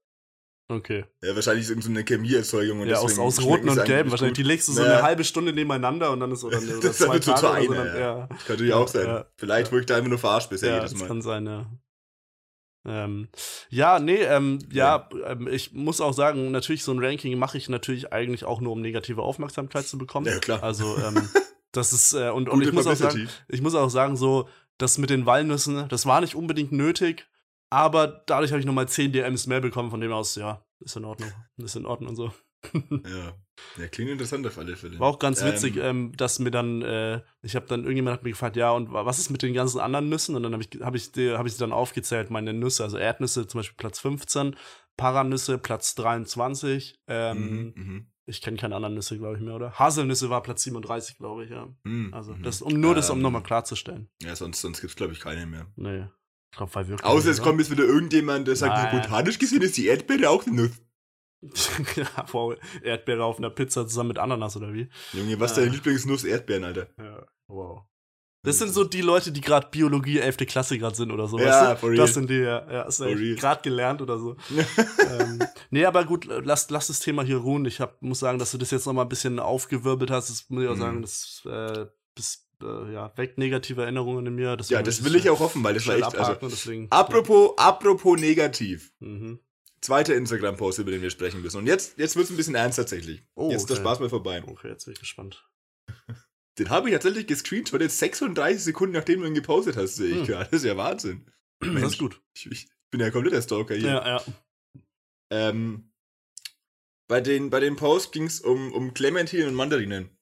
Okay. 0.68 1.04
Ja, 1.22 1.34
wahrscheinlich 1.34 1.68
ist 1.68 1.82
so 1.82 1.90
eine 1.90 2.04
Chemieerzeugung. 2.04 2.80
Und 2.80 2.88
ja, 2.88 2.96
aus, 2.96 3.18
aus 3.18 3.42
roten 3.42 3.68
und 3.68 3.84
gelben. 3.84 4.10
Wahrscheinlich, 4.10 4.36
die 4.36 4.42
legst 4.42 4.68
du 4.68 4.72
so 4.72 4.80
naja. 4.80 4.94
eine 4.94 5.02
halbe 5.02 5.24
Stunde 5.24 5.52
nebeneinander 5.52 6.10
und 6.10 6.20
dann 6.20 6.32
ist 6.32 6.42
oder, 6.42 6.58
oder 6.62 6.80
das 6.80 6.98
zwei 6.98 7.18
Tage. 7.18 7.40
Zu 7.40 7.50
eine, 7.50 7.66
so, 7.66 7.74
dann, 7.74 7.86
ja. 7.88 7.98
ja. 7.98 8.26
Das 8.30 8.44
kann 8.44 8.56
natürlich 8.56 8.72
auch 8.72 8.88
sein. 8.88 9.06
Ja. 9.06 9.26
Vielleicht, 9.36 9.72
wo 9.72 9.76
ich 9.76 9.86
da 9.86 9.98
immer 9.98 10.08
nur 10.08 10.18
verarscht 10.18 10.48
bisher 10.48 10.70
ja, 10.70 10.76
jedes 10.76 10.94
Mal. 10.94 11.00
Das 11.00 11.08
kann 11.08 11.22
sein, 11.22 11.46
ja. 11.46 11.66
Ähm, 12.86 13.28
ja, 13.70 13.98
nee, 13.98 14.22
ähm, 14.22 14.58
ja, 14.70 15.08
ähm, 15.26 15.48
ich 15.48 15.72
muss 15.72 16.02
auch 16.02 16.12
sagen, 16.12 16.50
natürlich 16.50 16.84
so 16.84 16.92
ein 16.92 17.02
Ranking 17.02 17.38
mache 17.38 17.56
ich 17.56 17.70
natürlich 17.70 18.12
eigentlich 18.12 18.44
auch 18.44 18.60
nur, 18.60 18.72
um 18.72 18.82
negative 18.82 19.22
Aufmerksamkeit 19.22 19.86
zu 19.86 19.96
bekommen. 19.96 20.26
Ja, 20.26 20.38
klar. 20.38 20.62
Also, 20.62 20.96
ähm, 20.98 21.28
das 21.72 21.94
ist, 21.94 22.12
äh, 22.12 22.28
und, 22.28 22.48
und 22.48 22.62
ich 22.62 22.72
muss 22.72 22.86
auch 22.86 22.96
sagen, 22.96 23.28
ich 23.48 23.62
muss 23.62 23.74
auch 23.74 23.88
sagen, 23.88 24.16
so, 24.16 24.48
das 24.76 24.98
mit 24.98 25.08
den 25.08 25.24
Walnüssen, 25.24 25.88
das 25.88 26.04
war 26.04 26.20
nicht 26.20 26.34
unbedingt 26.34 26.72
nötig, 26.72 27.26
aber 27.76 28.22
dadurch 28.26 28.50
habe 28.50 28.60
ich 28.60 28.66
nochmal 28.66 28.88
10 28.88 29.12
DMs 29.12 29.46
mehr 29.46 29.60
bekommen, 29.60 29.90
von 29.90 30.00
dem 30.00 30.12
aus, 30.12 30.36
ja, 30.36 30.64
ist 30.80 30.96
in 30.96 31.04
Ordnung. 31.04 31.30
Ist 31.56 31.76
in 31.76 31.86
Ordnung 31.86 32.10
und 32.10 32.16
so. 32.16 32.32
ja. 32.74 33.34
Ja, 33.78 33.86
klingt 33.88 34.10
interessant 34.10 34.46
auf 34.46 34.58
alle 34.58 34.74
Fälle. 34.76 34.98
War 34.98 35.08
auch 35.08 35.18
ganz 35.18 35.44
witzig, 35.44 35.76
ähm, 35.76 35.82
ähm, 35.82 36.12
dass 36.16 36.40
mir 36.40 36.50
dann, 36.50 36.82
äh, 36.82 37.20
ich 37.42 37.54
habe 37.54 37.66
dann, 37.66 37.82
irgendjemand 37.82 38.16
hat 38.16 38.24
mir 38.24 38.30
gefragt, 38.30 38.56
ja, 38.56 38.72
und 38.72 38.92
was 38.92 39.18
ist 39.18 39.30
mit 39.30 39.42
den 39.42 39.54
ganzen 39.54 39.78
anderen 39.80 40.08
Nüssen? 40.08 40.34
Und 40.34 40.42
dann 40.42 40.52
habe 40.52 40.64
ich, 40.64 40.80
hab 40.80 40.94
ich, 40.94 41.12
hab 41.36 41.46
ich 41.46 41.52
sie 41.52 41.58
dann 41.58 41.72
aufgezählt, 41.72 42.30
meine 42.30 42.52
Nüsse, 42.52 42.82
also 42.82 42.98
Erdnüsse 42.98 43.46
zum 43.46 43.60
Beispiel 43.60 43.76
Platz 43.76 44.00
15, 44.00 44.56
Paranüsse 44.96 45.58
Platz 45.58 45.94
23, 45.94 47.00
ähm, 47.06 47.38
mhm, 47.38 47.72
mhm. 47.76 48.06
ich 48.26 48.40
kenne 48.42 48.56
keine 48.56 48.74
anderen 48.74 48.94
Nüsse, 48.94 49.18
glaube 49.18 49.36
ich 49.36 49.42
mehr, 49.42 49.54
oder? 49.54 49.78
Haselnüsse 49.78 50.30
war 50.30 50.42
Platz 50.42 50.64
37, 50.64 51.18
glaube 51.18 51.44
ich, 51.44 51.50
ja. 51.50 51.68
Mhm, 51.84 52.12
also, 52.12 52.34
das, 52.34 52.60
um 52.60 52.80
nur 52.80 52.94
das, 52.94 53.10
um 53.10 53.18
ähm, 53.18 53.22
nochmal 53.22 53.42
klarzustellen. 53.42 54.08
Ja, 54.20 54.34
sonst, 54.34 54.60
sonst 54.60 54.80
gibt 54.80 54.90
es, 54.90 54.96
glaube 54.96 55.12
ich, 55.12 55.20
keine 55.20 55.46
mehr. 55.46 55.66
Nee. 55.76 56.06
Drauf 56.56 56.74
war 56.74 56.86
wirklich 56.86 57.04
Außer 57.04 57.30
es 57.30 57.42
kommt 57.42 57.60
jetzt 57.60 57.70
wieder 57.70 57.84
irgendjemand, 57.84 58.48
der 58.48 58.56
sagt, 58.56 58.74
Nein. 58.74 59.00
botanisch 59.00 59.38
gesehen 59.38 59.62
ist 59.62 59.76
die 59.76 59.86
Erdbeere 59.86 60.30
auch 60.30 60.46
eine 60.46 60.62
Nuss. 60.62 60.70
ja, 61.96 62.06
wow, 62.32 62.54
Erdbeere 62.82 63.24
auf 63.24 63.38
einer 63.38 63.50
Pizza 63.50 63.86
zusammen 63.86 64.08
mit 64.08 64.18
Ananas 64.18 64.56
oder 64.56 64.72
wie? 64.72 64.88
Junge, 65.12 65.38
was 65.40 65.50
ist 65.52 65.58
deine 65.58 65.70
Lieblingsnuss? 65.70 66.24
Erdbeeren, 66.24 66.64
Alter. 66.64 66.88
Ja, 66.98 67.26
wow. 67.48 67.82
Das 68.44 68.58
sind 68.58 68.74
so 68.74 68.84
die 68.84 69.00
Leute, 69.00 69.32
die 69.32 69.40
gerade 69.40 69.68
Biologie 69.70 70.18
11. 70.18 70.36
Klasse 70.46 70.78
gerade 70.78 70.94
sind 70.94 71.10
oder 71.10 71.26
so. 71.26 71.38
Ja, 71.38 71.46
weißt 71.46 71.72
du? 71.72 71.76
for 71.76 71.88
real. 71.90 71.96
Das 71.96 72.12
sind 72.14 72.28
die, 72.28 72.34
ja. 72.34 72.70
ja 72.70 73.34
gerade 73.34 73.62
gelernt 73.62 74.02
oder 74.02 74.18
so. 74.18 74.36
ähm, 75.18 75.38
nee, 75.70 75.86
aber 75.86 76.04
gut, 76.04 76.26
lass, 76.26 76.68
lass 76.68 76.88
das 76.88 77.00
Thema 77.00 77.22
hier 77.22 77.38
ruhen. 77.38 77.64
Ich 77.64 77.80
hab, 77.80 78.00
muss 78.02 78.18
sagen, 78.18 78.38
dass 78.38 78.50
du 78.50 78.58
das 78.58 78.70
jetzt 78.70 78.86
noch 78.86 78.92
mal 78.92 79.02
ein 79.02 79.08
bisschen 79.08 79.38
aufgewirbelt 79.38 80.10
hast. 80.10 80.28
Das 80.28 80.50
muss 80.50 80.62
ich 80.62 80.68
auch 80.68 80.74
Mhm. 80.74 80.80
sagen, 80.80 81.02
das, 81.02 81.42
äh, 81.46 81.86
das 82.14 82.46
äh, 82.64 82.92
ja, 82.92 83.12
weckt 83.16 83.38
negative 83.38 83.82
Erinnerungen 83.82 84.26
in 84.26 84.34
mir. 84.34 84.56
Ja, 84.68 84.82
das 84.82 85.04
will 85.04 85.14
ich 85.14 85.28
auch 85.30 85.40
hoffen, 85.40 85.62
weil 85.62 85.74
das 85.74 85.86
war 85.86 85.94
echt. 85.96 86.04
Also, 86.04 86.18
abhaken, 86.18 86.48
deswegen. 86.50 86.86
apropos, 86.90 87.52
apropos 87.56 88.18
negativ. 88.18 88.92
Mhm. 89.00 89.38
Zweiter 89.80 90.14
Instagram-Post, 90.14 90.78
über 90.78 90.90
den 90.92 91.02
wir 91.02 91.10
sprechen 91.10 91.42
müssen. 91.42 91.58
Und 91.58 91.66
jetzt, 91.66 91.98
jetzt 91.98 92.16
wird 92.16 92.24
es 92.24 92.30
ein 92.30 92.36
bisschen 92.38 92.54
ernst 92.54 92.78
tatsächlich. 92.78 93.22
Oh, 93.34 93.50
jetzt 93.50 93.62
ist 93.62 93.70
der. 93.70 93.76
Spaß 93.76 94.00
mal 94.00 94.08
vorbei. 94.08 94.42
Okay, 94.46 94.68
jetzt 94.68 94.86
bin 94.86 94.94
ich 94.94 95.00
gespannt. 95.00 95.46
Den 96.58 96.70
habe 96.70 96.88
ich 96.88 96.92
tatsächlich 96.94 97.26
gescreenshottet, 97.26 97.90
36 97.90 98.62
Sekunden 98.62 98.94
nachdem 98.94 99.20
du 99.20 99.26
ihn 99.26 99.34
gepostet 99.34 99.76
hast, 99.76 99.96
sehe 99.96 100.10
ich 100.10 100.18
Hm. 100.20 100.26
gerade. 100.26 100.44
Das 100.50 100.60
ist 100.62 100.66
ja 100.66 100.76
Wahnsinn. 100.76 101.26
Das 101.60 101.72
Mensch. 101.72 101.86
ist 101.94 101.98
gut. 101.98 102.22
Ich, 102.34 102.46
ich 102.50 102.68
bin 102.90 103.00
ja 103.00 103.10
kompletter 103.10 103.42
Stalker 103.42 103.74
hier. 103.74 103.88
Ja, 103.88 104.06
ja. 104.06 104.24
Ähm, 105.30 105.90
bei, 107.08 107.20
den, 107.20 107.50
bei 107.50 107.58
den 107.60 107.74
Posts 107.76 108.12
ging 108.12 108.24
es 108.26 108.40
um, 108.40 108.72
um 108.72 108.94
Clementine 108.94 109.48
und 109.48 109.54
Mandarinen. 109.54 110.13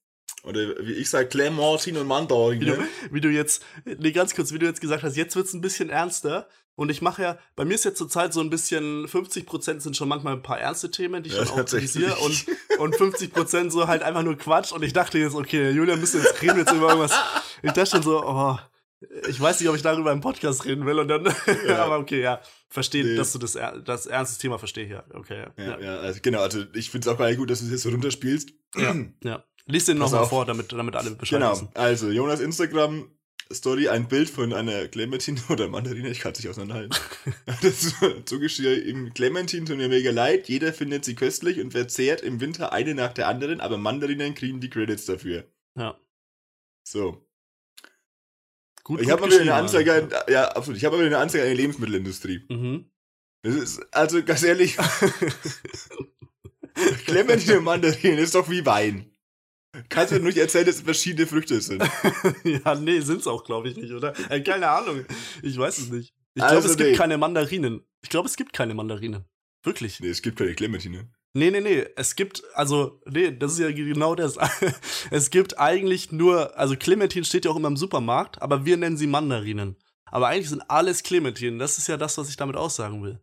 Oder 0.44 0.60
wie 0.84 0.92
ich 0.94 1.08
sage, 1.08 1.28
Clementine 1.28 1.70
und 1.74 1.84
Wie 1.84 1.92
du, 1.92 2.04
Mandarinen. 2.04 2.78
wie 3.10 3.20
du 3.20 3.28
jetzt, 3.28 3.64
nee, 3.84 4.10
ganz 4.12 4.34
kurz, 4.34 4.52
wie 4.52 4.58
du 4.58 4.66
jetzt 4.66 4.80
gesagt 4.80 5.02
hast, 5.04 5.16
jetzt 5.16 5.36
wird's 5.36 5.52
ein 5.52 5.60
bisschen 5.60 5.88
ernster. 5.90 6.48
Und 6.74 6.90
ich 6.90 7.02
mache 7.02 7.22
ja, 7.22 7.38
bei 7.54 7.64
mir 7.66 7.74
ist 7.74 7.84
jetzt 7.84 7.98
zurzeit 7.98 8.32
so 8.32 8.40
ein 8.40 8.48
bisschen, 8.50 9.06
50% 9.06 9.80
sind 9.80 9.96
schon 9.96 10.08
manchmal 10.08 10.32
ein 10.32 10.42
paar 10.42 10.58
ernste 10.58 10.90
Themen, 10.90 11.22
die 11.22 11.28
ich 11.28 11.36
Ja, 11.36 11.44
dann 11.44 11.52
auch 11.52 11.64
kritisiere. 11.66 12.16
Und, 12.16 12.46
und 12.78 12.96
50% 12.96 13.70
so 13.70 13.86
halt 13.88 14.02
einfach 14.02 14.22
nur 14.22 14.36
Quatsch. 14.38 14.72
Und 14.72 14.82
ich 14.82 14.92
dachte 14.94 15.18
jetzt, 15.18 15.34
okay, 15.34 15.70
Julian 15.70 16.00
müsste 16.00 16.18
jetzt 16.18 16.40
reden 16.42 16.58
jetzt 16.58 16.72
über 16.72 16.88
irgendwas. 16.88 17.12
Ich 17.62 17.72
dachte 17.72 17.90
schon 17.90 18.02
so, 18.02 18.24
oh, 18.26 18.58
ich 19.28 19.38
weiß 19.38 19.60
nicht, 19.60 19.68
ob 19.68 19.76
ich 19.76 19.82
darüber 19.82 20.12
im 20.12 20.22
Podcast 20.22 20.64
reden 20.64 20.86
will. 20.86 20.98
Und 20.98 21.08
dann, 21.08 21.24
Ja. 21.68 21.84
aber 21.84 21.98
okay, 21.98 22.22
ja, 22.22 22.40
verstehe, 22.70 23.04
Nee. 23.04 23.16
dass 23.16 23.32
du 23.32 23.38
das, 23.38 23.58
das 23.84 24.06
ernste 24.06 24.40
Thema 24.40 24.58
verstehe 24.58 24.86
hier. 24.86 25.04
Okay, 25.12 25.44
ja. 25.58 25.64
Ja, 25.64 25.78
ja, 25.80 25.96
also 25.98 26.20
genau, 26.22 26.40
also 26.40 26.64
ich 26.74 26.90
finde 26.90 27.06
es 27.06 27.14
auch 27.14 27.18
gar 27.18 27.28
nicht 27.28 27.36
gut, 27.38 27.50
dass 27.50 27.58
du 27.60 27.66
es 27.66 27.70
jetzt 27.72 27.82
so 27.82 27.90
runterspielst. 27.90 28.50
Ja, 28.76 28.96
ja. 29.24 29.44
Lies 29.66 29.84
den 29.84 29.98
nochmal 29.98 30.26
vor, 30.26 30.44
damit, 30.44 30.72
damit 30.72 30.96
alle 30.96 31.12
Bescheid 31.12 31.38
Genau, 31.40 31.52
wissen. 31.52 31.68
also 31.74 32.10
Jonas 32.10 32.40
Instagram 32.40 33.08
Story, 33.52 33.88
ein 33.88 34.08
Bild 34.08 34.30
von 34.30 34.52
einer 34.52 34.88
Clementine 34.88 35.40
oder 35.48 35.68
Mandarine, 35.68 36.10
ich 36.10 36.20
kann 36.20 36.32
es 36.32 36.38
nicht 36.38 36.48
auseinanderhalten. 36.48 36.96
das 37.62 37.84
ist 37.84 37.96
zugeschrieben, 38.24 39.12
Clementine 39.14 39.66
tut 39.66 39.76
mir 39.76 39.88
mega 39.88 40.10
leid, 40.10 40.48
jeder 40.48 40.72
findet 40.72 41.04
sie 41.04 41.14
köstlich 41.14 41.60
und 41.60 41.72
verzehrt 41.72 42.22
im 42.22 42.40
Winter 42.40 42.72
eine 42.72 42.94
nach 42.94 43.12
der 43.12 43.28
anderen, 43.28 43.60
aber 43.60 43.78
Mandarinen 43.78 44.34
kriegen 44.34 44.60
die 44.60 44.70
Credits 44.70 45.06
dafür. 45.06 45.44
Ja. 45.76 45.98
So. 46.84 47.24
Gut, 48.84 49.00
ich 49.00 49.10
habe 49.10 49.24
wieder 49.26 49.40
eine 49.40 49.54
Anzeige, 49.54 49.94
an, 49.94 50.10
ja, 50.28 50.48
absolut, 50.48 50.76
ich 50.78 50.84
habe 50.84 50.98
eine 50.98 51.18
Anzeige 51.18 51.44
an 51.44 51.50
die 51.50 51.56
Lebensmittelindustrie. 51.56 52.44
Mhm. 52.48 52.90
Das 53.42 53.54
ist, 53.54 53.94
also 53.94 54.22
ganz 54.24 54.42
ehrlich, 54.42 54.76
Clementine 57.06 57.58
und 57.58 57.64
Mandarinen 57.64 58.18
ist 58.18 58.34
doch 58.34 58.50
wie 58.50 58.66
Wein. 58.66 59.11
Kannst 59.88 60.12
du 60.12 60.18
mir 60.18 60.26
nicht 60.26 60.38
erzählen, 60.38 60.66
dass 60.66 60.76
es 60.76 60.82
verschiedene 60.82 61.26
Früchte 61.26 61.60
sind? 61.60 61.82
ja, 62.44 62.74
nee, 62.74 63.00
sind's 63.00 63.26
auch, 63.26 63.42
glaube 63.44 63.68
ich 63.68 63.76
nicht, 63.76 63.92
oder? 63.92 64.12
Äh, 64.30 64.42
keine 64.42 64.68
Ahnung. 64.68 65.06
Ich 65.42 65.56
weiß 65.56 65.78
es 65.78 65.90
nicht. 65.90 66.14
Ich 66.34 66.42
Also 66.42 66.56
glaube, 66.56 66.68
es 66.68 66.76
gibt 66.76 66.90
nee. 66.90 66.96
keine 66.96 67.18
Mandarinen. 67.18 67.82
Ich 68.02 68.10
glaube, 68.10 68.28
es 68.28 68.36
gibt 68.36 68.52
keine 68.52 68.74
Mandarinen. 68.74 69.24
Wirklich. 69.62 70.00
Nee, 70.00 70.08
es 70.08 70.20
gibt 70.20 70.38
keine 70.38 70.54
Clementine. 70.54 71.10
Nee, 71.34 71.50
nee, 71.50 71.60
nee. 71.60 71.86
Es 71.96 72.16
gibt, 72.16 72.42
also, 72.54 73.00
nee, 73.06 73.34
das 73.34 73.52
ist 73.52 73.60
ja 73.60 73.70
genau 73.70 74.14
das. 74.14 74.36
es 75.10 75.30
gibt 75.30 75.58
eigentlich 75.58 76.12
nur, 76.12 76.58
also 76.58 76.76
Clementine 76.76 77.24
steht 77.24 77.46
ja 77.46 77.50
auch 77.50 77.56
immer 77.56 77.68
im 77.68 77.76
Supermarkt, 77.78 78.42
aber 78.42 78.66
wir 78.66 78.76
nennen 78.76 78.98
sie 78.98 79.06
Mandarinen. 79.06 79.76
Aber 80.04 80.28
eigentlich 80.28 80.50
sind 80.50 80.68
alles 80.68 81.02
Clementinen. 81.02 81.58
Das 81.58 81.78
ist 81.78 81.88
ja 81.88 81.96
das, 81.96 82.18
was 82.18 82.28
ich 82.28 82.36
damit 82.36 82.56
aussagen 82.56 83.02
will. 83.02 83.22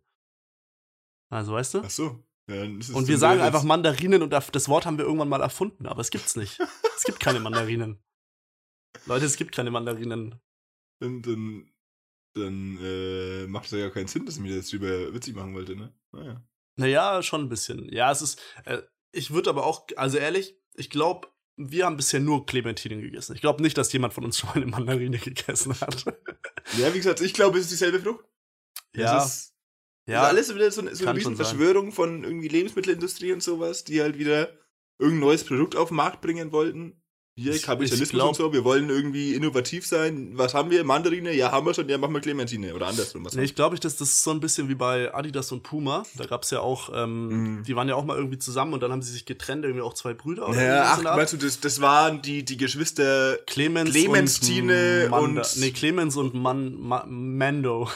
Also, 1.30 1.52
weißt 1.52 1.74
du? 1.74 1.82
Ach 1.84 1.90
so. 1.90 2.24
Ja, 2.50 2.64
es 2.78 2.90
Und 2.90 3.08
wir 3.08 3.18
sagen 3.18 3.38
jetzt- 3.38 3.46
einfach 3.46 3.62
Mandarinen 3.62 4.22
und 4.22 4.30
das 4.32 4.68
Wort 4.68 4.84
haben 4.86 4.98
wir 4.98 5.04
irgendwann 5.04 5.28
mal 5.28 5.40
erfunden, 5.40 5.86
aber 5.86 6.00
es 6.00 6.10
gibt's 6.10 6.36
nicht. 6.36 6.58
es 6.96 7.04
gibt 7.04 7.20
keine 7.20 7.40
Mandarinen. 7.40 7.98
Leute, 9.06 9.24
es 9.26 9.36
gibt 9.36 9.52
keine 9.54 9.70
Mandarinen. 9.70 10.34
Dann, 11.00 11.22
dann, 11.22 11.70
dann 12.34 12.78
äh, 12.82 13.46
macht 13.46 13.66
es 13.66 13.70
ja 13.72 13.78
gar 13.78 13.90
keinen 13.90 14.08
Sinn, 14.08 14.26
dass 14.26 14.36
ich 14.36 14.40
mir 14.42 14.56
das 14.56 14.68
drüber 14.68 15.14
witzig 15.14 15.34
machen 15.34 15.54
wollte, 15.54 15.76
ne? 15.76 15.92
Naja. 16.12 16.44
Naja, 16.76 17.22
schon 17.22 17.42
ein 17.42 17.48
bisschen. 17.48 17.90
Ja, 17.92 18.10
es 18.10 18.20
ist. 18.22 18.40
Äh, 18.64 18.82
ich 19.12 19.30
würde 19.32 19.50
aber 19.50 19.64
auch, 19.66 19.86
also 19.96 20.18
ehrlich, 20.18 20.56
ich 20.74 20.90
glaube, 20.90 21.28
wir 21.56 21.84
haben 21.86 21.96
bisher 21.96 22.20
nur 22.20 22.46
Clementinen 22.46 23.00
gegessen. 23.00 23.34
Ich 23.34 23.40
glaube 23.40 23.62
nicht, 23.62 23.76
dass 23.76 23.92
jemand 23.92 24.14
von 24.14 24.24
uns 24.24 24.38
schon 24.38 24.48
mal 24.50 24.56
eine 24.56 24.66
Mandarine 24.66 25.18
gegessen 25.18 25.78
hat. 25.80 26.04
Ja, 26.78 26.92
wie 26.92 26.98
gesagt, 26.98 27.20
ich 27.20 27.32
glaube, 27.34 27.58
es 27.58 27.64
ist 27.64 27.72
dieselbe 27.72 28.00
Frucht. 28.00 28.24
ja, 28.94 29.14
Das 29.14 29.26
ist, 29.36 29.54
ja. 30.06 30.22
das 30.22 30.24
ist 30.24 30.28
alles 30.50 30.54
wieder 30.54 30.70
so, 30.70 30.80
eine- 30.82 30.94
so 30.96 31.06
eine. 31.06 31.18
Riesenverschwörung 31.18 31.92
von 31.92 32.24
irgendwie 32.24 32.48
Lebensmittelindustrie 32.48 33.32
und 33.32 33.42
sowas, 33.42 33.84
die 33.84 34.00
halt 34.02 34.18
wieder 34.18 34.48
irgendein 34.98 35.20
neues 35.20 35.44
Produkt 35.44 35.76
auf 35.76 35.88
den 35.88 35.96
Markt 35.96 36.20
bringen 36.20 36.52
wollten. 36.52 36.96
Hier, 37.36 37.54
Ich- 37.54 37.62
Kapitalismus 37.62 38.08
ich 38.08 38.12
glaub- 38.12 38.28
und 38.30 38.34
so, 38.34 38.52
wir 38.52 38.64
wollen 38.64 38.90
irgendwie 38.90 39.34
innovativ 39.34 39.86
sein. 39.86 40.32
Was 40.34 40.52
haben 40.52 40.68
wir? 40.70 40.84
Mandarine? 40.84 41.32
Ja, 41.32 41.52
haben 41.52 41.64
wir 41.64 41.72
schon, 41.72 41.88
ja, 41.88 41.96
machen 41.96 42.12
wir 42.12 42.20
Clementine. 42.20 42.74
Oder 42.74 42.88
andersrum. 42.88 43.24
Was 43.24 43.34
Nee, 43.34 43.44
ich 43.44 43.54
glaube, 43.54 43.78
das, 43.78 43.96
das 43.96 44.10
ist 44.10 44.24
so 44.24 44.30
ein 44.32 44.40
bisschen 44.40 44.68
wie 44.68 44.74
bei 44.74 45.14
Adidas 45.14 45.50
und 45.52 45.62
Puma. 45.62 46.04
Da 46.16 46.26
gab 46.26 46.42
es 46.42 46.50
ja 46.50 46.60
auch, 46.60 46.90
ähm, 46.92 47.28
Mhm. 47.60 47.62
die 47.64 47.74
waren 47.76 47.88
ja 47.88 47.94
auch 47.94 48.04
mal 48.04 48.16
irgendwie 48.18 48.38
zusammen 48.38 48.74
und 48.74 48.82
dann 48.82 48.92
haben 48.92 49.00
sie 49.00 49.12
sich 49.12 49.24
getrennt, 49.24 49.64
irgendwie 49.64 49.80
auch 49.82 49.94
zwei 49.94 50.12
Brüder. 50.12 50.48
oder 50.50 50.60
ja, 50.60 50.90
irgendwas 50.90 51.06
ach, 51.12 51.16
meinst 51.16 51.32
du, 51.32 51.36
das, 51.38 51.60
das 51.60 51.80
waren 51.80 52.20
die, 52.20 52.44
die 52.44 52.58
Geschwister 52.58 53.38
Clemens 53.46 53.92
Clementine 53.92 55.04
und, 55.04 55.10
Manda 55.10 55.40
und- 55.42 55.56
nee, 55.60 55.70
Clemens 55.70 56.16
und 56.16 56.34
Man, 56.34 56.78
Ma 56.78 57.06
Mando. 57.08 57.88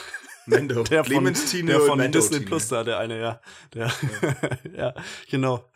Mendo. 0.45 0.83
Der 0.83 1.03
von, 1.03 1.11
Clementine 1.11 1.71
der 1.71 1.81
und 1.81 1.87
von 1.87 1.97
Mendo 1.97 2.19
Disney. 2.19 2.39
Plus 2.41 2.67
da, 2.67 2.83
der 2.83 2.99
eine, 2.99 3.19
ja. 3.19 3.41
Der, 3.73 3.91
ja. 4.77 4.93
genau. 5.29 5.69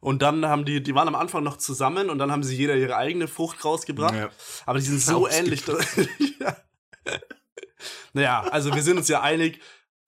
Und 0.00 0.22
dann 0.22 0.46
haben 0.46 0.64
die, 0.64 0.82
die 0.82 0.94
waren 0.94 1.08
am 1.08 1.14
Anfang 1.14 1.42
noch 1.42 1.56
zusammen 1.56 2.10
und 2.10 2.18
dann 2.18 2.30
haben 2.30 2.42
sie 2.42 2.56
jeder 2.56 2.76
ihre 2.76 2.96
eigene 2.96 3.28
Frucht 3.28 3.64
rausgebracht. 3.64 4.14
Ja. 4.14 4.30
Aber 4.66 4.78
die 4.78 4.84
sind 4.84 5.00
so 5.00 5.28
ähnlich. 5.28 5.62
ja. 6.40 6.56
Naja, 8.12 8.42
also 8.50 8.74
wir 8.74 8.82
sind 8.82 8.96
uns 8.96 9.08
ja 9.08 9.20
einig, 9.20 9.60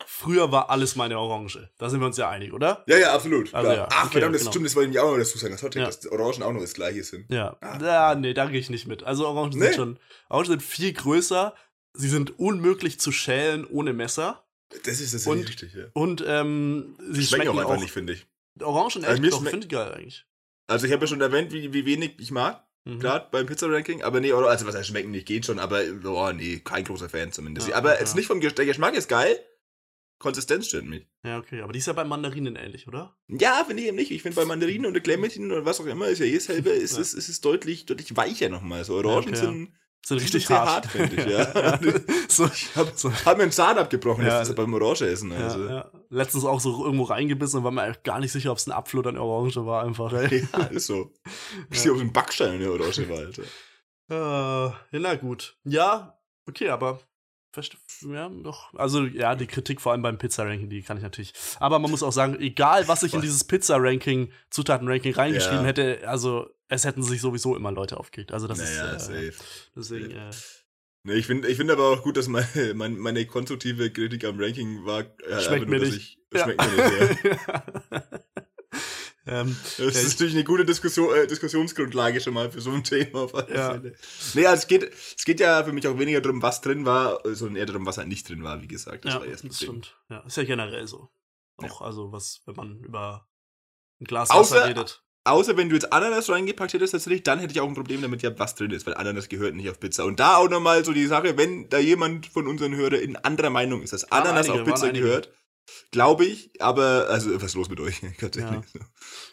früher 0.07 0.51
war 0.51 0.71
alles 0.71 0.97
meine 0.97 1.19
Orange. 1.19 1.71
Da 1.79 1.89
sind 1.89 2.01
wir 2.01 2.07
uns 2.07 2.17
ja 2.17 2.29
einig, 2.29 2.53
oder? 2.53 2.85
Ja, 2.87 2.97
ja, 2.97 3.13
absolut. 3.15 3.55
Also 3.55 3.71
ja, 3.71 3.89
Ach, 3.91 4.05
okay, 4.05 4.13
verdammt, 4.13 4.35
das 4.35 4.43
genau. 4.43 4.53
stimmt, 4.53 4.67
das 4.67 4.77
wollte 4.77 4.91
ich 4.91 4.99
auch 4.99 5.11
noch 5.11 5.19
dazu 5.19 5.39
sagen. 5.39 5.53
Das 5.53 5.61
Take, 5.61 5.79
Ja. 5.79 5.87
dass 5.87 6.07
Orangen 6.07 6.43
auch 6.43 6.53
noch 6.53 6.61
das 6.61 6.75
gleiche 6.75 7.05
sind. 7.05 7.31
Ja. 7.33 7.57
Ah. 7.61 7.79
Ja, 7.81 8.15
nee, 8.15 8.35
da 8.35 8.47
gehe 8.47 8.61
ich 8.61 8.71
nicht 8.71 8.87
mit. 8.87 9.05
Also 9.05 9.29
Orangen 9.29 9.59
Nee. 9.59 9.67
sind 9.67 9.75
schon, 9.75 9.99
Orangen 10.29 10.49
sind 10.49 10.63
viel 10.63 10.93
größer. 10.93 11.55
Sie 11.95 12.09
sind 12.09 12.39
unmöglich 12.39 13.01
zu 13.01 13.13
schälen 13.13 13.65
ohne 13.67 13.93
Messer. 13.93 14.47
Das 14.85 15.01
ist 15.01 15.15
das 15.15 15.27
Und- 15.27 15.49
richtig, 15.49 15.75
ja. 15.75 15.87
Und 15.93 16.23
ähm, 16.27 16.97
sie 16.99 17.25
Schmecken 17.25 17.25
schmecken 17.45 17.49
auch 17.51 17.55
auch, 17.55 17.71
einfach 17.71 17.81
nicht, 17.83 17.93
finde 17.93 18.13
ich. 18.13 18.27
Orangen 18.63 19.05
Also 19.05 19.07
echt 19.15 19.21
mir 19.23 19.31
doch, 19.31 19.41
schmeck- 19.41 19.51
finde 19.51 19.67
ich 19.67 19.71
geil 19.73 19.93
eigentlich. 19.95 20.27
Also 20.69 20.87
ich 20.87 20.93
habe 20.93 21.03
ja 21.03 21.07
schon 21.09 21.21
erwähnt, 21.21 21.53
wie, 21.53 21.73
wie 21.73 21.85
wenig 21.87 22.15
ich 22.19 22.31
mag, 22.31 22.65
Mhm. 22.85 23.01
gerade 23.01 23.27
beim 23.31 23.47
Pizza-Ranking, 23.47 24.03
aber 24.03 24.21
nee, 24.21 24.33
also 24.33 24.67
was 24.67 24.75
heißt 24.75 24.89
schmecken 24.89 25.11
nicht, 25.11 25.27
geht 25.27 25.45
schon, 25.47 25.59
aber 25.59 25.83
oh 26.05 26.33
nee, 26.33 26.61
kein 26.61 26.85
großer 26.85 27.09
Fan 27.11 27.33
zumindest. 27.33 27.69
Ja, 27.69 27.75
aber 27.77 27.95
ja. 27.95 28.01
jetzt 28.01 28.15
nicht 28.17 28.27
vom 28.27 28.41
Geschmack, 28.41 28.57
der 28.57 28.67
Geschmack 28.67 28.95
ist 28.95 29.09
geil, 29.09 29.39
Konsistenz 30.19 30.69
stört 30.69 30.85
mich. 30.85 31.07
Ja, 31.25 31.39
okay, 31.39 31.63
aber 31.63 31.73
die 31.73 31.79
ist 31.79 31.87
ja 31.87 31.93
bei 31.95 32.05
Mandarinen 32.05 32.55
ähnlich, 32.57 32.87
oder? 32.87 33.17
Ja, 33.29 33.65
finde 33.67 33.83
ich 33.83 33.89
eben 33.89 33.97
nicht. 33.97 34.11
Ich 34.11 34.23
finde 34.23 34.37
bei 34.37 34.45
Mandarinen 34.45 34.87
oder 34.87 35.01
Clementine 35.01 35.47
oder 35.53 35.65
was 35.65 35.81
auch 35.81 35.87
immer, 35.87 36.09
ist 36.09 36.19
ja 36.19 36.27
eh 36.27 36.35
dasselbe, 36.35 36.71
ist, 36.71 36.95
Ja. 36.97 37.01
es, 37.01 37.15
ist 37.15 37.29
es 37.29 37.41
deutlich, 37.41 37.87
deutlich 37.87 38.17
weicher 38.17 38.49
nochmal. 38.51 38.85
So 38.85 38.95
Orangen 38.97 39.19
okay, 39.19 39.31
ja. 39.31 39.37
Sind 39.37 39.73
Die 40.09 40.15
richtig 40.15 40.47
sehr 40.47 40.59
hart. 40.59 40.69
hart, 40.69 40.87
finde 40.87 41.17
ich, 41.17 41.27
ja. 41.31 41.79
so, 42.29 42.47
ich 42.47 42.75
hab, 42.75 42.99
so, 42.99 43.13
hab 43.25 43.37
mir 43.37 43.45
einen 43.45 43.53
Zahn 43.53 43.79
abgebrochen, 43.79 44.25
Ja. 44.25 44.41
das 44.41 44.49
ist 44.49 44.55
beim 44.57 44.73
Orange 44.75 45.03
essen. 45.07 45.31
Also. 45.33 45.65
ja, 45.65 45.71
ja. 45.71 45.91
Letztens 46.09 46.45
auch 46.45 46.59
so 46.61 46.85
irgendwo 46.85 47.05
reingebissen 47.05 47.59
und 47.59 47.65
war 47.65 47.71
mir 47.71 47.95
gar 48.03 48.19
nicht 48.19 48.33
sicher, 48.33 48.51
ob 48.51 48.59
es 48.59 48.67
ein 48.67 48.73
Apfel 48.73 48.99
oder 48.99 49.11
eine 49.11 49.23
Orange 49.23 49.65
war, 49.67 49.85
einfach. 49.85 50.13
Ey. 50.13 50.49
Ja, 50.53 50.65
ist 50.65 50.87
so. 50.87 51.13
Ich 51.71 51.81
sehe 51.81 51.93
auf 51.93 51.99
dem 51.99 52.13
Backstein 52.13 52.55
in 52.55 52.61
der 52.61 52.73
Orange 52.73 53.09
war, 53.09 53.19
Alter. 53.19 53.43
Ja, 54.11 54.75
na 54.91 55.15
gut. 55.15 55.57
Ja, 55.65 56.19
okay, 56.49 56.69
aber 56.71 57.01
ja, 58.09 58.29
doch. 58.29 58.73
Also, 58.75 59.05
ja, 59.05 59.35
die 59.35 59.47
Kritik 59.49 59.81
vor 59.81 59.93
allem 59.93 60.03
beim 60.03 60.19
Pizza-Ranking, 60.19 60.69
die 60.71 60.83
kann 60.83 60.97
ich 60.97 61.03
natürlich. 61.03 61.33
Aber 61.59 61.79
man 61.81 61.91
muss 61.91 62.03
auch 62.05 62.13
sagen, 62.13 62.39
egal 62.41 62.87
was 62.87 63.03
ich 63.03 63.13
in 63.13 63.21
dieses 63.21 63.43
Pizza-Ranking, 63.45 64.31
Zutaten-Ranking 64.51 65.15
reingeschrieben 65.15 65.61
Ja. 65.63 65.67
hätte, 65.67 66.01
also 66.07 66.49
es 66.71 66.85
hätten 66.85 67.03
sich 67.03 67.21
sowieso 67.21 67.55
immer 67.57 67.71
Leute 67.73 67.99
aufgeregt. 67.99 68.33
Also 68.33 68.47
das 68.47 68.59
naja, 68.59 68.93
ist. 68.93 69.09
Äh, 69.11 69.31
safe. 69.33 69.45
deswegen, 69.77 70.11
äh, 70.13 70.31
Nee, 71.03 71.15
ich 71.15 71.27
finde 71.27 71.49
ich 71.49 71.57
find 71.57 71.71
aber 71.71 71.89
auch 71.89 72.03
gut, 72.03 72.17
dass 72.19 72.29
meine, 72.29 72.47
meine, 72.75 72.95
meine 72.97 73.25
konstruktive 73.27 73.91
Kritik 73.91 74.25
am 74.25 74.39
Ranking 74.39 74.85
war. 74.85 75.01
Äh, 75.01 75.41
Schmeckt 75.41 75.51
einfach 75.51 75.67
mir 75.69 75.79
nicht. 75.81 75.97
Ich, 75.97 76.19
Schmeckt 76.43 76.61
mir 76.61 77.09
nicht, 77.09 77.25
ja. 77.25 77.65
ähm, 79.41 79.57
Das 79.63 79.79
Ja, 79.79 79.87
ist 79.87 80.11
natürlich 80.11 80.35
eine 80.35 80.45
gute 80.45 80.65
Diskussion, 80.67 81.15
äh, 81.17 81.27
Diskussionsgrundlage 81.27 82.21
schon 82.21 82.35
mal 82.35 82.51
für 82.51 82.61
so 82.61 82.71
ein 82.73 82.85
Thema. 82.85 83.21
Auf 83.23 83.35
alle 83.35 83.55
Ja. 83.55 83.71
Fälle. 83.73 83.95
Nee, 84.35 84.47
also 84.47 84.61
es 84.63 84.67
geht, 84.67 84.93
es 85.17 85.25
geht 85.25 85.41
ja 85.41 85.65
für 85.65 85.73
mich 85.73 85.87
auch 85.89 85.99
weniger 85.99 86.21
darum, 86.21 86.43
was 86.43 86.61
drin 86.61 86.85
war, 86.85 87.21
sondern 87.25 87.57
eher 87.57 87.67
darum, 87.67 87.87
was 87.87 87.97
halt 87.99 88.09
nicht 88.09 88.29
drin 88.29 88.43
war, 88.45 88.61
wie 88.63 88.69
gesagt. 88.69 89.05
Das 89.07 89.15
ja, 89.15 89.21
war 89.21 89.27
erst 89.27 89.45
das 89.45 89.57
stimmt. 89.57 89.97
Ja, 90.11 90.21
ist 90.21 90.37
ja 90.37 90.45
generell 90.45 90.87
so. 90.87 91.09
Auch, 91.57 91.81
also, 91.83 92.13
was, 92.13 92.43
wenn 92.47 92.57
man 92.57 92.81
über 92.81 93.27
ein 94.01 94.05
Glas 94.05 94.31
Außer- 94.31 94.55
Wasser 94.57 94.69
redet. 94.69 95.03
Außer 95.25 95.57
wenn 95.57 95.69
du 95.69 95.75
jetzt 95.75 95.93
Ananas 95.93 96.29
reingepackt 96.29 96.73
hättest, 96.73 96.93
tatsächlich, 96.93 97.23
dann 97.23 97.39
hätte 97.39 97.53
ich 97.53 97.61
auch 97.61 97.69
ein 97.69 97.75
Problem 97.75 98.03
damit 98.03 98.21
gehabt, 98.21 98.39
was 98.39 98.55
drin 98.55 98.71
ist, 98.71 98.87
weil 98.87 98.95
Ananas 98.95 99.29
gehört 99.29 99.55
nicht 99.55 99.69
auf 99.69 99.81
Pizza. 99.81 100.05
Und 100.05 100.21
da 100.21 100.37
auch 100.37 100.49
nochmal 100.49 100.85
so 100.85 100.93
die 100.93 101.07
Sache, 101.07 101.37
wenn 101.37 101.69
da 101.69 101.79
jemand 101.79 102.27
von 102.27 102.47
unseren 102.47 102.75
Hörern 102.75 103.01
in 103.01 103.17
anderer 103.17 103.51
Meinung 103.51 103.83
ist, 103.83 103.93
dass 103.93 104.11
Ananas 104.11 104.49
einige, 104.49 104.63
auf 104.63 104.69
Pizza 104.69 104.93
gehört, 104.93 105.31
glaube 105.91 106.25
ich, 106.25 106.51
aber, 106.61 107.07
also, 107.09 107.35
was 107.37 107.45
ist 107.45 107.55
los 107.55 107.69
mit 107.69 107.81
euch? 107.81 108.01
Tatsächlich. 108.21 108.65
Ja. 108.75 108.81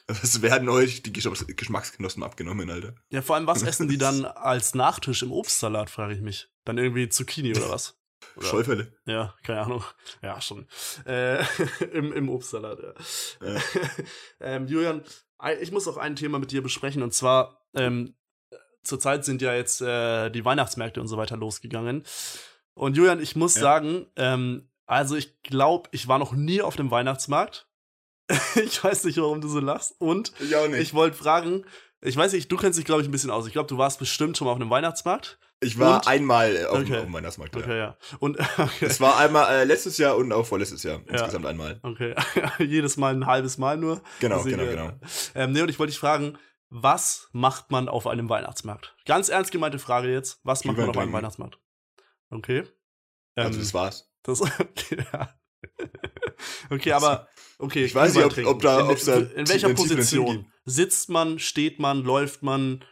Was 0.08 0.42
werden 0.42 0.70
euch 0.70 1.04
die 1.04 1.14
Geschmacksgenossen 1.14 2.24
abgenommen, 2.24 2.70
Alter? 2.70 2.96
Ja, 3.10 3.22
vor 3.22 3.36
allem, 3.36 3.48
was 3.48 3.62
essen 3.64 3.88
die 3.88 3.98
dann 3.98 4.26
als 4.26 4.76
Nachtisch 4.76 5.24
im 5.24 5.32
Obstsalat, 5.32 5.90
frage 5.90 6.14
ich 6.14 6.22
mich. 6.22 6.50
Dann 6.66 6.78
irgendwie 6.78 7.10
Zucchini 7.10 7.56
oder 7.56 7.70
was? 7.70 7.97
Oder? 8.38 8.46
Schäufele. 8.46 8.94
Ja, 9.06 9.34
keine 9.44 9.62
Ahnung. 9.62 9.84
Ja, 10.22 10.40
schon. 10.42 10.68
Äh, 11.06 11.44
im, 11.92 12.14
Im 12.14 12.30
Obstsalat, 12.30 12.80
ja. 12.80 13.48
ja. 13.48 13.62
ähm, 14.40 14.68
Julian, 14.68 15.04
ich 15.60 15.72
muss 15.72 15.88
auch 15.88 15.98
ein 15.98 16.16
Thema 16.16 16.40
mit 16.40 16.52
dir 16.52 16.62
besprechen 16.62 17.04
und 17.04 17.14
zwar, 17.14 17.68
ähm, 17.74 18.16
zurzeit 18.84 19.26
sind 19.26 19.42
ja 19.42 19.54
jetzt 19.54 19.82
äh, 19.82 20.30
die 20.30 20.46
Weihnachtsmärkte 20.46 21.02
und 21.02 21.08
so 21.08 21.18
weiter 21.18 21.38
losgegangen. 21.38 22.04
Und 22.74 22.96
Julian, 22.96 23.22
ich 23.22 23.36
muss 23.36 23.56
ja. 23.56 23.62
sagen, 23.62 24.08
ähm, 24.16 24.70
also 24.86 25.16
ich 25.16 25.42
glaube, 25.42 25.90
ich 25.92 26.08
war 26.08 26.20
noch 26.20 26.34
nie 26.34 26.62
auf 26.62 26.76
dem 26.76 26.92
Weihnachtsmarkt. 26.92 27.68
ich 28.56 28.84
weiß 28.84 29.06
nicht, 29.06 29.18
warum 29.18 29.42
du 29.42 29.48
so 29.48 29.60
lachst. 29.60 29.96
Und 30.00 30.32
ich, 30.40 30.52
ich 30.52 30.94
wollte 30.94 31.18
fragen, 31.18 31.66
ich 32.02 32.16
weiß 32.16 32.34
nicht, 32.34 32.52
du 32.52 32.58
kennst 32.58 32.78
dich, 32.78 32.86
glaube 32.86 33.02
ich, 33.02 33.08
ein 33.08 33.12
bisschen 33.12 33.32
aus. 33.32 33.48
Ich 33.48 33.54
glaube, 33.54 33.68
du 33.68 33.78
warst 33.78 34.00
bestimmt 34.00 34.38
schon 34.38 34.46
mal 34.46 34.52
auf 34.52 34.60
einem 34.60 34.70
Weihnachtsmarkt. 34.70 35.40
Ich 35.60 35.80
war 35.80 35.96
und? 35.96 36.08
einmal 36.08 36.68
auf, 36.68 36.76
okay. 36.76 36.86
dem, 36.86 36.96
auf 36.96 37.04
dem 37.06 37.14
Weihnachtsmarkt. 37.14 37.56
Ja. 37.56 37.62
Okay, 37.62 37.78
ja. 37.78 37.98
Und 38.20 38.40
okay. 38.58 38.86
Es 38.86 39.02
war 39.02 39.18
einmal 39.18 39.52
äh, 39.52 39.64
letztes 39.64 39.98
Jahr 39.98 40.16
und 40.16 40.32
auch 40.32 40.46
vorletztes 40.46 40.84
Jahr. 40.84 41.02
Ja. 41.08 41.14
Insgesamt 41.14 41.46
einmal. 41.46 41.80
Okay. 41.82 42.14
Jedes 42.60 42.98
Mal 42.98 43.16
ein 43.16 43.26
halbes 43.26 43.58
Mal 43.58 43.78
nur. 43.78 44.02
Genau, 44.20 44.44
genau, 44.44 44.66
genau. 44.66 44.92
Ähm, 45.34 45.54
nee, 45.54 45.62
und 45.62 45.70
ich 45.70 45.80
wollte 45.80 45.92
dich 45.92 46.00
fragen, 46.00 46.38
was 46.70 47.30
macht 47.32 47.72
man 47.72 47.90
auf 47.90 48.08
einem 48.08 48.30
Weihnachtsmarkt? 48.30 48.96
Ganz 49.06 49.30
ernst 49.30 49.52
gemeinte 49.52 49.80
Frage 49.80 50.12
jetzt. 50.12 50.40
Was 50.44 50.64
macht 50.66 50.78
man 50.78 50.90
auf 50.90 50.98
einem 50.98 51.14
Weihnachtsmarkt? 51.14 51.60
Okay. 52.30 52.64
Ähm, 53.36 53.48
also 53.48 53.60
das 53.60 53.74
war's. 53.74 54.12
Das, 54.24 54.42
okay, 54.60 55.06
ja. 55.14 55.34
okay, 56.70 56.92
aber 56.92 57.30
okay. 57.58 57.86
Ich 57.86 57.96
weiß 57.96 58.14
nicht, 58.14 58.26
ob, 58.26 58.46
ob 58.46 58.62
da, 58.62 58.92
in, 58.92 58.98
da 59.06 59.16
in 59.18 59.50
welcher 59.50 59.74
Position 59.74 60.52
sitzt 60.66 61.10
man, 61.10 61.40
steht 61.40 61.80
man, 61.80 62.04
läuft 62.04 62.44
man, 62.44 62.84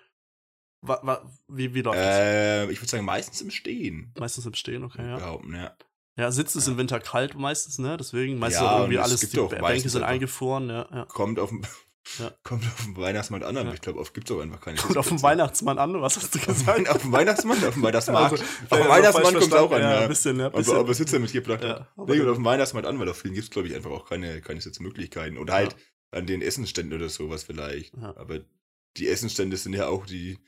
wie, 1.47 1.73
wie 1.73 1.81
läuft 1.81 1.99
äh, 1.99 2.69
Ich 2.71 2.79
würde 2.81 2.89
sagen, 2.89 3.05
meistens 3.05 3.41
im 3.41 3.51
Stehen. 3.51 4.13
Meistens 4.17 4.45
im 4.45 4.53
Stehen, 4.53 4.83
okay, 4.83 5.07
ja. 5.07 5.17
Behaupten, 5.17 5.55
ja. 5.55 5.75
Ja, 6.17 6.31
sitzt 6.31 6.55
es 6.55 6.65
ja. 6.65 6.71
im 6.71 6.77
Winter 6.77 6.99
kalt 6.99 7.35
meistens, 7.35 7.77
ne? 7.77 7.97
Deswegen 7.97 8.39
meistens 8.39 8.61
ja, 8.63 8.77
irgendwie 8.77 8.99
alles, 8.99 9.19
die 9.19 9.37
Bänke 9.37 9.89
sind 9.89 10.03
eingefroren, 10.03 10.69
ja, 10.69 10.87
ja. 10.91 11.05
Kommt 11.05 11.39
auf 11.39 11.51
ja. 12.19 12.31
Kommt 12.43 12.63
auf 12.65 12.83
den 12.83 12.95
Weihnachtsmann 12.97 13.43
an, 13.43 13.57
aber 13.57 13.69
ja. 13.69 13.73
ich 13.73 13.81
glaube, 13.81 13.99
oft 13.99 14.13
gibt 14.13 14.29
es 14.29 14.35
auch 14.35 14.39
einfach 14.39 14.61
keine. 14.61 14.77
Kommt 14.77 14.97
auf 14.97 15.09
den 15.09 15.21
Weihnachtsmann 15.21 15.77
an, 15.79 16.01
was 16.01 16.17
hast 16.17 16.35
du 16.35 16.39
gesagt? 16.39 16.87
auf 16.89 17.01
den 17.01 17.11
Weihnachtsmann, 17.11 17.63
auf 17.63 17.73
den 17.73 17.83
Weihnachtsmarkt. 17.83 18.33
Also, 18.33 18.43
auf 18.69 18.79
den 18.79 18.89
Weihnachtsmann 18.89 19.33
kommt 19.33 19.47
es 19.47 19.53
auch 19.53 19.71
an, 19.71 19.81
ja. 19.81 19.99
Ein 20.01 20.07
bisschen, 20.07 20.39
ja. 20.39 20.49
Bisschen. 20.49 20.73
Aber, 20.73 20.81
aber 20.81 20.93
Sitze 20.93 21.19
mitgebracht 21.19 21.63
ja, 21.63 21.87
Nee, 21.97 22.21
auf 22.21 22.37
den 22.37 22.45
Weihnachtsmarkt 22.45 22.87
an, 22.87 22.99
weil 22.99 23.09
auf 23.09 23.17
vielen 23.17 23.33
gibt 23.33 23.45
es, 23.45 23.51
glaube 23.51 23.67
ich, 23.67 23.75
einfach 23.75 23.91
auch 23.91 24.07
keine, 24.07 24.41
keine 24.41 24.61
Sitzmöglichkeiten. 24.61 25.37
Oder 25.37 25.53
halt 25.53 25.75
an 26.11 26.27
den 26.27 26.41
Essensständen 26.41 26.93
oder 26.93 27.09
sowas 27.09 27.43
vielleicht. 27.43 27.95
Aber 27.97 28.39
die 28.97 29.07
Essensstände 29.07 29.57
sind 29.57 29.73
ja 29.73 29.87
auch 29.87 30.05
die, 30.05 30.39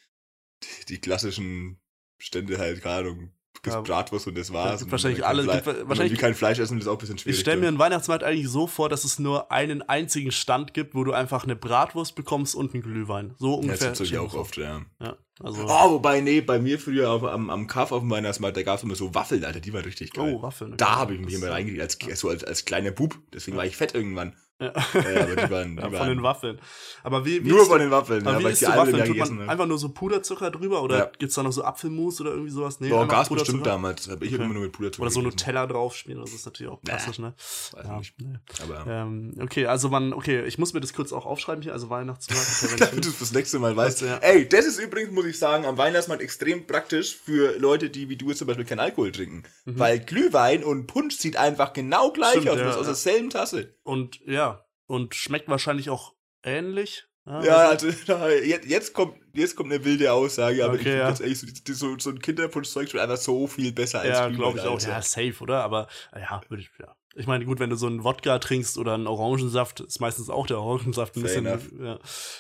die, 0.90 1.00
klassischen 1.00 1.80
Stände 2.18 2.58
halt, 2.58 2.82
keine 2.82 3.10
Ahnung, 3.10 3.32
ja, 3.66 3.82
Bratwurst 3.82 4.28
und 4.28 4.38
das 4.38 4.54
war's. 4.54 4.84
Und 4.84 4.92
wahrscheinlich 4.92 5.26
alle. 5.26 5.44
Fleisch, 5.44 5.64
gibt, 5.64 5.90
wahrscheinlich 5.90 6.14
die 6.14 6.20
kein 6.20 6.36
Fleisch 6.36 6.60
essen, 6.60 6.80
ist 6.80 6.88
auch 6.88 6.94
ein 6.94 6.98
bisschen 7.00 7.18
schwierig. 7.18 7.36
Ich 7.36 7.42
stelle 7.42 7.60
mir 7.60 7.68
einen 7.68 7.80
Weihnachtsmarkt 7.80 8.24
eigentlich 8.24 8.50
so 8.50 8.68
vor, 8.68 8.88
dass 8.90 9.04
es 9.04 9.20
nur 9.20 9.52
einen 9.52 9.82
einzigen 9.82 10.32
Stand 10.32 10.74
gibt, 10.74 10.96
wo 10.96 11.04
du 11.04 11.12
einfach 11.14 11.44
eine 11.44 11.56
Bratwurst 11.56 12.16
bekommst 12.16 12.56
und 12.56 12.74
einen 12.74 12.84
Glühwein. 12.84 13.34
So 13.38 13.56
ungefähr. 13.56 13.88
Ja, 13.88 13.94
das 13.94 14.02
ich 14.02 14.18
auch 14.18 14.34
oft, 14.34 14.58
ja. 14.58 14.86
ja 15.02 15.18
also 15.40 15.66
oh, 15.66 15.92
wobei, 15.92 16.22
nee, 16.22 16.42
bei 16.42 16.60
mir 16.60 16.80
früher 16.80 17.12
auf, 17.12 17.24
am, 17.24 17.50
am 17.50 17.68
Kaff 17.68 17.92
auf 17.92 18.02
dem 18.02 18.10
Weihnachtsmarkt, 18.10 18.58
da 18.58 18.64
gab 18.64 18.78
es 18.78 18.84
immer 18.84 18.96
so 18.96 19.14
Waffeln, 19.14 19.44
Alter, 19.46 19.60
die 19.60 19.74
waren 19.74 19.84
richtig 19.84 20.14
geil. 20.14 20.36
Oh, 20.36 20.42
Waffeln. 20.42 20.72
Okay. 20.72 20.78
Da 20.78 20.96
habe 20.96 21.14
ich 21.14 21.20
mich 21.20 21.34
immer 21.34 21.52
reingelegt, 21.52 21.82
als, 21.82 22.20
so 22.20 22.30
als, 22.30 22.44
als 22.44 22.66
kleiner 22.66 22.92
Bub. 22.92 23.20
Deswegen 23.34 23.58
war 23.58 23.66
ich 23.66 23.76
fett 23.76 23.94
irgendwann. 23.94 24.36
Ja. 24.60 24.74
ja, 24.74 25.22
aber 25.22 25.36
die 25.36 25.52
waren, 25.52 25.78
die 25.78 25.84
ja, 25.84 25.90
von 25.92 26.08
den 26.08 26.24
Waffeln. 26.24 26.60
Aber 27.04 27.24
wie, 27.26 27.46
wie 27.46 27.50
nur 27.50 27.68
von 27.68 27.78
den 27.78 27.92
Waffeln, 27.92 28.26
ja, 28.26 28.44
weil 28.44 28.54
ich 28.54 28.60
die 28.60 28.66
Waffeln? 28.66 29.06
Tut 29.06 29.18
man 29.18 29.38
ne? 29.38 29.50
einfach 29.50 29.68
nur 29.68 29.78
so 29.78 29.90
Puderzucker 29.90 30.50
drüber 30.50 30.82
oder 30.82 30.98
ja. 30.98 31.12
gibt's 31.20 31.36
da 31.36 31.44
noch 31.44 31.52
so 31.52 31.64
Apfelmus 31.64 32.20
oder 32.22 32.32
irgendwie 32.32 32.50
sowas? 32.50 32.80
Nee, 32.80 32.90
Boah, 32.90 33.08
Gas 33.08 33.30
bestimmt 33.30 33.68
damals. 33.68 34.08
Ich 34.08 34.14
okay. 34.14 34.36
immer 34.36 34.48
nur 34.48 34.64
mit 34.64 34.72
Puderzucker. 34.72 35.04
Oder 35.04 35.12
so 35.12 35.22
Nutella 35.22 35.68
draufspielen, 35.68 36.20
das 36.22 36.34
ist 36.34 36.46
natürlich 36.48 36.72
auch 36.72 36.82
klassisch, 36.82 37.20
ne? 37.20 37.36
Weiß 37.38 37.86
ja, 37.86 37.98
nicht. 38.00 38.16
Nee. 38.20 38.40
Aber 38.64 38.92
ähm, 38.92 39.36
okay, 39.40 39.68
also 39.68 39.90
man, 39.90 40.12
okay, 40.12 40.44
ich 40.46 40.58
muss 40.58 40.74
mir 40.74 40.82
das 40.82 40.92
kurz 40.92 41.14
auch 41.14 41.28
aufschreiben 41.28 41.62
hier, 41.62 41.74
also 41.74 41.92
Weihnachtsmarkt. 41.92 42.48
Okay, 42.64 42.76
Damit 42.80 43.06
du 43.06 43.10
es 43.10 43.20
das 43.20 43.34
nächste 43.34 43.60
Mal 43.60 43.76
weißt. 43.76 44.02
Also, 44.02 44.16
Ey, 44.22 44.50
das 44.50 44.66
ist 44.66 44.80
übrigens, 44.80 45.12
muss 45.12 45.26
ich 45.26 45.38
sagen, 45.38 45.66
am 45.66 45.78
Weihnachtsmarkt 45.78 46.24
extrem 46.24 46.66
praktisch 46.66 47.16
für 47.16 47.60
Leute, 47.60 47.92
die 47.92 48.10
wie 48.10 48.16
du 48.16 48.30
jetzt 48.30 48.40
zum 48.40 48.48
Beispiel 48.48 48.66
keinen 48.66 48.80
Alkohol 48.80 49.12
trinken. 49.12 49.44
Mhm. 49.66 49.78
Weil 49.78 50.00
Glühwein 50.00 50.64
und 50.64 50.88
Punsch 50.88 51.18
sieht 51.18 51.38
einfach 51.38 51.74
genau 51.74 52.12
gleich 52.12 52.42
Stimmt, 52.42 52.50
aus, 52.50 52.78
aus 52.78 52.86
derselben 52.88 53.30
Tasse. 53.30 53.76
Und 53.84 54.20
ja, 54.26 54.47
und 54.88 55.16
schmeckt 55.16 55.48
wahrscheinlich 55.48 55.90
auch 55.90 56.14
ähnlich. 56.44 57.08
Ja, 57.26 57.44
ja 57.44 57.56
also 57.70 57.88
jetzt, 58.44 58.66
jetzt, 58.66 58.94
kommt, 58.94 59.18
jetzt 59.34 59.56
kommt 59.56 59.72
eine 59.72 59.84
wilde 59.84 60.12
Aussage, 60.12 60.64
aber 60.64 60.76
okay, 60.76 60.94
ich 60.94 60.96
ja. 60.96 61.08
ganz 61.08 61.20
ehrlich, 61.20 61.40
so, 61.40 61.74
so, 61.74 62.00
so 62.00 62.10
ein 62.10 62.20
Kinderpunschzeug 62.20 62.90
schmeckt 62.90 63.04
einfach 63.04 63.22
so 63.22 63.48
viel 63.48 63.72
besser 63.74 64.00
als 64.00 64.10
Ja, 64.10 64.30
glaube 64.30 64.60
ich 64.60 64.66
auch. 64.66 64.80
Ja, 64.82 65.02
safe, 65.02 65.36
oder? 65.42 65.64
Aber 65.64 65.88
ja, 66.16 66.42
würde 66.48 66.64
ich, 66.64 66.70
ja. 66.80 66.96
Ich 67.20 67.26
meine, 67.26 67.46
gut, 67.46 67.60
wenn 67.60 67.72
du 67.72 67.76
so 67.76 67.88
einen 67.88 68.04
Wodka 68.04 68.38
trinkst 68.38 68.78
oder 68.78 68.94
einen 68.94 69.08
Orangensaft, 69.08 69.80
ist 69.80 70.00
meistens 70.00 70.30
auch 70.30 70.46
der 70.46 70.60
Orangensaft 70.60 71.16
ein 71.16 71.24
bisschen. 71.24 71.46
Ja. 71.46 71.58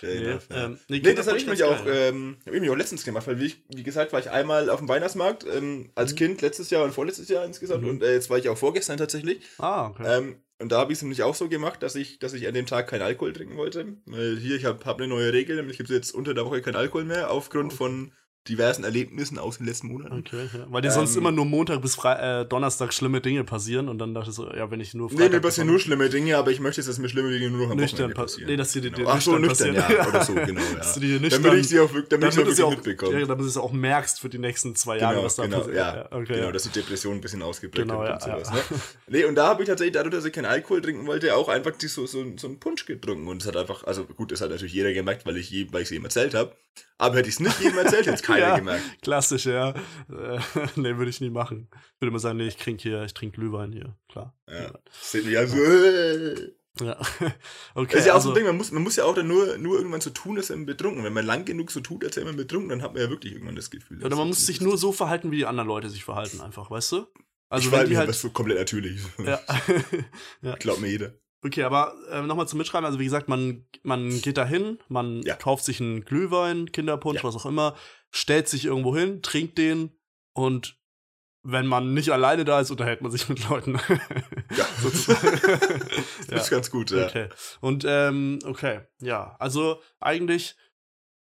Nee, 0.04 0.08
enough, 0.08 0.48
ja. 0.52 0.66
Ähm, 0.66 0.80
nee, 0.88 1.00
nee 1.00 1.14
das 1.16 1.28
habe 1.28 1.39
ich 1.39 1.48
mich 1.48 1.64
auch, 1.64 1.84
ähm, 1.88 2.38
hab 2.45 2.54
ich 2.54 2.62
mich 2.62 2.70
auch 2.70 2.76
letztens 2.76 3.04
gemacht, 3.04 3.26
weil 3.26 3.39
wie, 3.39 3.48
ich, 3.48 3.64
wie 3.70 3.82
gesagt, 3.82 4.14
war 4.14 4.20
ich 4.20 4.30
einmal 4.30 4.70
auf 4.70 4.78
dem 4.78 4.88
Weihnachtsmarkt 4.88 5.48
ähm, 5.52 5.89
als 5.95 6.12
mhm. 6.12 6.18
Kind 6.18 6.41
letztes 6.43 6.70
Jahr 6.70 6.84
und 6.84 6.93
vorletztes 6.93 7.28
Jahr 7.28 7.43
insgesamt 7.43 7.84
mhm. 7.84 7.89
und 7.89 8.04
äh, 8.04 8.14
jetzt 8.14 8.30
war 8.30 8.38
ich 8.38 8.50
auch 8.50 8.58
vorgestern 8.58 8.98
tatsächlich. 8.98 9.41
Ah, 9.58 9.88
okay. 9.88 10.04
Ähm, 10.06 10.43
und 10.60 10.72
da 10.72 10.80
habe 10.80 10.91
ich 10.91 10.97
es 10.97 11.01
nämlich 11.03 11.24
auch 11.24 11.36
so 11.36 11.49
gemacht, 11.49 11.84
dass 11.84 11.95
ich, 11.95 12.20
dass 12.20 12.34
ich 12.34 12.47
an 12.47 12.53
dem 12.53 12.66
Tag 12.66 12.88
keinen 12.88 13.03
Alkohol 13.03 13.34
trinken 13.34 13.58
wollte. 13.58 13.97
Weil 14.05 14.38
hier, 14.38 14.55
ich 14.55 14.66
habe 14.66 14.84
hab 14.86 14.97
eine 14.97 15.08
neue 15.08 15.32
Regel, 15.32 15.55
nämlich 15.55 15.78
gibt 15.78 15.89
es 15.89 15.95
jetzt 15.95 16.12
unter 16.16 16.34
der 16.34 16.45
Woche 16.45 16.62
keinen 16.62 16.76
Alkohol 16.76 17.05
mehr, 17.05 17.30
aufgrund 17.30 17.68
okay. 17.68 17.78
von 17.78 18.12
diversen 18.48 18.84
Erlebnissen 18.84 19.38
aus 19.38 19.58
den 19.58 19.68
letzten 19.68 19.88
Monaten. 19.88 20.20
Okay, 20.20 20.50
ja. 20.54 20.66
Weil 20.70 20.82
dir 20.82 20.89
ähm, 20.89 20.93
sonst 20.93 21.16
immer 21.16 21.32
nur 21.32 21.45
Montag 21.45 21.82
bis 21.82 21.95
Fre 21.95 22.41
äh, 22.41 22.45
Donnerstag 22.45 22.93
schlimme 22.93 23.22
Dinge 23.22 23.43
passieren 23.43 23.89
und 23.89 24.00
dann 24.00 24.14
dachte 24.14 24.30
ich 24.30 24.36
so, 24.36 24.52
ja, 24.54 24.70
wenn 24.72 24.80
ich 24.80 24.93
nur 24.93 25.10
Freitag 25.10 25.30
Nee, 25.30 25.36
mir 25.36 25.41
passieren 25.41 25.68
nur 25.68 25.80
schlimme 25.80 26.10
Dinge, 26.10 26.38
aber 26.38 26.52
ich 26.52 26.60
möchte 26.60 26.82
jetzt, 26.82 26.88
dass 26.88 26.98
mir 26.98 27.10
schlimme 27.10 27.30
Dinge 27.30 27.50
nur 27.50 27.66
noch 27.66 27.72
am 27.72 27.78
nüchtern 27.78 28.14
passieren. 28.14 28.50
Nee, 28.50 28.58
dass 28.58 28.72
sie 28.72 28.82
dir 28.82 28.91
genau. 28.91 29.10
Ach 29.10 29.22
so, 29.22 29.38
nüchtern, 29.38 29.74
ja, 29.76 30.08
oder 30.08 30.24
so, 30.24 30.34
genau, 30.45 30.62
ja. 30.62 30.78
dass 30.78 30.93
du 30.93 31.00
die 31.00 31.20
nüchtern, 31.20 31.43
damit 31.43 31.60
ich 31.60 31.70
sie 31.70 31.80
auch, 31.80 31.89
damit 31.91 32.12
damit 32.12 32.30
ich 32.30 32.38
wirklich 32.38 32.64
auch, 32.64 32.72
mitbekomme. 32.72 33.20
Ja, 33.20 33.26
damit 33.26 33.43
du 33.43 33.50
es 33.50 33.58
auch 33.58 33.72
merkst 33.72 34.20
für 34.20 34.30
die 34.30 34.39
nächsten 34.39 34.76
zwei 34.76 34.98
Jahre, 34.98 35.16
genau, 35.16 35.26
was 35.26 35.36
da 35.36 35.43
genau, 35.43 35.58
passiert. 35.60 35.76
Ja, 35.76 35.95
ja, 35.95 36.12
okay, 36.12 36.36
genau, 36.36 36.52
dass 36.52 36.64
die 36.64 36.70
Depression 36.70 37.16
ein 37.16 37.22
bisschen 37.22 37.41
ausgeprägt 37.41 37.88
genau, 37.88 38.04
ja, 38.04 38.14
und 38.14 38.22
sowas. 38.22 38.52
Ne? 38.52 38.60
Nee, 39.08 39.26
und 39.26 39.36
da 39.36 39.48
habe 39.48 39.64
ich 39.64 39.70
tatsächlich, 39.70 39.93
dadurch, 39.93 40.14
dass 40.14 40.26
ich 40.26 40.34
keinen 40.34 40.45
Alkohol 40.45 40.82
trinken 40.82 41.08
wollte, 41.08 41.36
auch 41.36 41.50
einfach 41.50 41.74
so, 41.80 42.06
so, 42.06 42.26
so 42.36 42.48
einen 42.48 42.60
Punsch 42.60 42.86
getrunken 42.86 43.28
und 43.28 43.41
es 43.41 43.48
hat 43.48 43.58
einfach, 43.58 43.84
also 43.84 44.06
gut, 44.06 44.32
das 44.32 44.41
hat 44.41 44.50
natürlich 44.50 44.74
jeder 44.74 44.93
gemerkt, 44.93 45.26
weil 45.26 45.38
ich, 45.38 45.50
je, 45.50 45.68
weil 45.72 45.82
ich 45.82 45.88
es 45.88 45.91
ihm 45.91 46.04
erzählt 46.04 46.34
habe, 46.34 46.56
aber 46.98 47.18
hätte 47.18 47.30
ich 47.30 47.36
es 47.36 47.39
nicht 47.39 47.60
jedem 47.60 47.78
erzählt, 47.78 48.06
hätte 48.08 48.16
es 48.16 48.24
keiner 48.24 48.56
gemerkt. 48.58 48.84
Klassisch, 49.02 49.45
ja. 49.45 49.70
Äh, 49.70 50.39
nee, 50.76 50.98
würde 50.98 51.10
ich 51.10 51.22
nie 51.22 51.30
machen. 51.30 51.70
Ich 51.72 52.02
würde 52.02 52.10
immer 52.10 52.20
sagen, 52.20 52.38
nee, 52.38 52.48
ich 52.48 52.58
trinke 52.58 52.82
hier, 52.82 53.04
ich 53.04 53.14
trinke 53.14 53.39
Glühwein 53.39 53.72
hier, 53.72 53.95
klar. 54.10 54.36
Ja. 54.50 54.74
Sind 55.02 55.30
ja 55.30 55.45
so. 55.45 55.58
Ja, 56.82 57.00
okay. 57.76 57.93
Das 57.93 58.02
ist 58.02 58.08
ja 58.08 58.14
auch 58.16 58.22
so 58.22 58.30
ein 58.30 58.32
also 58.32 58.34
Ding, 58.34 58.45
man 58.45 58.58
muss, 58.58 58.72
man 58.72 58.84
muss 58.84 58.95
ja 58.95 59.06
auch 59.06 59.16
dann 59.16 59.28
nur, 59.28 59.58
nur 59.58 59.78
irgendwann 59.78 60.02
so 60.02 60.10
tun, 60.10 60.36
dass 60.36 60.50
er 60.50 60.58
betrunken. 60.58 61.04
Wenn 61.04 61.14
man 61.14 61.26
lang 61.26 61.45
genug 61.45 61.72
so 61.72 61.80
tut, 61.80 62.04
als 62.04 62.16
wäre 62.16 62.26
man 62.26 62.36
betrunken, 62.36 62.70
dann 62.70 62.82
hat 62.82 62.93
man 62.93 63.02
ja 63.02 63.10
wirklich 63.10 63.34
irgendwann 63.34 63.56
das 63.56 63.70
Gefühl. 63.70 64.04
Oder 64.04 64.16
man 64.16 64.28
muss 64.28 64.45
sich 64.45 64.62
nur 64.62 64.78
so 64.78 64.91
verhalten, 64.91 65.32
wie 65.32 65.38
die 65.38 65.45
anderen 65.45 65.68
Leute 65.68 65.89
sich 65.89 66.04
verhalten, 66.04 66.41
einfach, 66.41 66.70
weißt 66.70 66.91
du? 66.91 67.08
Also 67.50 67.70
ich 67.70 67.72
wenn 67.72 67.89
die 67.89 67.98
halt. 67.98 68.10
Das 68.10 68.18
ist 68.18 68.22
so 68.22 68.30
komplett 68.30 68.58
natürlich. 68.58 69.02
Ja. 69.24 69.39
ja. 70.41 70.56
Glaubt 70.56 70.82
mir 70.82 70.89
jeder. 70.89 71.14
Okay, 71.48 71.64
aber 71.64 71.93
äh, 72.12 72.22
nochmal 72.22 72.48
zum 72.48 72.58
Mitschreiben. 72.58 72.86
Also 72.86 73.00
wie 73.00 73.06
gesagt, 73.06 73.28
man, 73.28 73.66
man 73.84 74.22
geht 74.22 74.38
da 74.38 74.45
hin, 74.45 74.80
man 74.89 75.22
ja. 75.24 75.36
kauft 75.36 75.66
sich 75.66 75.82
einen 75.82 76.04
Glühwein, 76.04 76.72
Kinderpunsch, 76.72 77.20
ja. 77.20 77.24
was 77.24 77.36
auch 77.36 77.45
immer, 77.45 77.76
stellt 78.12 78.48
sich 78.48 78.66
irgendwo 78.66 78.95
hin, 78.95 79.22
trinkt 79.22 79.58
den 79.58 79.91
und 80.34 80.78
wenn 81.50 81.66
man 81.66 81.93
nicht 81.93 82.10
alleine 82.10 82.43
da 82.43 82.60
ist, 82.60 82.72
unterhält 82.72 83.02
man 83.02 83.12
sich 83.12 83.30
mit 83.30 83.48
Leuten. 83.48 83.80
ja, 84.56 84.66
das 84.84 85.08
ja. 85.08 86.36
ist 86.36 86.50
ganz 86.50 86.70
gut, 86.70 86.91
ja. 86.91 87.08
Okay. 87.08 87.30
Und 87.62 87.86
ähm, 87.88 88.39
okay, 88.43 88.82
ja, 89.00 89.36
also 89.39 89.82
eigentlich, 90.02 90.58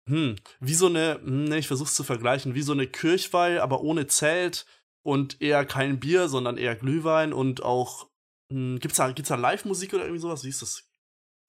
hm, 0.09 0.37
wie 0.61 0.75
so 0.75 0.87
eine, 0.87 1.21
hm, 1.23 1.45
ne, 1.45 1.59
ich 1.59 1.67
versuch's 1.67 1.95
zu 1.95 2.05
vergleichen, 2.05 2.55
wie 2.55 2.63
so 2.63 2.73
eine 2.73 2.87
Kirchweih, 2.87 3.61
aber 3.61 3.83
ohne 3.83 4.07
Zelt 4.07 4.65
und 5.03 5.43
eher 5.43 5.67
kein 5.67 6.01
Bier, 6.01 6.29
sondern 6.29 6.57
eher 6.57 6.75
Glühwein 6.75 7.35
und 7.35 7.63
auch, 7.63 8.09
hm, 8.51 8.79
gibt's 8.79 8.97
da, 8.97 9.11
gibt's 9.13 9.29
da 9.29 9.37
Live-Musik 9.37 9.95
oder 9.95 10.05
irgendwie 10.05 10.21
sowas? 10.21 10.45
Wie 10.45 10.49
ist 10.49 10.63
das? 10.63 10.85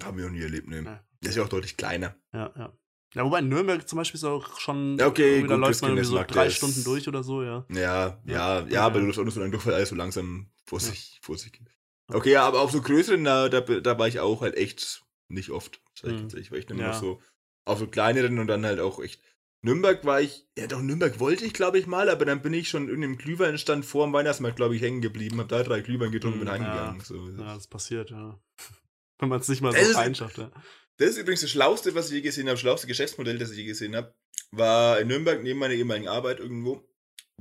Haben 0.04 0.18
wir 0.18 0.26
noch 0.26 0.32
nie 0.32 0.42
erlebt, 0.42 0.68
ne. 0.68 0.84
Ja. 0.84 1.04
Der 1.22 1.30
ist 1.30 1.36
ja 1.36 1.44
auch 1.44 1.50
deutlich 1.50 1.78
kleiner. 1.78 2.16
Ja, 2.34 2.54
ja. 2.56 2.78
Ja, 3.14 3.24
wobei 3.24 3.40
in 3.40 3.48
Nürnberg 3.48 3.88
zum 3.88 3.98
Beispiel 3.98 4.18
ist 4.18 4.26
auch 4.26 4.60
schon, 4.60 5.02
okay, 5.02 5.40
gut, 5.42 5.50
da 5.50 5.56
läuft 5.56 5.82
man 5.82 5.92
irgendwie 5.92 6.06
so 6.06 6.22
drei 6.22 6.50
Stunden 6.50 6.84
durch 6.84 7.08
oder 7.08 7.24
so, 7.24 7.44
ja. 7.44 7.66
Ja, 7.70 8.22
ja, 8.26 8.60
ja, 8.60 8.68
ja 8.68 8.82
aber 8.82 9.00
du 9.00 9.06
läufst 9.06 9.20
auch 9.20 9.24
nur 9.24 9.32
so 9.32 9.40
lange 9.40 9.52
durch, 9.52 9.66
weil 9.66 9.74
alles 9.74 9.90
so 9.90 9.96
langsam 9.96 10.52
vor 10.66 10.82
sich, 10.82 11.14
ja. 11.14 11.20
vor 11.22 11.38
sich 11.38 11.54
geht. 11.54 11.70
Okay, 12.10 12.34
ja, 12.34 12.46
aber 12.46 12.60
auf 12.60 12.72
so 12.72 12.82
größeren, 12.82 13.24
da, 13.24 13.48
da, 13.48 13.62
da 13.62 13.98
war 13.98 14.10
ich 14.10 14.20
auch 14.20 14.42
halt 14.42 14.56
echt 14.56 15.02
nicht 15.30 15.50
oft, 15.50 15.82
sag 15.98 16.12
ich 16.12 16.18
mhm. 16.18 16.22
tatsächlich, 16.24 16.52
weil 16.52 16.60
ich 16.60 16.66
dann 16.66 16.78
ja. 16.78 16.90
noch 16.90 17.00
so 17.00 17.22
auf 17.66 17.80
so 17.80 17.88
kleineren 17.88 18.38
und 18.38 18.48
dann 18.48 18.66
halt 18.66 18.80
auch 18.80 19.00
echt. 19.00 19.22
Nürnberg 19.66 20.06
war 20.06 20.22
ich, 20.22 20.48
ja 20.56 20.68
doch, 20.68 20.80
Nürnberg 20.80 21.20
wollte 21.20 21.44
ich, 21.44 21.52
glaube 21.52 21.80
ich, 21.80 21.88
mal, 21.88 22.08
aber 22.10 22.24
dann 22.24 22.44
bin 22.44 22.54
ich 22.54 22.70
schon 22.70 22.88
in 22.88 23.02
dem 23.02 23.18
Glühweinstand 23.18 23.84
vor 23.84 24.06
dem 24.06 24.14
Weihnachtsmarkt, 24.14 24.58
glaube 24.58 24.76
ich, 24.76 24.82
hängen 24.84 25.02
geblieben, 25.02 25.40
hab 25.40 25.50
da 25.50 25.64
drei 25.64 25.82
Glühwein 25.82 26.12
getrunken 26.12 26.40
und 26.40 26.46
bin 26.46 26.54
mhm, 26.54 26.66
heimgegangen. 26.66 27.00
Ja, 27.00 27.04
so. 27.04 27.30
ja, 27.30 27.56
das 27.56 27.66
passiert, 27.66 28.12
ja. 28.12 28.40
Wenn 29.20 29.30
man 29.30 29.40
es 29.40 29.48
nicht 29.48 29.62
mal 29.62 29.72
so 29.72 29.80
das 29.80 29.96
einschafft, 29.96 30.38
ja. 30.38 30.52
Das 30.98 31.10
ist 31.10 31.18
übrigens 31.18 31.42
das 31.42 31.50
Schlauste, 31.50 31.96
was 31.96 32.10
ich 32.10 32.14
je 32.14 32.22
gesehen 32.22 32.46
habe, 32.46 32.54
das 32.54 32.60
schlauste 32.60 32.86
Geschäftsmodell, 32.86 33.40
das 33.40 33.50
ich 33.50 33.58
je 33.58 33.66
gesehen 33.66 33.96
habe, 33.96 34.14
war 34.52 35.00
in 35.00 35.08
Nürnberg 35.08 35.42
neben 35.42 35.58
meiner 35.58 35.74
ehemaligen 35.74 36.10
Arbeit 36.10 36.40
irgendwo, 36.40 36.88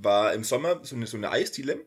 war 0.01 0.33
im 0.33 0.45
Sommer 0.45 0.83
so 0.83 0.97
eine, 0.97 1.07
so 1.07 1.19
eine 1.19 1.31
Eisdiele. 1.31 1.87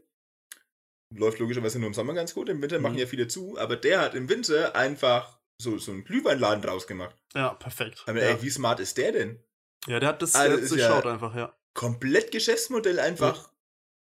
Läuft 1.15 1.39
logischerweise 1.39 1.79
nur 1.79 1.87
im 1.87 1.95
Sommer 1.95 2.13
ganz 2.13 2.35
gut, 2.35 2.47
im 2.49 2.61
Winter 2.61 2.77
mhm. 2.77 2.83
machen 2.83 2.97
ja 2.99 3.07
viele 3.07 3.27
zu, 3.27 3.57
aber 3.57 3.75
der 3.75 4.01
hat 4.01 4.13
im 4.13 4.29
Winter 4.29 4.75
einfach 4.75 5.39
so, 5.59 5.79
so 5.79 5.91
einen 5.91 6.03
Glühweinladen 6.03 6.61
draus 6.61 6.85
gemacht. 6.85 7.15
Ja, 7.33 7.55
perfekt. 7.55 8.03
Aber 8.05 8.21
ja. 8.21 8.35
ey, 8.35 8.43
wie 8.43 8.51
smart 8.51 8.79
ist 8.79 8.99
der 8.99 9.13
denn? 9.13 9.39
Ja, 9.85 9.99
der 9.99 10.09
hat 10.09 10.21
das, 10.21 10.35
also, 10.35 10.57
durchschaut 10.57 11.05
ja 11.05 11.11
einfach, 11.11 11.35
ja. 11.35 11.53
Komplett 11.73 12.31
Geschäftsmodell 12.31 12.99
einfach 12.99 13.49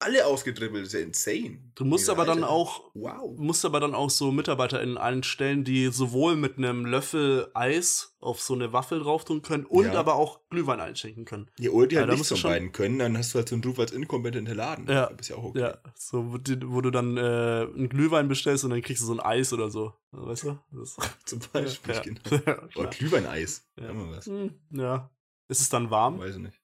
alle 0.01 0.25
ausgedribbelt. 0.25 0.85
Ist 0.85 0.93
ja 0.93 0.99
insane. 0.99 1.59
Du 1.75 1.85
musst 1.85 2.09
aber 2.09 2.25
dann 2.25 2.43
auch, 2.43 2.91
wow. 2.93 3.37
musst 3.37 3.63
aber 3.65 3.79
dann 3.79 3.95
auch 3.95 4.09
so 4.09 4.31
MitarbeiterInnen 4.31 4.97
einstellen, 4.97 5.63
die 5.63 5.87
sowohl 5.87 6.35
mit 6.35 6.57
einem 6.57 6.85
Löffel 6.85 7.49
Eis 7.53 8.15
auf 8.19 8.41
so 8.41 8.53
eine 8.53 8.73
Waffel 8.73 8.99
drauf 8.99 9.25
tun 9.25 9.41
können 9.41 9.65
und 9.65 9.85
ja. 9.85 9.93
aber 9.93 10.15
auch 10.15 10.41
Glühwein 10.49 10.79
einschenken 10.79 11.25
können. 11.25 11.49
Ja, 11.59 11.71
oder 11.71 11.87
die 11.87 11.97
halt 11.97 12.09
ja, 12.09 12.13
nichts 12.13 12.29
von 12.29 12.41
beiden 12.41 12.71
können, 12.71 12.99
dann 12.99 13.17
hast 13.17 13.33
du 13.33 13.39
halt 13.39 13.49
so 13.49 13.55
einen 13.55 13.63
Ruf 13.63 13.79
als 13.79 13.91
inkompetenter 13.91 14.55
Laden. 14.55 14.87
Ja. 14.87 15.07
Das 15.07 15.21
ist 15.21 15.29
ja 15.29 15.35
auch 15.37 15.43
okay. 15.43 15.59
Ja, 15.59 15.77
so, 15.95 16.33
wo, 16.33 16.81
du 16.81 16.91
dann 16.91 17.17
äh, 17.17 17.21
einen 17.21 17.89
Glühwein 17.89 18.27
bestellst 18.27 18.63
und 18.63 18.71
dann 18.71 18.81
kriegst 18.81 19.01
du 19.01 19.07
so 19.07 19.13
ein 19.13 19.19
Eis 19.19 19.53
oder 19.53 19.69
so. 19.69 19.93
Weißt 20.11 20.43
du? 20.43 20.59
Das, 20.71 20.97
Zum 21.25 21.39
Beispiel, 21.53 21.95
ja, 21.95 22.01
genau. 22.01 22.19
Ja, 22.45 22.67
oder 22.75 22.89
Glühweineis. 22.89 23.67
Ja. 23.79 23.89
was. 23.93 24.25
Hm, 24.25 24.55
ja. 24.71 25.09
Ist 25.51 25.59
es 25.59 25.67
dann 25.67 25.91
warm? 25.91 26.17
Weiß 26.17 26.35
ich 26.35 26.41
nicht. 26.41 26.61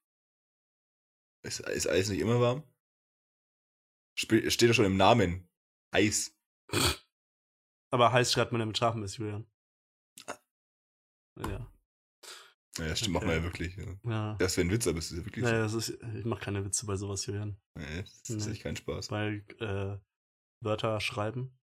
Ist, 1.42 1.60
ist 1.60 1.86
Eis 1.86 2.08
nicht 2.08 2.20
immer 2.20 2.40
warm? 2.40 2.62
steht 4.14 4.62
ja 4.62 4.72
schon 4.72 4.86
im 4.86 4.96
Namen. 4.96 5.46
Eis. 5.90 6.34
Aber 7.90 8.12
heiß 8.12 8.32
schreibt 8.32 8.50
man 8.50 8.62
ja 8.62 8.66
mit 8.66 8.78
scharfem 8.78 9.02
S, 9.02 9.18
Julian. 9.18 9.46
Ja. 11.36 11.70
Ja, 12.78 12.96
stimmt, 12.96 13.12
machen 13.12 13.28
wir 13.28 13.36
ja 13.36 13.42
wirklich. 13.42 13.76
Ja. 13.76 13.98
ja. 14.04 14.34
Das 14.36 14.56
wäre 14.56 14.66
ein 14.66 14.70
Witz, 14.70 14.86
aber 14.86 14.98
es 14.98 15.10
ist 15.10 15.18
ja 15.18 15.24
wirklich 15.26 15.44
naja, 15.44 15.68
so. 15.68 15.78
Ist, 15.78 15.90
ich 15.90 16.24
mache 16.24 16.40
keine 16.40 16.64
Witze 16.64 16.86
bei 16.86 16.96
sowas, 16.96 17.26
Julian. 17.26 17.60
Nee, 17.74 18.02
das 18.02 18.30
ist 18.30 18.46
nee. 18.46 18.52
echt 18.52 18.62
kein 18.62 18.76
Spaß. 18.76 19.10
Weil 19.10 19.44
äh, 19.60 19.98
Wörter 20.64 20.98
schreiben 21.02 21.58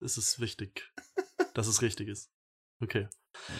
ist 0.00 0.18
es 0.18 0.38
wichtig, 0.38 0.92
dass 1.54 1.66
es 1.66 1.80
richtig 1.80 2.08
ist. 2.08 2.30
Okay. 2.80 3.08
Ja. 3.48 3.54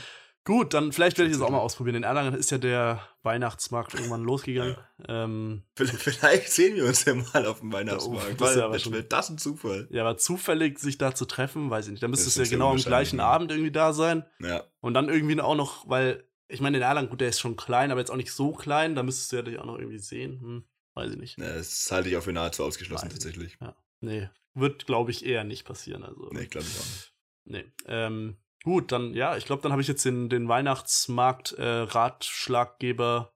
Gut, 0.46 0.74
dann 0.74 0.92
vielleicht 0.92 1.18
werde 1.18 1.28
ich 1.28 1.36
das 1.36 1.44
auch 1.44 1.50
mal 1.50 1.58
ausprobieren. 1.58 1.96
In 1.96 2.02
Erlangen 2.04 2.32
ist 2.32 2.52
ja 2.52 2.58
der 2.58 3.02
Weihnachtsmarkt 3.24 3.94
irgendwann 3.94 4.22
losgegangen. 4.22 4.76
Ähm, 5.08 5.64
vielleicht 5.74 6.52
sehen 6.52 6.76
wir 6.76 6.86
uns 6.86 7.04
ja 7.04 7.14
mal 7.16 7.44
auf 7.46 7.58
dem 7.58 7.72
Weihnachtsmarkt. 7.72 8.40
Das, 8.40 8.54
ja 8.54 8.78
schon, 8.78 9.04
das 9.08 9.28
ein 9.28 9.38
Zufall. 9.38 9.88
Ja, 9.90 10.02
aber 10.02 10.18
zufällig 10.18 10.78
sich 10.78 10.98
da 10.98 11.16
zu 11.16 11.24
treffen, 11.24 11.68
weiß 11.68 11.86
ich 11.86 11.90
nicht. 11.90 12.02
Dann 12.04 12.12
müsste 12.12 12.28
es 12.28 12.36
ja 12.36 12.44
genau 12.44 12.70
am 12.70 12.76
gleichen 12.76 13.18
Abend 13.18 13.50
irgendwie 13.50 13.72
da 13.72 13.92
sein. 13.92 14.24
Ja. 14.38 14.62
Und 14.78 14.94
dann 14.94 15.08
irgendwie 15.08 15.40
auch 15.40 15.56
noch, 15.56 15.88
weil, 15.88 16.22
ich 16.46 16.60
meine, 16.60 16.76
in 16.76 16.82
Erlangen, 16.84 17.10
gut, 17.10 17.20
der 17.20 17.30
ist 17.30 17.40
schon 17.40 17.56
klein, 17.56 17.90
aber 17.90 17.98
jetzt 17.98 18.12
auch 18.12 18.16
nicht 18.16 18.32
so 18.32 18.52
klein. 18.52 18.94
Da 18.94 19.02
müsstest 19.02 19.32
du 19.32 19.36
ja 19.36 19.42
dich 19.42 19.58
auch 19.58 19.66
noch 19.66 19.80
irgendwie 19.80 19.98
sehen. 19.98 20.40
Hm, 20.40 20.64
weiß 20.94 21.10
ich 21.10 21.18
nicht. 21.18 21.38
Ja, 21.38 21.54
das 21.54 21.90
halte 21.90 22.08
ich 22.08 22.16
auch 22.16 22.22
für 22.22 22.32
nahezu 22.32 22.62
ausgeschlossen, 22.62 23.06
weiß 23.06 23.14
tatsächlich. 23.14 23.58
Ja. 23.60 23.74
Nee, 24.00 24.28
wird, 24.54 24.86
glaube 24.86 25.10
ich, 25.10 25.26
eher 25.26 25.42
nicht 25.42 25.64
passieren. 25.64 26.04
Also, 26.04 26.30
nee, 26.30 26.46
glaube 26.46 26.68
ich 26.68 26.78
auch 26.78 26.84
nicht. 26.84 27.12
Nee. 27.46 27.64
Ähm, 27.88 28.36
Gut, 28.66 28.90
dann, 28.90 29.14
ja, 29.14 29.36
ich 29.36 29.44
glaube, 29.44 29.62
dann 29.62 29.70
habe 29.70 29.80
ich 29.80 29.86
jetzt 29.86 30.04
den, 30.04 30.28
den 30.28 30.48
Weihnachtsmarkt-Ratschlaggeber 30.48 33.32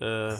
äh, 0.00 0.32
äh, 0.32 0.38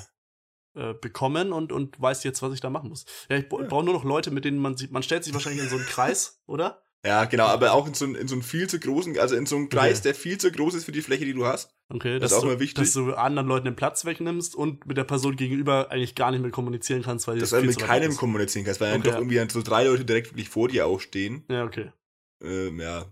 äh, 0.75 0.95
bekommen 0.95 1.53
und, 1.53 1.71
und 1.71 2.01
weiß 2.01 2.25
jetzt, 2.25 2.41
was 2.41 2.55
ich 2.55 2.62
da 2.62 2.71
machen 2.71 2.89
muss. 2.89 3.05
Ja, 3.29 3.37
ich 3.37 3.45
ja. 3.53 3.59
brauche 3.67 3.85
nur 3.85 3.93
noch 3.93 4.05
Leute, 4.05 4.31
mit 4.31 4.47
denen 4.47 4.57
man 4.57 4.79
sieht, 4.79 4.91
man 4.91 5.03
stellt 5.03 5.23
sich 5.23 5.35
wahrscheinlich 5.35 5.64
in 5.64 5.69
so 5.69 5.77
einen 5.77 5.85
Kreis, 5.85 6.41
oder? 6.47 6.83
Ja, 7.05 7.27
genau, 7.27 7.45
aber 7.45 7.75
auch 7.75 7.87
in 7.87 7.93
so, 7.93 8.07
in 8.07 8.27
so 8.27 8.37
einen 8.37 8.43
viel 8.43 8.71
zu 8.71 8.81
großen, 8.81 9.19
also 9.19 9.37
in 9.37 9.45
so 9.45 9.57
einen 9.57 9.69
Kreis, 9.69 9.99
okay. 9.99 10.05
der 10.05 10.14
viel 10.14 10.39
zu 10.39 10.51
groß 10.51 10.73
ist 10.73 10.87
für 10.87 10.93
die 10.93 11.03
Fläche, 11.03 11.27
die 11.27 11.35
du 11.35 11.45
hast. 11.45 11.77
Okay, 11.91 12.19
das 12.19 12.33
ist 12.33 12.39
auch 12.39 12.43
du, 12.43 12.49
mal 12.49 12.59
wichtig. 12.59 12.85
Dass 12.85 12.95
du 12.95 13.12
anderen 13.12 13.49
Leuten 13.49 13.67
den 13.67 13.77
Platz 13.77 14.07
wegnimmst 14.07 14.55
und 14.55 14.87
mit 14.87 14.97
der 14.97 15.05
Person 15.05 15.37
gegenüber 15.37 15.91
eigentlich 15.91 16.14
gar 16.14 16.31
nicht 16.31 16.41
mehr 16.41 16.51
kommunizieren 16.51 17.03
kannst, 17.03 17.29
weil 17.29 17.39
Dass 17.39 17.51
du 17.51 17.61
mit 17.61 17.79
keinem 17.79 18.17
kommunizieren 18.17 18.64
kannst, 18.64 18.81
weil 18.81 18.95
okay, 18.95 19.03
dann 19.03 19.12
doch 19.12 19.21
irgendwie 19.21 19.53
so 19.53 19.61
drei 19.61 19.85
Leute 19.85 20.07
direkt 20.07 20.31
wirklich 20.31 20.49
vor 20.49 20.69
dir 20.69 20.87
auch 20.87 21.01
stehen. 21.01 21.45
Ja, 21.51 21.64
okay. 21.64 21.93
Ähm, 22.41 22.81
ja, 22.81 23.05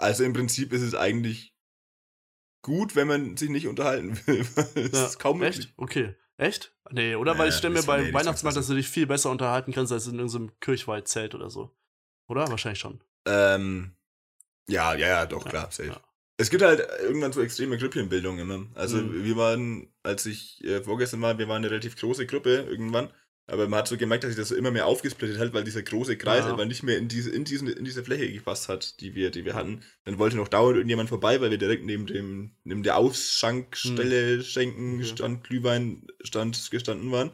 also 0.00 0.24
im 0.24 0.32
Prinzip 0.32 0.72
ist 0.72 0.82
es 0.82 0.94
eigentlich 0.94 1.54
gut, 2.62 2.96
wenn 2.96 3.08
man 3.08 3.36
sich 3.36 3.50
nicht 3.50 3.66
unterhalten 3.66 4.18
will. 4.26 4.44
das 4.74 4.92
ja, 4.92 5.06
ist 5.06 5.18
kaum 5.18 5.38
möglich. 5.38 5.66
Echt? 5.66 5.74
Okay. 5.76 6.14
Echt? 6.36 6.74
Nee, 6.90 7.16
oder? 7.16 7.32
Naja, 7.32 7.42
Weil 7.42 7.48
ich 7.50 7.54
stelle 7.54 7.74
mir 7.74 7.82
bei 7.82 8.02
nee, 8.02 8.12
Weihnachtsmarkt, 8.14 8.56
dass 8.56 8.66
du 8.66 8.74
dich 8.74 8.88
viel 8.88 9.06
besser 9.06 9.30
unterhalten 9.30 9.72
kannst 9.72 9.92
als 9.92 10.06
in 10.06 10.18
irgendeinem 10.18 10.58
Kirchweihzelt 10.60 11.34
oder 11.34 11.50
so. 11.50 11.76
Oder? 12.28 12.48
Wahrscheinlich 12.48 12.78
schon. 12.78 13.04
Ähm, 13.26 13.94
ja, 14.66 14.94
ja, 14.94 15.08
ja, 15.08 15.26
doch, 15.26 15.44
ja, 15.44 15.50
klar, 15.50 15.70
safe. 15.70 15.90
Ja. 15.90 16.00
Es 16.38 16.48
gibt 16.48 16.62
halt 16.62 16.80
irgendwann 17.02 17.32
so 17.32 17.42
extreme 17.42 17.76
Grüppchenbildung 17.76 18.38
immer. 18.38 18.66
Also 18.74 18.96
mhm. 18.96 19.24
wir 19.24 19.36
waren, 19.36 19.92
als 20.02 20.24
ich 20.24 20.64
äh, 20.64 20.82
vorgestern 20.82 21.20
war, 21.20 21.38
wir 21.38 21.48
waren 21.48 21.58
eine 21.58 21.70
relativ 21.70 21.96
große 21.96 22.26
Gruppe 22.26 22.66
irgendwann 22.70 23.10
aber 23.50 23.68
man 23.68 23.80
hat 23.80 23.88
so 23.88 23.96
gemerkt, 23.96 24.24
dass 24.24 24.30
sich 24.30 24.38
das 24.38 24.48
so 24.48 24.54
immer 24.54 24.70
mehr 24.70 24.86
aufgesplittet 24.86 25.38
hat, 25.38 25.52
weil 25.52 25.64
dieser 25.64 25.82
große 25.82 26.16
Kreis 26.16 26.44
ja. 26.44 26.52
einfach 26.52 26.66
nicht 26.66 26.82
mehr 26.82 26.98
in 26.98 27.08
diese, 27.08 27.30
in, 27.30 27.44
diesen, 27.44 27.68
in 27.68 27.84
diese 27.84 28.04
Fläche 28.04 28.32
gepasst 28.32 28.68
hat, 28.68 29.00
die 29.00 29.14
wir, 29.14 29.30
die 29.30 29.44
wir 29.44 29.54
hatten. 29.54 29.82
Dann 30.04 30.18
wollte 30.18 30.36
noch 30.36 30.48
dauernd 30.48 30.76
irgendjemand 30.76 31.08
vorbei, 31.08 31.40
weil 31.40 31.50
wir 31.50 31.58
direkt 31.58 31.84
neben 31.84 32.06
dem, 32.06 32.52
neben 32.64 32.82
der 32.82 32.96
Ausschankstelle, 32.96 34.36
hm. 34.36 34.42
Schenken. 34.42 35.04
Stand, 35.04 35.44
Glühwein 35.44 36.06
stand, 36.22 36.70
gestanden 36.70 37.10
waren. 37.10 37.32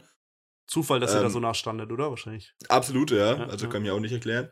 Zufall, 0.66 1.00
dass 1.00 1.12
ähm, 1.12 1.18
ihr 1.18 1.22
da 1.24 1.30
so 1.30 1.40
nachstandet, 1.40 1.92
oder? 1.92 2.10
Wahrscheinlich. 2.10 2.54
Absolut, 2.68 3.10
ja. 3.10 3.36
ja 3.36 3.46
also 3.46 3.68
kann 3.68 3.82
ich 3.82 3.88
mir 3.88 3.94
auch 3.94 4.00
nicht 4.00 4.12
erklären. 4.12 4.48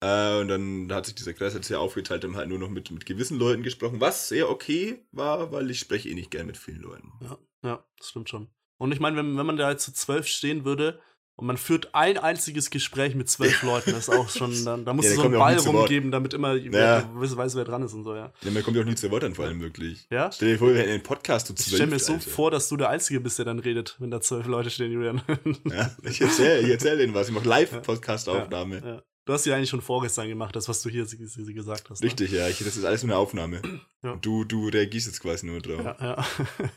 Äh, 0.00 0.40
und 0.40 0.48
dann 0.48 0.92
hat 0.92 1.06
sich 1.06 1.14
dieser 1.14 1.32
Kreis 1.32 1.54
jetzt 1.54 1.68
sehr 1.68 1.80
aufgeteilt, 1.80 2.24
haben 2.24 2.36
halt 2.36 2.48
nur 2.48 2.58
noch 2.58 2.68
mit, 2.68 2.90
mit 2.90 3.06
gewissen 3.06 3.38
Leuten 3.38 3.62
gesprochen, 3.62 4.00
was 4.00 4.28
sehr 4.28 4.50
okay 4.50 5.06
war, 5.12 5.50
weil 5.50 5.70
ich 5.70 5.80
spreche 5.80 6.08
eh 6.08 6.14
nicht 6.14 6.30
gern 6.30 6.46
mit 6.46 6.56
vielen 6.56 6.82
Leuten. 6.82 7.12
Ja, 7.20 7.38
ja, 7.62 7.84
das 7.96 8.08
stimmt 8.10 8.28
schon. 8.28 8.48
Und 8.82 8.90
ich 8.90 8.98
meine, 8.98 9.16
wenn, 9.16 9.38
wenn 9.38 9.46
man 9.46 9.56
da 9.56 9.70
jetzt 9.70 9.84
zu 9.84 9.92
zwölf 9.92 10.26
stehen 10.26 10.64
würde 10.64 10.98
und 11.36 11.46
man 11.46 11.56
führt 11.56 11.94
ein 11.94 12.18
einziges 12.18 12.68
Gespräch 12.68 13.14
mit 13.14 13.28
zwölf 13.28 13.62
Leuten, 13.62 13.92
das 13.92 14.08
ist 14.08 14.10
auch 14.12 14.28
schon, 14.28 14.64
dann, 14.64 14.84
da 14.84 14.92
muss 14.92 15.04
ja, 15.04 15.12
so 15.12 15.22
einen 15.22 15.34
Ball 15.34 15.56
rumgeben, 15.56 16.10
damit 16.10 16.34
immer 16.34 16.54
ja. 16.54 17.08
wer, 17.14 17.36
weiß, 17.36 17.54
wer 17.54 17.62
dran 17.62 17.84
ist 17.84 17.92
und 17.92 18.02
so, 18.02 18.16
ja. 18.16 18.32
Ja, 18.42 18.50
man 18.50 18.64
kommt 18.64 18.76
ja 18.76 18.82
auch 18.82 18.86
nie 18.86 18.96
zu 18.96 19.08
Wort 19.12 19.22
an, 19.22 19.36
vor 19.36 19.44
allem 19.44 19.60
wirklich. 19.60 20.08
Ja? 20.10 20.32
Stell 20.32 20.54
dir 20.54 20.58
vor, 20.58 20.70
wir 20.70 20.80
hätten 20.80 20.90
einen 20.90 21.02
Podcast 21.04 21.46
zu 21.46 21.54
zwölf. 21.54 21.68
Ich 21.68 21.74
stell 21.76 21.86
mir 21.86 22.00
so 22.00 22.14
Alter. 22.14 22.28
vor, 22.28 22.50
dass 22.50 22.68
du 22.68 22.76
der 22.76 22.88
Einzige 22.88 23.20
bist, 23.20 23.38
der 23.38 23.44
dann 23.44 23.60
redet, 23.60 23.94
wenn 24.00 24.10
da 24.10 24.20
zwölf 24.20 24.48
Leute 24.48 24.68
stehen, 24.68 24.90
Julian. 24.90 25.22
Ja, 25.66 25.94
ich 26.02 26.20
erzähle 26.20 26.62
ich 26.62 26.70
erzähl 26.70 26.98
denen 26.98 27.14
was, 27.14 27.28
ich 27.28 27.34
mache 27.34 27.48
Live-Podcast-Aufnahme. 27.48 28.80
Ja, 28.80 28.94
ja. 28.94 29.02
Du 29.26 29.32
hast 29.32 29.46
ja 29.46 29.54
eigentlich 29.54 29.70
schon 29.70 29.80
vorgestern 29.80 30.26
gemacht, 30.26 30.56
das, 30.56 30.68
was 30.68 30.82
du 30.82 30.88
hier 30.88 31.06
gesagt 31.06 31.88
hast. 31.88 32.00
Ne? 32.00 32.06
Richtig, 32.06 32.32
ne? 32.32 32.38
ja, 32.38 32.48
ich, 32.48 32.58
das 32.58 32.76
ist 32.76 32.84
alles 32.84 33.04
nur 33.04 33.14
eine 33.14 33.22
Aufnahme. 33.22 33.62
Ja. 34.02 34.16
Du, 34.16 34.42
du 34.42 34.66
reagierst 34.66 35.06
jetzt 35.06 35.20
quasi 35.20 35.46
nur 35.46 35.60
drauf. 35.60 35.84
Ja, 35.84 35.96
ja. 36.00 36.26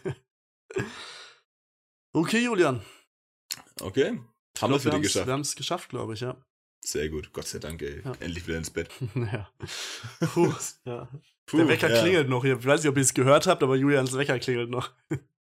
Okay, 2.16 2.46
Julian. 2.46 2.82
Okay. 3.82 4.18
Haben 4.62 4.72
wir 4.72 4.78
es 4.78 4.84
geschafft. 5.02 5.28
Wir 5.28 5.34
haben 5.34 5.42
es 5.42 5.56
geschafft, 5.58 5.90
glaube 5.90 6.14
ich, 6.14 6.22
ja. 6.22 6.38
Sehr 6.82 7.10
gut. 7.10 7.34
Gott 7.34 7.46
sei 7.46 7.60
Dank, 7.60 7.82
ey. 7.82 8.04
Ja. 8.06 8.14
Endlich 8.22 8.48
wieder 8.48 8.58
ins 8.58 8.70
Bett. 8.70 8.90
ja. 9.16 9.50
Puh, 10.34 10.54
ja. 10.86 11.10
Puh, 11.46 11.58
Der 11.58 11.68
Wecker 11.68 11.94
ja. 11.94 12.02
klingelt 12.02 12.30
noch. 12.30 12.46
Ich 12.46 12.66
weiß 12.66 12.84
nicht, 12.84 12.90
ob 12.90 12.96
ihr 12.96 13.02
es 13.02 13.14
gehört 13.14 13.48
habt, 13.48 13.62
aber 13.64 13.76
Julians 13.76 14.18
Wecker 14.18 14.40
klingelt 14.40 14.70
noch. 14.70 14.94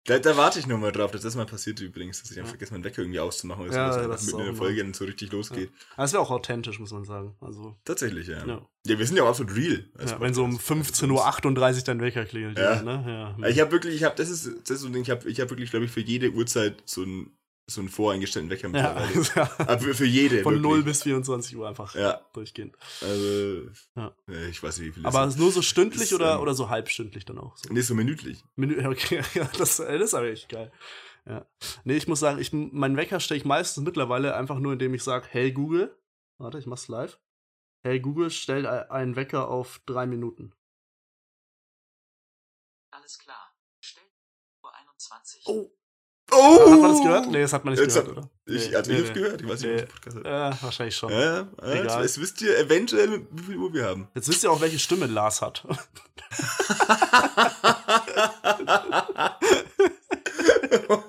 Da, 0.05 0.19
da 0.19 0.37
warte 0.37 0.59
ich 0.59 0.67
nur 0.67 0.77
mal 0.77 0.91
drauf. 0.91 1.09
Das 1.09 1.23
ist 1.25 1.35
mal 1.35 1.47
passiert 1.47 1.79
übrigens, 1.81 2.21
dass 2.21 2.29
ich 2.29 2.37
einfach 2.37 2.51
vergesse, 2.51 2.71
meinen 2.73 2.83
Wecker 2.83 3.01
irgendwie 3.01 3.19
auszumachen, 3.19 3.65
dass 3.65 3.75
ja, 3.75 4.07
das 4.07 4.27
mit 4.27 4.35
einer 4.35 4.53
Folge 4.53 4.83
dann 4.83 4.93
so 4.93 5.03
richtig 5.03 5.31
losgeht. 5.31 5.71
Ja. 5.71 5.85
Aber 5.95 6.03
es 6.03 6.13
wäre 6.13 6.21
auch 6.21 6.29
authentisch, 6.29 6.79
muss 6.79 6.91
man 6.91 7.05
sagen. 7.05 7.35
Also, 7.41 7.75
Tatsächlich, 7.85 8.27
ja. 8.27 8.45
ja. 8.45 8.61
ja 8.85 8.99
wir 8.99 9.05
sind 9.07 9.17
ja 9.17 9.23
auch 9.23 9.29
absolut 9.29 9.55
real. 9.55 9.83
Ja, 9.99 10.19
wenn 10.21 10.35
so 10.35 10.43
um 10.43 10.57
15.38 10.57 11.77
Uhr 11.77 11.83
dein 11.85 12.01
Wecker 12.01 12.25
klingelt. 12.25 12.59
Ja. 12.59 12.83
Ne? 12.83 13.35
ja. 13.39 13.47
Ich 13.47 13.59
habe 13.59 13.71
wirklich, 13.71 13.95
ich 13.95 14.03
habe, 14.03 14.15
das 14.15 14.29
ist, 14.29 14.45
das 14.45 14.77
ist 14.77 14.81
so 14.81 14.87
ein 14.87 14.93
Ding, 14.93 15.01
ich 15.01 15.09
habe 15.09 15.27
ich 15.27 15.41
hab 15.41 15.49
wirklich, 15.49 15.71
glaube 15.71 15.85
ich, 15.85 15.91
für 15.91 16.01
jede 16.01 16.31
Uhrzeit 16.31 16.83
so 16.85 17.01
ein 17.01 17.31
so 17.67 17.81
einen 17.81 17.89
voreingestellten 17.89 18.49
Wecker 18.51 18.69
mittlerweile. 18.69 19.11
Ja, 19.35 19.49
ja. 19.59 19.77
für, 19.77 19.95
für 19.95 20.05
jede. 20.05 20.43
Von 20.43 20.55
wirklich. 20.55 20.71
0 20.71 20.83
bis 20.83 21.03
24 21.03 21.57
Uhr 21.57 21.67
einfach 21.67 21.95
ja. 21.95 22.21
durchgehend. 22.33 22.75
Also, 23.01 23.69
ja. 23.95 24.15
ich 24.49 24.61
weiß 24.61 24.77
nicht, 24.79 24.89
wie 24.89 24.91
viel 24.91 25.05
Aber 25.05 25.25
ist 25.25 25.39
nur 25.39 25.51
so 25.51 25.61
stündlich 25.61 26.03
ist, 26.03 26.13
oder, 26.13 26.35
ähm, 26.35 26.41
oder 26.41 26.53
so 26.53 26.69
halbstündlich 26.69 27.25
dann 27.25 27.39
auch? 27.39 27.57
So? 27.57 27.73
Nee, 27.73 27.81
so 27.81 27.95
minütlich. 27.95 28.43
Minü 28.55 28.85
okay, 28.87 29.23
ja, 29.33 29.45
das, 29.57 29.77
das 29.77 29.79
ist 29.79 30.13
aber 30.13 30.27
echt 30.27 30.49
geil. 30.49 30.71
Ja. 31.25 31.45
Nee, 31.85 31.97
ich 31.97 32.07
muss 32.07 32.19
sagen, 32.19 32.39
ich, 32.39 32.53
meinen 32.53 32.97
Wecker 32.97 33.19
stelle 33.19 33.39
ich 33.39 33.45
meistens 33.45 33.83
mittlerweile 33.83 34.35
einfach 34.35 34.59
nur, 34.59 34.73
indem 34.73 34.93
ich 34.93 35.03
sage, 35.03 35.25
hey 35.31 35.51
Google, 35.51 35.97
warte, 36.37 36.59
ich 36.59 36.67
mach's 36.67 36.87
live. 36.87 37.19
Hey 37.81 37.99
Google, 37.99 38.29
stell 38.29 38.67
einen 38.67 39.15
Wecker 39.15 39.47
auf 39.47 39.81
drei 39.85 40.05
Minuten. 40.05 40.53
Alles 42.91 43.17
klar. 43.17 43.55
Stell 43.79 44.03
Uhr 44.63 44.75
21. 44.75 45.43
Oh, 45.45 45.71
Oh! 46.31 46.71
Hat 46.71 46.79
man 46.81 46.91
das 46.91 47.01
gehört? 47.01 47.27
Nee, 47.27 47.41
das 47.41 47.53
hat 47.53 47.65
man 47.65 47.73
nicht 47.73 47.81
Jetzt 47.81 47.93
gehört, 47.93 48.17
hat, 48.17 48.17
oder? 48.17 48.29
Ich, 48.45 48.69
nee, 48.69 48.75
also 48.75 48.91
nee, 48.91 48.97
ich 48.97 49.07
nee. 49.07 49.13
gehört, 49.13 49.41
ich 49.41 49.47
weiß 49.47 49.61
nicht, 49.61 49.75
nee. 49.75 49.81
Podcast 49.83 50.17
hat. 50.17 50.25
Ja, 50.25 50.57
wahrscheinlich 50.61 50.95
schon. 50.95 51.11
Ja, 51.11 51.19
ja. 51.21 51.47
Egal. 51.61 52.01
Jetzt 52.01 52.19
wisst 52.19 52.41
ihr 52.41 52.57
eventuell, 52.57 53.27
wie 53.31 53.43
viel 53.43 53.57
Uhr 53.57 53.73
wir 53.73 53.85
haben. 53.85 54.07
Jetzt 54.15 54.27
wisst 54.27 54.43
ihr 54.43 54.51
auch, 54.51 54.61
welche 54.61 54.79
Stimme 54.79 55.05
Lars 55.05 55.41
hat. 55.41 55.63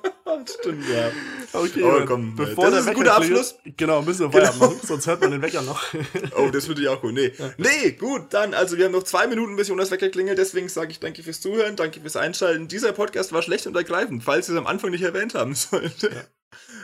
Stimmt, 0.49 0.89
ja. 0.89 1.11
Okay, 1.53 1.83
oh, 1.83 2.05
komm, 2.05 2.37
bevor 2.37 2.71
das 2.71 2.81
ist 2.81 2.89
ein 2.89 2.95
guter 2.95 3.15
Abschluss. 3.15 3.55
Genau, 3.77 4.03
müssen 4.03 4.31
wir 4.31 4.41
genau. 4.41 4.53
machen, 4.57 4.81
sonst 4.83 5.07
hört 5.07 5.23
man 5.23 5.31
den 5.31 5.41
Wecker 5.41 5.63
noch. 5.63 5.83
oh, 6.37 6.51
das 6.53 6.69
würde 6.69 6.83
ich 6.83 6.89
auch 6.89 7.03
cool. 7.03 7.13
Nee. 7.13 7.33
Ja. 7.39 7.53
nee, 7.57 7.93
gut, 7.93 8.35
dann, 8.35 8.53
also 8.53 8.77
wir 8.77 8.85
haben 8.85 8.93
noch 8.93 9.05
zwei 9.05 9.27
Minuten, 9.27 9.57
bis 9.57 9.69
Jonas 9.69 9.91
Wecker 9.91 10.11
klingelt, 10.11 10.37
deswegen 10.37 10.69
sage 10.69 10.91
ich 10.91 11.01
danke 11.01 11.23
fürs 11.23 11.41
Zuhören, 11.41 11.77
danke 11.77 12.01
fürs 12.01 12.17
Einschalten. 12.17 12.69
Dieser 12.69 12.93
Podcast 12.93 13.33
war 13.33 13.43
schlecht 13.43 13.67
und 13.67 13.77
ergreifend, 13.77 14.23
falls 14.23 14.49
ihr 14.49 14.55
es 14.55 14.59
am 14.59 14.67
Anfang 14.67 14.91
nicht 14.91 15.03
erwähnt 15.03 15.35
haben 15.35 15.55
solltet. 15.55 16.13
Ja. 16.13 16.25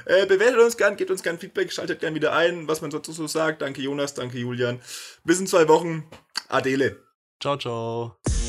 Äh, 0.06 0.26
bewertet 0.26 0.60
uns 0.60 0.76
gern, 0.76 0.96
gebt 0.96 1.10
uns 1.10 1.22
gern 1.22 1.38
Feedback, 1.38 1.72
schaltet 1.72 2.00
gern 2.00 2.14
wieder 2.14 2.32
ein, 2.32 2.66
was 2.68 2.80
man 2.80 2.90
dazu 2.90 3.12
so 3.12 3.26
sagt. 3.26 3.62
Danke 3.62 3.82
Jonas, 3.82 4.14
danke 4.14 4.38
Julian. 4.38 4.80
Bis 5.24 5.38
in 5.38 5.46
zwei 5.46 5.68
Wochen. 5.68 6.04
Adele. 6.48 7.02
Ciao, 7.40 7.56
ciao. 7.56 8.41